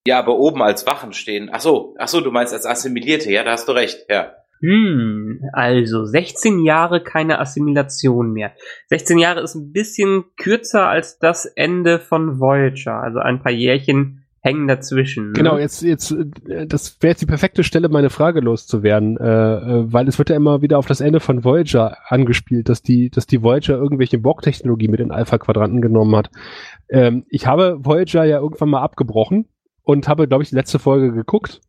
Ja, 0.06 0.20
aber 0.20 0.38
oben 0.38 0.62
als 0.62 0.86
Wachen 0.86 1.14
stehen. 1.14 1.50
Ach 1.52 1.62
so, 1.62 1.96
ach 1.98 2.10
so, 2.10 2.20
du 2.20 2.32
meinst 2.32 2.54
als 2.54 2.66
Assimilierte. 2.66 3.32
Ja, 3.32 3.44
da 3.44 3.52
hast 3.52 3.68
du 3.68 3.72
recht. 3.72 4.06
Ja. 4.10 4.34
Hm, 4.60 5.42
also 5.52 6.06
16 6.06 6.60
Jahre 6.64 7.02
keine 7.02 7.40
Assimilation 7.40 8.32
mehr. 8.32 8.54
16 8.88 9.18
Jahre 9.18 9.42
ist 9.42 9.56
ein 9.56 9.72
bisschen 9.72 10.24
kürzer 10.38 10.88
als 10.88 11.20
das 11.20 11.46
Ende 11.46 12.00
von 12.00 12.40
Voyager. 12.40 13.02
Also 13.02 13.20
ein 13.20 13.42
paar 13.42 13.52
Jährchen 13.52 14.26
hängen 14.44 14.68
dazwischen. 14.68 15.28
ne? 15.28 15.34
Genau, 15.34 15.58
jetzt, 15.58 15.84
jetzt, 15.84 16.12
äh, 16.12 16.68
das 16.68 16.98
wäre 17.02 17.12
jetzt 17.12 17.22
die 17.22 17.26
perfekte 17.26 17.64
Stelle, 17.64 17.88
meine 17.88 18.10
Frage 18.10 18.42
loszuwerden, 18.42 19.18
äh, 19.18 19.24
äh, 19.24 19.94
weil 19.94 20.08
es 20.10 20.18
wird 20.18 20.30
ja 20.30 20.36
immer 20.36 20.62
wieder 20.62 20.78
auf 20.78 20.86
das 20.86 21.00
Ende 21.00 21.22
von 21.22 21.46
Voyager 21.46 21.98
angespielt, 22.08 22.68
dass 22.68 22.82
die, 22.82 23.10
dass 23.10 23.26
die 23.26 23.42
Voyager 23.42 23.76
irgendwelche 23.76 24.18
Borg-Technologie 24.18 24.90
mit 24.90 25.00
in 25.00 25.12
Alpha-Quadranten 25.12 25.82
genommen 25.82 26.16
hat. 26.18 26.30
Ähm, 26.90 27.26
ich 27.30 27.48
habe 27.48 27.78
Voyager 27.80 28.26
ja 28.26 28.40
irgendwann 28.40 28.70
mal 28.70 28.82
abgebrochen 28.82 29.48
und 29.84 30.08
habe, 30.08 30.28
glaube 30.28 30.44
ich, 30.44 30.50
die 30.50 30.56
letzte 30.56 30.80
Folge 30.80 31.12
geguckt, 31.12 31.62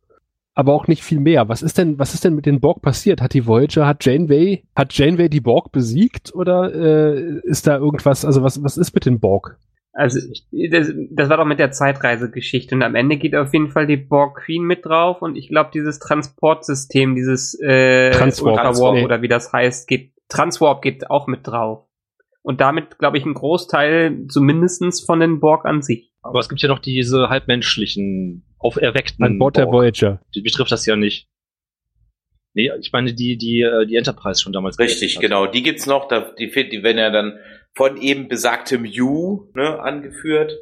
aber 0.53 0.73
auch 0.73 0.87
nicht 0.87 1.03
viel 1.03 1.19
mehr. 1.19 1.49
Was 1.49 1.61
ist 1.61 1.77
denn, 1.77 1.99
was 1.99 2.13
ist 2.13 2.23
denn 2.23 2.35
mit 2.35 2.45
den 2.45 2.61
Borg 2.61 2.81
passiert? 2.81 3.21
Hat 3.21 3.33
die 3.33 3.45
Voyager, 3.45 3.85
hat 3.85 4.05
Janeway, 4.05 4.63
hat 4.75 4.93
Janeway 4.93 5.29
die 5.29 5.41
Borg 5.41 5.71
besiegt 5.71 6.33
oder 6.33 6.73
äh, 6.73 7.39
ist 7.43 7.67
da 7.67 7.77
irgendwas? 7.77 8.25
Also 8.25 8.41
was, 8.41 8.63
was 8.63 8.77
ist 8.77 8.93
mit 8.93 9.05
den 9.05 9.19
Borg? 9.19 9.57
Also 9.91 10.19
das, 10.51 10.91
das 11.11 11.29
war 11.29 11.37
doch 11.37 11.45
mit 11.45 11.59
der 11.59 11.71
Zeitreisegeschichte 11.71 12.75
und 12.75 12.83
am 12.83 12.95
Ende 12.95 13.15
geht 13.15 13.33
auf 13.33 13.53
jeden 13.53 13.69
Fall 13.69 13.87
die 13.87 13.95
Borg 13.95 14.43
Queen 14.43 14.63
mit 14.63 14.85
drauf 14.85 15.21
und 15.21 15.37
ich 15.37 15.47
glaube 15.47 15.69
dieses 15.73 15.99
Transportsystem, 15.99 17.15
dieses 17.15 17.57
äh, 17.61 18.11
Transwarp. 18.11 18.57
Ultrawarp 18.57 18.95
Nee. 18.95 19.05
oder 19.05 19.21
wie 19.21 19.29
das 19.29 19.53
heißt, 19.53 19.87
geht 19.87 20.11
Transwarp 20.27 20.81
geht 20.81 21.09
auch 21.09 21.27
mit 21.27 21.47
drauf. 21.47 21.84
Und 22.45 22.61
damit, 22.61 22.99
glaube 22.99 23.17
ich, 23.17 23.25
ein 23.25 23.33
Großteil 23.33 24.27
zumindestens 24.27 25.01
von 25.01 25.19
den 25.19 25.39
Borg 25.39 25.65
an 25.65 25.81
sich. 25.81 26.11
Aber 26.21 26.37
es 26.37 26.47
gibt 26.47 26.61
ja 26.61 26.69
noch 26.69 26.77
diese 26.77 27.27
halbmenschlichen, 27.29 28.45
auferweckten. 28.59 29.25
An 29.25 29.39
Bord 29.39 29.57
der. 29.57 29.65
Voyager. 29.65 30.21
Die 30.35 30.41
betrifft 30.41 30.71
das 30.71 30.85
ja 30.85 30.95
nicht. 30.95 31.27
Nee, 32.53 32.69
ich 32.79 32.91
meine, 32.93 33.15
die, 33.15 33.37
die, 33.39 33.61
äh, 33.61 33.87
die 33.87 33.95
Enterprise 33.95 34.43
schon 34.43 34.53
damals. 34.53 34.77
Richtig, 34.77 35.15
hat. 35.15 35.23
genau. 35.23 35.47
Die 35.47 35.63
gibt's 35.63 35.87
noch, 35.87 36.07
da, 36.07 36.33
die, 36.37 36.51
die 36.51 36.83
werden 36.83 36.99
ja 36.99 37.09
dann 37.09 37.39
von 37.73 37.97
eben 37.97 38.27
besagtem 38.27 38.85
You 38.85 39.47
ne, 39.55 39.79
angeführt. 39.79 40.53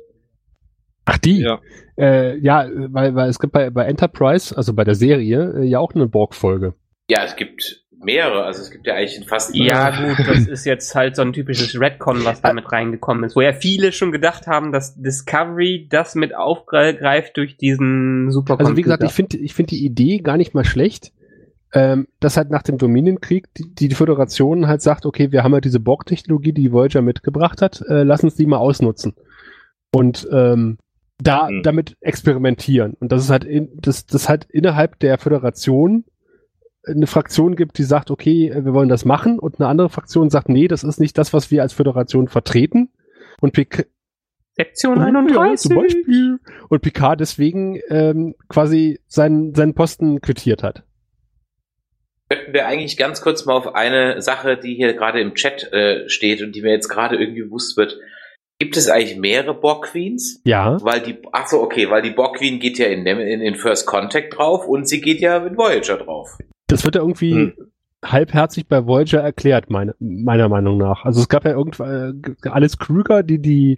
Ach, 1.04 1.18
die? 1.18 1.42
Ja. 1.42 1.60
Äh, 1.98 2.38
ja, 2.38 2.66
weil, 2.94 3.14
weil 3.14 3.28
es 3.28 3.40
gibt 3.40 3.52
bei, 3.52 3.70
bei 3.72 3.84
Enterprise, 3.84 4.56
also 4.56 4.74
bei 4.74 4.86
der 4.86 4.96
Serie, 4.96 5.54
äh, 5.58 5.66
ja 5.66 5.80
auch 5.80 5.94
eine 5.94 6.08
Borg-Folge. 6.08 6.76
Ja, 7.10 7.26
es 7.26 7.36
gibt 7.36 7.83
mehrere, 8.04 8.44
also 8.44 8.62
es 8.62 8.72
gibt 8.72 8.88
ja 8.88 8.96
eigentlich 8.96 9.18
in 9.18 9.24
fast 9.24 9.56
Ja, 9.56 9.90
gut, 9.92 10.20
das 10.28 10.48
ist 10.48 10.66
jetzt 10.66 10.94
halt 10.96 11.16
so 11.16 11.22
ein 11.22 11.34
typisches 11.34 11.80
Redcon, 11.80 12.24
was 12.26 12.42
da 12.42 12.54
mit 12.54 12.72
reingekommen 12.72 13.24
ist, 13.24 13.36
wo 13.36 13.42
ja 13.42 13.54
viele 13.54 13.92
schon 13.92 14.12
gedacht 14.12 14.48
haben, 14.48 14.72
dass 14.72 14.96
Discovery 14.96 15.88
das 15.90 16.16
mit 16.16 16.36
aufgreift 16.36 17.38
durch 17.38 17.58
diesen 17.58 18.32
Supercomputer. 18.32 18.68
Also 18.70 18.78
wie 18.78 18.82
gesagt, 18.84 19.04
ich 19.04 19.12
finde 19.12 19.38
ich 19.38 19.54
finde 19.54 19.70
die 19.70 19.86
Idee 19.86 20.20
gar 20.20 20.38
nicht 20.38 20.54
mal 20.54 20.66
schlecht. 20.66 21.12
ähm, 21.76 22.08
dass 22.20 22.38
halt 22.38 22.52
nach 22.52 22.62
dem 22.62 22.78
Dominienkrieg 22.78 23.48
die, 23.56 23.74
die 23.74 23.96
Föderation 23.96 24.68
halt 24.68 24.82
sagt, 24.84 25.06
okay, 25.08 25.32
wir 25.32 25.44
haben 25.44 25.54
halt 25.54 25.66
diese 25.66 25.80
Borg-Technologie, 25.80 26.54
die 26.54 26.72
Voyager 26.72 27.02
mitgebracht 27.02 27.62
hat, 27.64 27.82
äh, 27.88 28.04
lass 28.04 28.24
uns 28.24 28.36
die 28.36 28.46
mal 28.46 28.58
ausnutzen. 28.58 29.16
Und 29.92 30.28
ähm, 30.32 30.78
da 31.18 31.50
Mhm. 31.50 31.64
damit 31.64 31.96
experimentieren. 32.02 32.94
Und 33.00 33.12
das 33.12 33.24
ist 33.24 33.30
halt 33.32 33.44
in, 33.44 33.70
das, 33.76 34.06
das 34.06 34.30
halt 34.30 34.46
innerhalb 34.52 35.00
der 35.00 35.18
Föderation 35.18 36.06
eine 36.86 37.08
Fraktion 37.08 37.56
gibt, 37.56 37.78
die 37.78 37.84
sagt, 37.84 38.12
okay, 38.12 38.50
äh, 38.50 38.66
wir 38.66 38.74
wollen 38.74 38.90
das 38.90 39.06
machen, 39.06 39.40
und 39.40 39.60
eine 39.60 39.70
andere 39.70 39.90
Fraktion 39.90 40.30
sagt, 40.30 40.50
nee, 40.50 40.68
das 40.68 40.84
ist 40.84 41.00
nicht 41.00 41.18
das, 41.18 41.34
was 41.34 41.52
wir 41.52 41.62
als 41.62 41.74
Föderation 41.74 42.28
vertreten. 42.28 42.90
Und 43.42 43.54
Pic 43.54 43.88
Sektion 44.56 44.98
ja, 44.98 45.06
31. 45.06 45.70
zum 45.70 45.76
Beispiel. 45.76 46.40
Und 46.70 46.82
Picard 46.82 47.20
deswegen 47.20 47.80
ähm, 47.90 48.36
quasi 48.50 49.00
seinen, 49.08 49.56
seinen 49.56 49.74
Posten 49.74 50.22
quittiert 50.22 50.62
hat. 50.62 50.84
Könnten 52.30 52.54
wir 52.54 52.68
eigentlich 52.68 52.98
ganz 52.98 53.22
kurz 53.22 53.46
mal 53.46 53.54
auf 53.56 53.74
eine 53.74 54.22
Sache, 54.22 54.58
die 54.58 54.76
hier 54.76 54.94
gerade 54.94 55.20
im 55.22 55.34
Chat 55.34 55.72
äh, 55.74 56.08
steht 56.08 56.42
und 56.42 56.56
die 56.56 56.62
mir 56.62 56.72
jetzt 56.72 56.88
gerade 56.88 57.16
irgendwie 57.16 57.44
bewusst 57.44 57.78
wird. 57.78 58.00
Gibt 58.60 58.78
es 58.78 58.90
eigentlich 58.90 59.18
mehrere 59.18 59.60
Borg 59.60 59.86
Queens? 59.86 60.40
Ja. 60.46 60.78
Weil 60.82 61.02
die, 61.02 61.18
ach 61.32 61.48
so, 61.48 61.62
okay, 61.62 61.90
weil 61.90 62.02
die 62.02 62.12
Borg 62.12 62.38
Queen 62.38 62.60
geht 62.60 62.78
ja 62.78 62.88
in, 62.88 63.06
in, 63.06 63.42
in 63.42 63.56
First 63.56 63.88
Contact 63.88 64.38
drauf 64.38 64.68
und 64.68 64.88
sie 64.88 65.02
geht 65.02 65.20
ja 65.20 65.46
in 65.46 65.58
Voyager 65.58 65.98
drauf. 65.98 66.38
Das 66.74 66.86
wird 66.86 66.96
ja 66.96 67.02
irgendwie 67.02 67.34
Hm. 67.34 67.54
halbherzig 68.04 68.68
bei 68.68 68.86
Voyager 68.86 69.22
erklärt, 69.22 69.70
meine, 69.70 69.96
meiner 70.00 70.50
Meinung 70.50 70.78
nach. 70.78 71.06
Also 71.06 71.22
es 71.22 71.30
gab 71.30 71.46
ja 71.46 71.52
irgendwann 71.52 72.22
äh, 72.44 72.50
Alice 72.50 72.78
Krüger, 72.78 73.24
die 73.24 73.40
die 73.40 73.78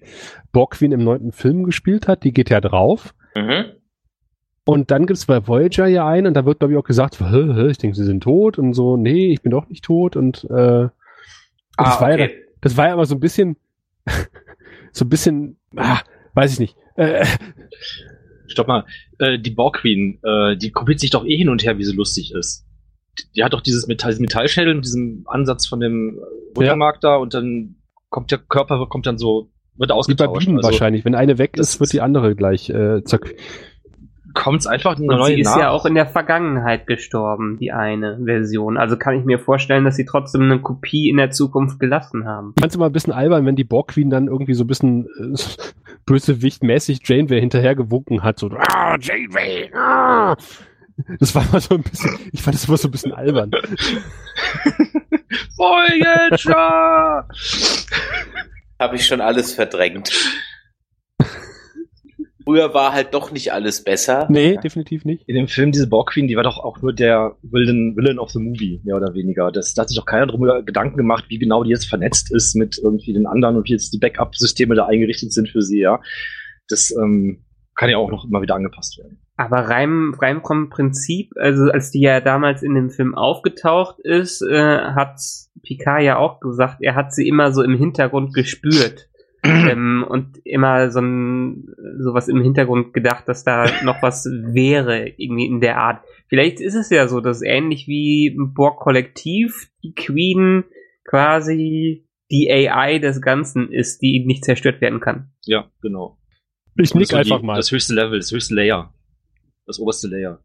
Borg 0.51 0.71
Queen 0.71 0.91
im 0.91 1.03
neunten 1.03 1.31
Film 1.31 1.63
gespielt 1.63 2.07
hat, 2.07 2.23
die 2.23 2.33
geht 2.33 2.49
ja 2.49 2.59
drauf. 2.61 3.13
Mhm. 3.35 3.65
Und 4.67 4.89
dann 4.89 5.05
gibt's 5.05 5.27
bei 5.27 5.47
Voyager 5.47 5.85
ja 5.85 6.07
einen 6.07 6.25
und 6.27 6.33
da 6.33 6.43
wird, 6.45 6.57
glaube 6.59 6.73
ich, 6.73 6.79
auch 6.79 6.83
gesagt, 6.83 7.19
hä, 7.19 7.53
hä, 7.53 7.67
ich 7.67 7.77
denke, 7.77 7.95
sie 7.95 8.03
sind 8.03 8.23
tot 8.23 8.57
und 8.57 8.73
so, 8.73 8.97
nee, 8.97 9.31
ich 9.31 9.43
bin 9.43 9.51
doch 9.51 9.69
nicht 9.69 9.83
tot 9.85 10.15
und 10.15 10.43
äh, 10.45 10.87
das, 10.89 10.91
Ah, 11.77 12.01
war 12.01 12.09
ja, 12.17 12.25
okay. 12.25 12.43
das 12.61 12.75
war 12.75 12.87
ja 12.87 12.93
aber 12.93 13.05
so 13.05 13.13
ein 13.13 13.19
bisschen, 13.19 13.57
so 14.91 15.05
ein 15.05 15.09
bisschen, 15.09 15.57
ah, 15.75 15.99
weiß 16.33 16.53
ich 16.53 16.59
nicht. 16.59 16.75
Äh, 16.95 17.27
Stopp 18.47 18.67
mal, 18.67 18.85
äh, 19.19 19.37
die 19.37 19.51
Borg 19.51 19.77
Queen, 19.81 20.19
äh, 20.23 20.57
die 20.57 20.71
kopiert 20.71 20.99
sich 20.99 21.11
doch 21.11 21.25
eh 21.25 21.37
hin 21.37 21.49
und 21.49 21.63
her, 21.63 21.77
wie 21.77 21.83
sie 21.83 21.95
lustig 21.95 22.33
ist. 22.33 22.64
Die, 23.35 23.43
hat 23.43 23.53
doch 23.53 23.61
dieses 23.61 23.87
Metall, 23.87 24.11
diesen 24.11 24.23
Metallschädel 24.23 24.75
mit 24.75 24.85
diesem 24.85 25.23
Ansatz 25.27 25.67
von 25.67 25.79
dem 25.79 26.19
Rückenmark 26.57 27.01
da 27.01 27.15
und 27.15 27.33
dann 27.33 27.75
kommt 28.09 28.31
der 28.31 28.39
Körper, 28.39 28.85
kommt 28.87 29.05
dann 29.05 29.17
so, 29.17 29.49
wird 29.77 29.89
wie 29.89 29.93
bei 29.93 29.95
ausgetauscht. 29.95 30.45
Bienen 30.45 30.57
Also 30.57 30.69
wahrscheinlich. 30.69 31.05
Wenn 31.05 31.15
eine 31.15 31.37
weg 31.37 31.57
ist, 31.57 31.79
wird 31.79 31.91
die 31.93 32.01
andere 32.01 32.35
gleich 32.35 32.69
äh, 32.69 33.03
zack. 33.03 33.35
kommt's 34.33 34.67
einfach 34.67 34.97
in 34.97 35.03
eine 35.03 35.13
Und 35.13 35.19
neue 35.19 35.35
sie 35.35 35.41
ist 35.41 35.49
nach. 35.49 35.59
ja 35.59 35.69
auch 35.69 35.85
in 35.85 35.95
der 35.95 36.05
Vergangenheit 36.05 36.87
gestorben, 36.87 37.57
die 37.57 37.71
eine 37.71 38.19
Version. 38.23 38.77
Also 38.77 38.97
kann 38.97 39.17
ich 39.17 39.25
mir 39.25 39.39
vorstellen, 39.39 39.83
dass 39.83 39.95
sie 39.95 40.05
trotzdem 40.05 40.43
eine 40.43 40.59
Kopie 40.59 41.09
in 41.09 41.17
der 41.17 41.31
Zukunft 41.31 41.79
gelassen 41.79 42.25
haben. 42.25 42.53
Ich 42.55 42.61
fand's 42.61 42.75
immer 42.75 42.85
ein 42.85 42.91
bisschen 42.91 43.13
albern, 43.13 43.45
wenn 43.45 43.55
die 43.55 43.63
Borg 43.63 43.89
Queen 43.89 44.09
dann 44.09 44.27
irgendwie 44.27 44.53
so 44.53 44.63
ein 44.63 44.67
bisschen 44.67 45.07
äh, 45.19 45.37
bösewichtmäßig 46.05 47.01
Janeway 47.03 47.39
hinterhergewunken 47.39 48.23
hat. 48.23 48.39
So, 48.39 48.49
ah, 48.49 48.97
Janeway, 48.99 49.71
ah! 49.73 50.35
Das 51.19 51.35
war 51.35 51.47
immer 51.47 51.59
so 51.59 51.75
ein 51.75 51.83
bisschen, 51.83 52.17
ich 52.31 52.41
fand 52.41 52.55
das 52.55 52.65
immer 52.65 52.77
so 52.77 52.87
ein 52.87 52.91
bisschen 52.91 53.11
albern. 53.11 53.51
Voyager! 55.57 57.27
Habe 58.79 58.95
ich 58.95 59.05
schon 59.05 59.21
alles 59.21 59.53
verdrängt. 59.53 60.11
Früher 62.45 62.75
war 62.75 62.93
halt 62.93 63.15
doch 63.15 63.31
nicht 63.31 63.51
alles 63.51 63.83
besser. 63.83 64.27
Nee, 64.29 64.57
definitiv 64.57 65.03
nicht. 65.03 65.27
in 65.27 65.35
dem 65.35 65.47
Film, 65.47 65.71
diese 65.71 65.87
Borg 65.87 66.11
Queen, 66.11 66.27
die 66.27 66.35
war 66.35 66.43
doch 66.43 66.59
auch 66.59 66.79
nur 66.79 66.93
der 66.93 67.35
Villain, 67.41 67.97
Villain 67.97 68.19
of 68.19 68.29
the 68.29 68.39
Movie, 68.39 68.81
mehr 68.83 68.97
oder 68.97 69.15
weniger. 69.15 69.51
Das, 69.51 69.73
da 69.73 69.81
hat 69.81 69.89
sich 69.89 69.97
doch 69.97 70.05
keiner 70.05 70.27
drum 70.27 70.47
Gedanken 70.63 70.95
gemacht, 70.95 71.25
wie 71.29 71.39
genau 71.39 71.63
die 71.63 71.71
jetzt 71.71 71.89
vernetzt 71.89 72.31
ist 72.31 72.55
mit 72.55 72.77
irgendwie 72.77 73.13
den 73.13 73.25
anderen 73.25 73.57
und 73.57 73.67
wie 73.67 73.71
jetzt 73.71 73.91
die 73.93 73.97
Backup-Systeme 73.97 74.75
da 74.75 74.85
eingerichtet 74.85 75.33
sind 75.33 75.49
für 75.49 75.63
sie, 75.63 75.79
ja. 75.79 75.99
Das 76.67 76.95
ähm, 76.95 77.43
kann 77.73 77.89
ja 77.89 77.97
auch 77.97 78.11
noch 78.11 78.25
immer 78.25 78.43
wieder 78.43 78.53
angepasst 78.53 78.99
werden. 78.99 79.24
Aber 79.37 79.57
rein, 79.67 80.13
rein 80.17 80.41
vom 80.41 80.69
Prinzip, 80.69 81.33
also 81.35 81.65
als 81.65 81.91
die 81.91 82.01
ja 82.01 82.21
damals 82.21 82.63
in 82.63 82.73
dem 82.73 82.89
Film 82.89 83.15
aufgetaucht 83.15 83.99
ist, 83.99 84.41
äh, 84.41 84.79
hat 84.79 85.19
Picard 85.61 86.03
ja 86.03 86.17
auch 86.17 86.39
gesagt, 86.39 86.77
er 86.79 86.95
hat 86.95 87.13
sie 87.13 87.27
immer 87.27 87.51
so 87.51 87.61
im 87.61 87.75
Hintergrund 87.75 88.33
gespürt. 88.33 89.09
ähm, 89.43 90.05
und 90.07 90.37
immer 90.43 90.89
so 90.89 91.01
ein, 91.01 91.67
sowas 91.99 92.29
im 92.29 92.41
Hintergrund 92.41 92.93
gedacht, 92.93 93.27
dass 93.27 93.43
da 93.43 93.65
noch 93.83 94.01
was 94.01 94.25
wäre, 94.25 95.07
irgendwie 95.17 95.45
in 95.45 95.59
der 95.59 95.77
Art. 95.77 96.03
Vielleicht 96.27 96.59
ist 96.61 96.75
es 96.75 96.89
ja 96.89 97.07
so, 97.07 97.19
dass 97.19 97.43
ähnlich 97.43 97.87
wie 97.87 98.27
im 98.27 98.53
Borg-Kollektiv 98.53 99.69
die 99.83 99.93
Queen 99.93 100.63
quasi 101.03 102.07
die 102.31 102.49
AI 102.49 102.97
des 102.97 103.21
Ganzen 103.21 103.71
ist, 103.71 104.01
die 104.01 104.25
nicht 104.25 104.43
zerstört 104.43 104.81
werden 104.81 104.99
kann. 104.99 105.31
Ja, 105.45 105.69
genau. 105.81 106.17
Ich 106.75 106.95
nick 106.95 107.07
so 107.07 107.17
einfach 107.17 107.41
die, 107.41 107.45
mal. 107.45 107.55
Das 107.55 107.71
höchste 107.71 107.93
Level, 107.93 108.17
das 108.17 108.31
höchste 108.31 108.55
Layer. 108.55 108.94
Das 109.65 109.79
oberste 109.79 110.07
Layer. 110.07 110.39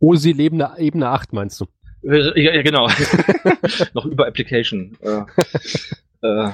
Oh, 0.00 0.14
sie 0.14 0.32
leben 0.32 0.60
eine 0.60 0.78
Ebene 0.78 1.08
8, 1.08 1.32
meinst 1.32 1.60
du? 1.60 1.66
Äh, 2.02 2.40
Ja, 2.42 2.52
ja 2.54 2.62
genau. 2.62 2.88
noch 3.94 4.06
über 4.06 4.26
Application. 4.26 4.96
Äh, 5.02 5.22
äh, 6.26 6.50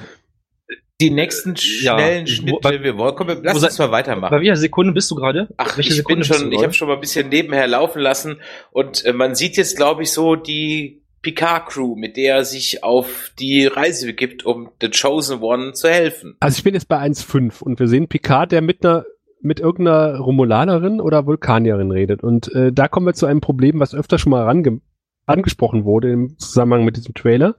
Die 1.00 1.10
nächsten 1.10 1.54
Ja, 1.80 1.94
schnellen 1.98 2.24
wo- 2.24 2.30
Schnitte, 2.30 2.82
wir 2.82 2.96
wollen, 2.96 3.14
komm, 3.14 3.28
lass 3.42 3.60
wo 3.60 3.64
uns 3.64 3.78
mal 3.78 3.90
weitermachen. 3.92 4.30
bei 4.30 4.40
welcher 4.40 4.56
Sekunde 4.56 4.92
bist 4.92 5.10
du 5.10 5.14
gerade? 5.14 5.48
Ach, 5.56 5.76
Welche 5.76 5.94
ich 5.94 6.04
bin 6.04 6.18
bist 6.18 6.34
schon, 6.34 6.50
ich 6.52 6.62
habe 6.62 6.72
schon 6.72 6.88
mal 6.88 6.94
ein 6.94 7.00
bisschen 7.00 7.28
nebenher 7.28 7.66
laufen 7.66 8.00
lassen 8.00 8.40
und 8.72 9.04
äh, 9.04 9.12
man 9.12 9.34
sieht 9.34 9.56
jetzt, 9.56 9.76
glaube 9.76 10.02
ich, 10.02 10.10
so 10.12 10.36
die 10.36 11.02
Picard-Crew, 11.22 11.96
mit 11.96 12.16
der 12.16 12.36
er 12.36 12.44
sich 12.44 12.84
auf 12.84 13.32
die 13.38 13.66
Reise 13.66 14.06
begibt, 14.06 14.44
um 14.46 14.70
The 14.80 14.90
Chosen 14.90 15.40
One 15.40 15.72
zu 15.72 15.88
helfen. 15.88 16.36
Also 16.40 16.58
ich 16.58 16.64
bin 16.64 16.74
jetzt 16.74 16.88
bei 16.88 16.98
1,5 17.00 17.62
und 17.62 17.78
wir 17.80 17.88
sehen 17.88 18.06
Picard, 18.08 18.52
der 18.52 18.62
mit 18.62 18.84
einer 18.84 19.04
mit 19.40 19.60
irgendeiner 19.60 20.18
Romulanerin 20.18 21.00
oder 21.00 21.26
Vulkanierin 21.26 21.90
redet. 21.90 22.22
Und 22.22 22.52
äh, 22.54 22.72
da 22.72 22.88
kommen 22.88 23.06
wir 23.06 23.14
zu 23.14 23.26
einem 23.26 23.40
Problem, 23.40 23.80
was 23.80 23.94
öfter 23.94 24.18
schon 24.18 24.30
mal 24.30 24.46
angesprochen 25.26 25.84
wurde 25.84 26.10
im 26.10 26.38
Zusammenhang 26.38 26.84
mit 26.84 26.96
diesem 26.96 27.14
Trailer, 27.14 27.56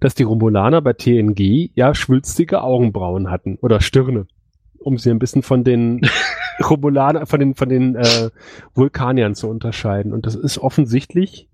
dass 0.00 0.14
die 0.14 0.22
Romulaner 0.22 0.80
bei 0.80 0.92
TNG 0.92 1.70
ja 1.74 1.94
schwülstige 1.94 2.62
Augenbrauen 2.62 3.30
hatten 3.30 3.58
oder 3.60 3.80
Stirne, 3.80 4.26
um 4.78 4.96
sie 4.96 5.10
ein 5.10 5.18
bisschen 5.18 5.42
von 5.42 5.64
den 5.64 6.02
Romulaner, 6.70 7.26
von 7.26 7.40
den 7.40 7.54
von 7.54 7.68
den 7.68 7.96
äh, 7.96 8.30
Vulkaniern 8.74 9.34
zu 9.34 9.48
unterscheiden. 9.48 10.12
Und 10.12 10.26
das 10.26 10.34
ist 10.34 10.58
offensichtlich 10.58 11.48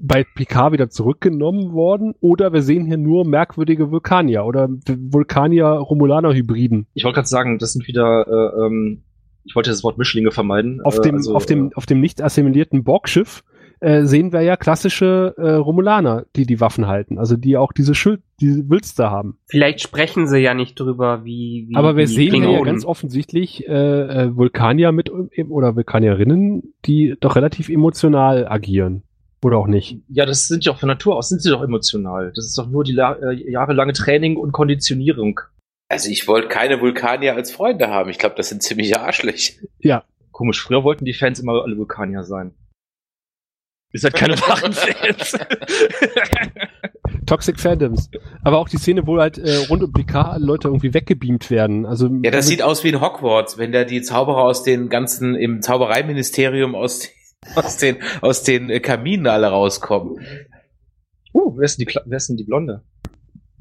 bei 0.00 0.24
Picard 0.24 0.72
wieder 0.72 0.88
zurückgenommen 0.88 1.72
worden 1.72 2.14
oder 2.20 2.52
wir 2.52 2.62
sehen 2.62 2.86
hier 2.86 2.96
nur 2.96 3.26
merkwürdige 3.26 3.90
Vulkanier 3.90 4.44
oder 4.44 4.68
Vulkanier-Romulaner-Hybriden. 4.86 6.86
Ich 6.94 7.04
wollte 7.04 7.16
gerade 7.16 7.28
sagen, 7.28 7.58
das 7.58 7.72
sind 7.72 7.86
wieder, 7.86 8.26
äh, 8.26 8.66
ähm, 8.66 9.02
ich 9.44 9.54
wollte 9.54 9.70
das 9.70 9.84
Wort 9.84 9.98
Mischlinge 9.98 10.30
vermeiden. 10.30 10.80
Auf 10.82 10.98
äh, 10.98 11.02
dem, 11.02 11.16
also, 11.16 11.34
auf 11.34 11.46
dem, 11.46 11.68
äh, 11.68 11.74
auf 11.74 11.86
dem 11.86 12.00
nicht 12.00 12.22
assimilierten 12.22 12.82
Borgschiff 12.82 13.44
äh, 13.80 14.04
sehen 14.04 14.32
wir 14.32 14.42
ja 14.42 14.56
klassische 14.56 15.34
äh, 15.36 15.52
Romulaner, 15.52 16.26
die 16.36 16.44
die 16.44 16.60
Waffen 16.60 16.86
halten, 16.86 17.18
also 17.18 17.36
die 17.36 17.56
auch 17.56 17.72
diese 17.72 17.94
Schild, 17.94 18.20
diese 18.40 18.68
Wülste 18.68 19.10
haben. 19.10 19.38
Vielleicht 19.46 19.80
sprechen 19.80 20.26
sie 20.26 20.38
ja 20.38 20.54
nicht 20.54 20.78
drüber, 20.78 21.24
wie, 21.24 21.66
wie 21.68 21.76
Aber 21.76 21.96
wir 21.96 22.06
die 22.06 22.12
sehen 22.12 22.30
hier 22.30 22.34
ja 22.34 22.40
Klingonen. 22.40 22.64
ganz 22.64 22.84
offensichtlich 22.84 23.66
äh, 23.68 23.72
äh, 23.72 24.36
Vulkanier 24.36 24.92
mit 24.92 25.10
oder 25.10 25.76
Vulkanierinnen, 25.76 26.74
die 26.84 27.16
doch 27.20 27.36
relativ 27.36 27.68
emotional 27.68 28.46
agieren. 28.48 29.02
Oder 29.42 29.56
auch 29.56 29.66
nicht. 29.66 29.98
ja, 30.08 30.26
das 30.26 30.48
sind 30.48 30.64
ja 30.64 30.72
auch 30.72 30.78
von 30.78 30.88
Natur 30.88 31.16
aus, 31.16 31.30
sind 31.30 31.42
sie 31.42 31.50
doch 31.50 31.62
emotional. 31.62 32.32
Das 32.34 32.44
ist 32.44 32.58
doch 32.58 32.68
nur 32.68 32.84
die 32.84 32.96
äh, 32.96 33.50
jahrelange 33.50 33.94
Training 33.94 34.36
und 34.36 34.52
Konditionierung. 34.52 35.40
Also 35.88 36.10
ich 36.10 36.28
wollte 36.28 36.48
keine 36.48 36.80
Vulkanier 36.80 37.34
als 37.34 37.50
Freunde 37.50 37.88
haben. 37.88 38.10
Ich 38.10 38.18
glaube, 38.18 38.36
das 38.36 38.50
sind 38.50 38.62
ziemliche 38.62 39.00
Arschlöcher. 39.00 39.54
Ja, 39.78 40.04
Komisch, 40.40 40.62
früher 40.62 40.84
wollten 40.84 41.04
die 41.04 41.12
Fans 41.12 41.38
immer 41.38 41.62
alle 41.62 41.76
Vulkanier 41.76 42.24
sein. 42.24 42.54
Ihr 43.92 44.00
seid 44.00 44.14
keine 44.14 44.40
wahren 44.40 44.72
Fans. 44.72 45.36
Toxic 47.26 47.60
Fandoms. 47.60 48.08
Aber 48.42 48.56
auch 48.56 48.70
die 48.70 48.78
Szene, 48.78 49.06
wo 49.06 49.18
halt 49.18 49.36
äh, 49.36 49.56
rund 49.68 49.82
um 49.82 49.92
Picard 49.92 50.28
alle 50.32 50.46
Leute 50.46 50.68
irgendwie 50.68 50.94
weggebeamt 50.94 51.50
werden. 51.50 51.84
Also 51.84 52.08
Ja, 52.22 52.30
das 52.30 52.46
sieht 52.46 52.62
aus 52.62 52.84
wie 52.84 52.88
in 52.88 53.02
Hogwarts, 53.02 53.58
wenn 53.58 53.70
da 53.72 53.84
die 53.84 54.00
Zauberer 54.00 54.44
aus 54.44 54.62
den 54.62 54.88
ganzen, 54.88 55.34
im 55.34 55.60
Zaubereiministerium 55.60 56.74
aus, 56.74 57.08
aus 57.54 57.76
den, 57.78 57.96
aus 58.20 58.42
den 58.42 58.70
äh, 58.70 58.80
Kaminen 58.80 59.26
alle 59.26 59.48
rauskommen. 59.48 60.18
uh, 61.32 61.56
wer 61.56 61.64
ist 61.64 61.78
denn 61.78 61.86
die, 61.86 61.92
Kla- 61.92 62.02
wer 62.06 62.16
ist 62.16 62.28
denn 62.28 62.36
die 62.36 62.44
Blonde? 62.44 62.82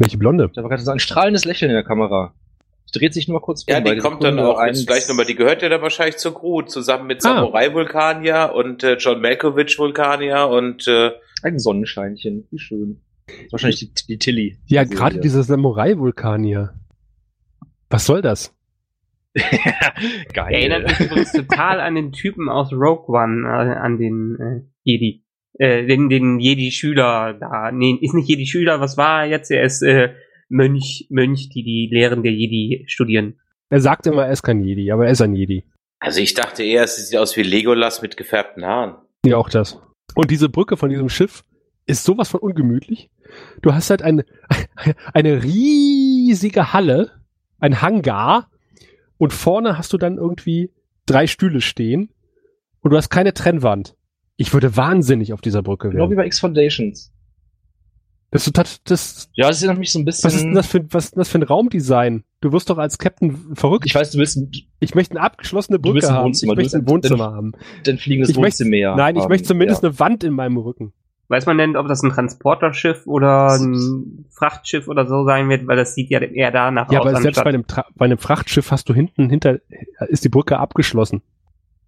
welche 0.01 0.17
Blonde. 0.17 0.49
Da 0.55 0.61
war 0.63 0.69
gerade 0.69 0.81
so 0.81 0.91
ein 0.91 0.99
strahlendes 0.99 1.43
Lächeln 1.43 1.71
in 1.71 1.75
der 1.75 1.83
Kamera. 1.83 2.33
Dreht 2.93 3.13
sich 3.13 3.27
nur 3.27 3.39
mal 3.39 3.45
kurz 3.45 3.65
Ja, 3.67 3.79
um, 3.79 3.83
bei 3.83 3.95
die 3.95 3.99
kommt 4.01 4.23
dann 4.23 4.39
auch 4.39 4.57
eins- 4.57 4.85
gleich 4.85 5.07
nochmal, 5.09 5.25
die 5.25 5.35
gehört 5.35 5.61
ja 5.61 5.67
dann 5.69 5.81
wahrscheinlich 5.81 6.17
zur 6.17 6.33
Crew, 6.33 6.61
zusammen 6.61 7.05
mit 7.07 7.17
Ah. 7.19 7.35
Samurai 7.35 7.73
Vulkanier 7.73 8.51
und 8.55 8.83
äh, 8.83 8.93
John 8.95 9.21
Malkovich 9.21 9.77
Vulkanier 9.77 10.47
und 10.47 10.87
äh, 10.87 11.11
Ein 11.43 11.59
Sonnenscheinchen, 11.59 12.47
wie 12.49 12.59
schön. 12.59 13.01
Wahrscheinlich 13.51 13.79
die, 13.79 14.05
die 14.07 14.17
Tilly. 14.17 14.57
Ja, 14.67 14.85
Die 14.85 14.89
gerade 14.95 15.15
Serie. 15.15 15.21
dieser 15.21 15.43
Samurai-Vulkanier. 15.43 16.73
Was 17.89 18.05
soll 18.05 18.21
das? 18.21 18.55
Geil. 20.33 20.53
Erinnert 20.53 20.87
mich 20.87 20.99
übrigens 20.99 21.31
total 21.31 21.79
an 21.79 21.95
den 21.95 22.11
Typen 22.11 22.49
aus 22.49 22.71
Rogue 22.71 23.07
One, 23.07 23.47
äh, 23.47 23.77
an 23.77 23.97
den 23.97 24.37
äh, 24.39 24.61
Jedi. 24.83 25.23
äh, 25.57 25.85
den, 25.85 26.09
den 26.09 26.39
Jedi-Schüler 26.39 27.33
da. 27.33 27.71
Nee, 27.71 27.97
ist 28.01 28.13
nicht 28.13 28.29
Jedi-Schüler, 28.29 28.79
was 28.79 28.97
war 28.97 29.23
er 29.23 29.29
jetzt? 29.29 29.51
Er 29.51 29.63
ist 29.63 29.81
äh, 29.81 30.13
Mönch, 30.49 31.07
Mönch, 31.09 31.49
die 31.49 31.63
die 31.63 31.89
Lehren 31.91 32.23
der 32.23 32.33
Jedi 32.33 32.85
studieren. 32.87 33.39
Er 33.69 33.81
sagt 33.81 34.07
immer, 34.07 34.25
er 34.25 34.31
ist 34.31 34.43
kein 34.43 34.63
Jedi, 34.63 34.91
aber 34.91 35.05
er 35.05 35.11
ist 35.11 35.21
ein 35.21 35.35
Jedi. 35.35 35.63
Also 35.99 36.21
ich 36.21 36.33
dachte 36.33 36.63
eher, 36.63 36.83
es 36.83 36.95
sieht 36.95 37.19
aus 37.19 37.35
wie 37.37 37.43
Legolas 37.43 38.01
mit 38.01 38.17
gefärbten 38.17 38.65
Haaren. 38.65 38.95
Ja, 39.25 39.37
auch 39.37 39.49
das. 39.49 39.79
Und 40.15 40.31
diese 40.31 40.49
Brücke 40.49 40.77
von 40.77 40.89
diesem 40.89 41.09
Schiff 41.09 41.43
ist 41.85 42.03
sowas 42.03 42.29
von 42.29 42.39
ungemütlich. 42.39 43.09
Du 43.61 43.73
hast 43.73 43.89
halt 43.89 44.01
eine, 44.01 44.25
eine 45.13 45.43
riesige 45.43 46.73
Halle, 46.73 47.11
ein 47.59 47.81
Hangar 47.81 48.49
und 49.19 49.31
vorne 49.33 49.77
hast 49.77 49.93
du 49.93 49.97
dann 49.99 50.17
irgendwie 50.17 50.71
drei 51.05 51.27
Stühle 51.27 51.61
stehen 51.61 52.09
und 52.81 52.89
du 52.91 52.97
hast 52.97 53.09
keine 53.09 53.33
Trennwand. 53.35 53.95
Ich 54.37 54.53
würde 54.53 54.75
wahnsinnig 54.75 55.33
auf 55.33 55.41
dieser 55.41 55.61
Brücke 55.61 55.89
Genau 55.89 56.05
wie 56.05 56.09
werden. 56.11 56.17
bei 56.17 56.25
X-Foundations. 56.25 57.11
Das, 58.31 58.45
ist 58.45 58.53
total- 58.53 58.71
das, 58.85 59.29
Ja, 59.33 59.47
das 59.47 59.61
erinnert 59.61 59.79
mich 59.79 59.91
so 59.91 59.97
ein 59.99 60.05
bisschen. 60.05 60.23
was 60.27 60.35
ist 60.35 60.43
denn 60.43 60.53
das 60.53 60.67
für, 60.67 60.85
was 60.93 61.05
ist 61.05 61.15
denn 61.15 61.19
das 61.21 61.29
für 61.29 61.39
ein 61.39 61.43
Raumdesign? 61.43 62.23
Du 62.41 62.51
wirst 62.51 62.69
doch 62.69 62.77
als 62.77 62.97
Captain 62.99 63.55
verrückt. 63.55 63.85
Ich 63.87 63.95
weiß, 63.95 64.11
du 64.11 64.19
willst 64.19 64.39
Ich 64.79 64.93
möchte 64.95 65.15
eine 65.15 65.21
abgeschlossene 65.21 65.79
Brücke 65.79 66.09
haben. 66.11 66.31
Ich 66.31 66.43
möchte 66.43 66.77
ein 66.77 66.87
Wohnzimmer 66.87 67.31
haben. 67.33 67.53
ein 67.87 67.97
fliegendes 67.97 68.29
Ich 68.29 68.37
möchte- 68.37 68.63
Wohnzimmer. 68.65 68.95
Nein, 68.95 69.15
ich 69.17 69.27
möchte 69.27 69.47
zumindest 69.47 69.81
ja. 69.83 69.89
eine 69.89 69.99
Wand 69.99 70.23
in 70.23 70.33
meinem 70.33 70.57
Rücken. 70.57 70.93
Weiß 71.29 71.45
man 71.45 71.57
denn, 71.59 71.77
ob 71.77 71.87
das 71.87 72.01
ein 72.03 72.09
Transporterschiff 72.11 73.05
oder 73.05 73.51
ein 73.53 74.25
Frachtschiff 74.31 74.87
oder 74.87 75.05
so 75.07 75.23
sein 75.25 75.47
wird, 75.47 75.67
weil 75.67 75.77
das 75.77 75.93
sieht 75.93 76.09
ja 76.09 76.19
eher 76.19 76.51
danach 76.51 76.91
Ja, 76.91 76.99
aus. 76.99 77.05
aber 77.05 77.21
selbst 77.21 77.37
anstatt- 77.37 77.43
bei 77.45 77.49
einem, 77.49 77.67
Tra 77.67 77.85
bei 77.95 78.05
einem 78.05 78.17
Frachtschiff 78.17 78.71
hast 78.71 78.89
du 78.89 78.93
hinten, 78.95 79.29
hinter, 79.29 79.59
ist 80.07 80.23
die 80.25 80.29
Brücke 80.29 80.57
abgeschlossen. 80.57 81.21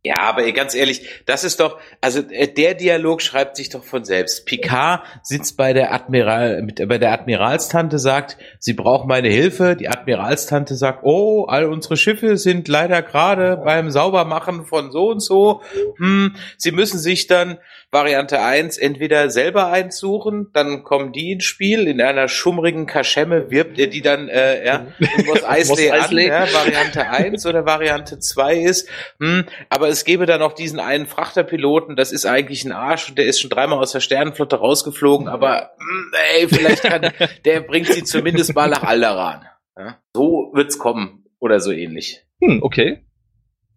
Ja, 0.03 0.15
aber 0.21 0.41
ey, 0.43 0.51
ganz 0.51 0.73
ehrlich, 0.73 1.07
das 1.27 1.43
ist 1.43 1.59
doch, 1.59 1.77
also 2.01 2.21
äh, 2.31 2.47
der 2.51 2.73
Dialog 2.73 3.21
schreibt 3.21 3.55
sich 3.55 3.69
doch 3.69 3.83
von 3.83 4.03
selbst. 4.03 4.47
Picard 4.47 5.03
sitzt 5.21 5.57
bei 5.57 5.73
der 5.73 5.93
Admiral, 5.93 6.63
mit, 6.63 6.87
bei 6.89 6.97
der 6.97 7.11
Admiralstante, 7.11 7.99
sagt, 7.99 8.35
sie 8.57 8.73
braucht 8.73 9.07
meine 9.07 9.27
Hilfe. 9.29 9.75
Die 9.75 9.89
Admiralstante 9.89 10.73
sagt, 10.73 11.01
oh, 11.03 11.45
all 11.45 11.65
unsere 11.65 11.97
Schiffe 11.97 12.37
sind 12.37 12.67
leider 12.67 13.03
gerade 13.03 13.57
beim 13.63 13.91
Saubermachen 13.91 14.65
von 14.65 14.91
so 14.91 15.09
und 15.11 15.19
so. 15.19 15.61
Hm, 15.97 16.35
sie 16.57 16.71
müssen 16.71 16.97
sich 16.97 17.27
dann 17.27 17.59
Variante 17.93 18.39
1 18.39 18.77
entweder 18.77 19.29
selber 19.29 19.67
einsuchen, 19.67 20.49
dann 20.53 20.83
kommen 20.83 21.11
die 21.11 21.33
ins 21.33 21.43
Spiel. 21.43 21.89
In 21.89 21.99
einer 21.99 22.29
schummrigen 22.29 22.85
Kaschemme 22.85 23.51
wirbt 23.51 23.77
er 23.77 23.87
die 23.87 24.01
dann, 24.01 24.29
äh, 24.29 24.65
ja, 24.65 24.87
in 25.17 25.25
Mos 25.25 25.43
Eisley 25.47 25.91
an, 25.91 26.17
ja, 26.17 26.53
Variante 26.53 27.09
1 27.09 27.45
oder 27.45 27.65
Variante 27.65 28.19
2 28.19 28.59
ist, 28.59 28.87
hm, 29.19 29.43
aber 29.69 29.89
es 29.89 30.05
gäbe 30.05 30.25
da 30.25 30.37
noch 30.37 30.53
diesen 30.53 30.79
einen 30.79 31.05
Frachterpiloten, 31.05 31.97
das 31.97 32.13
ist 32.13 32.25
eigentlich 32.25 32.63
ein 32.63 32.71
Arsch 32.71 33.09
und 33.09 33.17
der 33.17 33.25
ist 33.25 33.41
schon 33.41 33.49
dreimal 33.49 33.79
aus 33.79 33.91
der 33.91 33.99
Sternenflotte 33.99 34.55
rausgeflogen, 34.55 35.27
aber 35.27 35.71
hm, 35.77 36.11
ey, 36.37 36.47
vielleicht 36.47 36.83
kann, 36.83 37.11
der 37.45 37.59
bringt 37.59 37.87
sie 37.87 38.05
zumindest 38.05 38.55
mal 38.55 38.69
nach 38.69 38.83
Alderan. 38.83 39.45
Ja? 39.77 39.97
So 40.15 40.51
wird's 40.53 40.77
kommen 40.77 41.25
oder 41.39 41.59
so 41.59 41.73
ähnlich. 41.73 42.25
Hm, 42.41 42.63
okay. 42.63 43.01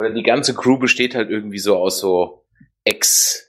Oder 0.01 0.11
die 0.11 0.23
ganze 0.23 0.55
Crew 0.55 0.79
besteht 0.79 1.17
halt 1.17 1.31
irgendwie 1.31 1.59
so 1.59 1.77
aus 1.77 1.99
so 1.99 2.45
Ex- 2.85 3.44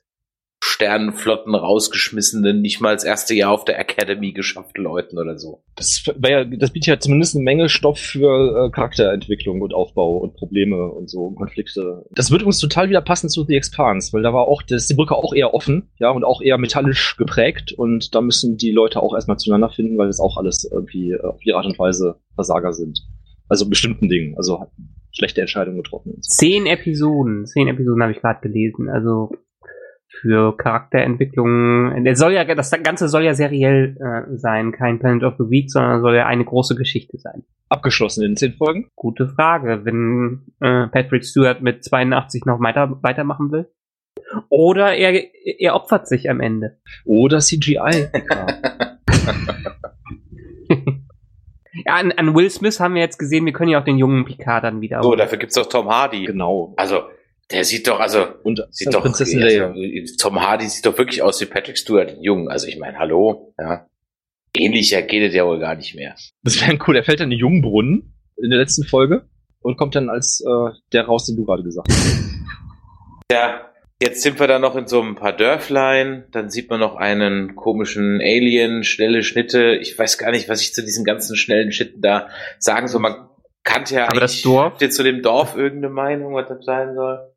Sternenflotten 0.68 1.54
rausgeschmissenen, 1.54 2.60
nicht 2.60 2.82
mal 2.82 2.96
das 2.96 3.04
erste 3.04 3.36
Jahr 3.36 3.52
auf 3.52 3.66
der 3.66 3.80
Academy 3.80 4.32
geschafften 4.32 4.84
Leuten 4.84 5.20
oder 5.20 5.38
so. 5.38 5.62
Das, 5.76 6.04
ja, 6.28 6.44
das 6.44 6.72
bietet 6.72 6.88
ja 6.88 7.00
zumindest 7.00 7.36
eine 7.36 7.44
Menge 7.44 7.70
Stoff 7.70 8.00
für 8.00 8.66
äh, 8.66 8.72
Charakterentwicklung 8.72 9.62
und 9.62 9.76
Aufbau 9.76 10.18
und 10.18 10.34
Probleme 10.34 10.92
und 10.92 11.08
so 11.08 11.26
und 11.26 11.36
Konflikte. 11.36 12.06
Das 12.12 12.32
wird 12.32 12.42
uns 12.42 12.60
total 12.60 12.90
wieder 12.90 13.02
passen 13.02 13.30
zu 13.30 13.44
The 13.44 13.56
Expanse, 13.56 14.12
weil 14.12 14.24
da 14.24 14.34
war 14.34 14.48
auch, 14.48 14.64
das 14.64 14.82
ist 14.82 14.90
die 14.90 14.96
Brücke 14.96 15.16
auch 15.16 15.34
eher 15.34 15.54
offen, 15.54 15.92
ja, 16.00 16.10
und 16.10 16.24
auch 16.24 16.42
eher 16.42 16.58
metallisch 16.58 17.16
geprägt 17.16 17.72
und 17.72 18.16
da 18.16 18.22
müssen 18.22 18.58
die 18.58 18.72
Leute 18.72 19.04
auch 19.04 19.14
erstmal 19.14 19.38
zueinander 19.38 19.70
finden, 19.70 20.00
weil 20.00 20.08
das 20.08 20.20
auch 20.20 20.36
alles 20.36 20.68
irgendwie 20.70 21.12
äh, 21.12 21.22
auf 21.22 21.46
ihre 21.46 21.58
Art 21.58 21.68
und 21.68 21.78
Weise 21.78 22.16
Versager 22.34 22.74
sind. 22.74 23.02
Also 23.48 23.70
bestimmten 23.70 24.10
Dingen, 24.10 24.36
also 24.36 24.66
schlechte 25.12 25.42
Entscheidungen 25.42 25.78
getroffen. 25.78 26.18
Zehn 26.22 26.66
Episoden, 26.66 27.46
zehn 27.46 27.68
Episoden 27.68 28.02
habe 28.02 28.14
ich 28.14 28.20
gerade 28.20 28.42
gelesen. 28.42 28.90
Also 28.90 29.32
für 30.26 30.58
Charakterentwicklung. 30.58 32.04
Der 32.04 32.16
soll 32.16 32.34
ja, 32.34 32.44
das 32.44 32.72
Ganze 32.72 33.10
soll 33.10 33.24
ja 33.24 33.36
seriell 33.36 33.96
äh, 34.00 34.36
sein, 34.38 34.72
kein 34.72 34.98
Planet 34.98 35.24
of 35.24 35.36
the 35.38 35.52
Week, 35.52 35.70
sondern 35.70 36.02
soll 36.02 36.16
ja 36.16 36.26
eine 36.26 36.44
große 36.44 36.74
Geschichte 36.74 37.20
sein. 37.20 37.44
Abgeschlossen 37.70 38.24
in 38.24 38.36
zehn 38.36 38.54
Folgen? 38.54 38.90
Gute 38.96 39.28
Frage, 39.28 39.86
wenn 39.86 40.42
äh, 40.62 40.88
Patrick 40.88 41.26
Stewart 41.26 41.62
mit 41.62 41.84
82 41.84 42.46
noch 42.46 42.60
weiter, 42.60 42.98
weitermachen 43.04 43.52
will. 43.52 43.70
Oder 44.50 44.96
er, 44.96 45.24
er 45.60 45.76
opfert 45.76 46.08
sich 46.08 46.28
am 46.28 46.40
Ende. 46.40 46.80
Oder 47.06 47.40
CGI. 47.40 48.08
Ja, 51.86 51.96
an, 51.96 52.14
an 52.14 52.34
Will 52.34 52.50
Smith 52.50 52.80
haben 52.80 52.94
wir 52.94 53.02
jetzt 53.02 53.20
gesehen, 53.20 53.46
wir 53.46 53.52
können 53.52 53.70
ja 53.70 53.82
auch 53.82 53.84
den 53.84 53.98
jungen 53.98 54.24
Picard 54.24 54.64
dann 54.64 54.80
wieder. 54.80 55.04
So, 55.04 55.14
dafür 55.16 55.38
gibt's 55.38 55.56
doch 55.56 55.68
Tom 55.68 55.90
Hardy. 55.90 56.24
genau. 56.24 56.74
Also, 56.78 57.04
der 57.52 57.64
sieht 57.64 57.88
doch, 57.88 58.00
also, 58.00 58.26
Und 58.44 58.66
sieht 58.72 58.94
doch, 58.94 59.02
Prinzessin 59.02 59.42
also. 59.44 59.74
Tom 60.20 60.42
Hardy 60.42 60.68
sieht 60.68 60.86
doch 60.86 60.98
wirklich 60.98 61.22
aus 61.22 61.40
wie 61.42 61.46
Patrick 61.46 61.78
Stewart, 61.78 62.10
den 62.10 62.24
Jungen. 62.24 62.48
Also, 62.48 62.68
ich 62.68 62.78
meine, 62.78 62.98
hallo, 62.98 63.54
ja. 63.60 63.88
Ähnlicher 64.58 65.02
geht 65.02 65.22
es 65.22 65.36
ja 65.36 65.46
wohl 65.46 65.60
gar 65.60 65.76
nicht 65.76 65.96
mehr. 65.96 66.16
Das 66.44 66.62
wäre 66.62 66.78
cool. 66.88 66.96
Er 66.96 67.04
fällt 67.04 67.20
dann 67.20 67.26
in 67.26 67.32
den 67.32 67.40
Jungbrunnen 67.40 68.16
in 68.38 68.50
der 68.50 68.60
letzten 68.60 68.84
Folge 68.84 69.28
und 69.60 69.78
kommt 69.78 69.96
dann 69.96 70.10
als 70.10 70.42
äh, 70.42 70.72
der 70.94 71.06
raus, 71.06 71.26
den 71.26 71.36
du 71.36 71.46
gerade 71.46 71.64
gesagt 71.64 71.88
hast. 71.92 72.24
Ja, 73.32 73.72
jetzt 74.00 74.22
sind 74.22 74.40
wir 74.40 74.46
da 74.46 74.60
noch 74.60 74.76
in 74.76 74.86
so 74.86 75.02
ein 75.02 75.16
paar 75.16 75.34
Dörflein, 75.34 76.26
dann 76.32 76.52
sieht 76.52 76.70
man 76.70 76.80
noch 76.80 76.96
einen 76.96 77.56
komischen 77.56 78.22
Alien, 78.22 78.84
schnelle 78.84 79.24
Schnitte. 79.24 79.78
Ich 79.82 79.98
weiß 79.98 80.20
gar 80.20 80.30
nicht, 80.30 80.48
was 80.48 80.62
ich 80.62 80.76
zu 80.76 80.84
diesen 80.84 81.04
ganzen 81.06 81.36
schnellen 81.36 81.72
Schnitten 81.72 82.02
da 82.02 82.28
sagen 82.60 82.88
soll. 82.88 83.02
Man 83.02 83.28
kannte 83.64 83.96
ja 83.96 84.04
Aber 84.08 84.20
das 84.20 84.34
eigentlich, 84.34 84.44
Dorf? 84.44 84.74
habt 84.74 84.82
ihr 84.84 84.92
zu 84.92 85.02
dem 85.02 85.24
Dorf 85.24 85.56
irgendeine 85.58 85.92
Meinung, 85.92 86.36
was 86.36 86.48
das 86.48 86.64
sein 86.66 86.94
soll? 86.94 87.32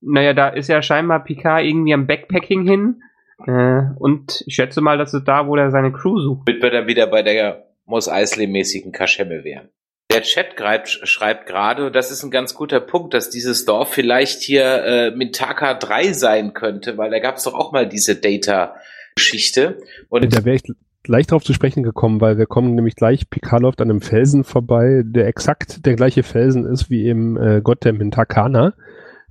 Naja, 0.00 0.34
da 0.34 0.48
ist 0.48 0.68
ja 0.68 0.82
scheinbar 0.82 1.24
Picard 1.24 1.64
irgendwie 1.64 1.94
am 1.94 2.06
Backpacking 2.06 2.66
hin. 2.66 3.02
Äh, 3.46 3.82
und 3.98 4.42
ich 4.46 4.54
schätze 4.54 4.80
mal, 4.80 4.98
das 4.98 5.14
ist 5.14 5.24
da, 5.24 5.46
wo 5.46 5.56
er 5.56 5.70
seine 5.70 5.92
Crew 5.92 6.18
sucht. 6.18 6.48
Damit 6.48 6.62
wir 6.62 6.70
dann 6.70 6.86
wieder 6.86 7.06
bei 7.06 7.22
der 7.22 7.66
Mos 7.84 8.08
Eisley-mäßigen 8.08 8.92
Kaschemme 8.92 9.44
wären. 9.44 9.68
Der 10.12 10.22
Chat 10.22 10.56
greift, 10.56 10.88
schreibt 11.06 11.46
gerade, 11.46 11.86
und 11.86 11.96
das 11.96 12.10
ist 12.10 12.22
ein 12.22 12.30
ganz 12.30 12.54
guter 12.54 12.80
Punkt, 12.80 13.12
dass 13.12 13.28
dieses 13.28 13.64
Dorf 13.64 13.92
vielleicht 13.92 14.40
hier 14.40 14.84
äh, 14.84 15.10
Mintaka 15.10 15.74
3 15.74 16.12
sein 16.12 16.54
könnte, 16.54 16.96
weil 16.96 17.10
da 17.10 17.18
gab 17.18 17.36
es 17.36 17.44
doch 17.44 17.54
auch 17.54 17.72
mal 17.72 17.88
diese 17.88 18.14
Data-Geschichte. 18.14 19.78
Und 20.08 20.32
Da 20.32 20.44
wäre 20.44 20.56
ich 20.56 20.62
gleich 21.02 21.26
drauf 21.26 21.42
zu 21.42 21.52
sprechen 21.52 21.82
gekommen, 21.82 22.20
weil 22.20 22.38
wir 22.38 22.46
kommen 22.46 22.74
nämlich 22.74 22.94
gleich, 22.94 23.28
Picard 23.30 23.62
läuft 23.62 23.80
an 23.80 23.90
einem 23.90 24.00
Felsen 24.00 24.44
vorbei, 24.44 25.02
der 25.04 25.26
exakt 25.26 25.84
der 25.86 25.96
gleiche 25.96 26.22
Felsen 26.22 26.64
ist 26.66 26.88
wie 26.88 27.08
im 27.08 27.36
äh, 27.36 27.60
Gott 27.60 27.84
der 27.84 27.92
Mintakana. 27.92 28.74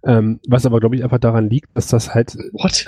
Ähm, 0.05 0.39
was 0.47 0.65
aber, 0.65 0.79
glaube 0.79 0.95
ich, 0.95 1.03
einfach 1.03 1.19
daran 1.19 1.49
liegt, 1.49 1.75
dass 1.75 1.87
das 1.87 2.13
halt, 2.13 2.35
What? 2.53 2.85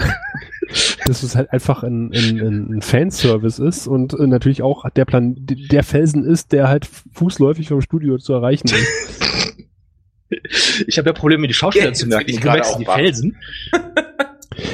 dass 1.08 1.24
es 1.24 1.36
halt 1.36 1.52
einfach 1.52 1.84
ein, 1.84 2.12
ein, 2.14 2.76
ein 2.78 2.82
Fanservice 2.82 3.60
ist 3.60 3.88
und 3.88 4.14
äh, 4.14 4.28
natürlich 4.28 4.62
auch 4.62 4.88
der 4.92 5.06
Plan, 5.06 5.36
der 5.38 5.84
Felsen 5.84 6.24
ist, 6.24 6.52
der 6.52 6.68
halt 6.68 6.88
fußläufig 7.14 7.70
vom 7.70 7.82
Studio 7.82 8.18
zu 8.18 8.34
erreichen 8.34 8.68
ist. 8.68 9.24
Ich 10.88 10.98
habe 10.98 11.08
ja 11.08 11.14
Probleme, 11.14 11.42
mir 11.42 11.48
die 11.48 11.54
Schauspieler 11.54 11.86
Ja, 11.86 11.94
zu 11.94 12.06
merken. 12.06 12.30
ich 12.30 12.36
Du 12.36 12.42
gerade 12.42 12.58
merkst 12.58 12.74
auch 12.74 12.80
die. 12.80 12.86
Felsen. 12.86 13.38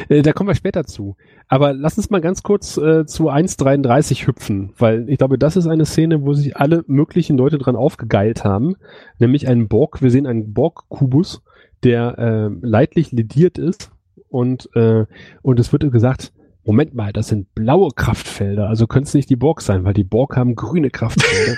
Äh, 0.08 0.22
da 0.22 0.32
kommen 0.32 0.48
wir 0.50 0.56
später 0.56 0.86
zu. 0.86 1.18
Aber 1.50 1.74
lass 1.74 1.98
uns 1.98 2.10
mal 2.10 2.22
ganz 2.22 2.42
kurz 2.42 2.78
äh, 2.78 3.06
zu 3.06 3.30
1.33 3.30 4.26
hüpfen, 4.28 4.72
weil 4.78 5.10
ich 5.10 5.18
glaube, 5.18 5.38
das 5.38 5.58
ist 5.58 5.68
eine 5.68 5.86
Szene, 5.86 6.24
wo 6.26 6.34
sich 6.34 6.56
alle 6.56 6.84
möglichen 6.88 7.38
Leute 7.38 7.58
dran 7.58 7.76
aufgegeilt 7.76 8.46
haben. 8.46 8.76
Nämlich 9.20 9.48
einen 9.48 9.68
Borg, 9.68 10.02
wir 10.02 10.10
sehen 10.10 10.26
einen 10.26 10.54
Borg-Kubus, 10.54 11.42
der 11.84 12.18
äh, 12.18 12.66
leidlich 12.66 13.12
lediert 13.12 13.58
ist 13.58 13.92
und, 14.30 14.70
äh, 14.76 15.06
und 15.42 15.60
es 15.60 15.72
wird 15.72 15.92
gesagt, 15.92 16.34
Moment 16.66 16.94
mal, 16.94 17.12
das 17.12 17.28
sind 17.28 17.54
blaue 17.56 17.90
Kraftfelder, 17.94 18.70
also 18.70 18.88
können 18.88 19.04
es 19.04 19.14
nicht 19.14 19.30
die 19.30 19.36
Borg 19.36 19.62
sein, 19.62 19.84
weil 19.84 19.94
die 19.94 20.06
Borg 20.06 20.38
haben 20.38 20.56
grüne 20.56 20.90
Kraftfelder. 20.90 21.58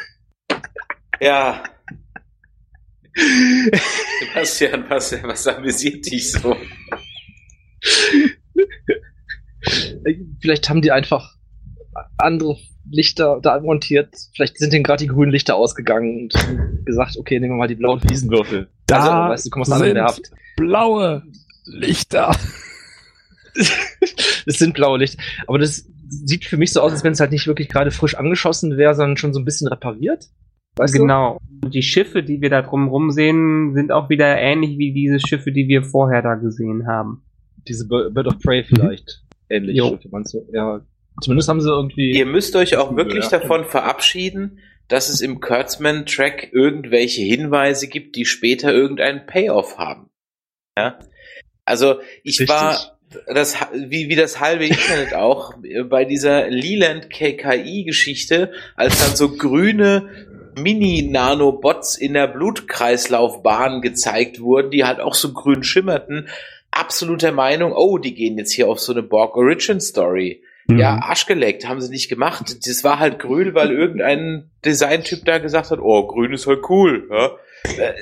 ja. 1.21 1.63
Sebastian, 4.19 4.85
was, 4.89 5.11
was 5.23 5.47
amüsiert 5.47 6.05
dich 6.05 6.31
so? 6.31 6.55
Vielleicht 10.41 10.69
haben 10.69 10.81
die 10.81 10.91
einfach 10.91 11.35
andere 12.17 12.57
Lichter 12.95 13.39
da 13.41 13.59
montiert. 13.59 14.09
Vielleicht 14.33 14.57
sind 14.57 14.73
denen 14.73 14.83
gerade 14.83 15.03
die 15.03 15.09
grünen 15.09 15.31
Lichter 15.31 15.55
ausgegangen 15.55 16.23
und 16.23 16.85
gesagt, 16.85 17.17
okay, 17.17 17.39
nehmen 17.39 17.53
wir 17.53 17.57
mal 17.59 17.67
die 17.67 17.75
blauen 17.75 17.99
Fliesenwürfel. 17.99 18.67
Da 18.87 18.97
also, 18.99 19.11
weißt 19.33 19.45
du, 19.45 19.49
komm 19.49 19.61
aus 19.63 19.67
der 19.67 19.75
anderen 19.77 19.95
sind 19.95 20.03
Werft. 20.03 20.31
blaue 20.57 21.23
Lichter. 21.65 22.31
Es 24.45 24.59
sind 24.59 24.73
blaue 24.73 24.99
Lichter. 24.99 25.21
Aber 25.47 25.57
das 25.59 25.87
sieht 26.07 26.45
für 26.45 26.57
mich 26.57 26.71
so 26.73 26.81
aus, 26.81 26.91
als 26.91 27.03
wenn 27.03 27.13
es 27.13 27.19
halt 27.19 27.31
nicht 27.31 27.47
wirklich 27.47 27.69
gerade 27.69 27.91
frisch 27.91 28.15
angeschossen 28.15 28.77
wäre, 28.77 28.93
sondern 28.95 29.17
schon 29.17 29.33
so 29.33 29.39
ein 29.39 29.45
bisschen 29.45 29.67
repariert. 29.67 30.25
Weißt 30.75 30.93
genau. 30.93 31.39
Und 31.63 31.73
die 31.73 31.81
Schiffe, 31.81 32.21
die 32.21 32.41
wir 32.41 32.49
da 32.49 32.61
drumherum 32.61 33.11
sehen, 33.11 33.73
sind 33.73 33.91
auch 33.91 34.09
wieder 34.09 34.37
ähnlich 34.37 34.77
wie 34.77 34.93
diese 34.93 35.19
Schiffe, 35.25 35.51
die 35.51 35.67
wir 35.67 35.83
vorher 35.83 36.21
da 36.21 36.35
gesehen 36.35 36.85
haben. 36.87 37.23
diese 37.67 37.85
Bir- 37.87 38.09
Bird 38.11 38.27
of 38.27 38.39
Prey 38.39 38.63
vielleicht 38.63 39.23
ähnlich. 39.49 39.77
Jo. 39.77 39.97
Meinst 40.11 40.33
du? 40.33 40.45
Ja. 40.53 40.81
Zumindest 41.21 41.49
haben 41.49 41.61
sie 41.61 41.69
irgendwie. 41.69 42.11
Ihr 42.11 42.25
müsst 42.25 42.55
euch 42.55 42.75
auch 42.77 42.95
wirklich 42.95 43.25
Ja. 43.25 43.39
davon 43.39 43.65
verabschieden, 43.65 44.59
dass 44.87 45.09
es 45.09 45.21
im 45.21 45.39
Kurtzman-Track 45.39 46.49
irgendwelche 46.51 47.21
Hinweise 47.21 47.87
gibt, 47.87 48.15
die 48.15 48.25
später 48.25 48.73
irgendeinen 48.73 49.25
Payoff 49.25 49.77
haben. 49.77 50.09
Ja? 50.77 50.99
Also 51.63 51.99
ich 52.23 52.39
Richtig. 52.39 52.49
war 52.49 52.97
das 53.27 53.55
wie 53.73 54.09
wie 54.09 54.15
das 54.15 54.39
halbe 54.39 54.65
Internet 54.65 55.13
auch 55.15 55.53
äh, 55.63 55.83
bei 55.83 56.05
dieser 56.05 56.49
Leland 56.49 57.09
KKI-Geschichte, 57.09 58.51
als 58.75 58.99
dann 58.99 59.15
so 59.15 59.35
grüne 59.35 60.09
Mini-Nanobots 60.57 61.97
in 61.97 62.13
der 62.13 62.27
Blutkreislaufbahn 62.27 63.81
gezeigt 63.81 64.39
wurden, 64.39 64.71
die 64.71 64.85
halt 64.85 64.99
auch 64.99 65.13
so 65.13 65.33
grün 65.33 65.63
schimmerten. 65.63 66.27
Absoluter 66.71 67.31
Meinung, 67.31 67.73
oh, 67.73 67.97
die 67.97 68.13
gehen 68.13 68.37
jetzt 68.37 68.51
hier 68.51 68.67
auf 68.67 68.79
so 68.79 68.91
eine 68.91 69.03
Borg 69.03 69.35
Origin 69.37 69.79
Story. 69.79 70.43
Mhm. 70.67 70.79
Ja, 70.79 70.99
Arschgeleckt, 71.01 71.67
haben 71.67 71.81
sie 71.81 71.89
nicht 71.89 72.09
gemacht. 72.09 72.57
Das 72.67 72.83
war 72.83 72.99
halt 72.99 73.19
grün, 73.19 73.53
weil 73.53 73.71
irgendein 73.71 74.49
Designtyp 74.63 75.23
da 75.25 75.37
gesagt 75.37 75.71
hat, 75.71 75.79
oh, 75.79 76.07
grün 76.07 76.33
ist 76.33 76.47
halt 76.47 76.61
cool. 76.69 77.07
Ja? 77.11 77.31
Äh, 77.77 77.93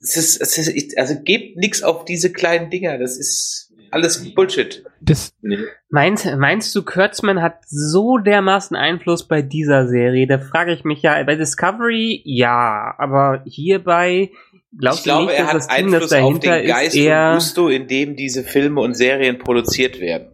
Es 0.00 0.16
ist, 0.16 0.40
es 0.40 0.58
ist, 0.58 0.98
also 0.98 1.14
gebt 1.22 1.56
nix 1.56 1.82
auf 1.82 2.04
diese 2.04 2.32
kleinen 2.32 2.70
Dinger, 2.70 2.98
das 2.98 3.18
ist 3.18 3.72
alles 3.90 4.34
Bullshit. 4.34 4.84
Das, 5.00 5.34
Nee. 5.42 5.58
Meinst, 5.90 6.26
meinst 6.38 6.74
du, 6.74 6.82
Kurtzman 6.82 7.42
hat 7.42 7.58
so 7.66 8.16
dermaßen 8.16 8.74
Einfluss 8.76 9.28
bei 9.28 9.42
dieser 9.42 9.86
Serie? 9.86 10.26
Da 10.26 10.38
frage 10.38 10.72
ich 10.72 10.84
mich 10.84 11.02
ja, 11.02 11.22
bei 11.24 11.34
Discovery 11.34 12.22
ja, 12.24 12.94
aber 12.96 13.42
hierbei 13.44 14.30
glaubst 14.78 15.00
ich 15.00 15.04
glaube, 15.04 15.26
du 15.26 15.30
nicht, 15.32 15.40
er 15.40 15.52
dass 15.52 15.68
hat 15.68 15.78
Einfluss 15.78 16.04
auf 16.04 16.08
dahinter 16.10 16.58
den 16.58 16.68
Geist 16.68 16.96
und 16.96 17.34
Gusto, 17.34 17.68
in 17.68 17.86
dem 17.86 18.16
diese 18.16 18.44
Filme 18.44 18.80
und 18.80 18.94
Serien 18.94 19.38
produziert 19.38 20.00
werden. 20.00 20.28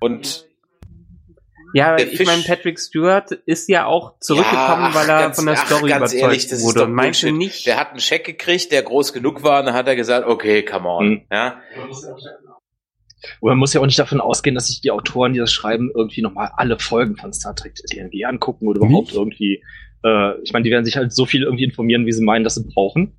Und 0.00 0.47
Ja, 1.74 1.96
Der 1.96 2.10
ich 2.12 2.24
meine, 2.24 2.42
Patrick 2.42 2.78
Stewart 2.80 3.30
ist 3.44 3.68
ja 3.68 3.84
auch 3.86 4.18
zurückgekommen, 4.20 4.56
Ja, 4.84 4.88
ach, 4.90 4.94
weil 4.94 5.08
er 5.08 5.20
ganz- 5.20 5.36
von 5.36 5.46
der 5.46 5.54
ach, 5.58 5.66
Story 5.66 5.90
ganz 5.90 6.12
überzeugt 6.12 6.22
ehrlich, 6.22 6.46
das 6.46 6.58
ist 6.60 6.64
wurde. 6.64 6.78
doch 6.80 6.86
Und 6.86 6.94
meinst 6.94 7.22
du 7.22 7.30
nicht? 7.32 7.66
der 7.66 7.78
hat 7.78 7.90
einen 7.90 8.00
Scheck 8.00 8.24
gekriegt, 8.24 8.72
der 8.72 8.82
groß 8.82 9.12
genug 9.12 9.42
war, 9.42 9.60
und 9.60 9.66
dann 9.66 9.74
hat 9.74 9.86
er 9.86 9.96
gesagt, 9.96 10.26
okay, 10.26 10.62
come 10.64 10.88
on. 10.88 11.08
Mhm. 11.10 11.22
Ja? 11.30 11.60
Und 13.40 13.48
man 13.50 13.58
muss 13.58 13.74
ja 13.74 13.80
auch 13.80 13.86
nicht 13.86 13.98
davon 13.98 14.20
ausgehen, 14.20 14.54
dass 14.54 14.68
sich 14.68 14.80
die 14.80 14.90
Autoren, 14.92 15.32
die 15.32 15.40
das 15.40 15.52
schreiben, 15.52 15.90
irgendwie 15.94 16.22
nochmal 16.22 16.52
alle 16.56 16.78
Folgen 16.78 17.16
von 17.16 17.32
Star 17.32 17.54
Trek 17.54 17.74
TNG 17.74 18.24
angucken 18.24 18.68
oder 18.68 18.78
überhaupt 18.80 19.08
Nicht? 19.08 19.16
irgendwie. 19.16 19.62
Äh, 20.04 20.40
ich 20.42 20.52
meine, 20.52 20.62
die 20.62 20.70
werden 20.70 20.84
sich 20.84 20.96
halt 20.96 21.12
so 21.12 21.26
viel 21.26 21.42
irgendwie 21.42 21.64
informieren, 21.64 22.06
wie 22.06 22.12
sie 22.12 22.22
meinen, 22.24 22.44
dass 22.44 22.54
sie 22.54 22.64
brauchen 22.64 23.16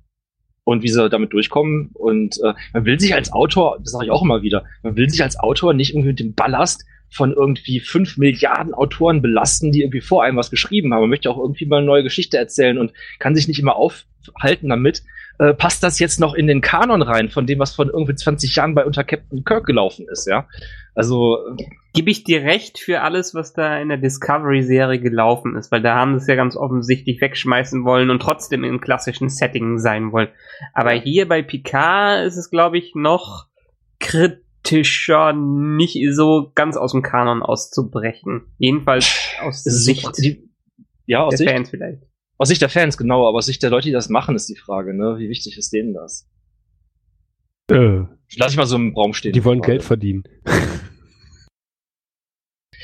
und 0.64 0.82
wie 0.82 0.88
sie 0.88 1.08
damit 1.10 1.32
durchkommen. 1.34 1.90
Und 1.92 2.38
äh, 2.42 2.54
man 2.72 2.84
will 2.86 2.98
sich 2.98 3.14
als 3.14 3.30
Autor, 3.32 3.78
das 3.80 3.92
sage 3.92 4.06
ich 4.06 4.10
auch 4.10 4.22
immer 4.22 4.40
wieder, 4.42 4.64
man 4.82 4.96
will 4.96 5.08
sich 5.10 5.22
als 5.22 5.38
Autor 5.38 5.74
nicht 5.74 5.90
irgendwie 5.90 6.08
mit 6.08 6.20
dem 6.20 6.34
Ballast 6.34 6.84
von 7.10 7.32
irgendwie 7.32 7.80
fünf 7.80 8.16
Milliarden 8.16 8.74
Autoren 8.74 9.22
belasten, 9.22 9.72
die 9.72 9.82
irgendwie 9.82 10.00
vor 10.00 10.22
einem 10.22 10.36
was 10.36 10.50
geschrieben 10.50 10.94
haben. 10.94 11.02
Man 11.02 11.10
möchte 11.10 11.30
auch 11.30 11.38
irgendwie 11.38 11.66
mal 11.66 11.78
eine 11.78 11.86
neue 11.86 12.02
Geschichte 12.02 12.38
erzählen 12.38 12.78
und 12.78 12.92
kann 13.18 13.34
sich 13.34 13.48
nicht 13.48 13.60
immer 13.60 13.76
aufhalten 13.76 14.68
damit. 14.68 15.02
Äh, 15.38 15.54
passt 15.54 15.82
das 15.82 15.98
jetzt 15.98 16.20
noch 16.20 16.34
in 16.34 16.46
den 16.46 16.60
Kanon 16.60 17.02
rein, 17.02 17.30
von 17.30 17.46
dem, 17.46 17.58
was 17.58 17.74
von 17.74 17.88
irgendwie 17.88 18.14
20 18.14 18.54
Jahren 18.54 18.74
bei 18.74 18.84
unter 18.84 19.04
Captain 19.04 19.44
Kirk 19.44 19.66
gelaufen 19.66 20.06
ist, 20.10 20.26
ja? 20.26 20.46
Also, 20.94 21.38
äh, 21.58 21.64
Gebe 21.92 22.12
ich 22.12 22.22
dir 22.22 22.42
recht 22.42 22.78
für 22.78 23.00
alles, 23.00 23.34
was 23.34 23.52
da 23.52 23.76
in 23.78 23.88
der 23.88 23.98
Discovery-Serie 23.98 25.00
gelaufen 25.00 25.56
ist, 25.56 25.72
weil 25.72 25.82
da 25.82 25.96
haben 25.96 26.12
sie 26.12 26.22
es 26.22 26.28
ja 26.28 26.36
ganz 26.36 26.56
offensichtlich 26.56 27.20
wegschmeißen 27.20 27.84
wollen 27.84 28.10
und 28.10 28.22
trotzdem 28.22 28.62
im 28.62 28.80
klassischen 28.80 29.28
Setting 29.28 29.78
sein 29.78 30.12
wollen. 30.12 30.28
Aber 30.72 30.92
hier 30.92 31.26
bei 31.26 31.42
Picard 31.42 32.24
ist 32.26 32.36
es, 32.36 32.48
glaube 32.48 32.78
ich, 32.78 32.94
noch 32.94 33.46
kritischer, 34.70 35.32
nicht 35.32 35.98
so 36.12 36.52
ganz 36.54 36.76
aus 36.76 36.92
dem 36.92 37.02
Kanon 37.02 37.42
auszubrechen. 37.42 38.42
Jedenfalls 38.58 39.12
aus 39.42 39.62
Sicht 39.64 40.02
so, 40.16 40.22
die, 40.22 40.48
ja, 41.06 41.24
aus 41.24 41.32
der 41.32 41.38
Sicht, 41.38 41.50
Fans 41.50 41.70
vielleicht. 41.70 42.02
aus 42.38 42.48
Sicht 42.48 42.62
der 42.62 42.68
Fans, 42.68 42.96
genau, 42.96 43.28
aber 43.28 43.38
aus 43.38 43.46
Sicht 43.46 43.62
der 43.62 43.70
Leute, 43.70 43.86
die 43.88 43.92
das 43.92 44.08
machen, 44.08 44.36
ist 44.36 44.48
die 44.48 44.56
Frage, 44.56 44.94
ne? 44.94 45.16
Wie 45.18 45.28
wichtig 45.28 45.56
ist 45.58 45.72
denen 45.72 45.94
das? 45.94 46.28
äh, 47.70 48.02
Lass 48.36 48.52
ich 48.52 48.56
mal 48.56 48.66
so 48.66 48.76
im 48.76 48.94
Raum 48.94 49.12
stehen. 49.12 49.32
die 49.32 49.44
wollen. 49.44 49.60
Geld 49.60 49.82
verdienen. 49.82 50.24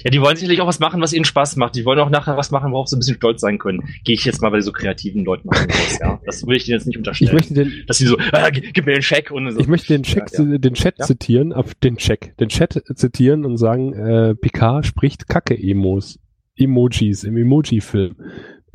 Ja, 0.04 0.10
die 0.10 0.20
wollen 0.20 0.36
sicherlich 0.36 0.60
auch 0.60 0.66
was 0.66 0.78
machen, 0.78 1.00
was 1.00 1.12
ihnen 1.12 1.24
Spaß 1.24 1.56
macht. 1.56 1.74
Die 1.74 1.84
wollen 1.84 1.98
auch 1.98 2.10
nachher 2.10 2.36
was 2.36 2.50
machen, 2.50 2.72
worauf 2.72 2.88
sie 2.88 2.96
ein 2.96 2.98
bisschen 3.00 3.16
stolz 3.16 3.40
sein 3.40 3.58
können. 3.58 3.82
Gehe 4.04 4.14
ich 4.14 4.24
jetzt 4.24 4.42
mal 4.42 4.50
bei 4.50 4.60
so 4.60 4.72
kreativen 4.72 5.24
Leuten 5.24 5.48
aus, 5.48 5.98
ja. 6.00 6.20
Das 6.26 6.46
will 6.46 6.56
ich 6.56 6.64
denen 6.64 6.78
jetzt 6.78 6.86
nicht 6.86 6.94
Ich 6.96 6.98
unterstellen. 6.98 7.34
möchte 7.34 7.54
den, 7.54 7.72
dass 7.86 7.98
sie 7.98 8.06
so, 8.06 8.16
ah, 8.32 8.50
gib 8.50 8.72
gib 8.74 8.86
mir 8.86 8.92
den 8.94 9.02
Scheck 9.02 9.30
und 9.30 9.50
so. 9.50 9.58
ich 9.60 9.68
möchte 9.68 9.92
den, 9.94 10.02
Check, 10.02 10.24
Ja, 10.32 10.44
ja. 10.44 10.58
den 10.58 10.74
Chat 10.74 10.96
Ja. 10.98 11.06
zitieren, 11.06 11.52
auf 11.52 11.74
den 11.74 11.96
Check, 11.96 12.36
den 12.38 12.48
Chat 12.48 12.82
zitieren 12.94 13.44
und 13.44 13.56
sagen, 13.56 13.92
äh, 13.94 14.34
Picard 14.34 14.86
spricht 14.86 15.28
Kacke-Emos, 15.28 16.18
Emojis 16.56 17.24
im 17.24 17.36
Emoji-Film. 17.36 18.16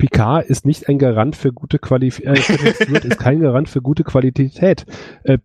Picard 0.02 0.46
ist 0.46 0.66
nicht 0.66 0.88
ein 0.88 0.98
Garant 0.98 1.36
für 1.36 1.52
gute 1.52 1.78
Qualität, 1.78 2.26
äh, 2.26 2.34
Patrick 2.34 2.74
Stewart 2.82 3.04
ist 3.04 3.18
kein 3.20 3.38
Garant 3.38 3.68
für 3.68 3.80
gute 3.80 4.02
Qualität. 4.02 4.84
Äh, 5.22 5.38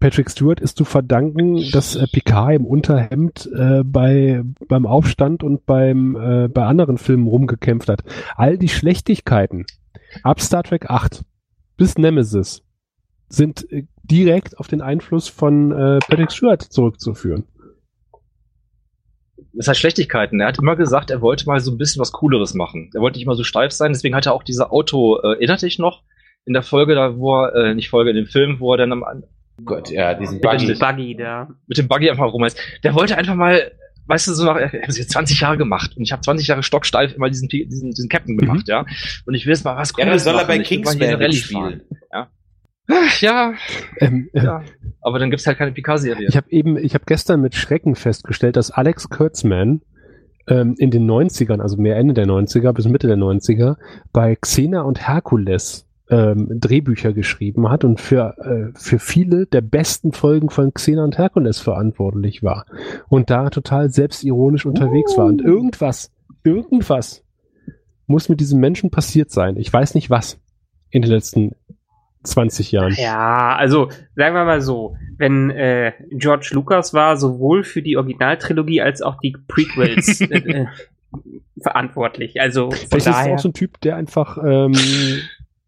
Patrick 0.00 0.30
Stewart 0.30 0.60
ist 0.60 0.78
zu 0.78 0.86
verdanken, 0.86 1.62
dass 1.72 1.94
äh, 1.94 2.06
Picard 2.10 2.54
im 2.54 2.64
Unterhemd 2.64 3.50
äh, 3.54 3.82
bei 3.84 4.42
beim 4.66 4.86
Aufstand 4.86 5.42
und 5.42 5.66
beim 5.66 6.16
äh, 6.16 6.48
bei 6.48 6.64
anderen 6.64 6.96
Filmen 6.96 7.26
rumgekämpft 7.26 7.90
hat. 7.90 8.02
All 8.34 8.56
die 8.56 8.70
Schlechtigkeiten 8.70 9.66
ab 10.22 10.40
Star 10.40 10.62
Trek 10.62 10.88
8 10.88 11.22
bis 11.76 11.98
Nemesis 11.98 12.62
sind 13.28 13.70
äh, 13.70 13.84
direkt 14.04 14.58
auf 14.58 14.68
den 14.68 14.80
Einfluss 14.80 15.28
von 15.28 15.70
äh, 15.70 15.98
Patrick 15.98 16.32
Stewart 16.32 16.62
zurückzuführen. 16.62 17.44
Das 19.58 19.66
heißt 19.66 19.80
Schlechtigkeiten. 19.80 20.40
Er 20.40 20.46
hat 20.46 20.58
immer 20.58 20.76
gesagt, 20.76 21.10
er 21.10 21.20
wollte 21.20 21.44
mal 21.46 21.58
so 21.58 21.72
ein 21.72 21.78
bisschen 21.78 22.00
was 22.00 22.12
Cooleres 22.12 22.54
machen. 22.54 22.90
Er 22.94 23.00
wollte 23.00 23.18
nicht 23.18 23.26
mal 23.26 23.34
so 23.34 23.42
steif 23.42 23.72
sein, 23.72 23.92
deswegen 23.92 24.14
hat 24.14 24.26
er 24.26 24.32
auch 24.32 24.44
diese 24.44 24.70
Auto, 24.70 25.18
äh, 25.18 25.32
erinnert 25.34 25.62
dich 25.62 25.80
noch? 25.80 26.02
In 26.44 26.52
der 26.52 26.62
Folge, 26.62 26.94
da 26.94 27.18
wo 27.18 27.42
er, 27.42 27.54
äh, 27.54 27.74
nicht 27.74 27.90
Folge, 27.90 28.10
in 28.10 28.16
dem 28.16 28.26
Film, 28.26 28.60
wo 28.60 28.72
er 28.72 28.78
dann 28.78 28.92
am, 28.92 29.04
Gott, 29.64 29.90
ja, 29.90 30.14
diesen 30.14 30.40
Buggy. 30.40 30.66
Buggy. 30.66 30.78
Buggy 30.78 31.16
da. 31.16 31.48
mit 31.66 31.76
dem 31.76 31.88
Buggy 31.88 32.08
einfach 32.08 32.32
rumheißt. 32.32 32.56
Der 32.84 32.94
wollte 32.94 33.18
einfach 33.18 33.34
mal, 33.34 33.72
weißt 34.06 34.28
du, 34.28 34.34
so 34.34 34.44
nach, 34.44 34.54
er 34.56 34.70
hat 34.70 34.96
jetzt 34.96 35.10
20 35.10 35.40
Jahre 35.40 35.58
gemacht 35.58 35.96
und 35.96 36.04
ich 36.04 36.12
habe 36.12 36.22
20 36.22 36.46
Jahre 36.46 36.62
stocksteif 36.62 37.14
immer 37.16 37.28
diesen, 37.28 37.48
diesen, 37.48 37.90
diesen 37.90 38.08
Captain 38.08 38.38
gemacht, 38.38 38.68
ja. 38.68 38.86
Und 39.26 39.34
ich 39.34 39.44
will 39.44 39.54
jetzt 39.54 39.64
mal 39.64 39.76
was 39.76 39.92
Ja, 39.98 40.04
Cooles 40.04 40.22
das 40.22 40.24
soll 40.24 40.34
er 40.34 40.36
machen. 40.36 40.46
bei 40.46 40.52
hier 40.54 40.78
eine 40.78 40.84
Kingsman 40.84 41.14
Rallye 41.14 41.36
fahren. 41.36 41.80
Ja, 43.20 43.54
Ähm, 43.98 44.30
äh, 44.32 44.44
ja. 44.44 44.62
Aber 45.00 45.18
dann 45.18 45.30
gibt's 45.30 45.46
halt 45.46 45.58
keine 45.58 45.72
Picard-Serie. 45.72 46.28
Ich 46.28 46.36
habe 46.36 46.50
eben, 46.50 46.76
ich 46.76 46.94
habe 46.94 47.04
gestern 47.06 47.40
mit 47.40 47.54
Schrecken 47.54 47.94
festgestellt, 47.94 48.56
dass 48.56 48.70
Alex 48.70 49.08
Kurtzman 49.08 49.82
ähm, 50.46 50.74
in 50.78 50.90
den 50.90 51.08
90ern, 51.08 51.60
also 51.60 51.76
mehr 51.76 51.96
Ende 51.96 52.14
der 52.14 52.26
90er 52.26 52.72
bis 52.72 52.88
Mitte 52.88 53.06
der 53.06 53.16
90er, 53.16 53.76
bei 54.12 54.36
Xena 54.36 54.82
und 54.82 55.06
Herkules 55.06 55.86
ähm, 56.10 56.48
Drehbücher 56.50 57.12
geschrieben 57.12 57.68
hat 57.68 57.84
und 57.84 58.00
für, 58.00 58.36
äh, 58.38 58.78
für 58.78 58.98
viele 58.98 59.46
der 59.46 59.60
besten 59.60 60.12
Folgen 60.12 60.48
von 60.48 60.72
Xena 60.72 61.04
und 61.04 61.18
Herkules 61.18 61.60
verantwortlich 61.60 62.42
war. 62.42 62.64
Und 63.08 63.30
da 63.30 63.50
total 63.50 63.90
selbstironisch 63.90 64.64
unterwegs 64.64 65.16
war. 65.18 65.26
Und 65.26 65.42
irgendwas, 65.42 66.10
irgendwas 66.44 67.24
muss 68.06 68.30
mit 68.30 68.40
diesem 68.40 68.60
Menschen 68.60 68.90
passiert 68.90 69.30
sein. 69.30 69.56
Ich 69.58 69.70
weiß 69.70 69.94
nicht 69.94 70.08
was 70.08 70.40
in 70.90 71.02
den 71.02 71.10
letzten 71.10 71.52
20 72.22 72.72
Jahren. 72.72 72.94
Ja, 72.96 73.56
also 73.56 73.90
sagen 74.16 74.34
wir 74.34 74.44
mal 74.44 74.60
so, 74.60 74.96
wenn 75.16 75.50
äh, 75.50 75.92
George 76.10 76.50
Lucas 76.52 76.94
war 76.94 77.16
sowohl 77.16 77.64
für 77.64 77.82
die 77.82 77.96
Originaltrilogie 77.96 78.82
als 78.82 79.02
auch 79.02 79.18
die 79.20 79.36
Prequels 79.46 80.20
äh, 80.20 80.38
äh, 80.38 80.66
verantwortlich. 81.60 82.40
Also 82.40 82.70
von 82.70 82.78
Vielleicht 82.78 82.94
ist 82.94 83.06
es 83.06 83.12
daher. 83.12 83.34
auch 83.34 83.38
so 83.38 83.48
ein 83.48 83.54
Typ, 83.54 83.80
der 83.80 83.96
einfach 83.96 84.38
ähm, 84.44 84.74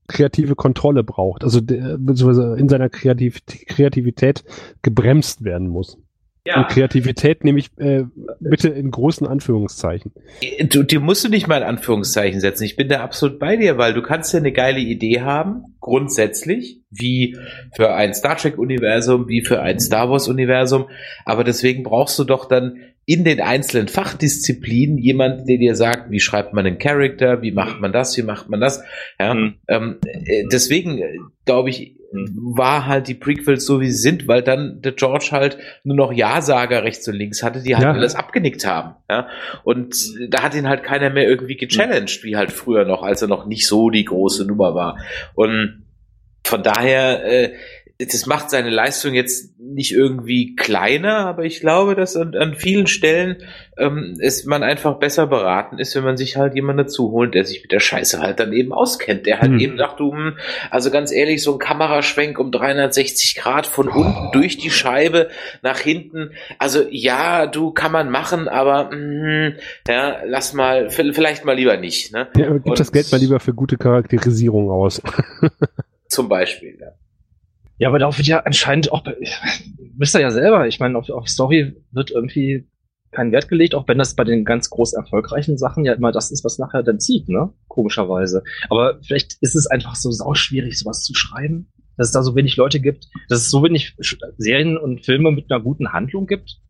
kreative 0.08 0.56
Kontrolle 0.56 1.04
braucht, 1.04 1.44
also 1.44 1.60
der, 1.60 1.96
beziehungsweise 1.98 2.56
in 2.58 2.68
seiner 2.68 2.88
Kreativ 2.88 3.40
Kreativität 3.66 4.44
gebremst 4.82 5.44
werden 5.44 5.68
muss. 5.68 5.98
Und 6.56 6.68
Kreativität 6.68 7.44
nehme 7.44 7.58
ich 7.58 7.70
äh, 7.76 8.04
bitte 8.40 8.68
in 8.68 8.90
großen 8.90 9.26
Anführungszeichen. 9.26 10.12
Du, 10.70 10.82
die 10.82 10.98
musst 10.98 11.24
du 11.24 11.28
nicht 11.28 11.46
mal 11.46 11.58
in 11.58 11.64
Anführungszeichen 11.64 12.40
setzen. 12.40 12.64
Ich 12.64 12.76
bin 12.76 12.88
da 12.88 13.00
absolut 13.00 13.38
bei 13.38 13.56
dir, 13.56 13.76
weil 13.76 13.92
du 13.92 14.02
kannst 14.02 14.32
ja 14.32 14.38
eine 14.38 14.52
geile 14.52 14.80
Idee 14.80 15.20
haben, 15.20 15.76
grundsätzlich, 15.80 16.80
wie 16.90 17.36
für 17.74 17.92
ein 17.92 18.14
Star 18.14 18.36
Trek-Universum, 18.36 19.28
wie 19.28 19.42
für 19.42 19.60
ein 19.60 19.80
Star 19.80 20.10
Wars-Universum. 20.10 20.88
Aber 21.24 21.44
deswegen 21.44 21.82
brauchst 21.82 22.18
du 22.18 22.24
doch 22.24 22.46
dann 22.46 22.78
in 23.06 23.24
den 23.24 23.40
einzelnen 23.40 23.88
Fachdisziplinen 23.88 24.98
jemand, 24.98 25.48
der 25.48 25.58
dir 25.58 25.74
sagt, 25.74 26.10
wie 26.10 26.20
schreibt 26.20 26.52
man 26.52 26.66
einen 26.66 26.78
Charakter, 26.78 27.42
wie 27.42 27.50
macht 27.52 27.80
man 27.80 27.92
das, 27.92 28.16
wie 28.16 28.22
macht 28.22 28.48
man 28.48 28.60
das. 28.60 28.82
Ja, 29.18 29.34
Mhm. 29.34 29.54
ähm, 29.68 29.96
äh, 30.04 30.44
deswegen 30.52 30.98
äh, 30.98 31.16
glaube 31.44 31.70
ich, 31.70 31.96
war 32.12 32.86
halt 32.86 33.06
die 33.06 33.14
Prequels 33.14 33.64
so, 33.64 33.80
wie 33.80 33.86
sie 33.86 33.96
sind, 34.00 34.26
weil 34.26 34.42
dann 34.42 34.82
der 34.82 34.92
George 34.92 35.28
halt 35.30 35.58
nur 35.84 35.96
noch 35.96 36.12
Ja-Sager 36.12 36.82
rechts 36.82 37.06
und 37.06 37.14
links 37.14 37.42
hatte, 37.44 37.62
die 37.62 37.74
halt 37.76 37.84
Ja. 37.84 37.92
alles 37.92 38.16
abgenickt 38.16 38.66
haben. 38.66 38.96
Ja? 39.08 39.28
Und 39.62 39.94
da 40.28 40.42
hat 40.42 40.54
ihn 40.56 40.68
halt 40.68 40.82
keiner 40.82 41.10
mehr 41.10 41.28
irgendwie 41.28 41.56
gechallenged, 41.56 42.24
wie 42.24 42.36
halt 42.36 42.50
früher 42.50 42.84
noch, 42.84 43.02
als 43.04 43.22
er 43.22 43.28
noch 43.28 43.46
nicht 43.46 43.64
so 43.66 43.90
die 43.90 44.04
große 44.04 44.44
Nummer 44.44 44.74
war. 44.74 44.98
Und 45.34 45.84
von 46.44 46.62
daher, 46.64 47.24
äh, 47.24 47.52
das 48.00 48.24
macht 48.26 48.48
seine 48.50 48.70
Leistung 48.70 49.12
jetzt 49.14 49.58
nicht 49.58 49.92
irgendwie 49.92 50.56
kleiner, 50.56 51.18
aber 51.26 51.44
ich 51.44 51.60
glaube, 51.60 51.94
dass 51.94 52.16
an, 52.16 52.34
an 52.34 52.54
vielen 52.54 52.86
Stellen 52.86 53.36
ähm, 53.76 54.16
ist 54.18 54.46
man 54.46 54.62
einfach 54.62 54.98
besser 54.98 55.26
beraten 55.26 55.78
ist, 55.78 55.94
wenn 55.94 56.04
man 56.04 56.16
sich 56.16 56.36
halt 56.36 56.54
jemanden 56.54 56.84
dazu 56.84 57.10
holt, 57.12 57.34
der 57.34 57.44
sich 57.44 57.62
mit 57.62 57.72
der 57.72 57.78
Scheiße 57.80 58.20
halt 58.20 58.40
dann 58.40 58.52
eben 58.52 58.72
auskennt, 58.72 59.26
der 59.26 59.40
halt 59.40 59.52
Hm. 59.52 59.60
eben 59.60 59.76
sagt, 59.78 60.00
du, 60.00 60.12
hm, 60.12 60.38
also 60.70 60.90
ganz 60.90 61.12
ehrlich, 61.12 61.42
so 61.42 61.52
ein 61.52 61.58
Kameraschwenk 61.58 62.38
um 62.38 62.50
360 62.50 63.36
Grad 63.36 63.66
von 63.66 63.88
unten 63.88 64.32
durch 64.32 64.56
die 64.56 64.70
Scheibe 64.70 65.28
nach 65.62 65.78
hinten, 65.78 66.30
also 66.58 66.84
ja, 66.90 67.46
du 67.46 67.70
kann 67.72 67.92
man 67.92 68.10
machen, 68.10 68.48
aber 68.48 68.90
hm, 68.90 69.54
ja, 69.86 70.16
lass 70.26 70.52
mal, 70.54 70.88
vielleicht 70.90 71.44
mal 71.44 71.54
lieber 71.54 71.76
nicht, 71.76 72.12
ne? 72.12 72.28
Ja, 72.36 72.50
gib 72.56 72.74
das 72.76 72.88
Und- 72.88 72.94
Geld 72.94 73.12
mal 73.12 73.18
lieber 73.20 73.40
für 73.40 73.52
gute 73.54 73.76
Charakterisierung 73.76 74.70
aus. 74.70 75.00
Zum 76.08 76.28
Beispiel, 76.28 76.76
ja. 76.80 76.88
Ja, 77.80 77.88
aber 77.88 77.98
darauf 77.98 78.18
wird 78.18 78.28
ja 78.28 78.40
anscheinend 78.40 78.92
auch, 78.92 79.02
wisst 79.96 80.14
ihr 80.14 80.20
ja 80.20 80.30
selber, 80.30 80.68
ich 80.68 80.80
meine, 80.80 80.98
auf, 80.98 81.08
auf 81.08 81.28
Story 81.28 81.82
wird 81.92 82.10
irgendwie 82.10 82.68
kein 83.10 83.32
Wert 83.32 83.48
gelegt, 83.48 83.74
auch 83.74 83.88
wenn 83.88 83.96
das 83.96 84.14
bei 84.14 84.22
den 84.22 84.44
ganz 84.44 84.68
groß 84.68 84.92
erfolgreichen 84.92 85.56
Sachen 85.56 85.86
ja 85.86 85.94
immer 85.94 86.12
das 86.12 86.30
ist, 86.30 86.44
was 86.44 86.58
nachher 86.58 86.82
dann 86.82 87.00
zieht, 87.00 87.30
ne? 87.30 87.54
Komischerweise. 87.68 88.44
Aber 88.68 89.00
vielleicht 89.02 89.38
ist 89.40 89.56
es 89.56 89.66
einfach 89.66 89.94
so 89.94 90.10
sauschwierig, 90.10 90.78
sowas 90.78 91.02
zu 91.02 91.14
schreiben, 91.14 91.72
dass 91.96 92.08
es 92.08 92.12
da 92.12 92.22
so 92.22 92.36
wenig 92.36 92.56
Leute 92.56 92.80
gibt, 92.80 93.08
dass 93.30 93.40
es 93.40 93.50
so 93.50 93.64
wenig 93.64 93.96
Serien 94.36 94.76
und 94.76 95.04
Filme 95.04 95.32
mit 95.32 95.50
einer 95.50 95.62
guten 95.62 95.90
Handlung 95.90 96.26
gibt, 96.26 96.60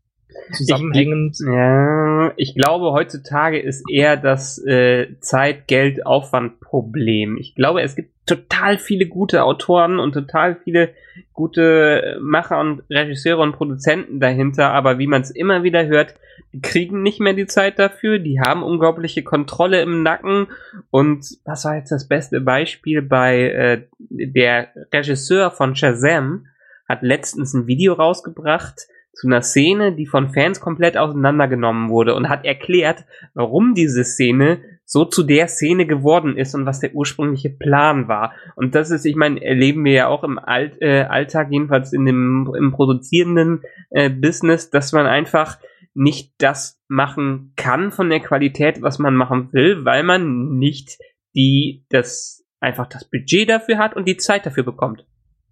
zusammenhängend. 0.53 1.37
Ja, 1.45 2.33
ich 2.37 2.55
glaube, 2.55 2.91
heutzutage 2.91 3.59
ist 3.59 3.83
eher 3.89 4.17
das 4.17 4.57
äh, 4.65 5.15
Zeit-Geld-Aufwand-Problem. 5.19 7.37
Ich 7.37 7.55
glaube, 7.55 7.81
es 7.81 7.95
gibt 7.95 8.11
total 8.25 8.77
viele 8.77 9.07
gute 9.07 9.43
Autoren 9.43 9.99
und 9.99 10.13
total 10.13 10.55
viele 10.55 10.93
gute 11.33 12.03
äh, 12.03 12.19
Macher 12.19 12.59
und 12.59 12.83
Regisseure 12.89 13.41
und 13.41 13.53
Produzenten 13.53 14.19
dahinter, 14.19 14.71
aber 14.71 14.99
wie 14.99 15.07
man 15.07 15.21
es 15.21 15.31
immer 15.31 15.63
wieder 15.63 15.87
hört, 15.87 16.15
die 16.53 16.61
kriegen 16.61 17.01
nicht 17.01 17.19
mehr 17.19 17.33
die 17.33 17.47
Zeit 17.47 17.79
dafür, 17.79 18.19
die 18.19 18.39
haben 18.39 18.63
unglaubliche 18.63 19.23
Kontrolle 19.23 19.81
im 19.81 20.03
Nacken 20.03 20.47
und 20.89 21.25
was 21.45 21.65
war 21.65 21.75
jetzt 21.75 21.91
das 21.91 22.07
beste 22.07 22.41
Beispiel 22.41 23.01
bei 23.01 23.49
äh, 23.49 23.81
der 23.99 24.69
Regisseur 24.93 25.51
von 25.51 25.75
Shazam 25.75 26.47
hat 26.87 27.03
letztens 27.03 27.53
ein 27.53 27.67
Video 27.67 27.93
rausgebracht, 27.93 28.87
zu 29.13 29.27
einer 29.27 29.41
Szene, 29.41 29.93
die 29.95 30.05
von 30.05 30.29
Fans 30.29 30.59
komplett 30.59 30.97
auseinandergenommen 30.97 31.89
wurde 31.89 32.15
und 32.15 32.29
hat 32.29 32.45
erklärt, 32.45 33.05
warum 33.33 33.73
diese 33.73 34.03
Szene 34.03 34.61
so 34.85 35.05
zu 35.05 35.23
der 35.23 35.47
Szene 35.47 35.85
geworden 35.85 36.37
ist 36.37 36.53
und 36.53 36.65
was 36.65 36.79
der 36.79 36.93
ursprüngliche 36.93 37.49
Plan 37.49 38.07
war. 38.07 38.33
Und 38.55 38.75
das 38.75 38.91
ist, 38.91 39.05
ich 39.05 39.15
meine, 39.15 39.41
erleben 39.41 39.85
wir 39.85 39.93
ja 39.93 40.07
auch 40.07 40.23
im 40.23 40.37
Alt, 40.37 40.81
äh, 40.81 41.03
Alltag, 41.03 41.47
jedenfalls 41.51 41.93
in 41.93 42.05
dem 42.05 42.51
im 42.57 42.71
produzierenden 42.71 43.61
äh, 43.89 44.09
Business, 44.09 44.69
dass 44.69 44.91
man 44.91 45.05
einfach 45.05 45.59
nicht 45.93 46.33
das 46.39 46.81
machen 46.87 47.53
kann 47.55 47.91
von 47.91 48.09
der 48.09 48.19
Qualität, 48.19 48.81
was 48.81 48.99
man 48.99 49.15
machen 49.15 49.49
will, 49.51 49.85
weil 49.85 50.03
man 50.03 50.57
nicht 50.57 50.99
die 51.35 51.85
das 51.89 52.45
einfach 52.59 52.87
das 52.87 53.09
Budget 53.09 53.49
dafür 53.49 53.77
hat 53.77 53.95
und 53.95 54.07
die 54.07 54.17
Zeit 54.17 54.45
dafür 54.45 54.63
bekommt. 54.63 55.05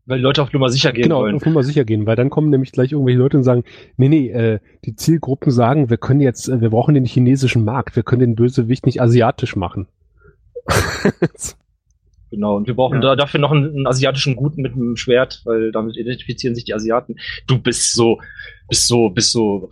Weil 0.09 0.19
Leute 0.19 0.41
auf 0.41 0.51
Nummer 0.51 0.69
sicher 0.69 0.91
gehen 0.91 1.03
genau, 1.03 1.21
wollen. 1.21 1.35
auf 1.35 1.45
Nummer 1.45 1.63
sicher 1.63 1.85
gehen, 1.85 2.05
weil 2.05 2.15
dann 2.17 2.29
kommen 2.29 2.49
nämlich 2.49 2.71
gleich 2.73 2.91
irgendwelche 2.91 3.19
Leute 3.19 3.37
und 3.37 3.43
sagen, 3.43 3.63
nee, 3.95 4.09
nee, 4.09 4.29
äh, 4.29 4.59
die 4.85 4.95
Zielgruppen 4.95 5.51
sagen, 5.51 5.89
wir 5.89 5.97
können 5.97 6.19
jetzt, 6.19 6.49
äh, 6.49 6.59
wir 6.59 6.71
brauchen 6.71 6.95
den 6.95 7.05
chinesischen 7.05 7.63
Markt, 7.63 7.95
wir 7.95 8.03
können 8.03 8.19
den 8.21 8.35
Bösewicht 8.35 8.85
nicht 8.85 9.01
asiatisch 9.01 9.55
machen. 9.55 9.87
Genau, 12.31 12.57
und 12.57 12.67
wir 12.67 12.75
brauchen 12.75 13.01
Ja. 13.01 13.09
da 13.09 13.15
dafür 13.15 13.39
noch 13.39 13.51
einen, 13.51 13.69
einen 13.75 13.87
asiatischen 13.87 14.35
Guten 14.35 14.61
mit 14.61 14.73
einem 14.73 14.95
Schwert, 14.95 15.41
weil 15.45 15.71
damit 15.71 15.97
identifizieren 15.97 16.53
sich 16.53 16.63
die 16.63 16.75
Asiaten. 16.75 17.15
Du 17.47 17.57
bist 17.59 17.93
so, 17.93 18.19
bist 18.67 18.87
so, 18.87 19.09
bist 19.09 19.31
so, 19.31 19.67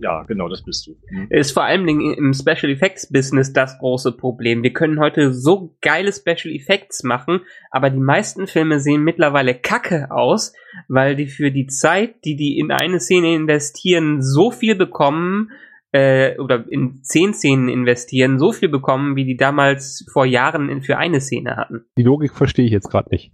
ja, 0.00 0.22
genau, 0.24 0.48
das 0.48 0.62
bist 0.62 0.86
du. 0.86 0.96
Mhm. 1.10 1.26
ist 1.30 1.52
vor 1.52 1.64
allen 1.64 1.86
Dingen 1.86 2.14
im 2.14 2.32
Special 2.32 2.70
Effects 2.70 3.10
Business 3.10 3.52
das 3.52 3.78
große 3.78 4.12
Problem. 4.12 4.62
Wir 4.62 4.72
können 4.72 5.00
heute 5.00 5.32
so 5.32 5.76
geile 5.80 6.12
Special 6.12 6.54
Effects 6.54 7.02
machen, 7.02 7.40
aber 7.70 7.90
die 7.90 8.00
meisten 8.00 8.46
Filme 8.46 8.80
sehen 8.80 9.02
mittlerweile 9.02 9.54
kacke 9.54 10.10
aus, 10.10 10.52
weil 10.88 11.16
die 11.16 11.26
für 11.26 11.50
die 11.50 11.66
Zeit, 11.66 12.24
die 12.24 12.36
die 12.36 12.58
in 12.58 12.70
eine 12.70 13.00
Szene 13.00 13.34
investieren, 13.34 14.22
so 14.22 14.50
viel 14.50 14.74
bekommen, 14.74 15.50
äh, 15.94 16.36
oder 16.38 16.64
in 16.68 17.02
zehn 17.04 17.32
Szenen 17.34 17.68
investieren, 17.68 18.38
so 18.38 18.52
viel 18.52 18.68
bekommen, 18.68 19.14
wie 19.14 19.24
die 19.24 19.36
damals 19.36 20.04
vor 20.12 20.26
Jahren 20.26 20.68
in, 20.68 20.82
für 20.82 20.98
eine 20.98 21.20
Szene 21.20 21.56
hatten. 21.56 21.84
Die 21.96 22.02
Logik 22.02 22.34
verstehe 22.34 22.66
ich 22.66 22.72
jetzt 22.72 22.90
gerade 22.90 23.08
nicht. 23.10 23.30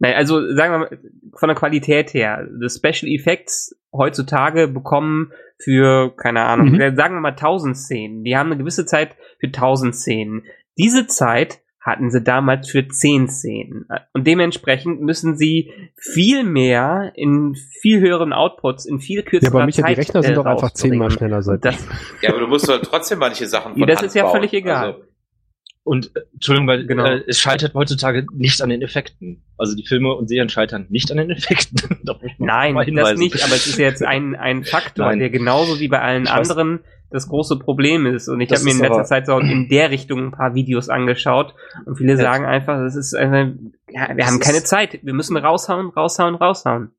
Nein, 0.00 0.14
also 0.14 0.54
sagen 0.54 0.72
wir 0.74 0.78
mal, 0.78 0.98
von 1.34 1.48
der 1.48 1.56
Qualität 1.56 2.14
her, 2.14 2.46
die 2.48 2.68
Special 2.70 3.10
Effects 3.10 3.76
heutzutage 3.92 4.68
bekommen 4.68 5.32
für, 5.60 6.14
keine 6.16 6.42
Ahnung, 6.42 6.70
Mhm. 6.72 6.94
sagen 6.96 7.14
wir 7.14 7.20
mal 7.20 7.34
1000 7.34 7.76
Szenen. 7.76 8.22
Die 8.22 8.36
haben 8.36 8.48
eine 8.52 8.58
gewisse 8.58 8.86
Zeit 8.86 9.16
für 9.40 9.50
1000 9.50 9.94
Szenen. 9.96 10.44
Diese 10.78 11.06
Zeit 11.08 11.60
hatten 11.80 12.10
sie 12.10 12.22
damals 12.22 12.68
für 12.70 12.86
10 12.86 13.28
Szenen. 13.28 13.86
Und 14.12 14.26
dementsprechend 14.26 15.00
müssen 15.00 15.36
sie 15.36 15.72
viel 15.96 16.44
mehr 16.44 17.12
in 17.14 17.56
viel 17.80 18.00
höheren 18.00 18.32
Outputs, 18.32 18.84
in 18.84 19.00
viel 19.00 19.20
Ja, 19.20 19.24
kürzerer 19.24 19.54
aber 19.56 19.64
Micha, 19.66 19.78
die 19.82 19.94
Zeit 19.94 19.98
Rechner 19.98 20.22
sind 20.22 20.32
äh, 20.32 20.34
doch 20.34 20.44
einfach 20.44 20.70
zehnmal 20.72 21.10
schneller 21.10 21.42
seit 21.42 21.64
das, 21.64 21.88
Ja, 22.20 22.30
aber 22.30 22.40
du 22.40 22.46
musst 22.46 22.68
halt 22.68 22.84
trotzdem 22.84 23.18
manche 23.18 23.46
Sachen 23.46 23.72
von 23.72 23.80
Ja, 23.80 23.86
das 23.86 23.96
Hand 23.98 24.06
ist 24.08 24.14
ja 24.14 24.24
bauen. 24.24 24.32
völlig 24.32 24.52
egal. 24.52 24.86
Also, 24.92 25.04
Und 25.88 26.14
äh, 26.14 26.20
Entschuldigung, 26.34 26.68
weil 26.68 26.86
Genau. 26.86 27.04
äh, 27.06 27.22
es 27.26 27.40
scheitert 27.40 27.74
heutzutage 27.74 28.26
nicht 28.32 28.60
an 28.62 28.68
den 28.68 28.82
Effekten. 28.82 29.42
Also 29.56 29.74
die 29.74 29.86
Filme 29.86 30.14
und 30.14 30.28
Serien 30.28 30.48
scheitern 30.50 30.86
nicht 30.90 31.10
an 31.10 31.16
den 31.16 31.30
Effekten. 31.30 31.98
Da 32.04 32.18
Nein, 32.38 32.74
das 32.94 33.18
nicht, 33.18 33.42
aber 33.44 33.54
es 33.54 33.66
ist 33.66 33.78
jetzt 33.78 34.02
ein, 34.04 34.36
ein 34.36 34.64
Faktor, 34.64 35.06
Nein. 35.06 35.18
der 35.18 35.30
genauso 35.30 35.80
wie 35.80 35.88
bei 35.88 36.00
allen 36.00 36.24
Ich 36.24 36.30
weiß. 36.30 36.50
anderen 36.50 36.80
das 37.10 37.26
große 37.28 37.58
Problem 37.58 38.04
ist. 38.04 38.28
Und 38.28 38.40
ich 38.42 38.50
habe 38.50 38.62
mir 38.64 38.72
in 38.72 38.80
letzter 38.80 39.04
Zeit 39.04 39.24
so 39.26 39.38
in 39.38 39.68
der 39.70 39.90
Richtung 39.90 40.26
ein 40.26 40.30
paar 40.30 40.54
Videos 40.54 40.90
angeschaut 40.90 41.54
und 41.86 41.96
viele 41.96 42.12
Ja. 42.12 42.18
sagen 42.18 42.44
einfach, 42.44 42.78
das 42.78 42.96
ist 42.96 43.14
einfach, 43.14 43.54
ja, 43.90 44.08
wir 44.08 44.16
Das 44.16 44.26
haben 44.26 44.40
keine 44.40 44.62
Zeit, 44.62 44.98
wir 45.02 45.14
müssen 45.14 45.36
raushauen, 45.38 45.88
raushauen, 45.88 46.34
raushauen. 46.34 46.90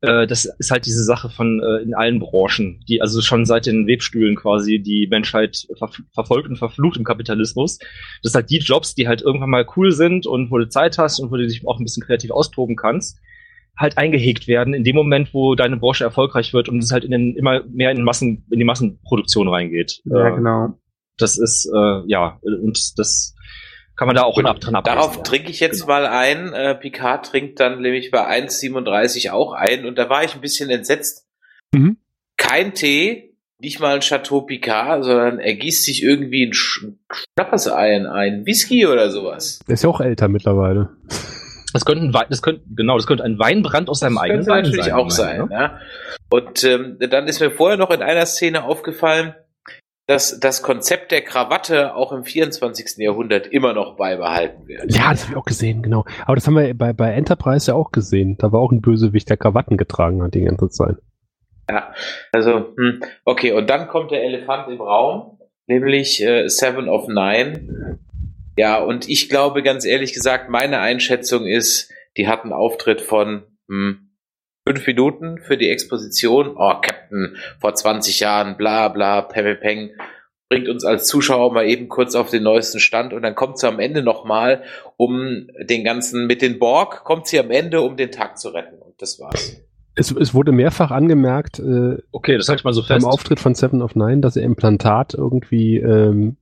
Äh, 0.00 0.26
das 0.26 0.44
ist 0.44 0.70
halt 0.70 0.86
diese 0.86 1.02
Sache 1.02 1.28
von 1.28 1.60
äh, 1.60 1.82
in 1.82 1.94
allen 1.94 2.20
Branchen, 2.20 2.80
die 2.88 3.02
also 3.02 3.20
schon 3.20 3.44
seit 3.44 3.66
den 3.66 3.86
Webstühlen 3.86 4.36
quasi 4.36 4.78
die 4.78 5.08
Menschheit 5.08 5.66
ver 5.76 5.90
verfolgt 6.12 6.48
und 6.48 6.56
verflucht 6.56 6.96
im 6.96 7.04
Kapitalismus. 7.04 7.78
Das 8.22 8.32
sind 8.32 8.40
halt 8.40 8.50
die 8.50 8.58
Jobs, 8.58 8.94
die 8.94 9.08
halt 9.08 9.22
irgendwann 9.22 9.50
mal 9.50 9.66
cool 9.76 9.90
sind 9.90 10.26
und 10.26 10.50
wo 10.50 10.58
du 10.58 10.68
Zeit 10.68 10.98
hast 10.98 11.18
und 11.18 11.30
wo 11.30 11.36
du 11.36 11.46
dich 11.46 11.66
auch 11.66 11.78
ein 11.78 11.84
bisschen 11.84 12.04
kreativ 12.04 12.30
austoben 12.30 12.76
kannst, 12.76 13.18
halt 13.76 13.98
eingehegt 13.98 14.46
werden 14.46 14.74
in 14.74 14.84
dem 14.84 14.96
Moment, 14.96 15.34
wo 15.34 15.54
deine 15.54 15.76
Branche 15.76 16.04
erfolgreich 16.04 16.52
wird 16.52 16.68
und 16.68 16.78
es 16.78 16.92
halt 16.92 17.04
in 17.04 17.10
den, 17.10 17.36
immer 17.36 17.64
mehr 17.68 17.90
in, 17.90 18.02
Massen, 18.04 18.44
in 18.50 18.58
die 18.58 18.64
Massenproduktion 18.64 19.48
reingeht. 19.48 20.00
Ja, 20.04 20.28
Äh, 20.28 20.36
genau. 20.36 20.78
Das 21.16 21.36
ist, 21.38 21.68
äh, 21.74 22.02
ja, 22.06 22.38
und 22.42 22.98
das 22.98 23.34
kann 23.98 24.06
man 24.06 24.16
da 24.16 24.22
auch 24.22 24.38
ab 24.42 24.60
dran 24.60 24.74
ablesen, 24.76 24.96
Darauf 24.96 25.16
ja. 25.16 25.22
trinke 25.22 25.50
ich 25.50 25.60
jetzt 25.60 25.80
Genau. 25.82 25.92
mal 25.92 26.06
ein. 26.06 26.52
Äh, 26.54 26.74
Picard 26.76 27.26
trinkt 27.26 27.60
dann 27.60 27.82
nämlich 27.82 28.10
bei 28.10 28.26
1,37 28.26 29.30
auch 29.32 29.52
ein. 29.52 29.84
Und 29.84 29.98
da 29.98 30.08
war 30.08 30.24
ich 30.24 30.34
ein 30.34 30.40
bisschen 30.40 30.70
entsetzt. 30.70 31.26
Mhm. 31.74 31.98
Kein 32.36 32.72
Tee, 32.74 33.34
nicht 33.58 33.80
mal 33.80 33.96
ein 33.96 34.00
Chateau 34.00 34.42
Picard, 34.42 35.04
sondern 35.04 35.40
er 35.40 35.54
gießt 35.54 35.84
sich 35.84 36.02
irgendwie 36.02 36.46
ein 36.46 36.52
Sch- 36.52 36.94
Schnappers 37.12 37.66
ein, 37.68 38.06
ein 38.06 38.46
Whisky 38.46 38.86
oder 38.86 39.10
sowas. 39.10 39.58
Der 39.66 39.74
ist 39.74 39.82
ja 39.82 39.90
auch 39.90 40.00
älter 40.00 40.28
mittlerweile. 40.28 40.90
Das 41.74 41.84
könnte 41.84 42.02
ein 42.02 42.14
Wein, 42.14 42.24
das 42.30 42.40
könnte, 42.40 42.62
genau, 42.74 42.96
das 42.96 43.06
könnte 43.06 43.24
ein 43.24 43.38
Weinbrand 43.38 43.90
aus 43.90 44.00
seinem 44.00 44.14
Das 44.14 44.22
eigenen 44.24 44.38
könnte 44.46 44.50
Wein 44.52 44.62
natürlich 44.64 44.84
sein, 44.86 44.94
auch 44.94 45.02
meine, 45.02 45.10
sein. 45.12 45.38
ne? 45.40 45.48
Ja. 45.50 45.78
Und 46.30 46.64
ähm, 46.64 46.96
dann 47.10 47.28
ist 47.28 47.40
mir 47.40 47.50
vorher 47.50 47.76
noch 47.76 47.90
in 47.90 48.00
einer 48.00 48.24
Szene 48.24 48.64
aufgefallen, 48.64 49.34
dass 50.08 50.40
das 50.40 50.62
Konzept 50.62 51.12
der 51.12 51.20
Krawatte 51.20 51.94
auch 51.94 52.12
im 52.12 52.24
24. 52.24 52.96
Jahrhundert 52.96 53.46
immer 53.46 53.74
noch 53.74 53.96
beibehalten 53.96 54.66
wird. 54.66 54.90
Ja, 54.94 55.10
das 55.10 55.24
habe 55.24 55.32
ich 55.32 55.36
auch 55.36 55.44
gesehen, 55.44 55.82
genau. 55.82 56.06
Aber 56.24 56.34
das 56.34 56.46
haben 56.46 56.56
wir 56.56 56.72
bei, 56.72 56.94
bei 56.94 57.12
Enterprise 57.12 57.70
ja 57.70 57.74
auch 57.74 57.92
gesehen. 57.92 58.38
Da 58.38 58.50
war 58.50 58.60
auch 58.60 58.72
ein 58.72 58.80
Bösewicht, 58.80 59.28
der 59.28 59.36
Krawatten 59.36 59.76
getragen 59.76 60.22
hat 60.22 60.32
die 60.32 60.40
ganze 60.40 60.70
Zeit. 60.70 60.96
Ja, 61.68 61.92
also, 62.32 62.72
hm, 62.78 63.02
okay, 63.26 63.52
und 63.52 63.68
dann 63.68 63.86
kommt 63.88 64.10
der 64.10 64.24
Elefant 64.24 64.68
im 64.68 64.80
Raum, 64.80 65.38
nämlich 65.66 66.24
äh, 66.24 66.48
Seven 66.48 66.88
of 66.88 67.08
Nine. 67.08 67.98
Ja, 68.56 68.78
und 68.82 69.10
ich 69.10 69.28
glaube, 69.28 69.62
ganz 69.62 69.84
ehrlich 69.84 70.14
gesagt, 70.14 70.48
meine 70.48 70.78
Einschätzung 70.78 71.44
ist, 71.44 71.92
die 72.16 72.28
hat 72.28 72.44
einen 72.44 72.54
Auftritt 72.54 73.02
von 73.02 73.42
hm, 73.68 74.07
fünf 74.68 74.86
Minuten 74.86 75.38
für 75.38 75.56
die 75.56 75.70
Exposition. 75.70 76.54
Oh, 76.56 76.74
Captain, 76.82 77.36
vor 77.58 77.74
20 77.74 78.20
Jahren, 78.20 78.56
bla 78.58 78.88
bla, 78.88 79.22
Pepe 79.22 79.54
Peng, 79.54 79.90
bringt 80.50 80.68
uns 80.68 80.84
als 80.84 81.06
Zuschauer 81.06 81.52
mal 81.52 81.66
eben 81.66 81.88
kurz 81.88 82.14
auf 82.14 82.30
den 82.30 82.42
neuesten 82.42 82.78
Stand 82.78 83.14
und 83.14 83.22
dann 83.22 83.34
kommt 83.34 83.58
sie 83.58 83.66
am 83.66 83.80
Ende 83.80 84.02
nochmal, 84.02 84.62
um 84.96 85.46
den 85.62 85.84
ganzen, 85.84 86.26
mit 86.26 86.42
den 86.42 86.58
Borg, 86.58 87.04
kommt 87.04 87.26
sie 87.26 87.38
am 87.38 87.50
Ende, 87.50 87.80
um 87.80 87.96
den 87.96 88.10
Tag 88.10 88.38
zu 88.38 88.50
retten. 88.50 88.80
Und 88.80 89.00
das 89.00 89.18
war's. 89.18 89.56
Es, 89.94 90.10
es 90.12 90.34
wurde 90.34 90.52
mehrfach 90.52 90.90
angemerkt 90.90 91.58
äh, 91.58 91.96
Okay, 92.12 92.36
das 92.36 92.48
halte 92.48 92.60
ich 92.60 92.64
mal 92.64 92.72
so 92.72 92.82
beim 92.82 93.00
fest. 93.00 93.06
Auftritt 93.06 93.40
von 93.40 93.54
Seven 93.54 93.82
of 93.82 93.94
Nine, 93.96 94.20
dass 94.20 94.36
ihr 94.36 94.42
Implantat 94.42 95.14
irgendwie 95.14 95.78
ähm, 95.78 96.36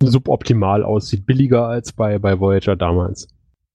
suboptimal 0.00 0.82
aussieht, 0.82 1.26
billiger 1.26 1.66
als 1.66 1.92
bei, 1.92 2.18
bei 2.18 2.40
Voyager 2.40 2.74
damals. 2.74 3.28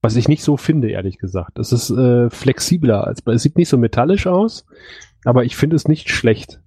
Was 0.03 0.17
ich 0.17 0.27
nicht 0.27 0.43
so 0.43 0.57
finde, 0.57 0.89
ehrlich 0.89 1.17
gesagt. 1.17 1.57
Es 1.57 1.71
ist 1.71 1.89
äh, 1.89 2.29
flexibler 2.29 3.07
als 3.07 3.23
es 3.25 3.41
sieht 3.41 3.55
nicht 3.57 3.69
so 3.69 3.77
metallisch 3.77 4.27
aus, 4.27 4.65
aber 5.23 5.45
ich 5.45 5.55
finde 5.55 5.77
es 5.77 5.87
nicht 5.87 6.09
schlecht. 6.09 6.59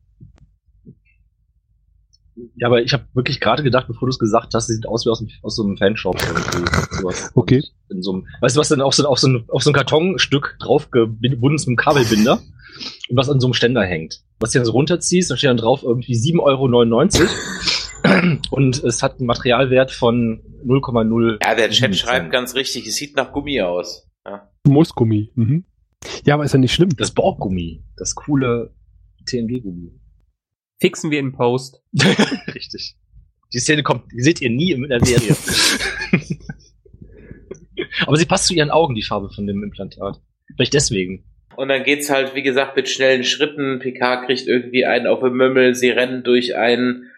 Ja, 2.55 2.69
aber 2.69 2.81
ich 2.81 2.95
habe 2.95 3.05
wirklich 3.13 3.39
gerade 3.39 3.63
gedacht, 3.63 3.89
bevor 3.89 4.09
du 4.09 4.11
es 4.11 4.19
gesagt 4.19 4.55
hast, 4.55 4.69
sieht 4.69 4.87
aus 4.87 5.05
wie 5.05 5.11
aus, 5.11 5.23
aus 5.43 5.55
so 5.55 5.65
einem 5.65 5.77
Fanshop. 5.77 6.17
Okay. 7.35 7.63
In 7.91 8.03
so 8.03 8.15
einem, 8.15 8.27
weißt 8.41 8.57
du, 8.57 8.61
was 8.61 8.69
denn 8.71 8.81
auf 8.81 8.95
so, 8.95 9.07
auf 9.07 9.19
so, 9.19 9.29
ein, 9.29 9.45
auf 9.49 9.63
so 9.63 9.71
ein 9.71 9.75
Kartonstück 9.75 10.57
draufgebunden 10.59 11.55
ist 11.57 11.67
mit 11.67 11.79
einem 11.79 11.85
Kabelbinder 11.85 12.41
und 13.11 13.17
was 13.17 13.29
an 13.29 13.39
so 13.39 13.49
einem 13.49 13.55
Ständer 13.55 13.83
hängt. 13.83 14.23
Was 14.41 14.53
du 14.53 14.59
dann 14.59 14.67
so 14.67 14.73
runterziehst, 14.73 15.31
da 15.31 15.37
steht 15.37 15.51
dann 15.51 15.59
drauf 15.59 15.83
irgendwie 15.83 16.15
7,99 16.15 16.41
Euro 16.41 16.69
und 18.51 18.83
es 18.85 19.03
hat 19.03 19.19
einen 19.19 19.27
Materialwert 19.27 19.91
von 19.91 20.43
0,0. 20.65 21.39
Ja, 21.43 21.55
der 21.55 21.71
Chat 21.71 21.97
schreibt 21.97 22.31
ganz 22.31 22.55
richtig, 22.55 22.87
es 22.87 22.97
sieht 22.97 23.17
nach 23.17 23.33
Gummi 23.33 23.61
aus. 23.61 24.09
Ja. 24.25 24.51
Moosgummi. 24.65 25.33
Mhm. 25.35 25.65
Ja, 26.25 26.35
aber 26.35 26.45
ist 26.45 26.53
ja 26.53 26.59
nicht 26.59 26.75
schlimm. 26.75 26.91
Das 26.97 27.13
Borggummi, 27.13 27.85
das 27.97 28.15
coole 28.15 28.75
TNG-Gummi. 29.27 29.99
Fixen 30.81 31.11
wir 31.11 31.19
in 31.19 31.33
Post. 31.33 31.83
Richtig. 32.55 32.97
Die 33.53 33.59
Szene 33.59 33.83
kommt, 33.83 34.13
die 34.13 34.23
seht 34.23 34.41
ihr 34.41 34.51
nie 34.51 34.73
in 34.73 34.89
der 34.89 35.05
Serie. 35.05 35.37
Aber 38.07 38.17
sie 38.17 38.27
passt 38.27 38.47
zu 38.47 38.55
ihren 38.55 38.71
Augen, 38.71 38.95
die 38.95 39.03
Farbe 39.03 39.31
von 39.31 39.47
dem 39.47 39.63
Implantat. 39.63 40.21
Vielleicht 40.55 40.75
deswegen. 40.75 41.25
Und 41.57 41.69
dann 41.69 41.85
geht's 41.85 42.11
halt, 42.11 42.35
wie 42.35 42.43
gesagt, 42.43 42.77
mit 42.77 42.89
schnellen 42.89 43.25
Schritten. 43.25 43.79
Picard 43.79 44.27
kriegt 44.27 44.47
irgendwie 44.47 44.85
einen 44.85 45.07
auf 45.07 45.21
den 45.21 45.33
Mümmel, 45.33 45.75
sie 45.75 45.89
rennen 45.89 46.23
durch 46.23 46.57
einen 46.57 47.11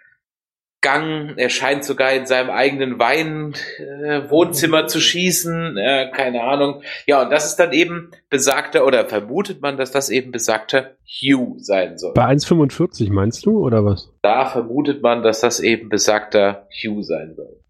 Gang. 0.81 1.35
Er 1.37 1.51
scheint 1.51 1.85
sogar 1.85 2.13
in 2.13 2.27
seinem 2.27 2.51
eigenen 2.51 2.99
Wein 2.99 3.55
äh, 3.79 4.31
Wohnzimmer 4.31 4.87
zu 4.87 5.01
schießen. 5.01 5.77
Äh, 5.77 6.11
keine 6.15 6.43
Ahnung. 6.43 6.83
Ja, 7.07 7.23
und 7.23 7.31
das 7.31 7.47
ist 7.47 7.57
dann 7.57 7.73
eben 7.73 8.11
besagter, 8.31 8.87
oder 8.87 9.07
vermutet 9.07 9.61
man, 9.61 9.77
dass 9.77 9.91
das 9.91 10.09
eben 10.09 10.31
besagter 10.31 10.97
Hugh 11.05 11.57
sein 11.59 11.99
soll. 11.99 12.15
Bei 12.15 12.27
1,45 12.27 13.13
meinst 13.13 13.45
du, 13.45 13.59
oder 13.59 13.85
was? 13.85 14.13
Da 14.23 14.47
vermutet 14.47 15.03
man, 15.03 15.23
dass 15.23 15.41
das 15.41 15.61
eben 15.61 15.89
besagter 15.89 16.69
Hugh 16.71 17.03
sein 17.03 17.35
soll. 17.35 17.61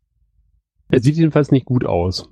Er 0.91 1.01
sieht 1.01 1.17
jedenfalls 1.17 1.51
nicht 1.51 1.67
gut 1.67 1.85
aus. 1.85 2.29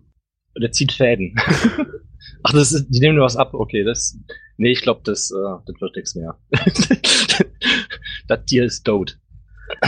Und 0.54 0.62
er 0.62 0.72
zieht 0.72 0.92
Fäden. 0.92 1.34
Ach, 2.42 2.52
das 2.52 2.72
ist, 2.72 2.88
die 2.88 3.00
nehmen 3.00 3.16
nur 3.16 3.24
was 3.24 3.36
ab. 3.36 3.54
Okay, 3.54 3.84
das. 3.84 4.18
Nee, 4.56 4.72
ich 4.72 4.80
glaube, 4.80 5.02
das, 5.04 5.30
äh, 5.30 5.62
das 5.66 5.80
wird 5.80 5.96
nichts 5.96 6.14
mehr. 6.14 6.38
das 8.28 8.44
Tier 8.46 8.64
ist 8.64 8.84
tot. 8.84 9.18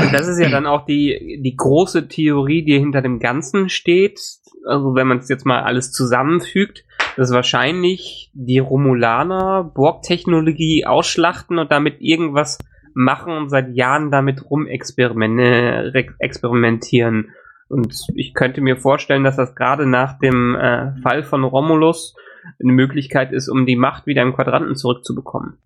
Und 0.01 0.13
das 0.13 0.29
ist 0.29 0.41
ja 0.41 0.49
dann 0.49 0.67
auch 0.67 0.85
die, 0.85 1.41
die 1.43 1.57
große 1.57 2.09
Theorie, 2.09 2.65
die 2.65 2.79
hinter 2.79 3.03
dem 3.03 3.21
Ganzen 3.21 3.69
steht. 3.69 4.21
Also 4.67 4.95
wenn 4.95 5.07
man 5.07 5.19
es 5.19 5.29
jetzt 5.29 5.47
mal 5.47 5.63
alles 5.63 5.93
zusammenfügt, 5.93 6.85
dass 7.17 7.33
wahrscheinlich 7.33 8.31
die 8.35 8.59
Romulaner 8.59 9.71
Borg-Technologie 9.75 10.87
ausschlachten 10.87 11.59
und 11.59 11.73
damit 11.73 11.97
irgendwas 12.01 12.59
machen 12.95 13.33
und 13.33 13.49
seit 13.49 13.75
Jahren 13.75 14.11
damit 14.11 14.51
rumexperimentieren. 14.51 17.31
Und 17.69 17.95
ich 18.15 18.35
könnte 18.35 18.61
mir 18.61 18.77
vorstellen, 18.77 19.25
dass 19.25 19.37
das 19.37 19.55
gerade 19.55 19.87
nach 19.87 20.19
dem 20.19 20.55
äh, 20.55 20.93
Fall 21.03 21.23
von 21.23 21.45
Romulus 21.45 22.15
eine 22.61 22.73
Möglichkeit 22.73 23.33
ist, 23.33 23.49
um 23.49 23.67
die 23.67 23.77
Macht 23.77 24.07
wieder 24.07 24.23
im 24.23 24.35
Quadranten 24.35 24.75
zurückzubekommen. 24.75 25.59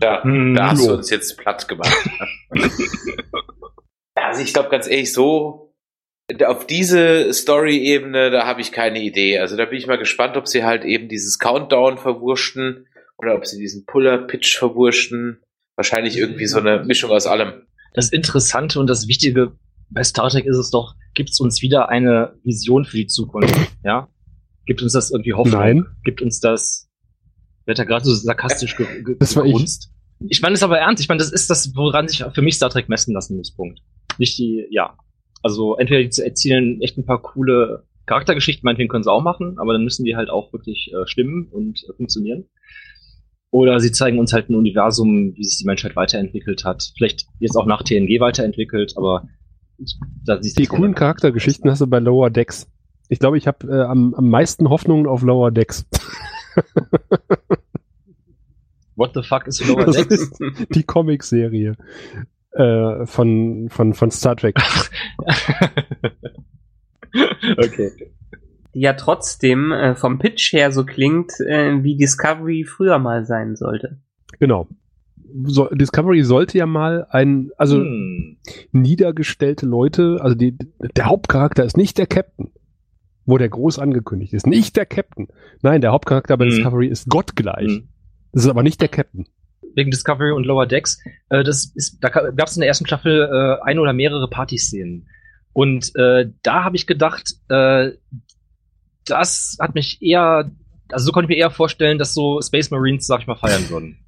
Ja, 0.00 0.22
Hm, 0.22 0.54
da 0.54 0.70
hast 0.70 0.86
du 0.86 0.94
uns 0.94 1.10
jetzt 1.10 1.36
platt 1.38 1.68
gemacht. 1.68 2.08
also 4.14 4.42
ich 4.42 4.52
glaube 4.52 4.70
ganz 4.70 4.88
ehrlich, 4.88 5.12
so 5.12 5.74
auf 6.46 6.66
diese 6.66 7.32
Story-Ebene, 7.32 8.30
da 8.30 8.46
habe 8.46 8.60
ich 8.60 8.72
keine 8.72 9.02
Idee. 9.02 9.38
Also 9.38 9.56
da 9.56 9.66
bin 9.66 9.78
ich 9.78 9.86
mal 9.86 9.98
gespannt, 9.98 10.36
ob 10.36 10.48
sie 10.48 10.64
halt 10.64 10.84
eben 10.84 11.08
dieses 11.08 11.38
Countdown 11.38 11.98
verwurschten 11.98 12.86
oder 13.18 13.34
ob 13.34 13.46
sie 13.46 13.58
diesen 13.58 13.84
Puller-Pitch 13.84 14.56
verwurschten. 14.56 15.42
Wahrscheinlich 15.76 16.16
irgendwie 16.16 16.46
so 16.46 16.58
eine 16.58 16.84
Mischung 16.84 17.10
aus 17.10 17.26
allem. 17.26 17.66
Das 17.94 18.10
Interessante 18.10 18.80
und 18.80 18.88
das 18.88 19.08
Wichtige 19.08 19.52
bei 19.90 20.02
Star 20.02 20.30
Trek 20.30 20.46
ist 20.46 20.56
es 20.56 20.70
doch, 20.70 20.94
gibt 21.14 21.30
es 21.30 21.40
uns 21.40 21.60
wieder 21.60 21.88
eine 21.88 22.34
Vision 22.42 22.84
für 22.84 22.96
die 22.96 23.06
Zukunft, 23.06 23.54
ja? 23.84 24.08
Gibt 24.64 24.80
uns 24.80 24.92
das 24.92 25.10
irgendwie 25.10 25.34
Hoffnung? 25.34 25.60
Nein. 25.60 25.86
Gibt 26.04 26.22
uns 26.22 26.40
das, 26.40 26.88
wird 27.66 27.78
da 27.78 27.84
gerade 27.84 28.04
so 28.04 28.14
sarkastisch 28.14 28.76
ge 28.76 28.86
ge 29.02 29.16
Das 29.18 29.36
war 29.36 29.44
ich. 29.44 29.52
gegrunzt? 29.52 29.90
Ich 30.28 30.40
meine 30.40 30.54
es 30.54 30.62
aber 30.62 30.78
ernst, 30.78 31.02
ich 31.02 31.08
meine, 31.08 31.18
das 31.18 31.32
ist 31.32 31.50
das, 31.50 31.74
woran 31.74 32.08
sich 32.08 32.24
für 32.32 32.42
mich 32.42 32.54
Star 32.54 32.70
Trek 32.70 32.88
messen 32.88 33.14
lassen 33.14 33.36
muss, 33.36 33.52
Punkt. 33.52 33.80
Nicht 34.18 34.38
die, 34.38 34.66
ja. 34.70 34.96
Also 35.42 35.76
entweder 35.76 36.08
die 36.08 36.22
erzählen 36.22 36.80
echt 36.80 36.96
ein 36.96 37.04
paar 37.04 37.20
coole 37.20 37.84
Charaktergeschichten, 38.06 38.64
meinetwegen 38.64 38.88
können 38.88 39.02
sie 39.02 39.10
auch 39.10 39.22
machen, 39.22 39.58
aber 39.58 39.72
dann 39.72 39.82
müssen 39.84 40.04
die 40.04 40.16
halt 40.16 40.30
auch 40.30 40.52
wirklich 40.52 40.92
äh, 40.92 41.06
stimmen 41.06 41.48
und 41.50 41.82
äh, 41.88 41.92
funktionieren. 41.94 42.44
Oder 43.50 43.80
sie 43.80 43.92
zeigen 43.92 44.18
uns 44.18 44.32
halt 44.32 44.48
ein 44.48 44.54
Universum, 44.54 45.34
wie 45.34 45.44
sich 45.44 45.58
die 45.58 45.66
Menschheit 45.66 45.94
weiterentwickelt 45.94 46.64
hat. 46.64 46.92
Vielleicht 46.96 47.26
jetzt 47.38 47.56
auch 47.56 47.66
nach 47.66 47.82
TNG 47.82 48.18
weiterentwickelt, 48.18 48.94
aber 48.96 49.28
da 50.24 50.42
siehst 50.42 50.58
Die 50.58 50.66
coolen 50.66 50.94
Charaktergeschichten 50.94 51.70
hast 51.70 51.80
du 51.80 51.86
bei 51.86 51.98
Lower 51.98 52.30
Decks. 52.30 52.66
Ich 53.08 53.18
glaube, 53.18 53.36
ich 53.36 53.46
habe 53.46 53.66
äh, 53.68 53.82
am, 53.82 54.14
am 54.14 54.30
meisten 54.30 54.70
Hoffnungen 54.70 55.06
auf 55.06 55.22
Lower 55.22 55.50
Decks. 55.50 55.84
What 58.94 59.12
the 59.14 59.22
fuck 59.22 59.46
is 59.46 59.66
Lower 59.66 59.84
Das 59.86 59.96
Decks? 59.96 60.14
ist 60.20 60.42
die 60.74 60.82
Comicserie 60.84 61.76
äh, 62.52 63.06
von, 63.06 63.68
von, 63.70 63.94
von 63.94 64.10
Star 64.10 64.36
Trek. 64.36 64.56
okay. 67.58 67.90
Die 68.74 68.80
ja 68.80 68.94
trotzdem 68.94 69.72
äh, 69.72 69.94
vom 69.94 70.18
Pitch 70.18 70.52
her 70.52 70.72
so 70.72 70.84
klingt, 70.84 71.32
äh, 71.40 71.82
wie 71.82 71.96
Discovery 71.96 72.64
früher 72.64 72.98
mal 72.98 73.24
sein 73.24 73.56
sollte. 73.56 73.98
Genau. 74.38 74.68
So, 75.44 75.68
Discovery 75.70 76.22
sollte 76.24 76.58
ja 76.58 76.66
mal 76.66 77.06
ein, 77.10 77.50
also 77.56 77.78
Hm. 77.78 78.36
niedergestellte 78.72 79.64
Leute, 79.66 80.18
also 80.20 80.34
die, 80.36 80.56
der 80.96 81.06
Hauptcharakter 81.06 81.64
ist 81.64 81.76
nicht 81.78 81.96
der 81.98 82.06
Captain, 82.06 82.50
wo 83.24 83.38
der 83.38 83.48
groß 83.48 83.78
angekündigt 83.78 84.32
ist. 84.32 84.46
Nicht 84.46 84.76
der 84.76 84.86
Captain. 84.86 85.28
Nein, 85.62 85.80
der 85.80 85.92
Hauptcharakter 85.92 86.36
bei 86.36 86.46
Mhm. 86.46 86.50
Discovery 86.50 86.88
ist 86.88 87.08
gottgleich. 87.08 87.68
Hm. 87.68 87.88
Das 88.32 88.44
ist 88.44 88.50
aber 88.50 88.62
nicht 88.62 88.80
der 88.80 88.88
Captain. 88.88 89.26
Wegen 89.74 89.90
Discovery 89.90 90.32
und 90.32 90.44
Lower 90.44 90.66
Decks. 90.66 90.98
Äh, 91.30 91.44
das 91.44 91.72
ist, 91.74 91.98
da 92.02 92.08
gab 92.08 92.48
es 92.48 92.56
in 92.56 92.60
der 92.60 92.68
ersten 92.68 92.86
Staffel 92.86 93.28
äh, 93.32 93.62
eine 93.64 93.80
oder 93.80 93.92
mehrere 93.92 94.28
Partyszenen. 94.28 95.08
Und 95.52 95.94
äh, 95.96 96.30
da 96.42 96.64
habe 96.64 96.76
ich 96.76 96.86
gedacht, 96.86 97.34
äh, 97.48 97.92
das 99.04 99.56
hat 99.60 99.74
mich 99.74 100.00
eher, 100.02 100.50
also 100.90 101.06
so 101.06 101.12
konnte 101.12 101.24
ich 101.26 101.36
mir 101.36 101.40
eher 101.42 101.50
vorstellen, 101.50 101.98
dass 101.98 102.14
so 102.14 102.40
Space 102.40 102.70
Marines, 102.70 103.06
sag 103.06 103.20
ich 103.20 103.26
mal, 103.26 103.36
feiern 103.36 103.68
würden. 103.68 103.98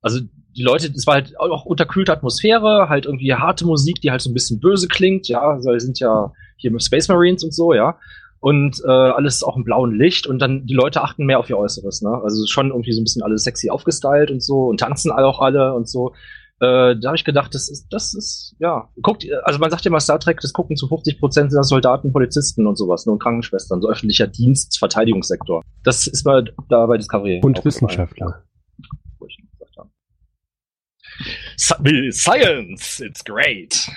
Also 0.00 0.20
die 0.56 0.62
Leute, 0.62 0.88
es 0.88 1.06
war 1.06 1.14
halt 1.14 1.38
auch 1.38 1.64
unterkühlte 1.64 2.12
Atmosphäre, 2.12 2.88
halt 2.88 3.06
irgendwie 3.06 3.32
harte 3.34 3.66
Musik, 3.66 4.00
die 4.00 4.10
halt 4.10 4.20
so 4.20 4.30
ein 4.30 4.34
bisschen 4.34 4.60
böse 4.60 4.86
klingt, 4.88 5.28
ja, 5.28 5.40
also 5.40 5.70
wir 5.70 5.80
sind 5.80 5.98
ja 5.98 6.32
hier 6.56 6.70
mit 6.70 6.82
Space 6.82 7.08
Marines 7.08 7.42
und 7.42 7.52
so, 7.54 7.72
ja. 7.74 7.98
Und 8.44 8.82
äh, 8.84 8.90
alles 8.90 9.42
auch 9.42 9.56
im 9.56 9.64
blauen 9.64 9.96
Licht 9.96 10.26
und 10.26 10.38
dann 10.38 10.66
die 10.66 10.74
Leute 10.74 11.00
achten 11.00 11.24
mehr 11.24 11.38
auf 11.38 11.48
ihr 11.48 11.56
Äußeres, 11.56 12.02
ne? 12.02 12.20
Also 12.22 12.46
schon 12.46 12.68
irgendwie 12.68 12.92
so 12.92 13.00
ein 13.00 13.04
bisschen 13.04 13.22
alles 13.22 13.44
sexy 13.44 13.70
aufgestylt 13.70 14.30
und 14.30 14.42
so 14.42 14.66
und 14.66 14.80
tanzen 14.80 15.10
auch 15.10 15.40
alle 15.40 15.72
und 15.72 15.88
so. 15.88 16.12
Äh, 16.60 16.94
da 17.00 17.06
habe 17.06 17.16
ich 17.16 17.24
gedacht, 17.24 17.54
das 17.54 17.70
ist, 17.70 17.86
das 17.88 18.12
ist, 18.12 18.54
ja, 18.58 18.90
guckt, 19.00 19.26
also 19.44 19.58
man 19.58 19.70
sagt 19.70 19.86
ja 19.86 19.90
mal 19.90 19.98
Star 19.98 20.20
Trek, 20.20 20.40
das 20.40 20.52
gucken 20.52 20.76
zu 20.76 20.88
50 20.88 21.18
Prozent 21.18 21.52
sind 21.52 21.58
das 21.58 21.68
Soldaten, 21.68 22.12
Polizisten 22.12 22.66
und 22.66 22.76
sowas, 22.76 23.06
nur 23.06 23.18
Krankenschwestern, 23.18 23.80
so 23.80 23.88
öffentlicher 23.88 24.26
Dienst, 24.26 24.78
Verteidigungssektor. 24.78 25.62
Das 25.82 26.06
ist 26.06 26.26
mal 26.26 26.44
da 26.68 26.84
bei 26.84 26.98
Discovery. 26.98 27.40
Und. 27.42 27.64
Wissenschaftler. 27.64 28.44
Science, 32.10 33.00
it's 33.00 33.24
great. 33.24 33.88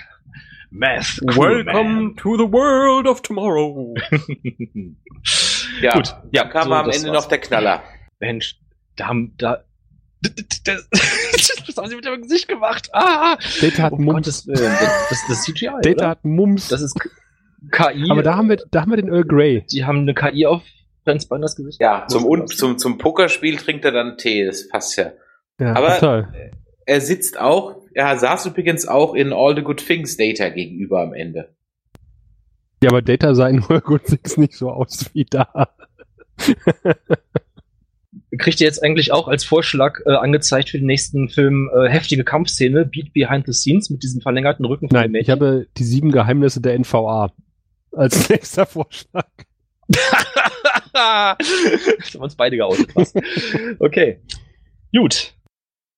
Math, 0.70 1.20
man. 1.22 2.14
to 2.16 2.36
the 2.36 2.50
world 2.52 3.06
of 3.06 3.22
tomorrow. 3.22 3.94
Ja, 5.80 5.92
Gut, 5.92 6.14
ja, 6.32 6.44
kam 6.44 6.68
so, 6.68 6.74
am 6.74 6.90
Ende 6.90 7.08
war's. 7.08 7.22
noch 7.24 7.28
der 7.28 7.38
Knaller. 7.38 7.82
Mensch, 8.20 8.58
da 8.96 9.06
haben, 9.08 9.34
da, 9.38 9.62
das, 10.20 10.88
was 11.68 11.76
haben 11.76 11.88
sie 11.88 11.94
mit 11.96 12.04
dem 12.04 12.20
Gesicht 12.22 12.48
gemacht? 12.48 12.88
Ah! 12.92 13.36
Data 13.60 13.82
hat 13.84 13.92
Um 13.92 14.04
Mumps. 14.04 14.14
Gottes 14.44 14.46
Willen, 14.48 14.72
das, 14.80 15.08
das, 15.10 15.18
das 15.28 15.38
ist 15.38 15.44
CGI, 15.44 15.66
Data 15.82 15.90
oder? 15.90 16.08
hat 16.08 16.24
Mumps. 16.24 16.68
Das 16.68 16.80
ist 16.82 16.98
KI. 17.70 18.10
aber 18.10 18.22
da 18.22 18.36
haben 18.36 18.48
wir, 18.48 18.56
da 18.70 18.80
haben 18.80 18.90
wir 18.90 18.96
den 18.96 19.08
Earl 19.08 19.24
Grey. 19.24 19.64
die 19.70 19.84
haben 19.84 19.98
eine 20.00 20.14
KI 20.14 20.46
auf 20.46 20.62
Franz 21.04 21.26
Binders 21.28 21.54
Gesicht. 21.54 21.80
Ja, 21.80 22.06
zum, 22.08 22.22
Muss 22.22 22.30
Un 22.30 22.40
das- 22.46 22.56
zum, 22.56 22.78
zum 22.78 22.98
Pokerspiel 22.98 23.56
trinkt 23.56 23.84
er 23.84 23.92
dann 23.92 24.16
Tee, 24.18 24.44
das 24.46 24.68
passt 24.68 24.96
ja. 24.96 25.12
Ja, 25.60 25.74
Aber- 25.76 25.94
total. 25.94 26.50
Er 26.86 27.00
sitzt 27.00 27.38
auch, 27.38 27.77
er 27.94 28.18
saß 28.18 28.46
übrigens 28.46 28.86
auch 28.86 29.14
in 29.14 29.32
All 29.32 29.54
the 29.56 29.62
Good 29.62 29.84
Things 29.86 30.16
Data 30.16 30.48
gegenüber 30.48 31.02
am 31.02 31.12
Ende. 31.14 31.54
Ja, 32.82 32.90
aber 32.90 33.02
Data 33.02 33.34
sah 33.34 33.48
in 33.48 33.64
Earl 33.68 33.80
Good 33.80 34.04
Things 34.04 34.36
nicht 34.36 34.54
so 34.54 34.70
aus 34.70 35.10
wie 35.12 35.24
da. 35.24 35.68
Kriegt 38.38 38.60
ihr 38.60 38.66
jetzt 38.66 38.82
eigentlich 38.82 39.10
auch 39.12 39.26
als 39.26 39.44
Vorschlag 39.44 40.00
äh, 40.06 40.12
angezeigt 40.12 40.70
für 40.70 40.78
den 40.78 40.86
nächsten 40.86 41.28
Film 41.28 41.70
äh, 41.74 41.88
heftige 41.88 42.24
Kampfszene, 42.24 42.84
Beat 42.84 43.12
Behind 43.12 43.46
the 43.46 43.52
Scenes 43.52 43.90
mit 43.90 44.02
diesem 44.02 44.20
verlängerten 44.20 44.64
Rücken 44.64 44.88
Nein, 44.92 45.14
ich 45.14 45.30
habe 45.30 45.66
die 45.76 45.84
sieben 45.84 46.12
Geheimnisse 46.12 46.60
der 46.60 46.78
NVA 46.78 47.32
als 47.92 48.28
nächster 48.28 48.66
Vorschlag. 48.66 49.26
Jetzt 49.88 50.94
haben 50.94 51.38
wir 52.12 52.20
uns 52.20 52.36
beide 52.36 52.56
geoutet. 52.56 52.90
Okay. 53.78 54.20
Gut. 54.94 55.34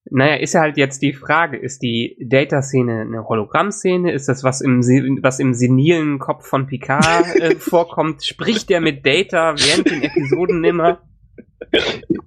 Naja, 0.09 0.37
ist 0.37 0.55
ja 0.55 0.61
halt 0.63 0.77
jetzt 0.77 1.03
die 1.03 1.13
Frage, 1.13 1.57
ist 1.59 1.83
die 1.83 2.17
Data-Szene 2.21 3.03
eine 3.03 3.29
Hologramm-Szene? 3.29 4.13
Ist 4.13 4.29
das, 4.29 4.43
was 4.43 4.61
im, 4.61 4.81
was 5.23 5.39
im 5.39 5.53
senilen 5.55 6.19
Kopf 6.19 6.47
von 6.47 6.67
Picard 6.67 7.37
äh, 7.37 7.55
vorkommt? 7.59 8.25
Spricht 8.25 8.71
der 8.71 8.81
mit 8.81 9.05
Data 9.07 9.55
während 9.57 9.91
den 9.91 10.03
Episoden 10.03 10.61
nimmer? 10.61 11.03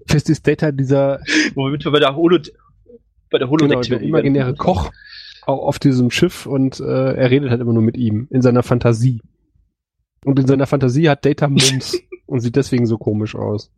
Fest 0.07 0.29
ist 0.29 0.47
Data 0.47 0.71
dieser 0.71 1.19
Womit 1.55 1.83
wir 1.83 1.91
bei 1.91 1.99
der 1.99 2.15
Holo 2.15 2.37
bei 3.31 3.39
der 3.39 3.47
genau, 3.47 3.81
der 3.81 4.01
imaginäre. 4.01 4.53
Koch 4.55 4.91
au- 5.45 5.63
auf 5.67 5.79
diesem 5.79 6.11
Schiff 6.11 6.45
und 6.45 6.79
äh, 6.79 6.83
er 7.15 7.31
redet 7.31 7.49
halt 7.49 7.59
immer 7.59 7.73
nur 7.73 7.81
mit 7.81 7.97
ihm 7.97 8.27
in 8.29 8.41
seiner 8.43 8.61
Fantasie. 8.63 9.21
Und 10.23 10.39
in 10.39 10.45
seiner 10.47 10.67
Fantasie 10.67 11.09
hat 11.09 11.25
Data 11.25 11.47
Mums 11.49 11.99
und 12.27 12.39
sieht 12.41 12.55
deswegen 12.55 12.85
so 12.85 12.97
komisch 12.99 13.35
aus. 13.35 13.73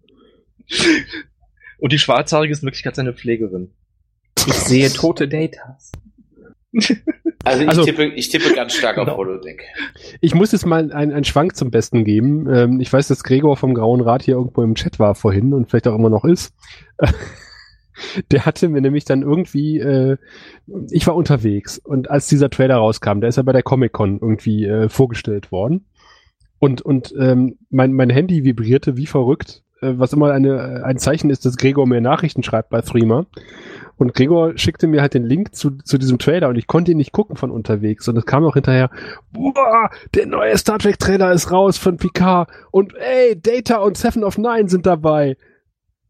Und 1.79 1.91
die 1.93 1.97
Schwarzhaarige 1.97 2.51
ist 2.51 2.59
in 2.63 2.67
Wirklichkeit 2.67 2.95
seine 2.97 3.13
Pflegerin. 3.13 3.71
Ich 4.47 4.53
sehe 4.53 4.89
tote 4.91 5.27
Datas. 5.27 5.91
Also 7.47 7.61
ich, 7.61 7.69
Also- 7.69 7.83
tippe, 7.83 8.05
ich 8.05 8.29
tippe 8.29 8.55
ganz 8.55 8.73
stark 8.73 8.97
auf 8.97 9.05
Genau. 9.05 9.17
Holodeck. 9.17 9.61
Ich 10.19 10.33
muss 10.33 10.51
jetzt 10.51 10.65
mal 10.65 10.91
einen, 10.91 11.13
einen 11.13 11.23
Schwank 11.23 11.55
zum 11.55 11.69
Besten 11.69 12.03
geben. 12.03 12.51
Ähm, 12.51 12.79
ich 12.79 12.91
weiß, 12.91 13.07
dass 13.07 13.23
Gregor 13.23 13.55
vom 13.55 13.75
Grauen 13.75 14.01
Rat 14.01 14.23
hier 14.23 14.33
irgendwo 14.33 14.63
im 14.63 14.73
Chat 14.73 14.97
war 14.97 15.13
vorhin 15.13 15.53
und 15.53 15.69
vielleicht 15.69 15.87
auch 15.87 15.93
immer 15.93 16.09
noch 16.09 16.25
ist. 16.25 16.55
Der 18.31 18.47
hatte 18.47 18.67
mir 18.67 18.81
nämlich 18.81 19.05
dann 19.05 19.21
irgendwie, 19.21 19.77
äh, 19.79 20.17
ich 20.89 21.05
war 21.05 21.15
unterwegs 21.15 21.77
und 21.77 22.09
als 22.09 22.27
dieser 22.27 22.49
Trailer 22.49 22.77
rauskam, 22.77 23.19
der 23.19 23.29
ist 23.29 23.35
ja 23.37 23.43
bei 23.43 23.53
der 23.53 23.63
Comic-Con 23.63 24.19
irgendwie 24.19 24.65
äh, 24.65 24.89
vorgestellt 24.89 25.51
worden. 25.51 25.85
Und, 26.59 26.81
und 26.81 27.13
ähm, 27.19 27.57
mein, 27.69 27.93
mein 27.93 28.09
Handy 28.09 28.43
vibrierte 28.43 28.97
wie 28.97 29.05
verrückt, 29.05 29.61
was 29.81 30.13
immer 30.13 30.31
eine, 30.31 30.83
ein 30.83 30.97
Zeichen 30.97 31.29
ist, 31.29 31.45
dass 31.45 31.57
Gregor 31.57 31.87
mir 31.87 32.01
Nachrichten 32.01 32.43
schreibt 32.43 32.69
bei 32.69 32.81
Threema. 32.81 33.25
Und 33.97 34.13
Gregor 34.13 34.57
schickte 34.57 34.87
mir 34.87 35.01
halt 35.01 35.13
den 35.13 35.23
Link 35.23 35.55
zu, 35.55 35.71
zu 35.77 35.97
diesem 35.97 36.19
Trailer 36.19 36.49
und 36.49 36.57
ich 36.57 36.67
konnte 36.67 36.91
ihn 36.91 36.97
nicht 36.97 37.13
gucken 37.13 37.37
von 37.37 37.49
unterwegs. 37.49 38.07
Und 38.07 38.17
es 38.17 38.25
kam 38.25 38.43
auch 38.43 38.55
hinterher, 38.55 38.89
boah, 39.31 39.89
der 40.13 40.25
neue 40.25 40.57
Star 40.57 40.79
Trek 40.79 40.99
Trailer 40.99 41.31
ist 41.31 41.51
raus 41.51 41.77
von 41.77 41.97
Picard 41.97 42.49
und 42.71 42.93
ey, 42.95 43.39
Data 43.39 43.77
und 43.77 43.97
Seven 43.97 44.23
of 44.23 44.37
Nine 44.37 44.67
sind 44.67 44.85
dabei. 44.85 45.37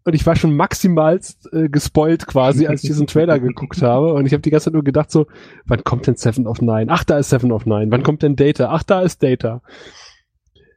Und 0.03 0.13
ich 0.13 0.26
war 0.26 0.36
schon 0.36 0.55
maximal 0.55 1.20
äh, 1.51 1.68
gespoilt 1.68 2.28
quasi, 2.28 2.68
als 2.68 2.84
ich 2.84 2.89
diesen 2.89 3.07
Trailer 3.07 3.39
geguckt 3.39 3.82
habe. 3.82 4.13
Und 4.13 4.28
ich 4.28 4.34
habe 4.34 4.41
die 4.41 4.51
ganze 4.51 4.66
Zeit 4.66 4.74
nur 4.74 4.84
gedacht 4.84 5.09
so, 5.09 5.26
wann 5.66 5.84
kommt 5.84 6.05
denn 6.05 6.16
Seven 6.16 6.45
of 6.45 6.61
Nine? 6.61 6.88
Ach, 6.89 7.03
da 7.03 7.18
ist 7.18 7.30
Seven 7.30 7.51
of 7.51 7.66
Nine. 7.66 7.88
Wann 7.89 8.03
kommt 8.03 8.22
denn 8.22 8.36
Data? 8.36 8.70
Ach, 8.72 8.84
da 8.84 9.01
ist 9.01 9.24
Data. 9.24 9.61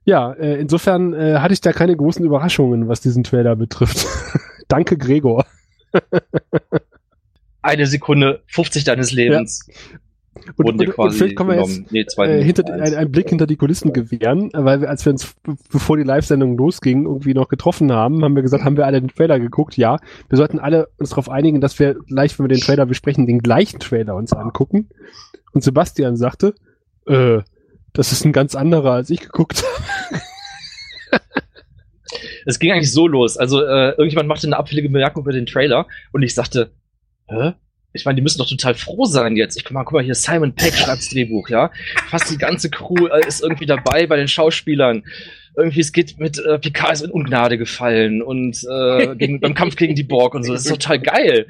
Ja, 0.09 0.33
äh, 0.33 0.59
insofern 0.59 1.13
äh, 1.13 1.35
hatte 1.41 1.53
ich 1.53 1.61
da 1.61 1.75
keine 1.75 1.95
großen 1.95 2.25
Überraschungen, 2.25 2.89
was 2.89 3.03
diesen 3.03 3.25
Trailer 3.25 3.57
betrifft. 3.57 4.07
Danke, 4.69 4.97
Gregor. 4.97 5.45
Eine 7.61 7.85
Sekunde 7.85 8.41
50 8.47 8.85
deines 8.85 9.13
Lebens 9.13 9.69
Und, 10.57 10.65
dir 10.65 10.65
und, 10.65 10.81
und 10.81 10.95
quasi 10.95 11.19
vielleicht 11.19 11.37
können 11.37 11.51
wir 11.51 11.57
jetzt. 11.93 12.19
Nee, 12.19 12.25
äh, 12.25 12.43
hinter, 12.43 12.73
ein, 12.73 12.95
einen 12.95 13.13
Blick 13.13 13.29
hinter 13.29 13.47
die 13.47 13.57
Kulissen 13.57 13.93
gewähren, 13.93 14.49
weil 14.55 14.81
wir, 14.81 14.89
als 14.89 15.05
wir 15.05 15.13
uns, 15.13 15.35
bevor 15.71 15.99
die 15.99 16.05
Live-Sendung 16.05 16.57
losging, 16.57 17.05
irgendwie 17.05 17.35
noch 17.35 17.51
getroffen 17.51 17.93
haben, 17.93 18.25
haben 18.25 18.35
wir 18.35 18.43
gesagt, 18.43 18.65
haben 18.65 18.79
wir 18.79 18.87
alle 18.87 19.03
den 19.03 19.11
Trailer 19.11 19.39
geguckt? 19.39 19.77
Ja. 19.77 19.99
Wir 20.31 20.39
sollten 20.39 20.59
alle 20.59 20.89
uns 20.97 21.11
darauf 21.11 21.29
einigen, 21.29 21.61
dass 21.61 21.79
wir 21.79 21.97
gleich, 22.07 22.39
wenn 22.39 22.45
wir 22.45 22.57
den 22.57 22.63
Trailer 22.63 22.87
besprechen, 22.87 23.27
den 23.27 23.41
gleichen 23.41 23.79
Trailer 23.79 24.17
uns 24.17 24.33
angucken. 24.33 24.89
Und 25.53 25.63
Sebastian 25.63 26.17
sagte, 26.17 26.55
äh, 27.07 27.41
das 27.99 28.13
ist 28.13 28.25
ein 28.25 28.33
ganz 28.33 28.55
anderer, 28.55 28.93
als 28.93 29.11
ich 29.11 29.19
geguckt 29.19 29.65
habe. 29.65 30.23
Es 32.47 32.61
ging 32.61 32.71
eigentlich 32.71 32.93
so 32.93 33.09
los. 33.09 33.37
Also 33.37 33.61
äh, 33.61 33.91
irgendjemand 33.91 34.29
machte 34.29 34.47
eine 34.47 34.57
abfällige 34.57 34.89
Bemerkung 34.89 35.25
über 35.25 35.33
den 35.33 35.47
Trailer 35.47 35.87
und 36.13 36.23
ich 36.23 36.33
sagte, 36.33 36.71
hä? 37.27 37.55
Ich 37.93 38.05
meine, 38.05 38.15
die 38.17 38.23
müssen 38.23 38.39
doch 38.39 38.49
total 38.49 38.75
froh 38.75 39.05
sein 39.05 39.37
jetzt. 39.37 39.57
Ich 39.57 39.65
guck 39.65 39.73
mal, 39.73 39.83
guck 39.83 39.95
mal 39.95 40.05
hier, 40.05 40.15
Simon 40.15 40.55
Peck 40.55 40.75
schreibt 40.75 41.01
das 41.01 41.09
Drehbuch, 41.09 41.49
ja. 41.49 41.73
Fast 42.09 42.31
die 42.31 42.39
ganze 42.39 42.71
Crew 42.71 43.09
äh, 43.09 43.27
ist 43.27 43.43
irgendwie 43.43 43.67
dabei 43.67 44.07
bei 44.07 44.17
den 44.17 44.29
Schauspielern. 44.29 45.03
Irgendwie, 45.57 45.81
es 45.81 45.93
geht 45.93 46.21
mit 46.21 46.39
äh, 46.39 46.59
Picard 46.61 46.93
ist 46.93 47.03
in 47.03 47.11
Ungnade 47.11 47.59
gefallen 47.59 48.23
und 48.23 48.65
äh, 48.71 49.17
gegen, 49.17 49.41
beim 49.41 49.55
Kampf 49.55 49.75
gegen 49.75 49.97
die 49.97 50.05
Borg 50.05 50.35
und 50.35 50.45
so. 50.45 50.53
Das 50.53 50.65
ist 50.65 50.71
total 50.71 51.01
geil. 51.01 51.49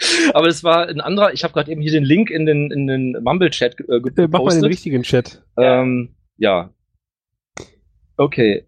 Aber 0.34 0.46
das 0.46 0.64
war 0.64 0.88
ein 0.88 1.00
anderer, 1.00 1.32
ich 1.32 1.44
habe 1.44 1.52
gerade 1.52 1.70
eben 1.70 1.80
hier 1.82 1.92
den 1.92 2.04
Link 2.04 2.30
in 2.30 2.46
den, 2.46 2.70
in 2.70 2.86
den 2.86 3.12
Mumble-Chat 3.22 3.78
äh, 3.80 3.82
Äh, 3.82 3.86
mach 3.88 4.00
mal 4.00 4.02
den 4.12 4.30
gepostet. 4.30 4.64
richtigen 4.64 5.02
Chat. 5.02 5.42
Ähm, 5.56 6.14
ja. 6.38 6.70
Okay. 8.16 8.66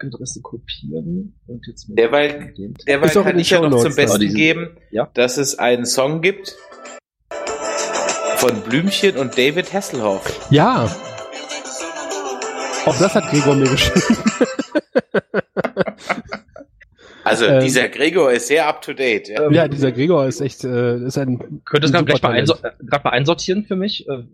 Adresse 0.00 0.40
kopieren 0.42 1.34
und 1.48 1.66
jetzt 1.66 1.88
mit 1.88 1.98
Derweil, 1.98 2.54
derweil 2.86 3.10
kann 3.10 3.38
ich 3.38 3.50
ja 3.50 3.60
noch 3.68 3.82
zum. 3.82 3.96
Besten 3.96 4.20
Diese- 4.20 4.36
geben, 4.36 4.76
Ja. 4.92 5.10
dass 5.14 5.38
es 5.38 5.58
einen 5.58 5.86
Song 5.86 6.20
gibt 6.22 6.56
von 8.36 8.60
Blümchen 8.62 9.16
und 9.16 9.36
David 9.36 9.72
Hasselhoff. 9.72 10.46
Ja. 10.50 10.84
Auch 12.86 12.96
das 12.98 13.14
hat 13.16 13.28
Gregor 13.30 13.56
mir 13.56 13.68
geschrieben. 13.68 14.16
Also 17.28 17.46
Ähm, 17.46 17.60
dieser 17.60 17.88
Gregor 17.88 18.32
ist 18.32 18.48
sehr 18.48 18.66
up 18.66 18.82
to 18.82 18.92
date. 18.92 19.28
Ja. 19.28 19.46
Ähm, 19.46 19.52
Ja, 19.52 19.68
dieser 19.68 19.92
Gregor 19.92 20.26
ist 20.26 20.40
echt, 20.40 20.64
äh, 20.64 20.98
ist 21.04 21.18
ein 21.18 21.38
Könnt 21.64 21.84
ihr 21.84 21.90
das 21.90 21.94
ein 21.94 22.04
gleich 22.06 22.22
mal, 22.22 22.32
einsor 22.32 22.58
äh, 22.64 22.70
mal 23.04 23.10
einsortieren 23.10 23.64
für 23.64 23.76
mich? 23.76 24.08
Äh, 24.08 24.24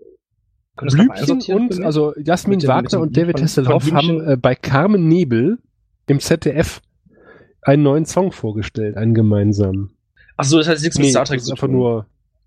Blümchen 0.77 1.41
und, 1.55 1.85
also 1.85 2.13
Jasmin 2.19 2.59
Mit 2.59 2.67
Wagner 2.67 2.99
mit 2.99 3.09
und 3.09 3.17
David 3.17 3.41
Hasselhoff 3.41 3.93
haben 3.93 4.27
äh, 4.29 4.37
bei 4.37 4.55
Carmen 4.57 5.07
Nebel 5.07 5.59
im 6.09 6.19
ZDF 6.19 6.81
einen 7.63 7.83
neuen 7.85 8.05
Song 8.07 8.33
vorgestellt, 8.33 8.97
einen 8.97 9.15
gemeinsamen. 9.15 9.97
Ach 10.37 10.45
so, 10.45 10.59
das 10.59 10.67
hat 10.69 10.81
nichts 10.81 10.97
mit 10.99 11.05
Nee, 11.07 11.11
Star 11.13 11.23
das 11.23 11.29
Trek 11.29 11.39
ist 11.39 11.47
zu 11.47 11.53
einfach 11.53 11.69
tun. 11.69 11.77
nur, 11.77 12.07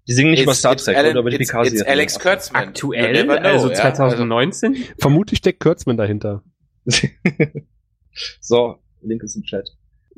Die 0.09 0.13
singen 0.13 0.31
nicht 0.31 0.43
über 0.43 0.51
It's- 0.51 0.59
Star 0.59 0.73
it's 0.73 0.83
Trek 0.83 0.97
Alan- 0.97 1.11
oder 1.11 1.21
über 1.21 1.29
die 1.29 1.37
it's- 1.37 1.67
it's 1.71 1.81
Alex 1.83 2.19
Kurtzman. 2.19 2.63
Aktuell, 2.67 3.13
never 3.13 3.39
know, 3.39 3.47
also 3.49 3.69
ja. 3.69 3.75
2019? 3.75 4.75
vermutlich 4.99 5.37
steckt 5.39 5.61
Kurtzman 5.61 5.95
dahinter. 5.95 6.43
so, 8.41 8.75
Link 9.01 9.23
ist 9.23 9.35
im 9.35 9.43
Chat. 9.43 9.69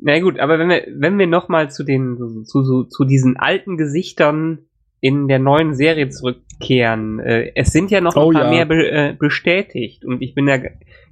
Na 0.02 0.18
gut, 0.18 0.38
aber 0.38 0.58
wenn 0.58 0.68
wir, 0.68 0.86
wenn 0.90 1.18
wir 1.18 1.26
nochmal 1.26 1.70
zu 1.70 1.84
den, 1.84 2.44
zu, 2.44 2.62
zu, 2.62 2.84
zu 2.84 3.04
diesen 3.04 3.36
alten 3.36 3.76
Gesichtern 3.76 4.60
in 5.00 5.28
der 5.28 5.38
neuen 5.38 5.74
Serie 5.74 6.08
zurückkehren, 6.08 7.20
äh, 7.20 7.52
es 7.54 7.72
sind 7.72 7.90
ja 7.90 8.00
noch 8.00 8.16
ein 8.16 8.22
Oh 8.22 8.32
paar 8.32 8.44
ja. 8.44 8.50
mehr 8.50 8.64
be, 8.64 8.90
äh, 8.90 9.14
bestätigt 9.18 10.04
und 10.04 10.22
ich 10.22 10.34
bin 10.34 10.48
ja 10.48 10.58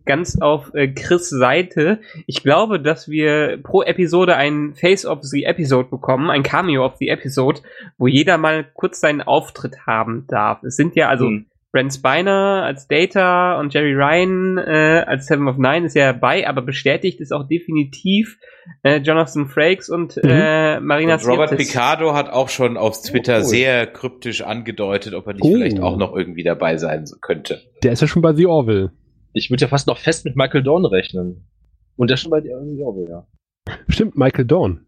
ganz 0.06 0.40
auf 0.40 0.74
äh, 0.74 0.88
Chris 0.88 1.28
Seite. 1.28 2.00
Ich 2.26 2.42
glaube, 2.42 2.80
dass 2.80 3.10
wir 3.10 3.58
pro 3.62 3.82
Episode 3.82 4.36
ein 4.36 4.74
Face 4.74 5.04
of 5.04 5.22
the 5.22 5.44
Episode 5.44 5.88
bekommen, 5.90 6.30
ein 6.30 6.42
Cameo 6.42 6.84
of 6.84 6.96
the 6.96 7.08
Episode, 7.08 7.60
wo 7.98 8.06
jeder 8.06 8.38
mal 8.38 8.64
kurz 8.72 9.00
seinen 9.00 9.20
Auftritt 9.20 9.86
haben 9.86 10.24
darf. 10.26 10.62
Es 10.62 10.76
sind 10.76 10.96
ja 10.96 11.08
also 11.08 11.26
Hm. 11.26 11.46
Brent 11.70 11.92
Spiner 11.92 12.62
als 12.64 12.88
Data 12.88 13.60
und 13.60 13.74
Jerry 13.74 13.92
Ryan 13.94 14.56
äh, 14.56 15.04
als 15.06 15.26
Seven 15.26 15.48
of 15.48 15.58
Nine 15.58 15.84
ist 15.86 15.94
ja 15.94 16.12
dabei, 16.14 16.48
aber 16.48 16.62
bestätigt 16.62 17.20
ist 17.20 17.30
auch 17.32 17.46
definitiv 17.46 18.38
äh, 18.82 18.96
Jonathan 19.00 19.46
Frakes 19.48 19.90
und 19.90 20.18
äh, 20.24 20.80
Marina 20.80 21.14
Und 21.16 21.26
Robert 21.26 21.50
Sirtis. 21.50 21.68
Picardo 21.68 22.14
hat 22.14 22.30
auch 22.30 22.48
schon 22.48 22.76
auf 22.78 23.02
Twitter 23.02 23.34
Oh, 23.36 23.40
cool. 23.40 23.44
sehr 23.44 23.86
kryptisch 23.86 24.40
angedeutet, 24.42 25.12
ob 25.14 25.26
er 25.26 25.34
nicht 25.34 25.44
Oh. 25.44 25.52
vielleicht 25.52 25.80
auch 25.80 25.98
noch 25.98 26.16
irgendwie 26.16 26.42
dabei 26.42 26.78
sein 26.78 27.04
könnte. 27.20 27.60
Der 27.82 27.92
ist 27.92 28.00
ja 28.00 28.06
schon 28.08 28.22
bei 28.22 28.32
The 28.32 28.46
Orville. 28.46 28.92
Ich 29.34 29.50
würde 29.50 29.62
ja 29.62 29.68
fast 29.68 29.86
noch 29.88 29.98
fest 29.98 30.24
mit 30.24 30.36
Michael 30.36 30.62
Dorn 30.62 30.86
rechnen. 30.86 31.46
Und 31.96 32.08
der 32.08 32.14
ist 32.14 32.22
schon 32.22 32.30
bei 32.30 32.40
dir 32.40 32.58
ja. 33.08 33.26
Stimmt, 33.88 34.16
Michael 34.16 34.46
Dorn. 34.46 34.86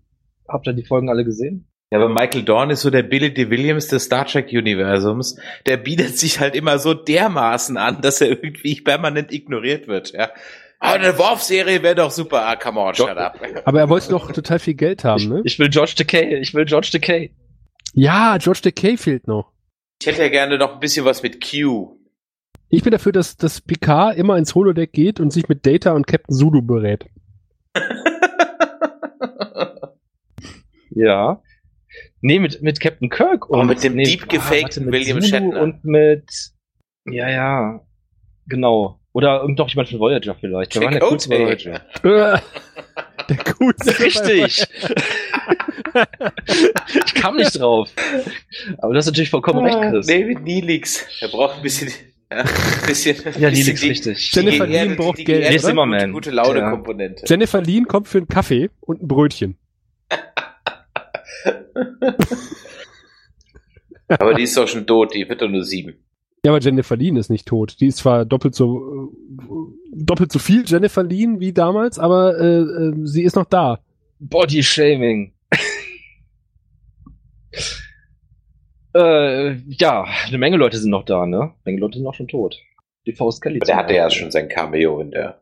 Habt 0.48 0.66
ihr 0.66 0.72
die 0.72 0.84
Folgen 0.84 1.10
alle 1.10 1.24
gesehen? 1.24 1.69
Ja, 1.92 1.98
aber 1.98 2.08
Michael 2.08 2.44
Dorn 2.44 2.70
ist 2.70 2.82
so 2.82 2.90
der 2.90 3.02
Billy 3.02 3.34
D. 3.34 3.50
Williams 3.50 3.88
des 3.88 4.04
Star 4.04 4.24
Trek-Universums. 4.24 5.36
Der 5.66 5.76
bietet 5.76 6.16
sich 6.18 6.38
halt 6.38 6.54
immer 6.54 6.78
so 6.78 6.94
dermaßen 6.94 7.76
an, 7.76 8.00
dass 8.00 8.20
er 8.20 8.28
irgendwie 8.28 8.80
permanent 8.80 9.32
ignoriert 9.32 9.88
wird. 9.88 10.12
Ja. 10.12 10.30
Aber 10.78 10.94
eine 10.94 11.18
Worf-Serie 11.18 11.82
wäre 11.82 11.96
doch 11.96 12.12
super. 12.12 12.46
Ah, 12.46 12.56
come 12.56 12.78
on, 12.80 12.94
shut 12.94 13.08
up. 13.18 13.40
Aber 13.64 13.80
er 13.80 13.88
wollte 13.88 14.08
doch 14.10 14.30
total 14.30 14.60
viel 14.60 14.74
Geld 14.74 15.02
haben, 15.04 15.20
Ich, 15.20 15.28
ne? 15.28 15.40
ich 15.44 15.58
will 15.58 15.68
George 15.68 15.94
Takei, 15.96 16.38
ich 16.40 16.54
will 16.54 16.64
George 16.64 16.90
Takei. 16.92 17.32
Ja, 17.92 18.38
George 18.38 18.60
Takei 18.62 18.96
fehlt 18.96 19.26
noch. 19.26 19.50
Ich 20.00 20.06
hätte 20.06 20.22
ja 20.22 20.28
gerne 20.28 20.58
noch 20.58 20.74
ein 20.74 20.80
bisschen 20.80 21.04
was 21.04 21.22
mit 21.24 21.44
Q. 21.44 21.96
Ich 22.68 22.84
bin 22.84 22.92
dafür, 22.92 23.10
dass, 23.10 23.36
dass 23.36 23.60
Picard 23.60 24.16
immer 24.16 24.38
ins 24.38 24.54
Holodeck 24.54 24.92
geht 24.92 25.18
und 25.18 25.32
sich 25.32 25.48
mit 25.48 25.66
Data 25.66 25.90
und 25.90 26.06
Captain 26.06 26.36
Zulu 26.36 26.62
berät. 26.62 27.06
Ja. 30.92 31.40
Nee, 32.22 32.38
mit, 32.38 32.60
mit 32.62 32.80
Captain 32.80 33.08
Kirk 33.08 33.48
Oh, 33.50 33.58
und 33.60 33.66
mit 33.66 33.82
dem 33.82 33.94
nee, 33.94 34.04
deep 34.04 34.28
gefakten 34.28 34.60
warte, 34.62 34.80
mit 34.82 34.92
William 34.92 35.20
Zulu 35.20 35.28
Shatner. 35.30 35.62
Und 35.62 35.84
mit, 35.84 36.24
ja, 37.06 37.30
ja, 37.30 37.80
genau. 38.46 39.00
Oder 39.12 39.40
irgend 39.40 39.58
noch 39.58 39.68
jemand 39.68 39.88
von 39.88 39.98
Voyager 39.98 40.36
vielleicht. 40.38 40.74
Der 40.74 40.82
war 40.82 40.90
der 40.90 41.00
coolste 41.00 41.30
Voyager. 41.30 41.80
Der 43.28 43.36
coolste. 43.36 43.98
Richtig. 44.00 44.64
ich 47.06 47.14
kam 47.14 47.36
nicht 47.36 47.58
drauf. 47.60 47.90
Aber 48.78 48.94
das 48.94 49.06
ist 49.06 49.10
natürlich 49.12 49.30
vollkommen 49.30 49.64
recht, 49.64 49.78
Chris. 49.90 50.06
David 50.06 50.42
Neelix. 50.42 51.06
Er 51.20 51.28
braucht 51.28 51.56
ein 51.56 51.62
bisschen 51.62 51.90
Ja, 52.32 52.44
bisschen, 52.86 53.16
Ja, 53.38 53.50
die 53.50 53.56
bisschen 53.56 53.66
liegt's 53.66 53.82
richtig. 53.82 54.32
Jennifer 54.32 54.66
die, 54.66 54.72
Lien 54.72 54.96
braucht 54.96 55.18
Geld, 55.24 55.44
Die, 55.44 55.48
oder? 55.54 55.58
Zimmerman. 55.58 56.12
gute, 56.12 56.30
gute 56.30 56.30
Laune 56.30 56.58
Ja. 56.60 57.24
Jennifer 57.26 57.60
Lean 57.62 57.86
kommt 57.86 58.08
für 58.08 58.18
einen 58.18 58.28
Kaffee 58.28 58.70
und 58.80 59.02
ein 59.02 59.08
Brötchen. 59.08 59.56
Aber 64.08 64.34
die 64.34 64.42
ist 64.42 64.56
doch 64.56 64.66
schon 64.66 64.84
tot, 64.86 65.14
die 65.14 65.28
wird 65.28 65.42
doch 65.42 65.48
nur 65.48 65.64
sieben. 65.64 66.02
Ja, 66.44 66.52
aber 66.52 66.60
Jennifer 66.60 66.96
Lean 66.96 67.16
ist 67.16 67.30
nicht 67.30 67.46
tot. 67.46 67.76
Die 67.80 67.86
ist 67.86 67.98
zwar 67.98 68.24
doppelt 68.24 68.54
so 68.54 68.78
äh, 68.78 69.08
doppelt 69.92 70.32
so 70.32 70.38
viel 70.38 70.64
Jennifer 70.66 71.02
Lean 71.02 71.38
wie 71.38 71.52
damals, 71.52 71.98
aber 71.98 72.38
äh, 72.38 72.60
äh, 72.60 72.94
sie 73.04 73.24
ist 73.24 73.36
noch 73.36 73.44
da. 73.44 73.80
Body 74.18 74.62
Shaming. 74.62 75.34
äh, 78.94 79.52
ja, 79.52 80.06
eine 80.26 80.38
Menge 80.38 80.56
Leute 80.56 80.78
sind 80.78 80.90
noch 80.90 81.04
da, 81.04 81.26
ne? 81.26 81.40
Eine 81.40 81.52
Menge 81.64 81.80
Leute 81.80 81.98
sind 81.98 82.06
auch 82.06 82.14
schon 82.14 82.28
tot. 82.28 82.58
Die 83.06 83.12
Faust 83.12 83.42
Kelly. 83.42 83.58
Der 83.60 83.76
hatte 83.76 83.94
ja 83.94 84.10
schon 84.10 84.30
sein 84.30 84.48
Cameo 84.48 85.00
in 85.00 85.10
der. 85.10 85.40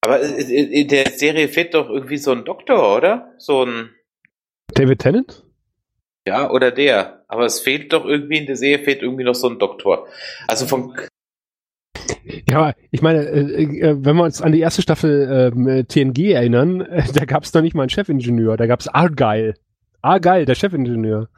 Aber 0.00 0.20
in 0.20 0.72
in 0.72 0.88
der 0.88 1.10
Serie 1.10 1.46
fehlt 1.48 1.74
doch 1.74 1.88
irgendwie 1.88 2.16
so 2.16 2.32
ein 2.32 2.44
Doktor, 2.44 2.96
oder? 2.96 3.34
So 3.38 3.64
ein, 3.64 3.90
David 4.70 5.00
Tennant? 5.00 5.44
ja, 6.26 6.50
oder 6.50 6.70
der. 6.70 7.24
Aber 7.28 7.44
es 7.44 7.60
fehlt 7.60 7.92
doch 7.92 8.04
irgendwie 8.04 8.38
in 8.38 8.46
der 8.46 8.56
Serie 8.56 8.84
fehlt 8.84 9.02
irgendwie 9.02 9.24
noch 9.24 9.34
so 9.34 9.48
ein 9.48 9.58
Doktor. 9.58 10.06
Also 10.46 10.66
von, 10.66 10.94
Ja, 12.48 12.58
aber 12.58 12.74
ich 12.90 13.02
meine, 13.02 13.24
äh, 13.24 13.62
äh, 13.62 13.96
wenn 13.98 14.16
wir 14.16 14.24
uns 14.24 14.42
an 14.42 14.52
die 14.52 14.60
erste 14.60 14.82
Staffel 14.82 15.52
ähm, 15.54 15.68
äh, 15.68 15.84
TNG 15.84 16.32
erinnern, 16.32 16.80
äh, 16.82 17.04
da 17.12 17.24
gab 17.24 17.44
es 17.44 17.52
doch 17.52 17.62
nicht 17.62 17.74
mal 17.74 17.82
einen 17.82 17.90
Chefingenieur, 17.90 18.56
da 18.56 18.66
gab 18.66 18.80
es 18.80 18.88
Argyle. 18.88 19.54
Argyle, 20.02 20.44
der 20.44 20.54
Chefingenieur. 20.54 21.28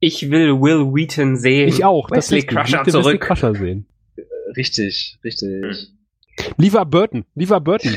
Ich 0.00 0.30
will 0.30 0.60
Will 0.60 0.92
Wheaton 0.92 1.36
sehen. 1.36 1.68
Ich 1.68 1.84
auch. 1.84 2.08
das 2.08 2.30
Wesley. 2.30 2.38
Ich 2.38 2.46
Crusher 2.46 2.78
möchte 2.78 2.86
Wesley 2.86 3.02
zurück. 3.02 3.20
Crusher 3.20 3.54
sehen. 3.54 3.86
Richtig, 4.56 5.18
richtig. 5.24 5.88
Lever 6.58 6.84
Burton. 6.84 7.24
Lever 7.34 7.60
Burton 7.60 7.96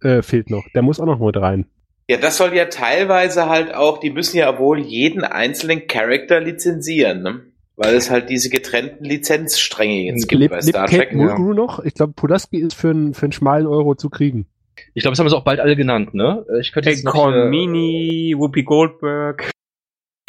äh, 0.00 0.22
fehlt 0.22 0.48
noch. 0.48 0.64
Der 0.74 0.82
muss 0.82 1.00
auch 1.00 1.06
noch 1.06 1.18
mit 1.18 1.36
rein. 1.36 1.66
Ja, 2.08 2.16
das 2.16 2.36
soll 2.36 2.54
ja 2.54 2.66
teilweise 2.66 3.48
halt 3.48 3.74
auch, 3.74 3.98
die 3.98 4.10
müssen 4.10 4.38
ja 4.38 4.58
wohl 4.58 4.78
jeden 4.80 5.24
einzelnen 5.24 5.86
Charakter 5.86 6.40
lizenzieren, 6.40 7.22
ne? 7.22 7.40
Weil 7.76 7.94
es 7.94 8.10
halt 8.10 8.28
diese 8.28 8.50
getrennten 8.50 9.04
Lizenzstränge 9.04 10.02
jetzt 10.12 10.26
gibt 10.28 10.40
Lebt, 10.40 10.52
bei 10.54 10.60
Star 10.62 10.86
Kate 10.86 10.96
Trek. 10.96 11.14
Mulgrew 11.14 11.52
noch? 11.52 11.78
Ich 11.84 11.94
glaube, 11.94 12.12
Pulaski 12.14 12.58
ist 12.58 12.74
für, 12.74 12.90
einen- 12.90 13.14
für 13.14 13.26
einen 13.26 13.32
schmalen 13.32 13.68
Euro 13.68 13.94
zu 13.94 14.10
kriegen. 14.10 14.46
Ich 14.94 15.02
glaube, 15.02 15.12
das 15.12 15.20
haben 15.20 15.28
sie 15.28 15.36
auch 15.36 15.44
bald 15.44 15.60
alle 15.60 15.76
genannt, 15.76 16.12
ne? 16.14 16.44
Äh, 16.52 16.60
Ich 16.60 16.72
könnte 16.72 16.88
Hey, 16.88 16.96
jetzt 16.96 17.04
noch, 17.04 17.12
äh, 17.14 17.16
Cormini, 17.18 18.34
Whoopi 18.36 18.64
Goldberg. 18.64 19.50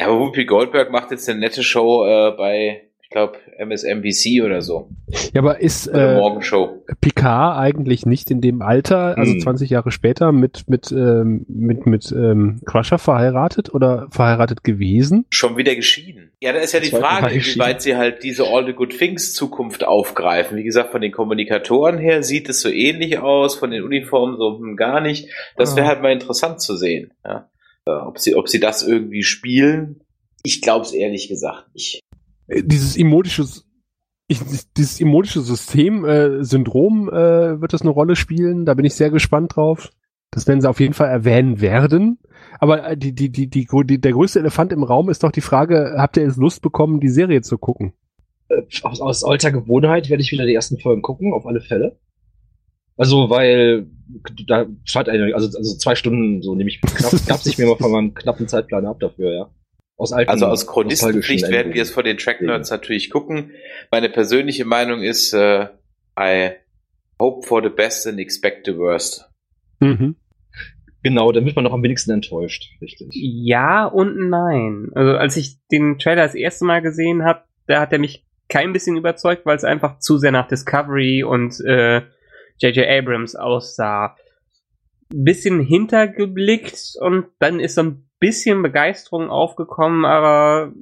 Ja, 0.00 0.06
aber 0.08 0.20
Whoopi 0.20 0.44
Goldberg 0.44 0.92
macht 0.92 1.10
jetzt 1.10 1.28
eine 1.28 1.40
nette 1.40 1.62
Show 1.64 2.04
äh, 2.06 2.30
bei, 2.36 2.89
glaube, 3.10 3.38
MSNBC 3.58 4.42
oder 4.44 4.62
so. 4.62 4.88
Ja, 5.32 5.40
aber 5.40 5.60
ist 5.60 5.86
äh, 5.88 6.14
Morgenshow. 6.14 6.84
Picard 7.00 7.58
eigentlich 7.58 8.06
nicht 8.06 8.30
in 8.30 8.40
dem 8.40 8.62
Alter, 8.62 9.18
also 9.18 9.32
Hm. 9.32 9.40
20 9.40 9.70
Jahre 9.70 9.90
später, 9.90 10.32
mit, 10.32 10.68
mit, 10.68 10.92
ähm, 10.92 11.44
mit, 11.48 11.86
mit 11.86 12.12
ähm, 12.12 12.60
Crusher 12.64 12.98
verheiratet 12.98 13.74
oder 13.74 14.06
verheiratet 14.10 14.62
gewesen? 14.64 15.26
Schon 15.30 15.56
wieder 15.56 15.74
geschieden. 15.74 16.30
Ja, 16.40 16.52
da 16.52 16.60
ist 16.60 16.72
ja 16.72 16.80
die 16.80 16.90
Zweiten 16.90 17.04
Frage, 17.04 17.34
inwieweit 17.34 17.82
sie 17.82 17.96
halt 17.96 18.22
diese 18.22 18.44
All 18.46 18.64
the 18.64 18.72
Good 18.72 18.96
Things 18.96 19.34
Zukunft 19.34 19.84
aufgreifen. 19.84 20.56
Wie 20.56 20.64
gesagt, 20.64 20.92
von 20.92 21.00
den 21.00 21.12
Kommunikatoren 21.12 21.98
her 21.98 22.22
sieht 22.22 22.48
es 22.48 22.60
so 22.62 22.68
ähnlich 22.70 23.18
aus, 23.18 23.56
von 23.56 23.70
den 23.70 23.82
Uniformen 23.82 24.36
so 24.38 24.58
hm, 24.58 24.76
gar 24.76 25.00
nicht. 25.00 25.28
Das 25.56 25.76
wäre 25.76 25.86
Ah. 25.86 25.88
halt 25.90 26.02
mal 26.02 26.12
interessant 26.12 26.60
zu 26.60 26.76
sehen. 26.76 27.12
Ja. 27.24 27.48
Äh, 27.86 27.90
Ob 27.90 28.18
sie, 28.18 28.34
ob 28.36 28.48
sie 28.48 28.60
das 28.60 28.82
irgendwie 28.86 29.22
spielen. 29.22 30.00
Ich 30.42 30.62
glaube 30.62 30.84
es 30.86 30.92
ehrlich 30.94 31.28
gesagt 31.28 31.74
nicht. 31.74 31.99
Äh, 32.50 32.62
Dieses 32.64 32.96
emotische, 32.96 33.46
ich, 34.26 34.40
dieses 34.76 35.00
emotische 35.00 35.40
System, 35.40 36.04
äh, 36.04 36.44
Syndrom 36.44 37.08
äh, 37.08 37.60
wird 37.60 37.72
das 37.72 37.82
eine 37.82 37.90
Rolle 37.90 38.16
spielen. 38.16 38.66
Da 38.66 38.74
bin 38.74 38.84
ich 38.84 38.94
sehr 38.94 39.10
gespannt 39.10 39.56
drauf. 39.56 39.90
Das 40.30 40.46
werden 40.46 40.60
sie 40.60 40.68
auf 40.68 40.78
jeden 40.78 40.94
Fall 40.94 41.08
erwähnen 41.08 41.60
werden. 41.60 42.18
Aber 42.58 42.86
äh, 42.86 42.96
die, 42.96 43.14
die, 43.14 43.30
die, 43.30 43.48
die, 43.48 43.66
die, 43.66 44.00
der 44.00 44.12
größte 44.12 44.40
Elefant 44.40 44.72
im 44.72 44.84
Raum 44.84 45.08
ist 45.10 45.24
doch 45.24 45.32
die 45.32 45.40
Frage, 45.40 45.94
habt 45.96 46.16
ihr 46.16 46.22
jetzt 46.24 46.36
Lust 46.36 46.62
bekommen, 46.62 47.00
die 47.00 47.08
Serie 47.08 47.40
zu 47.40 47.58
gucken? 47.58 47.94
aus, 48.82 49.00
aus 49.00 49.24
alter 49.24 49.52
Gewohnheit 49.52 50.10
werde 50.10 50.22
ich 50.22 50.32
wieder 50.32 50.46
die 50.46 50.54
ersten 50.54 50.78
Folgen 50.78 51.02
gucken, 51.02 51.32
auf 51.32 51.46
alle 51.46 51.60
Fälle. 51.60 51.98
Also, 52.96 53.30
weil 53.30 53.86
da 54.46 54.66
schaut 54.84 55.08
eine, 55.08 55.34
also, 55.34 55.56
also 55.56 55.76
zwei 55.78 55.94
Stunden, 55.94 56.42
so 56.42 56.54
nehme 56.54 56.68
ich 56.68 56.80
knapp, 56.82 57.12
gab 57.26 57.38
sich 57.38 57.56
mir 57.58 57.66
mal 57.66 57.76
von 57.76 57.92
meinem 57.92 58.14
knappen 58.14 58.48
Zeitplan 58.48 58.86
ab 58.86 59.00
dafür, 59.00 59.32
ja. 59.32 59.50
Aus 60.00 60.14
alten, 60.14 60.30
Also 60.30 60.46
aus 60.46 60.66
Chronistenpflicht 60.66 61.50
werden 61.50 61.74
wir 61.74 61.82
es 61.82 61.90
vor 61.90 62.02
den 62.02 62.16
Track 62.16 62.40
Nerds 62.40 62.70
natürlich 62.70 63.10
gucken. 63.10 63.50
Meine 63.90 64.08
persönliche 64.08 64.64
Meinung 64.64 65.02
ist, 65.02 65.34
äh, 65.34 65.66
I 66.18 66.52
hope 67.20 67.46
for 67.46 67.62
the 67.62 67.68
best 67.68 68.06
and 68.06 68.18
expect 68.18 68.64
the 68.64 68.78
worst. 68.78 69.28
Mhm. 69.78 70.16
Genau, 71.02 71.32
dann 71.32 71.44
wird 71.44 71.54
man 71.54 71.66
noch 71.66 71.74
am 71.74 71.82
wenigsten 71.82 72.12
enttäuscht, 72.12 72.70
richtig. 72.80 73.10
Ja 73.12 73.84
und 73.84 74.30
nein. 74.30 74.88
Also 74.94 75.18
als 75.18 75.36
ich 75.36 75.58
den 75.70 75.98
Trailer 75.98 76.22
das 76.22 76.34
erste 76.34 76.64
Mal 76.64 76.80
gesehen 76.80 77.24
habe, 77.24 77.42
da 77.66 77.82
hat 77.82 77.92
er 77.92 77.98
mich 77.98 78.24
kein 78.48 78.72
bisschen 78.72 78.96
überzeugt, 78.96 79.44
weil 79.44 79.56
es 79.56 79.64
einfach 79.64 79.98
zu 79.98 80.16
sehr 80.16 80.32
nach 80.32 80.48
Discovery 80.48 81.24
und 81.24 81.60
äh, 81.60 81.98
J.J. 82.56 82.86
Abrams 82.88 83.36
aussah. 83.36 84.16
Bisschen 85.10 85.60
hintergeblickt 85.60 86.94
und 87.00 87.26
dann 87.38 87.60
ist 87.60 87.74
so 87.74 87.82
ein 87.82 88.09
bisschen 88.20 88.62
Begeisterung 88.62 89.30
aufgekommen, 89.30 90.04
aber 90.04 90.72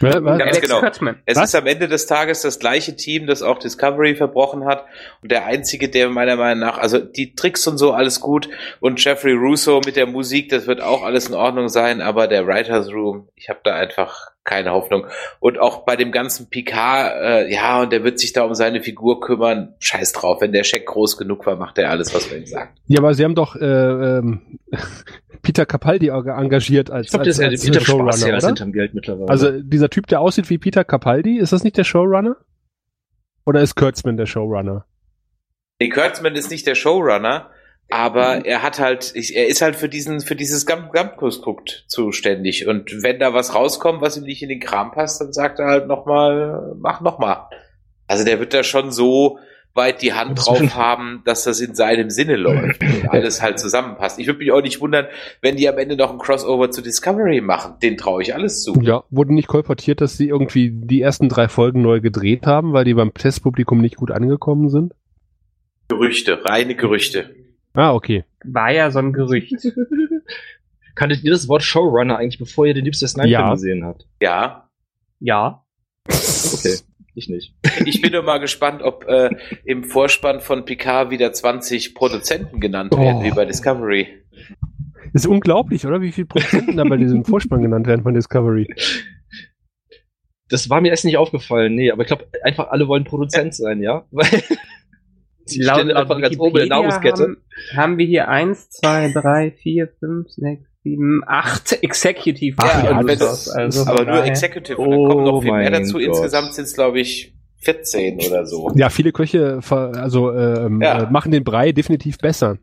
Ja? 0.00 0.20
Ganz 0.20 0.60
genau. 0.60 0.82
Es 1.24 1.36
Was? 1.36 1.48
ist 1.48 1.54
am 1.54 1.66
Ende 1.66 1.88
des 1.88 2.06
Tages 2.06 2.42
das 2.42 2.58
gleiche 2.58 2.96
Team, 2.96 3.26
das 3.26 3.42
auch 3.42 3.58
Discovery 3.58 4.14
verbrochen 4.14 4.64
hat. 4.64 4.84
Und 5.22 5.32
der 5.32 5.46
einzige, 5.46 5.88
der 5.88 6.08
meiner 6.10 6.36
Meinung 6.36 6.60
nach, 6.60 6.78
also 6.78 6.98
die 6.98 7.34
Tricks 7.34 7.66
und 7.66 7.78
so, 7.78 7.92
alles 7.92 8.20
gut. 8.20 8.48
Und 8.80 9.02
Jeffrey 9.02 9.32
Russo 9.32 9.80
mit 9.84 9.96
der 9.96 10.06
Musik, 10.06 10.50
das 10.50 10.66
wird 10.66 10.80
auch 10.80 11.02
alles 11.02 11.28
in 11.28 11.34
Ordnung 11.34 11.68
sein. 11.68 12.00
Aber 12.00 12.28
der 12.28 12.46
Writers 12.46 12.92
Room, 12.92 13.28
ich 13.34 13.48
habe 13.48 13.60
da 13.64 13.74
einfach 13.74 14.32
keine 14.46 14.70
Hoffnung. 14.70 15.06
Und 15.40 15.58
auch 15.58 15.84
bei 15.84 15.96
dem 15.96 16.12
ganzen 16.12 16.48
Picard, 16.48 17.12
äh, 17.20 17.52
ja, 17.52 17.82
und 17.82 17.92
der 17.92 18.04
wird 18.04 18.18
sich 18.18 18.32
da 18.32 18.44
um 18.44 18.54
seine 18.54 18.80
Figur 18.80 19.20
kümmern. 19.20 19.74
Scheiß 19.80 20.12
drauf, 20.12 20.40
wenn 20.40 20.52
der 20.52 20.64
Scheck 20.64 20.86
groß 20.86 21.18
genug 21.18 21.44
war, 21.44 21.56
macht 21.56 21.76
er 21.78 21.90
alles, 21.90 22.14
was 22.14 22.30
man 22.30 22.40
ihm 22.40 22.46
sagt. 22.46 22.78
Ja, 22.86 23.00
aber 23.00 23.12
sie 23.12 23.24
haben 23.24 23.34
doch 23.34 23.56
äh, 23.56 23.64
ähm, 23.66 24.58
Peter 25.42 25.66
Capaldi 25.66 26.08
engagiert 26.08 26.90
als, 26.90 27.06
Ich 27.06 27.10
glaube, 27.10 27.26
das 27.26 27.38
als, 27.38 27.54
ist 27.54 27.68
als 27.68 27.76
ja 27.76 27.80
hinterm 27.80 28.08
Spaß 28.08 28.24
als 28.24 28.44
oder? 28.44 28.46
hinterm 28.46 28.72
Geld 28.72 28.94
mittlerweile. 28.94 29.28
Also 29.28 29.60
dieser 29.60 29.90
Typ, 29.90 30.06
der 30.06 30.20
aussieht 30.20 30.48
wie 30.48 30.58
Peter 30.58 30.84
Capaldi, 30.84 31.38
ist 31.38 31.52
das 31.52 31.62
nicht 31.62 31.76
der 31.76 31.84
Showrunner? 31.84 32.36
Oder 33.44 33.60
ist 33.60 33.74
Kurtzman 33.74 34.16
der 34.16 34.26
Showrunner? 34.26 34.86
Nee, 35.78 35.88
Kurtzman 35.90 36.34
ist 36.34 36.50
nicht 36.50 36.66
der 36.66 36.74
Showrunner, 36.74 37.50
aber 37.88 38.44
er 38.44 38.62
hat 38.62 38.80
halt, 38.80 39.12
er 39.14 39.46
ist 39.46 39.62
halt 39.62 39.76
für 39.76 39.88
diesen, 39.88 40.20
für 40.20 40.34
dieses 40.34 40.66
Gesamtkonstrukt 40.66 41.84
zuständig. 41.86 42.66
Und 42.66 43.02
wenn 43.02 43.20
da 43.20 43.32
was 43.32 43.54
rauskommt, 43.54 44.00
was 44.00 44.16
ihm 44.16 44.24
nicht 44.24 44.42
in 44.42 44.48
den 44.48 44.60
Kram 44.60 44.90
passt, 44.90 45.20
dann 45.20 45.32
sagt 45.32 45.60
er 45.60 45.66
halt 45.66 45.86
nochmal, 45.86 46.74
mach 46.78 47.00
nochmal. 47.00 47.46
Also 48.08 48.24
der 48.24 48.40
wird 48.40 48.54
da 48.54 48.62
schon 48.62 48.90
so 48.90 49.38
weit 49.76 50.02
die 50.02 50.14
Hand 50.14 50.44
drauf 50.44 50.74
haben, 50.74 51.22
dass 51.24 51.44
das 51.44 51.60
in 51.60 51.74
seinem 51.74 52.10
Sinne 52.10 52.36
läuft 52.36 52.80
und 52.82 53.08
alles 53.10 53.42
halt 53.42 53.60
zusammenpasst. 53.60 54.18
Ich 54.18 54.26
würde 54.26 54.38
mich 54.38 54.50
auch 54.50 54.62
nicht 54.62 54.80
wundern, 54.80 55.06
wenn 55.42 55.56
die 55.56 55.68
am 55.68 55.78
Ende 55.78 55.96
noch 55.96 56.10
ein 56.10 56.18
Crossover 56.18 56.70
zu 56.70 56.82
Discovery 56.82 57.40
machen. 57.40 57.74
Den 57.82 57.96
traue 57.96 58.22
ich 58.22 58.34
alles 58.34 58.62
zu. 58.62 58.80
Ja, 58.80 59.04
wurde 59.10 59.34
nicht 59.34 59.48
kolportiert, 59.48 60.00
dass 60.00 60.16
sie 60.16 60.28
irgendwie 60.28 60.70
die 60.72 61.02
ersten 61.02 61.28
drei 61.28 61.48
Folgen 61.48 61.82
neu 61.82 62.00
gedreht 62.00 62.46
haben, 62.46 62.72
weil 62.72 62.84
die 62.84 62.94
beim 62.94 63.12
Testpublikum 63.12 63.80
nicht 63.80 63.96
gut 63.96 64.10
angekommen 64.10 64.70
sind? 64.70 64.94
Gerüchte, 65.88 66.44
reine 66.44 66.74
Gerüchte. 66.74 67.35
Ah, 67.76 67.92
okay. 67.94 68.24
War 68.44 68.72
ja 68.72 68.90
so 68.90 68.98
ein 68.98 69.12
Gerücht. 69.12 69.54
Kanntet 70.94 71.22
ihr 71.24 71.30
das 71.30 71.46
Wort 71.48 71.62
Showrunner 71.62 72.16
eigentlich, 72.18 72.38
bevor 72.38 72.66
ihr 72.66 72.74
den 72.74 72.84
Deep 72.84 72.96
Space 72.96 73.16
Nine 73.16 73.28
Ja. 73.28 73.50
Gesehen 73.52 73.84
habt? 73.84 74.06
Ja. 74.20 74.68
Ja. 75.20 75.62
Okay, 76.08 76.76
ich 77.14 77.28
nicht. 77.28 77.54
Ich 77.84 78.00
bin 78.00 78.12
nur 78.12 78.22
mal 78.22 78.38
gespannt, 78.38 78.82
ob 78.82 79.04
äh, 79.08 79.30
im 79.64 79.84
Vorspann 79.84 80.40
von 80.40 80.64
Picard 80.64 81.10
wieder 81.10 81.32
20 81.32 81.94
Produzenten 81.94 82.60
genannt 82.60 82.92
werden, 82.96 83.18
Oh. 83.18 83.24
wie 83.24 83.30
bei 83.30 83.44
Discovery. 83.44 84.08
ist 85.12 85.26
unglaublich, 85.26 85.84
oder? 85.86 86.00
Wie 86.00 86.12
viele 86.12 86.26
Prozenten 86.28 86.76
da 86.76 86.84
bei 86.84 86.96
diesem 86.96 87.24
Vorspann 87.26 87.62
genannt 87.62 87.86
werden 87.86 88.02
von 88.02 88.14
Discovery. 88.14 88.66
Das 90.48 90.70
war 90.70 90.80
mir 90.80 90.90
erst 90.90 91.04
nicht 91.04 91.16
aufgefallen, 91.16 91.74
nee, 91.74 91.90
aber 91.90 92.02
ich 92.02 92.08
glaube, 92.08 92.26
einfach 92.44 92.68
alle 92.68 92.86
wollen 92.86 93.04
Produzent 93.04 93.54
sein, 93.54 93.82
ja? 93.82 94.04
Weil 94.12 94.42
sie 95.46 95.62
Laut, 95.62 95.76
stehen 95.78 95.88
laut 95.88 95.96
einfach 95.98 96.20
ganz 96.20 96.38
oben 96.38 96.56
in 96.58 96.68
der 96.68 96.78
Nahrungskette. 96.78 97.22
haben, 97.22 97.36
haben 97.76 97.98
wir 97.98 98.06
hier 98.06 98.28
eins, 98.28 98.68
zwei, 98.70 99.10
drei, 99.12 99.50
vier, 99.52 99.88
fünf, 99.98 100.28
sechs, 100.30 100.62
sieben, 100.82 101.22
acht 101.26 101.82
Executive 101.82 102.56
Ach, 102.58 102.84
ja, 102.84 102.98
wenn 102.98 103.06
das- 103.06 103.18
das, 103.18 103.48
also 103.50 103.86
aber 103.86 104.04
nur 104.04 104.24
Executive, 104.24 104.76
und 104.78 104.90
dann 104.90 105.08
kommen 105.08 105.24
noch 105.24 105.40
viel 105.42 105.50
Oh 105.50 105.54
mehr 105.54 105.70
mein 105.70 105.82
dazu. 105.82 105.94
Gott. 105.94 106.02
Insgesamt 106.02 106.54
sind 106.54 106.64
es, 106.64 106.74
glaube 106.74 107.00
ich, 107.00 107.34
14 107.58 108.20
oder 108.20 108.46
so. 108.46 108.70
Ja, 108.76 108.90
viele 108.90 109.12
Köche 109.12 109.60
ver 109.62 109.92
also 109.96 110.32
ähm, 110.32 110.80
Ja. 110.82 111.04
äh, 111.04 111.10
machen 111.10 111.32
den 111.32 111.42
Brei 111.42 111.72
definitiv 111.72 112.18
besser. 112.18 112.58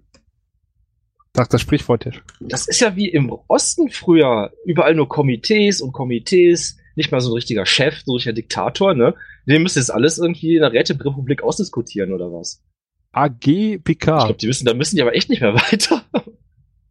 Sagt 1.36 1.54
das 1.54 1.62
Sprichwort. 1.62 2.08
Das 2.42 2.68
ist 2.68 2.80
ja 2.80 2.96
wie 2.96 3.10
im 3.10 3.32
Osten 3.48 3.90
früher. 3.90 4.52
Überall 4.66 4.94
nur 4.94 5.10
Komitees 5.10 5.82
und 5.82 5.92
Komitees. 5.92 6.78
nicht 6.96 7.12
mal 7.12 7.22
so 7.22 7.32
ein 7.32 7.34
richtiger 7.34 7.66
Chef, 7.66 8.02
so 8.06 8.12
ein 8.12 8.16
richtiger 8.18 8.34
Diktator, 8.34 8.94
ne? 8.94 9.16
Den 9.48 9.64
müsst 9.64 9.76
ihr 9.76 9.80
jetzt 9.82 9.90
alles 9.90 10.20
irgendwie 10.20 10.56
in 10.58 10.62
der 10.62 10.72
Räterepublik 10.72 11.42
ausdiskutieren 11.42 12.14
oder 12.14 12.32
was? 12.32 12.62
AG 13.14 13.48
Ich 13.48 13.84
Picard. 13.84 14.26
glaube, 14.26 14.38
die 14.40 14.48
müssen, 14.48 14.66
da 14.66 14.74
müssen 14.74 14.96
die 14.98 15.02
aber 15.02 15.16
echt 15.16 15.30
nicht 15.30 15.42
mehr 15.42 15.54
weiter. 15.72 16.04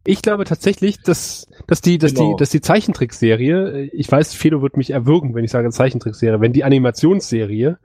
Ich 0.05 0.21
glaube 0.21 0.43
tatsächlich, 0.45 1.01
dass, 1.01 1.47
dass 1.67 1.81
die, 1.81 1.97
dass 1.97 2.13
Genau. 2.13 2.31
die, 2.31 2.39
dass 2.39 2.49
die 2.49 2.59
Zeichentrickserie, 2.61 3.71
äh, 3.71 3.89
ich 3.93 4.11
weiß, 4.11 4.33
Felo 4.33 4.61
wird 4.61 4.75
mich 4.77 4.89
erwürgen, 4.89 5.33
wenn 5.35 5.45
ich 5.45 5.51
sage 5.51 5.69
Zeichentrickserie, 5.69 6.41
wenn 6.41 6.51
die 6.53 6.63
Animationsserie, 6.63 7.77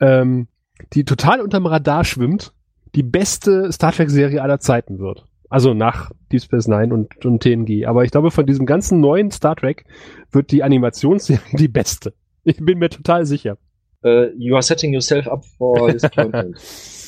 ähm, 0.00 0.48
die 0.92 1.04
total 1.04 1.40
unterm 1.40 1.66
Radar 1.66 2.04
schwimmt, 2.04 2.52
die 2.94 3.02
beste 3.02 3.70
Star 3.72 3.92
Trek 3.92 4.08
Serie 4.10 4.40
aller 4.42 4.60
Zeiten 4.60 4.98
wird. 4.98 5.24
Also 5.50 5.74
nach 5.74 6.10
Deep 6.30 6.42
Space 6.42 6.68
Nine 6.68 6.92
und, 6.94 7.24
und 7.24 7.42
TNG. 7.42 7.86
Aber 7.86 8.04
ich 8.04 8.10
glaube, 8.10 8.30
von 8.30 8.46
diesem 8.46 8.64
ganzen 8.66 9.00
neuen 9.00 9.30
Star 9.30 9.56
Trek 9.56 9.84
wird 10.30 10.50
die 10.52 10.62
Animationsserie 10.62 11.40
die 11.58 11.68
beste. 11.68 12.14
Ich 12.44 12.58
bin 12.58 12.78
mir 12.78 12.88
total 12.90 13.26
sicher. 13.26 13.58
Äh, 14.04 14.30
you 14.36 14.54
are 14.54 14.62
setting 14.62 14.92
yourself 14.92 15.26
up 15.26 15.44
for 15.58 15.90
disappointment. 15.92 16.56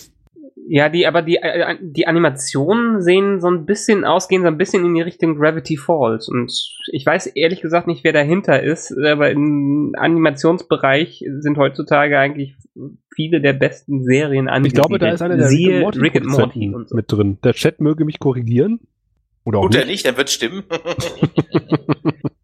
Ja, 0.72 0.88
die, 0.88 1.05
aber 1.09 1.22
die, 1.22 1.34
äh, 1.36 1.76
die 1.80 2.06
Animationen 2.06 3.02
sehen 3.02 3.40
so 3.40 3.48
ein 3.51 3.66
bisschen 3.66 4.05
aus, 4.05 4.28
gehen 4.28 4.42
so 4.42 4.47
ein 4.47 4.56
bisschen 4.56 4.84
in 4.84 4.94
die 4.94 5.01
Richtung 5.01 5.34
Gravity 5.36 5.76
Falls. 5.76 6.28
Und 6.28 6.52
ich 6.92 7.05
weiß 7.05 7.26
ehrlich 7.26 7.60
gesagt 7.60 7.88
nicht, 7.88 8.05
wer 8.05 8.12
dahinter 8.12 8.62
ist, 8.62 8.97
aber 8.97 9.30
im 9.32 9.94
Animationsbereich 9.98 11.24
sind 11.40 11.59
heutzutage 11.59 12.16
eigentlich 12.20 12.55
viele 13.12 13.40
der 13.40 13.52
besten 13.55 14.05
Serien 14.05 14.47
Ich 14.47 14.52
angesiedelt. 14.52 14.86
glaube, 14.86 14.98
da 15.01 15.10
ist 15.10 15.22
einer 15.22 15.36
der 15.38 15.48
Siehe 15.48 15.80
Rick 15.88 16.01
Rick 16.01 16.16
and 16.16 16.26
and 16.26 16.38
Morty, 16.38 16.59
Morty 16.68 16.74
und 16.76 16.88
so. 16.88 16.94
mit 16.94 17.10
drin. 17.10 17.38
Der 17.42 17.52
Chat 17.55 17.80
möge 17.80 18.05
mich 18.05 18.20
korrigieren. 18.20 18.78
Oder 19.44 19.59
auch 19.59 19.62
Tut 19.64 19.74
er 19.74 19.80
nicht. 19.86 19.90
nicht, 19.90 20.06
dann 20.06 20.16
wird 20.18 20.30
stimmen. 20.30 20.62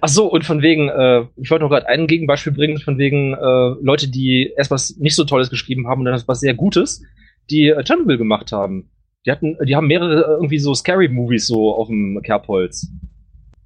Ach 0.00 0.08
so, 0.08 0.30
und 0.30 0.44
von 0.44 0.62
wegen, 0.62 0.88
äh, 0.88 1.26
ich 1.36 1.50
wollte 1.50 1.64
noch 1.64 1.70
gerade 1.70 1.88
ein 1.88 2.06
Gegenbeispiel 2.06 2.52
bringen, 2.52 2.78
von 2.78 2.98
wegen 2.98 3.34
äh, 3.34 3.74
Leute, 3.82 4.08
die 4.08 4.52
erst 4.56 4.70
was 4.70 4.96
nicht 4.96 5.16
so 5.16 5.24
Tolles 5.24 5.50
geschrieben 5.50 5.88
haben 5.88 6.00
und 6.00 6.06
dann 6.06 6.22
was 6.26 6.40
sehr 6.40 6.54
Gutes, 6.54 7.02
die 7.50 7.68
äh, 7.68 7.84
Chernobyl 7.84 8.18
gemacht 8.18 8.52
haben. 8.52 8.90
Die 9.26 9.30
hatten, 9.30 9.56
die 9.64 9.74
haben 9.74 9.86
mehrere 9.86 10.22
äh, 10.22 10.34
irgendwie 10.34 10.58
so 10.58 10.74
Scary 10.74 11.08
Movies 11.08 11.46
so 11.46 11.74
auf 11.74 11.88
dem 11.88 12.20
Kerbholz. 12.22 12.88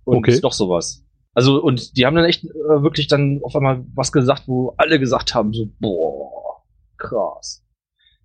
Und 0.04 0.18
Okay. 0.18 0.40
doch 0.40 0.52
sowas. 0.52 1.04
Also, 1.34 1.62
und 1.62 1.96
die 1.96 2.06
haben 2.06 2.16
dann 2.16 2.24
echt 2.24 2.44
äh, 2.44 2.82
wirklich 2.82 3.06
dann 3.06 3.40
auf 3.42 3.54
einmal 3.54 3.84
was 3.94 4.10
gesagt, 4.10 4.44
wo 4.46 4.74
alle 4.76 4.98
gesagt 4.98 5.34
haben, 5.34 5.52
so, 5.52 5.68
boah, 5.78 6.62
krass. 6.96 7.62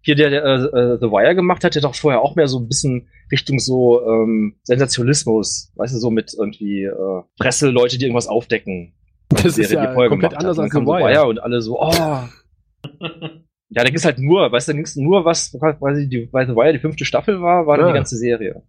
Hier 0.05 0.15
der, 0.15 0.29
der 0.29 0.43
äh, 0.43 0.97
The 0.99 1.07
Wire 1.07 1.33
gemacht 1.33 1.63
hat, 1.63 1.75
der 1.75 1.81
doch 1.81 1.95
vorher 1.95 2.21
auch 2.21 2.35
mehr 2.35 2.47
so 2.47 2.59
ein 2.59 2.67
bisschen 2.67 3.07
Richtung 3.31 3.57
so 3.59 4.05
ähm, 4.05 4.55
Sensationalismus, 4.63 5.71
weißt 5.75 5.95
du, 5.95 5.97
so 5.99 6.11
mit 6.11 6.33
irgendwie 6.37 6.83
äh, 6.83 7.21
Presseleute, 7.39 7.97
die 7.97 8.05
irgendwas 8.05 8.27
aufdecken. 8.27 8.93
Das 9.29 9.45
ist 9.45 9.55
Serie, 9.55 9.87
die 9.93 9.99
ja 10.01 10.07
komplett 10.09 10.35
anders 10.35 10.57
hat. 10.57 10.63
als 10.65 10.71
The 10.73 10.79
dann 10.79 10.85
kam 10.85 10.99
Wire. 11.01 11.25
und 11.27 11.39
alle 11.41 11.61
so, 11.61 11.79
oh. 11.81 11.91
ja, 12.99 13.29
da 13.69 13.83
ging's 13.85 14.05
halt 14.05 14.19
nur, 14.19 14.51
weißt 14.51 14.67
du, 14.67 14.71
da 14.73 14.75
ging's 14.75 14.95
nur 14.95 15.25
was, 15.25 15.51
quasi 15.79 16.07
die, 16.09 16.29
weil 16.31 16.47
The 16.47 16.55
Wire 16.55 16.73
die 16.73 16.79
fünfte 16.79 17.05
Staffel 17.05 17.41
war, 17.41 17.65
war 17.65 17.77
dann 17.77 17.87
Ah. 17.87 17.91
die 17.91 17.95
ganze 17.95 18.17
Serie. 18.17 18.61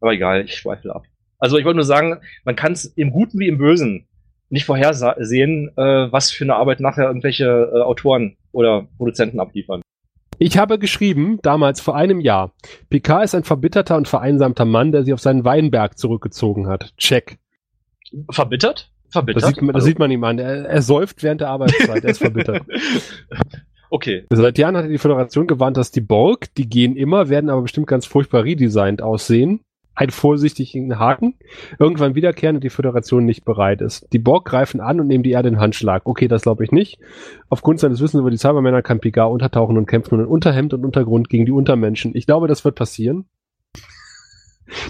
Aber 0.00 0.12
egal, 0.12 0.44
ich 0.44 0.56
schweifle 0.56 0.94
ab. 0.94 1.04
Also 1.38 1.58
ich 1.58 1.64
wollte 1.64 1.76
nur 1.76 1.84
sagen, 1.84 2.20
man 2.44 2.56
kann 2.56 2.72
es 2.72 2.86
im 2.86 3.12
Guten 3.12 3.38
wie 3.38 3.48
im 3.48 3.58
Bösen 3.58 4.06
nicht 4.48 4.64
vorhersehen, 4.64 5.68
äh, 5.76 5.82
was 6.12 6.30
für 6.30 6.44
eine 6.44 6.56
Arbeit 6.56 6.80
nachher 6.80 7.06
irgendwelche 7.06 7.44
äh, 7.74 7.80
Autoren 7.80 8.36
oder 8.52 8.86
Produzenten 8.96 9.40
abliefern. 9.40 9.82
Ich 10.38 10.58
habe 10.58 10.78
geschrieben, 10.78 11.38
damals 11.42 11.80
vor 11.80 11.96
einem 11.96 12.20
Jahr, 12.20 12.52
Picard 12.90 13.24
ist 13.24 13.34
ein 13.34 13.44
verbitterter 13.44 13.96
und 13.96 14.08
vereinsamter 14.08 14.64
Mann, 14.64 14.92
der 14.92 15.04
sich 15.04 15.12
auf 15.14 15.20
seinen 15.20 15.44
Weinberg 15.44 15.98
zurückgezogen 15.98 16.66
hat. 16.66 16.92
Check. 16.96 17.38
Verbittert? 18.30 18.90
Verbittert? 19.10 19.42
Das 19.42 19.48
sieht, 19.50 19.62
man, 19.62 19.68
das 19.68 19.74
Also- 19.76 19.86
sieht 19.86 19.98
man 19.98 20.10
ihm 20.10 20.24
an. 20.24 20.38
Er, 20.38 20.66
er 20.66 20.82
säuft 20.82 21.22
während 21.22 21.40
der 21.40 21.48
Arbeitszeit. 21.50 22.04
Er 22.04 22.10
ist 22.10 22.18
verbittert. 22.18 22.62
okay. 23.90 24.24
Seit 24.30 24.58
Jahren 24.58 24.76
hat 24.76 24.88
die 24.88 24.98
Föderation 24.98 25.46
gewarnt, 25.46 25.76
dass 25.76 25.90
die 25.90 26.00
Borg, 26.00 26.52
die 26.54 26.68
gehen 26.68 26.96
immer, 26.96 27.28
werden 27.28 27.50
aber 27.50 27.62
bestimmt 27.62 27.86
ganz 27.86 28.06
furchtbar 28.06 28.44
redesigned 28.44 29.02
aussehen. 29.02 29.60
Ein 29.94 30.10
vorsichtigen 30.10 30.98
Haken. 30.98 31.34
Irgendwann 31.78 32.14
wiederkehren 32.14 32.56
und 32.56 32.64
die 32.64 32.70
Föderation 32.70 33.24
nicht 33.24 33.44
bereit 33.44 33.80
ist. 33.80 34.12
Die 34.12 34.18
Borg 34.18 34.44
greifen 34.44 34.80
an 34.80 35.00
und 35.00 35.06
nehmen 35.06 35.22
die 35.22 35.30
Erde 35.30 35.48
in 35.48 35.60
Handschlag. 35.60 36.02
Okay, 36.04 36.28
das 36.28 36.42
glaube 36.42 36.64
ich 36.64 36.72
nicht. 36.72 36.98
Aufgrund 37.48 37.80
seines 37.80 38.00
Wissens 38.00 38.20
über 38.20 38.30
die 38.30 38.36
Cybermänner 38.36 38.82
kann 38.82 39.00
Picard 39.00 39.32
untertauchen 39.32 39.78
und 39.78 39.86
kämpft 39.86 40.10
nun 40.10 40.20
in 40.20 40.26
Unterhemd 40.26 40.74
und 40.74 40.84
Untergrund 40.84 41.28
gegen 41.28 41.46
die 41.46 41.52
Untermenschen. 41.52 42.14
Ich 42.14 42.26
glaube, 42.26 42.48
das 42.48 42.64
wird 42.64 42.74
passieren. 42.74 43.26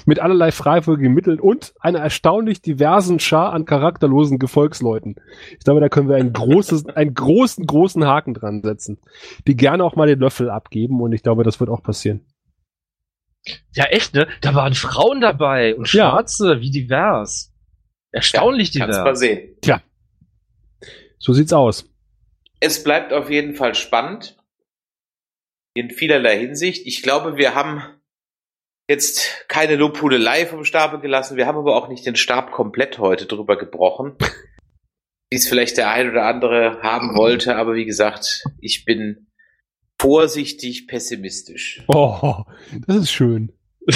Mit 0.06 0.20
allerlei 0.20 0.52
freiwilligen 0.52 1.12
Mitteln 1.12 1.40
und 1.40 1.74
einer 1.80 1.98
erstaunlich 1.98 2.62
diversen 2.62 3.18
Schar 3.18 3.52
an 3.52 3.64
charakterlosen 3.64 4.38
Gefolgsleuten. 4.38 5.16
Ich 5.58 5.64
glaube, 5.64 5.80
da 5.80 5.88
können 5.88 6.08
wir 6.08 6.16
ein 6.16 6.32
großes, 6.32 6.86
einen 6.94 7.14
großen, 7.14 7.66
großen 7.66 8.04
Haken 8.06 8.34
dran 8.34 8.62
setzen. 8.62 8.98
Die 9.46 9.56
gerne 9.56 9.84
auch 9.84 9.96
mal 9.96 10.06
den 10.06 10.20
Löffel 10.20 10.48
abgeben 10.48 11.00
und 11.00 11.12
ich 11.12 11.22
glaube, 11.22 11.44
das 11.44 11.60
wird 11.60 11.70
auch 11.70 11.82
passieren. 11.82 12.20
Ja, 13.74 13.84
echt, 13.86 14.14
ne? 14.14 14.26
Da 14.40 14.54
waren 14.54 14.74
Frauen 14.74 15.20
dabei 15.20 15.74
und 15.74 15.92
Ja. 15.92 16.10
Schwarze, 16.10 16.60
wie 16.60 16.70
divers. 16.70 17.52
Erstaunlich 18.10 18.72
Kannst 18.72 18.98
mal 18.98 19.02
divers. 19.04 19.18
sehen. 19.18 19.56
So 21.18 21.32
sieht's 21.32 21.52
aus. 21.52 21.88
Es 22.60 22.84
bleibt 22.84 23.12
auf 23.12 23.30
jeden 23.30 23.54
Fall 23.54 23.74
spannend. 23.74 24.36
In 25.74 25.90
vielerlei 25.90 26.38
Hinsicht. 26.38 26.86
Ich 26.86 27.02
glaube, 27.02 27.36
wir 27.36 27.54
haben 27.54 27.82
jetzt 28.88 29.44
keine 29.48 29.76
Lobhudelei 29.76 30.46
vom 30.46 30.64
Stapel 30.64 31.00
gelassen. 31.00 31.36
Wir 31.36 31.46
haben 31.46 31.58
aber 31.58 31.74
auch 31.76 31.88
nicht 31.88 32.04
den 32.06 32.16
Stab 32.16 32.52
komplett 32.52 32.98
heute 32.98 33.26
drüber 33.26 33.56
gebrochen. 33.56 34.16
Wie 35.30 35.36
es 35.36 35.48
vielleicht 35.48 35.78
der 35.78 35.90
ein 35.90 36.10
oder 36.10 36.26
andere 36.26 36.80
haben 36.82 37.16
wollte. 37.16 37.56
Aber 37.56 37.74
wie 37.74 37.86
gesagt, 37.86 38.44
ich 38.60 38.84
bin 38.84 39.23
vorsichtig 40.04 40.86
pessimistisch. 40.86 41.82
Oh, 41.88 42.42
das 42.86 42.96
ist 42.96 43.10
schön. 43.10 43.52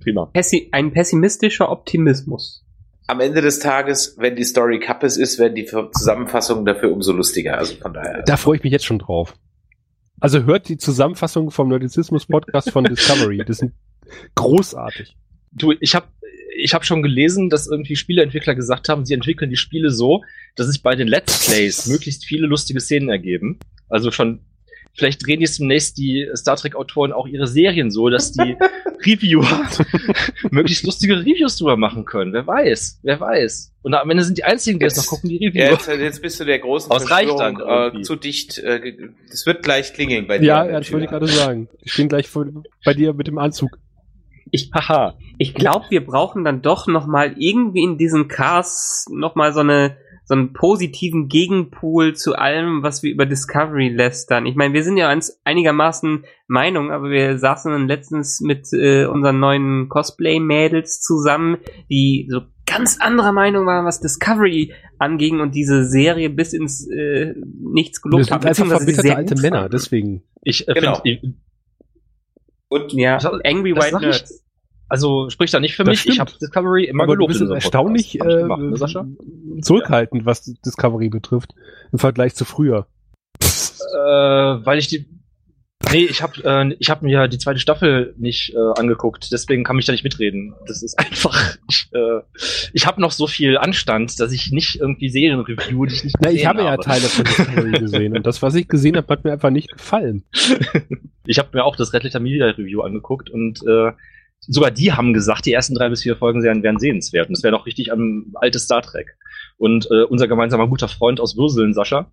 Prima. 0.00 0.26
Pessi 0.32 0.70
ein 0.72 0.92
pessimistischer 0.92 1.70
Optimismus. 1.70 2.64
Am 3.06 3.20
Ende 3.20 3.42
des 3.42 3.58
Tages, 3.58 4.16
wenn 4.18 4.34
die 4.34 4.44
Story 4.44 4.80
Kappes 4.80 5.18
ist, 5.18 5.38
werden 5.38 5.54
die 5.54 5.66
Zusammenfassungen 5.66 6.64
dafür 6.64 6.90
umso 6.90 7.12
lustiger. 7.12 7.58
Also 7.58 7.76
von 7.76 7.92
daher. 7.92 8.22
Da 8.22 8.38
freue 8.38 8.56
ich 8.56 8.64
mich 8.64 8.72
jetzt 8.72 8.86
schon 8.86 8.98
drauf. 8.98 9.34
Also 10.18 10.44
hört 10.44 10.68
die 10.68 10.78
Zusammenfassung 10.78 11.50
vom 11.50 11.68
Nerdizismus-Podcast 11.68 12.70
von 12.70 12.84
Discovery. 12.84 13.44
Das 13.46 13.58
sind 13.58 13.74
großartig. 14.34 15.14
Du, 15.52 15.74
ich 15.80 15.94
habe 15.94 16.06
ich 16.58 16.74
hab 16.74 16.84
schon 16.84 17.02
gelesen, 17.02 17.50
dass 17.50 17.66
irgendwie 17.66 17.96
Spieleentwickler 17.96 18.54
gesagt 18.54 18.88
haben, 18.88 19.04
sie 19.04 19.14
entwickeln 19.14 19.50
die 19.50 19.56
Spiele 19.56 19.90
so, 19.90 20.22
dass 20.56 20.66
sich 20.68 20.82
bei 20.82 20.94
den 20.94 21.08
Let's 21.08 21.46
Plays 21.46 21.86
möglichst 21.86 22.24
viele 22.24 22.46
lustige 22.46 22.80
Szenen 22.80 23.08
ergeben. 23.08 23.58
Also 23.88 24.10
schon, 24.10 24.40
vielleicht 24.94 25.26
drehen 25.26 25.40
jetzt 25.40 25.58
demnächst 25.60 25.98
die 25.98 26.28
Star 26.34 26.56
Trek-Autoren 26.56 27.12
auch 27.12 27.26
ihre 27.26 27.46
Serien 27.46 27.90
so, 27.90 28.08
dass 28.08 28.32
die 28.32 28.56
Reviewer 29.04 29.46
möglichst 30.50 30.84
lustige 30.84 31.18
Reviews 31.20 31.56
drüber 31.58 31.76
machen 31.76 32.04
können. 32.04 32.32
Wer 32.32 32.46
weiß, 32.46 33.00
wer 33.02 33.20
weiß. 33.20 33.72
Und 33.82 33.94
am 33.94 34.10
Ende 34.10 34.24
sind 34.24 34.38
die 34.38 34.44
einzigen, 34.44 34.78
die 34.78 34.86
es 34.86 34.96
noch 34.96 35.06
gucken, 35.06 35.28
die 35.30 35.38
Ja, 35.42 35.48
Reviewer. 35.48 35.70
jetzt, 35.72 35.88
jetzt 35.88 36.22
bist 36.22 36.40
du 36.40 36.44
der 36.44 36.58
großen 36.58 36.90
es 36.90 37.04
dann 37.04 37.06
Verschwörung, 37.08 37.60
irgendwie. 37.60 37.98
äh, 38.00 38.02
zu 38.02 38.16
dicht. 38.16 38.58
Äh, 38.58 38.80
ge- 38.80 39.10
das 39.30 39.46
wird 39.46 39.62
gleich 39.62 39.92
klingeln 39.92 40.26
bei 40.26 40.38
dir. 40.38 40.46
Ja, 40.46 40.66
ja, 40.66 40.78
das 40.80 40.90
wollte 40.92 41.04
ich 41.04 41.10
gerade 41.10 41.28
sagen. 41.28 41.68
Die 41.84 41.88
stehen 41.90 42.08
gleich 42.08 42.26
vor, 42.26 42.46
bei 42.84 42.94
dir 42.94 43.12
mit 43.12 43.26
dem 43.26 43.38
Anzug. 43.38 43.78
Ich, 44.50 44.70
Haha. 44.74 45.14
ich 45.38 45.54
glaube, 45.54 45.86
wir 45.90 46.04
brauchen 46.04 46.44
dann 46.44 46.62
doch 46.62 46.86
noch 46.86 47.06
mal 47.06 47.34
irgendwie 47.36 47.82
in 47.82 47.98
diesen 47.98 48.28
Cars 48.28 49.06
noch 49.10 49.34
mal 49.34 49.52
so 49.52 49.60
eine 49.60 49.96
so 50.28 50.34
einen 50.34 50.52
positiven 50.52 51.28
Gegenpool 51.28 52.14
zu 52.16 52.34
allem, 52.34 52.82
was 52.82 53.04
wir 53.04 53.12
über 53.12 53.26
Discovery 53.26 53.90
lästern. 53.90 54.44
Ich 54.44 54.56
meine, 54.56 54.74
wir 54.74 54.82
sind 54.82 54.96
ja 54.96 55.12
uns 55.12 55.40
einigermaßen 55.44 56.24
Meinung, 56.48 56.90
aber 56.90 57.10
wir 57.10 57.38
saßen 57.38 57.70
dann 57.70 57.86
letztens 57.86 58.40
mit 58.40 58.72
äh, 58.72 59.04
unseren 59.06 59.38
neuen 59.38 59.88
Cosplay-Mädels 59.88 61.00
zusammen, 61.00 61.58
die 61.88 62.26
so 62.28 62.40
ganz 62.66 63.00
anderer 63.00 63.30
Meinung 63.30 63.66
waren, 63.66 63.84
was 63.86 64.00
Discovery 64.00 64.72
anging 64.98 65.38
und 65.38 65.54
diese 65.54 65.84
Serie 65.86 66.28
bis 66.28 66.52
ins 66.52 66.90
äh, 66.90 67.34
Nichts 67.62 68.02
gelobt 68.02 68.24
sind 68.24 68.32
haben. 68.34 68.38
einfach 68.46 68.50
beziehungsweise 68.64 68.84
sie 68.86 68.94
verbitterte 68.94 69.16
alte 69.16 69.40
Männer, 69.40 69.68
deswegen. 69.68 70.24
Ich 70.42 70.66
äh, 70.66 70.74
Genau. 70.74 70.96
find, 70.96 71.06
ich, 71.22 71.30
Und 72.68 72.92
Ja, 72.92 73.16
Angry 73.44 73.74
White 73.76 73.90
sag 73.90 74.02
ich- 74.02 74.24
also 74.88 75.30
spricht 75.30 75.52
da 75.54 75.60
nicht 75.60 75.74
für 75.76 75.84
Das 75.84 75.90
mich. 75.92 76.06
Ich 76.06 76.14
stimmt. 76.14 76.30
habe 76.30 76.38
Discovery 76.40 76.84
immer 76.84 77.04
Aber 77.04 77.14
du 77.14 77.18
gelobt. 77.26 77.28
bist 77.30 77.40
in 77.40 77.44
unserem 77.46 77.56
erstaunlich 77.58 78.14
ich 78.14 78.20
äh, 78.20 78.24
gemacht, 78.38 78.60
ne, 78.60 78.76
Sascha? 78.76 79.06
zurückhaltend, 79.62 80.26
was 80.26 80.42
Discovery 80.44 81.08
betrifft, 81.08 81.54
im 81.92 81.98
Vergleich 81.98 82.34
zu 82.34 82.44
früher. 82.44 82.86
Äh, 83.42 83.46
weil 83.96 84.78
ich 84.78 84.88
die. 84.88 85.06
Nee, 85.92 86.04
ich 86.04 86.22
habe 86.22 86.42
äh, 86.44 86.76
ich 86.78 86.90
hab 86.90 87.02
mir 87.02 87.28
die 87.28 87.38
zweite 87.38 87.60
Staffel 87.60 88.14
nicht 88.18 88.54
äh, 88.54 88.80
angeguckt, 88.80 89.30
deswegen 89.32 89.64
kann 89.64 89.78
ich 89.78 89.86
da 89.86 89.92
nicht 89.92 90.04
mitreden. 90.04 90.54
Das 90.66 90.82
ist 90.82 90.98
einfach. 90.98 91.56
Ich, 91.68 91.88
äh, 91.92 92.20
ich 92.72 92.86
habe 92.86 93.00
noch 93.00 93.12
so 93.12 93.26
viel 93.26 93.56
Anstand, 93.56 94.18
dass 94.20 94.32
ich 94.32 94.50
nicht 94.50 94.80
irgendwie 94.80 95.08
Serien 95.08 95.40
review, 95.40 95.86
die 95.86 95.94
ich 95.94 96.04
nicht 96.04 96.16
Na, 96.20 96.30
ich 96.30 96.36
gesehen 96.36 96.48
habe 96.48 96.62
ja 96.62 96.76
Teile 96.76 97.02
von 97.02 97.24
Discovery 97.24 97.72
gesehen 97.78 98.16
und 98.16 98.26
das, 98.26 98.42
was 98.42 98.54
ich 98.54 98.68
gesehen 98.68 98.96
habe, 98.96 99.08
hat 99.08 99.24
mir 99.24 99.32
einfach 99.32 99.50
nicht 99.50 99.70
gefallen. 99.70 100.24
Ich 101.24 101.38
habe 101.38 101.50
mir 101.52 101.64
auch 101.64 101.76
das 101.76 101.92
Red 101.92 102.04
Letter 102.04 102.20
Media 102.20 102.46
Review 102.46 102.82
angeguckt 102.82 103.30
und 103.30 103.60
äh, 103.66 103.92
sogar 104.40 104.70
die 104.70 104.92
haben 104.92 105.12
gesagt, 105.12 105.46
die 105.46 105.52
ersten 105.52 105.74
drei 105.74 105.88
bis 105.88 106.02
vier 106.02 106.16
Folgen 106.16 106.42
wären, 106.42 106.62
wären 106.62 106.78
sehenswert. 106.78 107.28
Und 107.28 107.36
das 107.36 107.42
wäre 107.42 107.52
noch 107.52 107.66
richtig 107.66 107.92
am 107.92 108.32
altes 108.34 108.64
Star 108.64 108.82
Trek. 108.82 109.16
Und 109.56 109.90
äh, 109.90 110.02
unser 110.04 110.28
gemeinsamer 110.28 110.68
guter 110.68 110.88
Freund 110.88 111.20
aus 111.20 111.36
Würseln, 111.36 111.74
Sascha, 111.74 112.10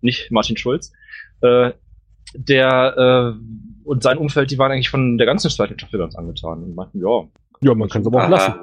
nicht 0.00 0.30
Martin 0.30 0.56
Schulz, 0.56 0.92
äh, 1.42 1.72
der 2.34 3.34
äh, 3.36 3.84
und 3.84 4.02
sein 4.02 4.18
Umfeld, 4.18 4.50
die 4.50 4.58
waren 4.58 4.72
eigentlich 4.72 4.90
von 4.90 5.18
der 5.18 5.26
ganzen 5.26 5.50
zweiten 5.50 5.78
Staffel 5.78 5.98
ganz 5.98 6.14
angetan 6.14 6.62
und 6.62 6.74
meinten, 6.74 7.00
ja. 7.00 7.28
Ja, 7.60 7.74
man 7.74 7.88
kann 7.88 8.02
es 8.02 8.06
aber 8.06 8.24
auch 8.24 8.28
lassen. 8.28 8.54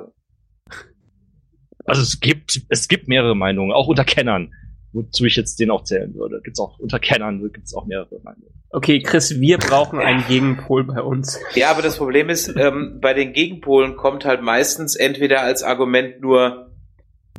Also 1.85 2.01
es 2.01 2.19
gibt, 2.19 2.61
es 2.69 2.87
gibt 2.87 3.07
mehrere 3.07 3.35
Meinungen, 3.35 3.71
auch 3.71 3.87
unter 3.87 4.03
Kennern, 4.03 4.53
wozu 4.93 5.25
ich 5.25 5.35
jetzt 5.35 5.59
den 5.59 5.71
auch 5.71 5.83
zählen 5.83 6.13
würde. 6.13 6.41
Gibt's 6.43 6.59
auch 6.59 6.77
unter 6.79 6.99
Kennern 6.99 7.41
gibt's 7.51 7.73
auch 7.73 7.85
mehrere 7.85 8.19
Meinungen. 8.23 8.51
Okay, 8.69 9.01
Chris, 9.01 9.39
wir 9.39 9.57
brauchen 9.57 9.99
einen 9.99 10.25
Gegenpol 10.27 10.83
bei 10.83 11.01
uns. 11.01 11.39
Ja, 11.55 11.71
aber 11.71 11.81
das 11.81 11.97
Problem 11.97 12.29
ist, 12.29 12.53
ähm, 12.55 12.99
bei 13.01 13.13
den 13.13 13.33
Gegenpolen 13.33 13.97
kommt 13.97 14.25
halt 14.25 14.41
meistens 14.41 14.95
entweder 14.95 15.41
als 15.41 15.63
Argument 15.63 16.21
nur, 16.21 16.71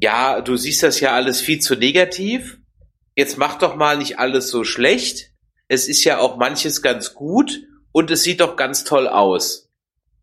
ja, 0.02 0.40
du 0.40 0.56
siehst 0.56 0.82
das 0.82 1.00
ja 1.00 1.12
alles 1.12 1.40
viel 1.40 1.60
zu 1.60 1.76
negativ, 1.76 2.58
jetzt 3.14 3.38
mach 3.38 3.58
doch 3.58 3.76
mal 3.76 3.96
nicht 3.96 4.18
alles 4.18 4.50
so 4.50 4.64
schlecht, 4.64 5.31
es 5.68 5.88
ist 5.88 6.04
ja 6.04 6.18
auch 6.18 6.36
manches 6.36 6.82
ganz 6.82 7.14
gut 7.14 7.60
und 7.92 8.10
es 8.10 8.22
sieht 8.22 8.40
doch 8.40 8.56
ganz 8.56 8.84
toll 8.84 9.08
aus. 9.08 9.70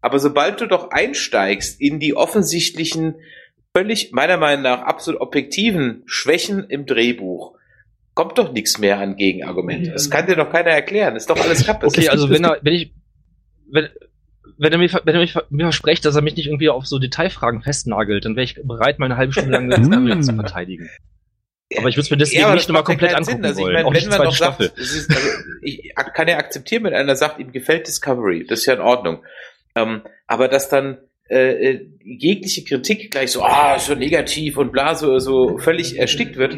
Aber 0.01 0.19
sobald 0.19 0.61
du 0.61 0.67
doch 0.67 0.91
einsteigst 0.91 1.79
in 1.81 1.99
die 1.99 2.15
offensichtlichen, 2.15 3.15
völlig 3.75 4.11
meiner 4.11 4.37
Meinung 4.37 4.63
nach 4.63 4.81
absolut 4.81 5.21
objektiven 5.21 6.03
Schwächen 6.05 6.65
im 6.69 6.85
Drehbuch, 6.85 7.55
kommt 8.13 8.37
doch 8.37 8.51
nichts 8.51 8.77
mehr 8.79 8.99
an 8.99 9.15
Gegenargumente. 9.15 9.91
Das 9.91 10.09
kann 10.09 10.25
dir 10.25 10.35
doch 10.35 10.51
keiner 10.51 10.71
erklären. 10.71 11.13
Das 11.13 11.23
ist 11.23 11.29
doch 11.29 11.39
alles 11.39 11.65
Kappe. 11.65 11.87
Okay, 11.87 12.09
also 12.09 12.29
wenn 12.29 12.43
er, 12.43 12.59
wenn 12.61 12.73
ich, 12.73 12.93
wenn, 13.71 13.89
wenn 14.57 14.71
er 14.71 14.77
mir, 14.77 14.89
wenn 15.03 15.15
er 15.15 15.21
mich, 15.21 15.35
mir 15.49 15.63
verspricht, 15.63 16.05
dass 16.05 16.15
er 16.15 16.21
mich 16.21 16.35
nicht 16.35 16.47
irgendwie 16.47 16.69
auf 16.69 16.85
so 16.85 16.99
Detailfragen 16.99 17.61
festnagelt, 17.61 18.25
dann 18.25 18.35
wäre 18.35 18.43
ich 18.43 18.55
bereit, 18.63 18.99
meine 18.99 19.17
halbe 19.17 19.33
Stunde 19.33 19.51
lang 19.51 19.69
das 20.07 20.25
zu 20.25 20.35
verteidigen. 20.35 20.89
Aber 21.77 21.87
ich 21.89 21.95
würde 21.95 22.01
es 22.01 22.09
mir 22.11 22.17
deswegen 22.17 22.43
aber 22.45 22.53
nicht 22.53 22.63
das 22.63 22.67
nochmal 22.69 22.81
ja 22.81 22.85
komplett 22.85 23.11
keinen 23.11 23.23
Sinn. 23.23 23.35
angucken 23.35 23.45
Also 23.47 23.67
ich 23.67 23.73
meine, 23.83 23.95
wenn 24.03 24.09
man 24.09 24.23
doch 24.23 24.35
Staffel. 24.35 24.67
sagt, 24.67 24.79
ist, 24.79 25.09
also 25.09 25.27
ich 25.61 25.93
kann 26.15 26.27
ja 26.27 26.37
akzeptieren, 26.37 26.83
wenn 26.83 26.93
einer 26.93 27.15
sagt, 27.15 27.39
ihm 27.39 27.51
gefällt 27.51 27.87
Discovery, 27.87 28.45
das 28.47 28.59
ist 28.59 28.65
ja 28.65 28.73
in 28.73 28.81
Ordnung. 28.81 29.23
Ähm, 29.75 30.01
aber 30.25 30.47
dass 30.47 30.69
dann 30.69 30.97
äh, 31.29 31.51
äh, 31.73 31.87
jegliche 32.03 32.63
Kritik 32.63 33.11
gleich 33.11 33.31
so, 33.31 33.43
ah, 33.43 33.77
so 33.77 33.93
negativ 33.93 34.57
und 34.57 34.71
bla, 34.71 34.95
so, 34.95 35.19
so 35.19 35.59
völlig 35.59 35.99
erstickt 35.99 36.37
wird, 36.37 36.57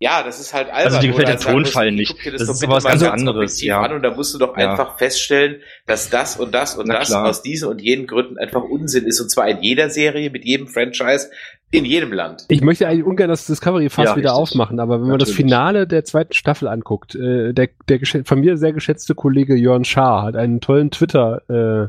ja, 0.00 0.22
das 0.22 0.38
ist 0.38 0.54
halt 0.54 0.68
albern. 0.70 0.94
Also 0.94 1.00
dir 1.00 1.08
gefällt 1.08 1.28
der 1.28 1.34
musst, 1.34 1.46
Tonfall 1.48 1.90
nicht. 1.90 2.14
Das 2.24 2.46
doch 2.46 2.54
ist 2.54 2.68
was 2.68 2.84
ganz 2.84 3.02
anderes, 3.02 3.60
ja. 3.62 3.80
An 3.80 3.92
und 3.94 4.02
da 4.02 4.14
musst 4.14 4.32
du 4.32 4.38
doch 4.38 4.56
Ja. 4.56 4.70
einfach 4.70 4.96
feststellen, 4.98 5.60
dass 5.86 6.08
das 6.08 6.36
und 6.36 6.52
das 6.54 6.76
und 6.76 6.86
Na 6.86 7.00
das 7.00 7.08
klar. 7.08 7.26
aus 7.26 7.42
diesen 7.42 7.68
und 7.68 7.80
jenen 7.80 8.06
Gründen 8.06 8.38
einfach 8.38 8.62
Unsinn 8.62 9.06
ist. 9.06 9.20
Und 9.20 9.28
zwar 9.28 9.48
in 9.48 9.60
jeder 9.60 9.90
Serie, 9.90 10.30
mit 10.30 10.44
jedem 10.44 10.68
Franchise, 10.68 11.30
in 11.70 11.84
jedem 11.84 12.12
Land. 12.12 12.46
Ich 12.48 12.62
möchte 12.62 12.88
eigentlich 12.88 13.04
ungern 13.04 13.28
das 13.28 13.46
Discovery 13.46 13.90
fast 13.90 14.10
Ja, 14.10 14.16
wieder 14.16 14.30
richtig. 14.30 14.42
aufmachen, 14.54 14.80
aber 14.80 15.00
wenn 15.00 15.08
man 15.08 15.18
das. 15.18 15.30
Finale 15.30 15.86
der 15.86 16.04
zweiten 16.04 16.32
Staffel 16.32 16.66
anguckt, 16.68 17.14
äh, 17.14 17.52
der, 17.52 17.68
der 17.88 18.00
von 18.24 18.40
mir 18.40 18.56
sehr 18.56 18.72
geschätzte 18.72 19.14
Kollege 19.14 19.54
Jörn 19.54 19.84
Schaar 19.84 20.22
hat 20.22 20.36
einen 20.36 20.60
tollen 20.60 20.90
Twitter, 20.90 21.42
äh, 21.48 21.88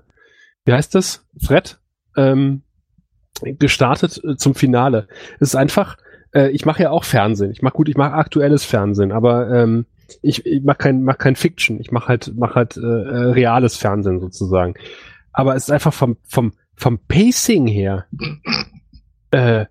wie 0.66 0.74
heißt 0.74 0.94
das? 0.96 1.26
Thread, 1.46 1.80
ähm, 2.18 2.64
gestartet 3.42 4.22
äh, 4.24 4.36
zum 4.36 4.54
Finale. 4.54 5.08
Es 5.40 5.50
ist 5.50 5.56
einfach, 5.56 5.98
äh, 6.34 6.50
ich 6.50 6.66
mache 6.66 6.84
ja 6.84 6.90
auch 6.92 7.06
Fernsehen. 7.06 7.52
Ich 7.52 7.62
mache 7.62 7.74
gut, 7.76 7.88
ich 7.88 7.96
mache 7.96 8.14
aktuelles 8.14 8.66
Fernsehen, 8.66 9.14
aber 9.14 9.50
ähm, 9.50 9.86
ich, 10.22 10.46
ich 10.46 10.64
mache 10.64 10.78
kein, 10.78 11.04
mach 11.04 11.18
kein 11.18 11.36
Fiction. 11.38 11.80
Ich 11.80 11.92
mache 11.92 12.10
halt, 12.10 12.34
mach 12.36 12.56
halt 12.56 12.76
äh, 12.76 12.82
äh, 12.82 13.32
reales 13.32 13.78
Fernsehen 13.78 14.20
sozusagen. 14.20 14.74
Aber 15.32 15.56
es 15.56 15.64
ist 15.64 15.72
einfach 15.72 15.94
vom, 15.94 16.18
vom, 16.28 16.52
vom 16.76 17.00
Pacing 17.08 17.68
her, 17.68 18.06
äh, 19.32 19.66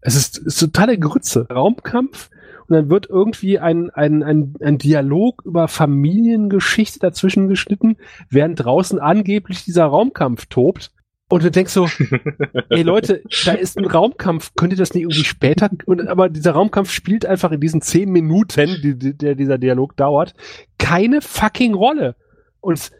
es 0.00 0.14
ist, 0.14 0.38
ist 0.38 0.60
totale 0.60 0.98
Grütze. 0.98 1.46
Raumkampf 1.50 2.30
und 2.68 2.74
dann 2.74 2.90
wird 2.90 3.08
irgendwie 3.08 3.58
ein, 3.58 3.90
ein, 3.90 4.22
ein, 4.22 4.54
ein 4.60 4.78
Dialog 4.78 5.42
über 5.44 5.68
Familiengeschichte 5.68 6.98
dazwischen 6.98 7.48
geschnitten, 7.48 7.96
während 8.28 8.64
draußen 8.64 8.98
angeblich 8.98 9.64
dieser 9.64 9.84
Raumkampf 9.86 10.46
tobt. 10.46 10.92
Und 11.28 11.42
du 11.42 11.50
denkst 11.50 11.72
so, 11.72 11.88
ey 12.70 12.82
Leute, 12.82 13.22
da 13.44 13.52
ist 13.52 13.78
ein 13.78 13.84
Raumkampf, 13.84 14.52
könnt 14.56 14.72
ihr 14.72 14.78
das 14.78 14.94
nicht 14.94 15.02
irgendwie 15.02 15.24
später? 15.24 15.70
Und, 15.86 16.06
aber 16.06 16.28
dieser 16.28 16.52
Raumkampf 16.52 16.90
spielt 16.90 17.26
einfach 17.26 17.50
in 17.52 17.60
diesen 17.60 17.82
zehn 17.82 18.10
Minuten, 18.10 18.78
die, 18.82 18.96
die, 18.96 19.16
der 19.16 19.34
dieser 19.34 19.58
Dialog 19.58 19.96
dauert, 19.96 20.34
keine 20.78 21.20
fucking 21.20 21.74
Rolle. 21.74 22.14
Und 22.60 22.90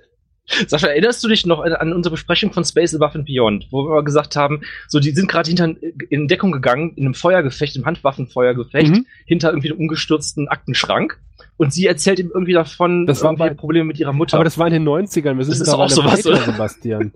Sascha, 0.68 0.86
erinnerst 0.86 1.22
du 1.24 1.28
dich 1.28 1.44
noch 1.44 1.60
an, 1.60 1.92
unsere 1.92 2.12
Besprechung 2.12 2.52
von 2.52 2.64
Space 2.64 2.94
Above 2.94 3.16
and 3.18 3.26
Beyond, 3.26 3.66
wo 3.70 3.84
wir 3.88 4.02
gesagt 4.04 4.36
haben, 4.36 4.60
so 4.88 5.00
die 5.00 5.10
sind 5.10 5.28
gerade 5.28 5.48
hinter 5.48 5.74
in 6.08 6.28
Deckung 6.28 6.52
gegangen, 6.52 6.92
in 6.96 7.04
einem 7.04 7.14
Feuergefecht, 7.14 7.74
im 7.76 7.84
Handwaffenfeuergefecht, 7.84 8.90
Mhm. 8.90 9.06
hinter 9.26 9.50
irgendwie 9.50 9.70
einem 9.72 9.80
umgestürzten 9.80 10.48
Aktenschrank. 10.48 11.18
Und 11.58 11.72
sie 11.72 11.86
erzählt 11.86 12.18
ihm 12.18 12.30
irgendwie 12.32 12.52
davon, 12.52 13.06
Das 13.06 13.22
irgendwie 13.22 13.40
bei- 13.48 13.54
Probleme 13.54 13.86
mit 13.86 13.98
ihrer 13.98 14.12
Mutter. 14.12 14.34
aber 14.36 14.44
das 14.44 14.58
war 14.58 14.66
in 14.66 14.72
den 14.74 14.84
90ern, 14.84 15.36
wir 15.36 15.44
sind 15.44 15.52
Das 15.60 15.68
ist 15.68 15.74
auch 15.74 15.88
sowas, 15.90 16.24
weiter? 16.24 16.36
Sebastian. 16.44 17.12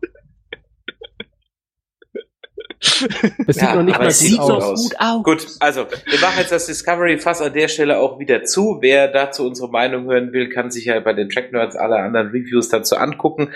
Es 2.81 3.57
sieht 3.57 3.63
Ja, 3.63 3.75
noch 3.75 3.83
nicht 3.83 3.99
mal 3.99 4.07
gut 4.07 4.15
sieht 4.15 4.37
so 4.37 4.55
aus. 4.55 4.91
aus. 4.99 5.23
Gut, 5.23 5.47
also 5.61 5.87
wir 6.07 6.21
machen 6.21 6.39
jetzt 6.39 6.53
das 6.53 6.67
Discovery 6.67 7.19
Fass 7.19 7.43
an 7.43 7.53
der 7.53 7.69
Stelle 7.69 7.99
auch 7.99 8.19
wieder 8.19 8.45
zu. 8.45 8.79
Wer 8.81 9.09
dazu 9.09 9.47
unsere 9.47 9.69
Meinung 9.71 10.05
hören 10.11 10.33
will, 10.33 10.49
kann 10.49 10.71
sich 10.71 10.87
ja 10.87 10.99
bei 11.01 11.13
den 11.13 11.29
Track 11.29 11.53
Nerds 11.53 11.77
alle 11.77 11.97
anderen 11.97 12.29
Reviews 12.29 12.69
dazu 12.69 12.97
angucken. 12.97 13.53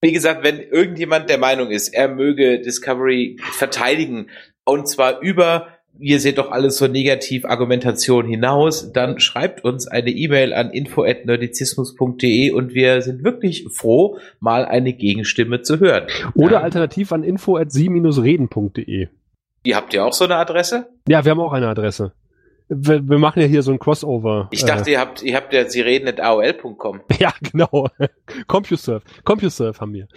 Wie 0.00 0.12
gesagt, 0.12 0.42
wenn 0.44 0.60
irgendjemand 0.60 1.30
der 1.30 1.38
Meinung 1.38 1.70
ist, 1.70 1.94
er 1.94 2.08
möge 2.08 2.60
Discovery 2.60 3.36
verteidigen 3.52 4.30
und 4.64 4.88
zwar 4.88 5.20
über 5.20 5.73
ihr 5.98 6.18
seht 6.20 6.38
doch 6.38 6.50
alles 6.50 6.76
so 6.78 6.86
negativ 6.86 7.44
Argumentation 7.44 8.26
hinaus, 8.26 8.92
dann 8.92 9.20
schreibt 9.20 9.64
uns 9.64 9.86
eine 9.86 10.10
E-Mail 10.10 10.52
an 10.52 10.70
info@nerdizismus.de 10.70 12.50
und 12.50 12.74
wir 12.74 13.02
sind 13.02 13.24
wirklich 13.24 13.66
froh, 13.72 14.18
mal 14.40 14.64
eine 14.64 14.92
Gegenstimme 14.92 15.62
zu 15.62 15.80
hören. 15.80 16.06
Oder 16.34 16.54
Ja. 16.56 16.60
alternativ 16.62 17.12
an 17.12 17.22
info 17.24 17.56
at 17.56 17.72
sie-reden.de. 17.72 19.08
Ihr 19.66 19.76
habt 19.76 19.94
ja 19.94 20.04
auch 20.04 20.12
so 20.12 20.24
eine 20.24 20.36
Adresse? 20.36 20.88
Ja, 21.08 21.24
wir 21.24 21.30
haben 21.30 21.40
auch 21.40 21.52
eine 21.52 21.68
Adresse. 21.68 22.12
Wir, 22.68 23.06
wir 23.08 23.18
machen 23.18 23.40
ja 23.40 23.46
hier 23.46 23.62
so 23.62 23.72
ein 23.72 23.78
Crossover. 23.78 24.48
Ich 24.50 24.64
dachte, 24.64 24.90
ihr 24.90 24.98
habt, 25.00 25.22
ihr 25.22 25.36
habt 25.36 25.52
ja 25.52 25.68
sie 25.68 25.80
reden 25.82 26.08
at 26.08 26.20
aol.com. 26.20 27.00
Äh, 27.08 27.14
ja, 27.20 27.32
genau. 27.52 27.88
CompuServe. 28.46 29.02
CompuServe 29.24 29.78
haben 29.80 29.92
wir. 29.92 30.08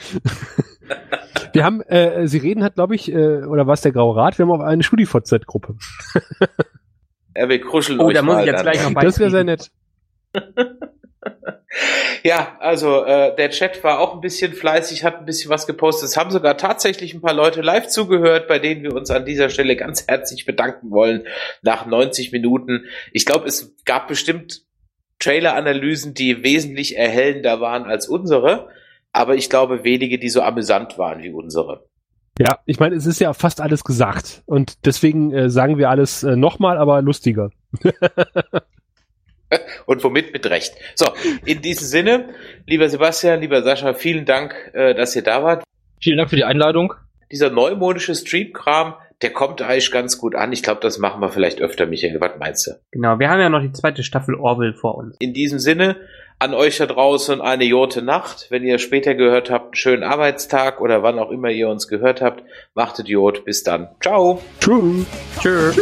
Wir 1.54 1.64
haben, 1.64 1.82
äh, 1.82 2.28
Sie 2.28 2.38
reden 2.38 2.64
hat, 2.64 2.76
glaube 2.76 2.96
ich, 2.96 3.12
äh, 3.12 3.44
oder 3.44 3.68
war 3.68 3.74
es 3.74 3.82
der 3.82 3.92
Graue 3.92 4.16
Rat? 4.16 4.38
Wir 4.38 4.46
haben 4.46 4.52
auch 4.52 4.64
eine 4.64 4.84
StudiVZ-Gruppe. 4.84 5.76
Ja, 7.36 7.50
wir 7.50 7.62
kruscheln 7.62 8.00
Oh, 8.00 8.10
da 8.12 8.22
muss 8.22 8.40
ich 8.40 8.46
jetzt 8.46 8.56
dann. 8.56 8.64
gleich 8.64 8.84
noch 8.90 9.02
Das 9.02 9.20
wäre 9.20 9.32
sehr 9.32 9.44
nett. 9.44 9.70
Ja, 12.24 12.58
also 12.60 13.04
äh, 13.04 13.36
der 13.36 13.50
Chat 13.50 13.84
war 13.84 14.00
auch 14.00 14.14
ein 14.14 14.22
bisschen 14.22 14.54
fleißig, 14.54 15.04
hat 15.04 15.20
ein 15.20 15.26
bisschen 15.26 15.50
was 15.50 15.68
gepostet. 15.68 16.10
Es 16.10 16.18
haben 16.18 16.32
sogar 16.32 16.58
tatsächlich 16.58 17.14
ein 17.14 17.22
paar 17.22 17.34
Leute 17.34 17.62
live 17.62 17.88
zugehört, 17.88 18.48
bei 18.48 18.60
denen 18.60 18.84
wir 18.84 18.94
uns 18.96 19.12
an 19.12 19.26
dieser 19.26 19.50
Stelle 19.50 19.76
ganz 19.76 20.08
herzlich 20.08 20.46
bedanken 20.46 20.92
wollen. 20.92 21.26
Nach 21.62 21.86
90 21.86 22.32
Minuten. 22.32 22.86
Ich 23.12 23.26
glaube, 23.26 23.48
es 23.48 23.76
gab 23.86 24.08
bestimmt 24.08 24.64
Trailer-Analysen, 25.20 26.14
die 26.14 26.44
wesentlich 26.44 26.98
erhellender 26.98 27.60
waren 27.62 27.84
als 27.84 28.08
unsere. 28.08 28.70
Aber 29.18 29.34
ich 29.34 29.50
glaube, 29.50 29.84
wenige, 29.84 30.20
die 30.20 30.30
so 30.30 30.44
amüsant 30.44 31.00
waren 31.00 31.24
wie 31.24 31.32
unsere. 31.32 31.88
Ja, 32.38 32.60
ich 32.68 32.80
meine, 32.80 32.94
es 32.96 33.08
ist 33.08 33.20
ja 33.20 33.34
fast 33.34 33.62
alles 33.62 33.84
gesagt. 33.84 34.44
Und 34.46 34.86
deswegen 34.86 35.34
äh, 35.34 35.50
sagen 35.50 35.80
wir 35.80 35.90
alles 35.90 36.22
äh, 36.22 36.36
nochmal, 36.36 36.78
aber 36.78 37.02
lustiger. 37.02 37.50
Und 39.88 40.04
womit 40.04 40.34
mit 40.34 40.46
Recht. 40.48 40.76
So, 40.94 41.08
in 41.46 41.64
diesem 41.64 41.88
Sinne, 41.88 42.30
lieber 42.68 42.88
Sebastian, 42.90 43.42
lieber 43.42 43.64
Sascha, 43.64 43.96
vielen 43.96 44.26
Dank, 44.26 44.54
äh, 44.74 44.94
dass 44.94 45.16
ihr 45.16 45.24
da 45.24 45.44
wart. 45.44 45.64
Vielen 46.00 46.18
Dank 46.18 46.30
für 46.30 46.36
die 46.36 46.44
Einladung. 46.44 46.94
dieser 47.32 47.50
neumodische 47.50 48.14
Stream-Kram, 48.14 48.94
der 49.24 49.32
kommt 49.34 49.64
eigentlich 49.64 49.90
ganz 49.90 50.20
gut 50.20 50.36
an. 50.36 50.54
Ich 50.54 50.62
glaube, 50.62 50.82
das 50.82 51.00
machen 51.00 51.22
wir 51.22 51.30
vielleicht 51.30 51.60
öfter, 51.60 51.88
Michael. 51.88 52.22
Was 52.22 52.38
meinst 52.38 52.68
du? 52.68 52.72
Genau, 52.92 53.18
wir 53.18 53.32
haben 53.32 53.40
ja 53.40 53.50
noch 53.50 53.62
die 53.62 53.72
zweite 53.72 54.04
Staffel 54.04 54.36
Orville 54.36 54.76
vor 54.76 54.96
uns. 54.96 55.16
In 55.18 55.34
diesem 55.34 55.58
Sinne, 55.58 55.96
an 56.40 56.54
euch 56.54 56.78
da 56.78 56.86
draußen 56.86 57.42
eine 57.42 57.64
jote 57.64 58.02
Nacht. 58.02 58.48
Wenn 58.50 58.64
ihr 58.64 58.80
später 58.80 59.16
gehört 59.16 59.50
habt, 59.50 59.66
einen 59.66 59.76
schönen 59.76 60.04
Arbeitstag 60.04 60.82
oder 60.82 61.04
wann 61.04 61.20
auch 61.20 61.32
immer 61.32 61.50
ihr 61.50 61.70
uns 61.70 61.88
gehört 61.88 62.22
habt, 62.22 62.44
machtet 62.74 63.08
Jod. 63.08 63.46
Bis 63.46 63.64
dann. 63.64 63.90
Ciao. 64.02 64.42
Tschüss. 64.60 65.06
Tschüss. 65.42 65.78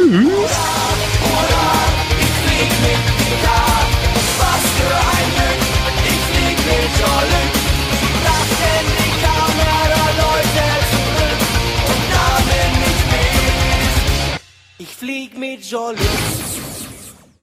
Ich 14.78 14.90
flieg 14.90 15.38
mit 15.38 15.64
Jolly. 15.66 15.98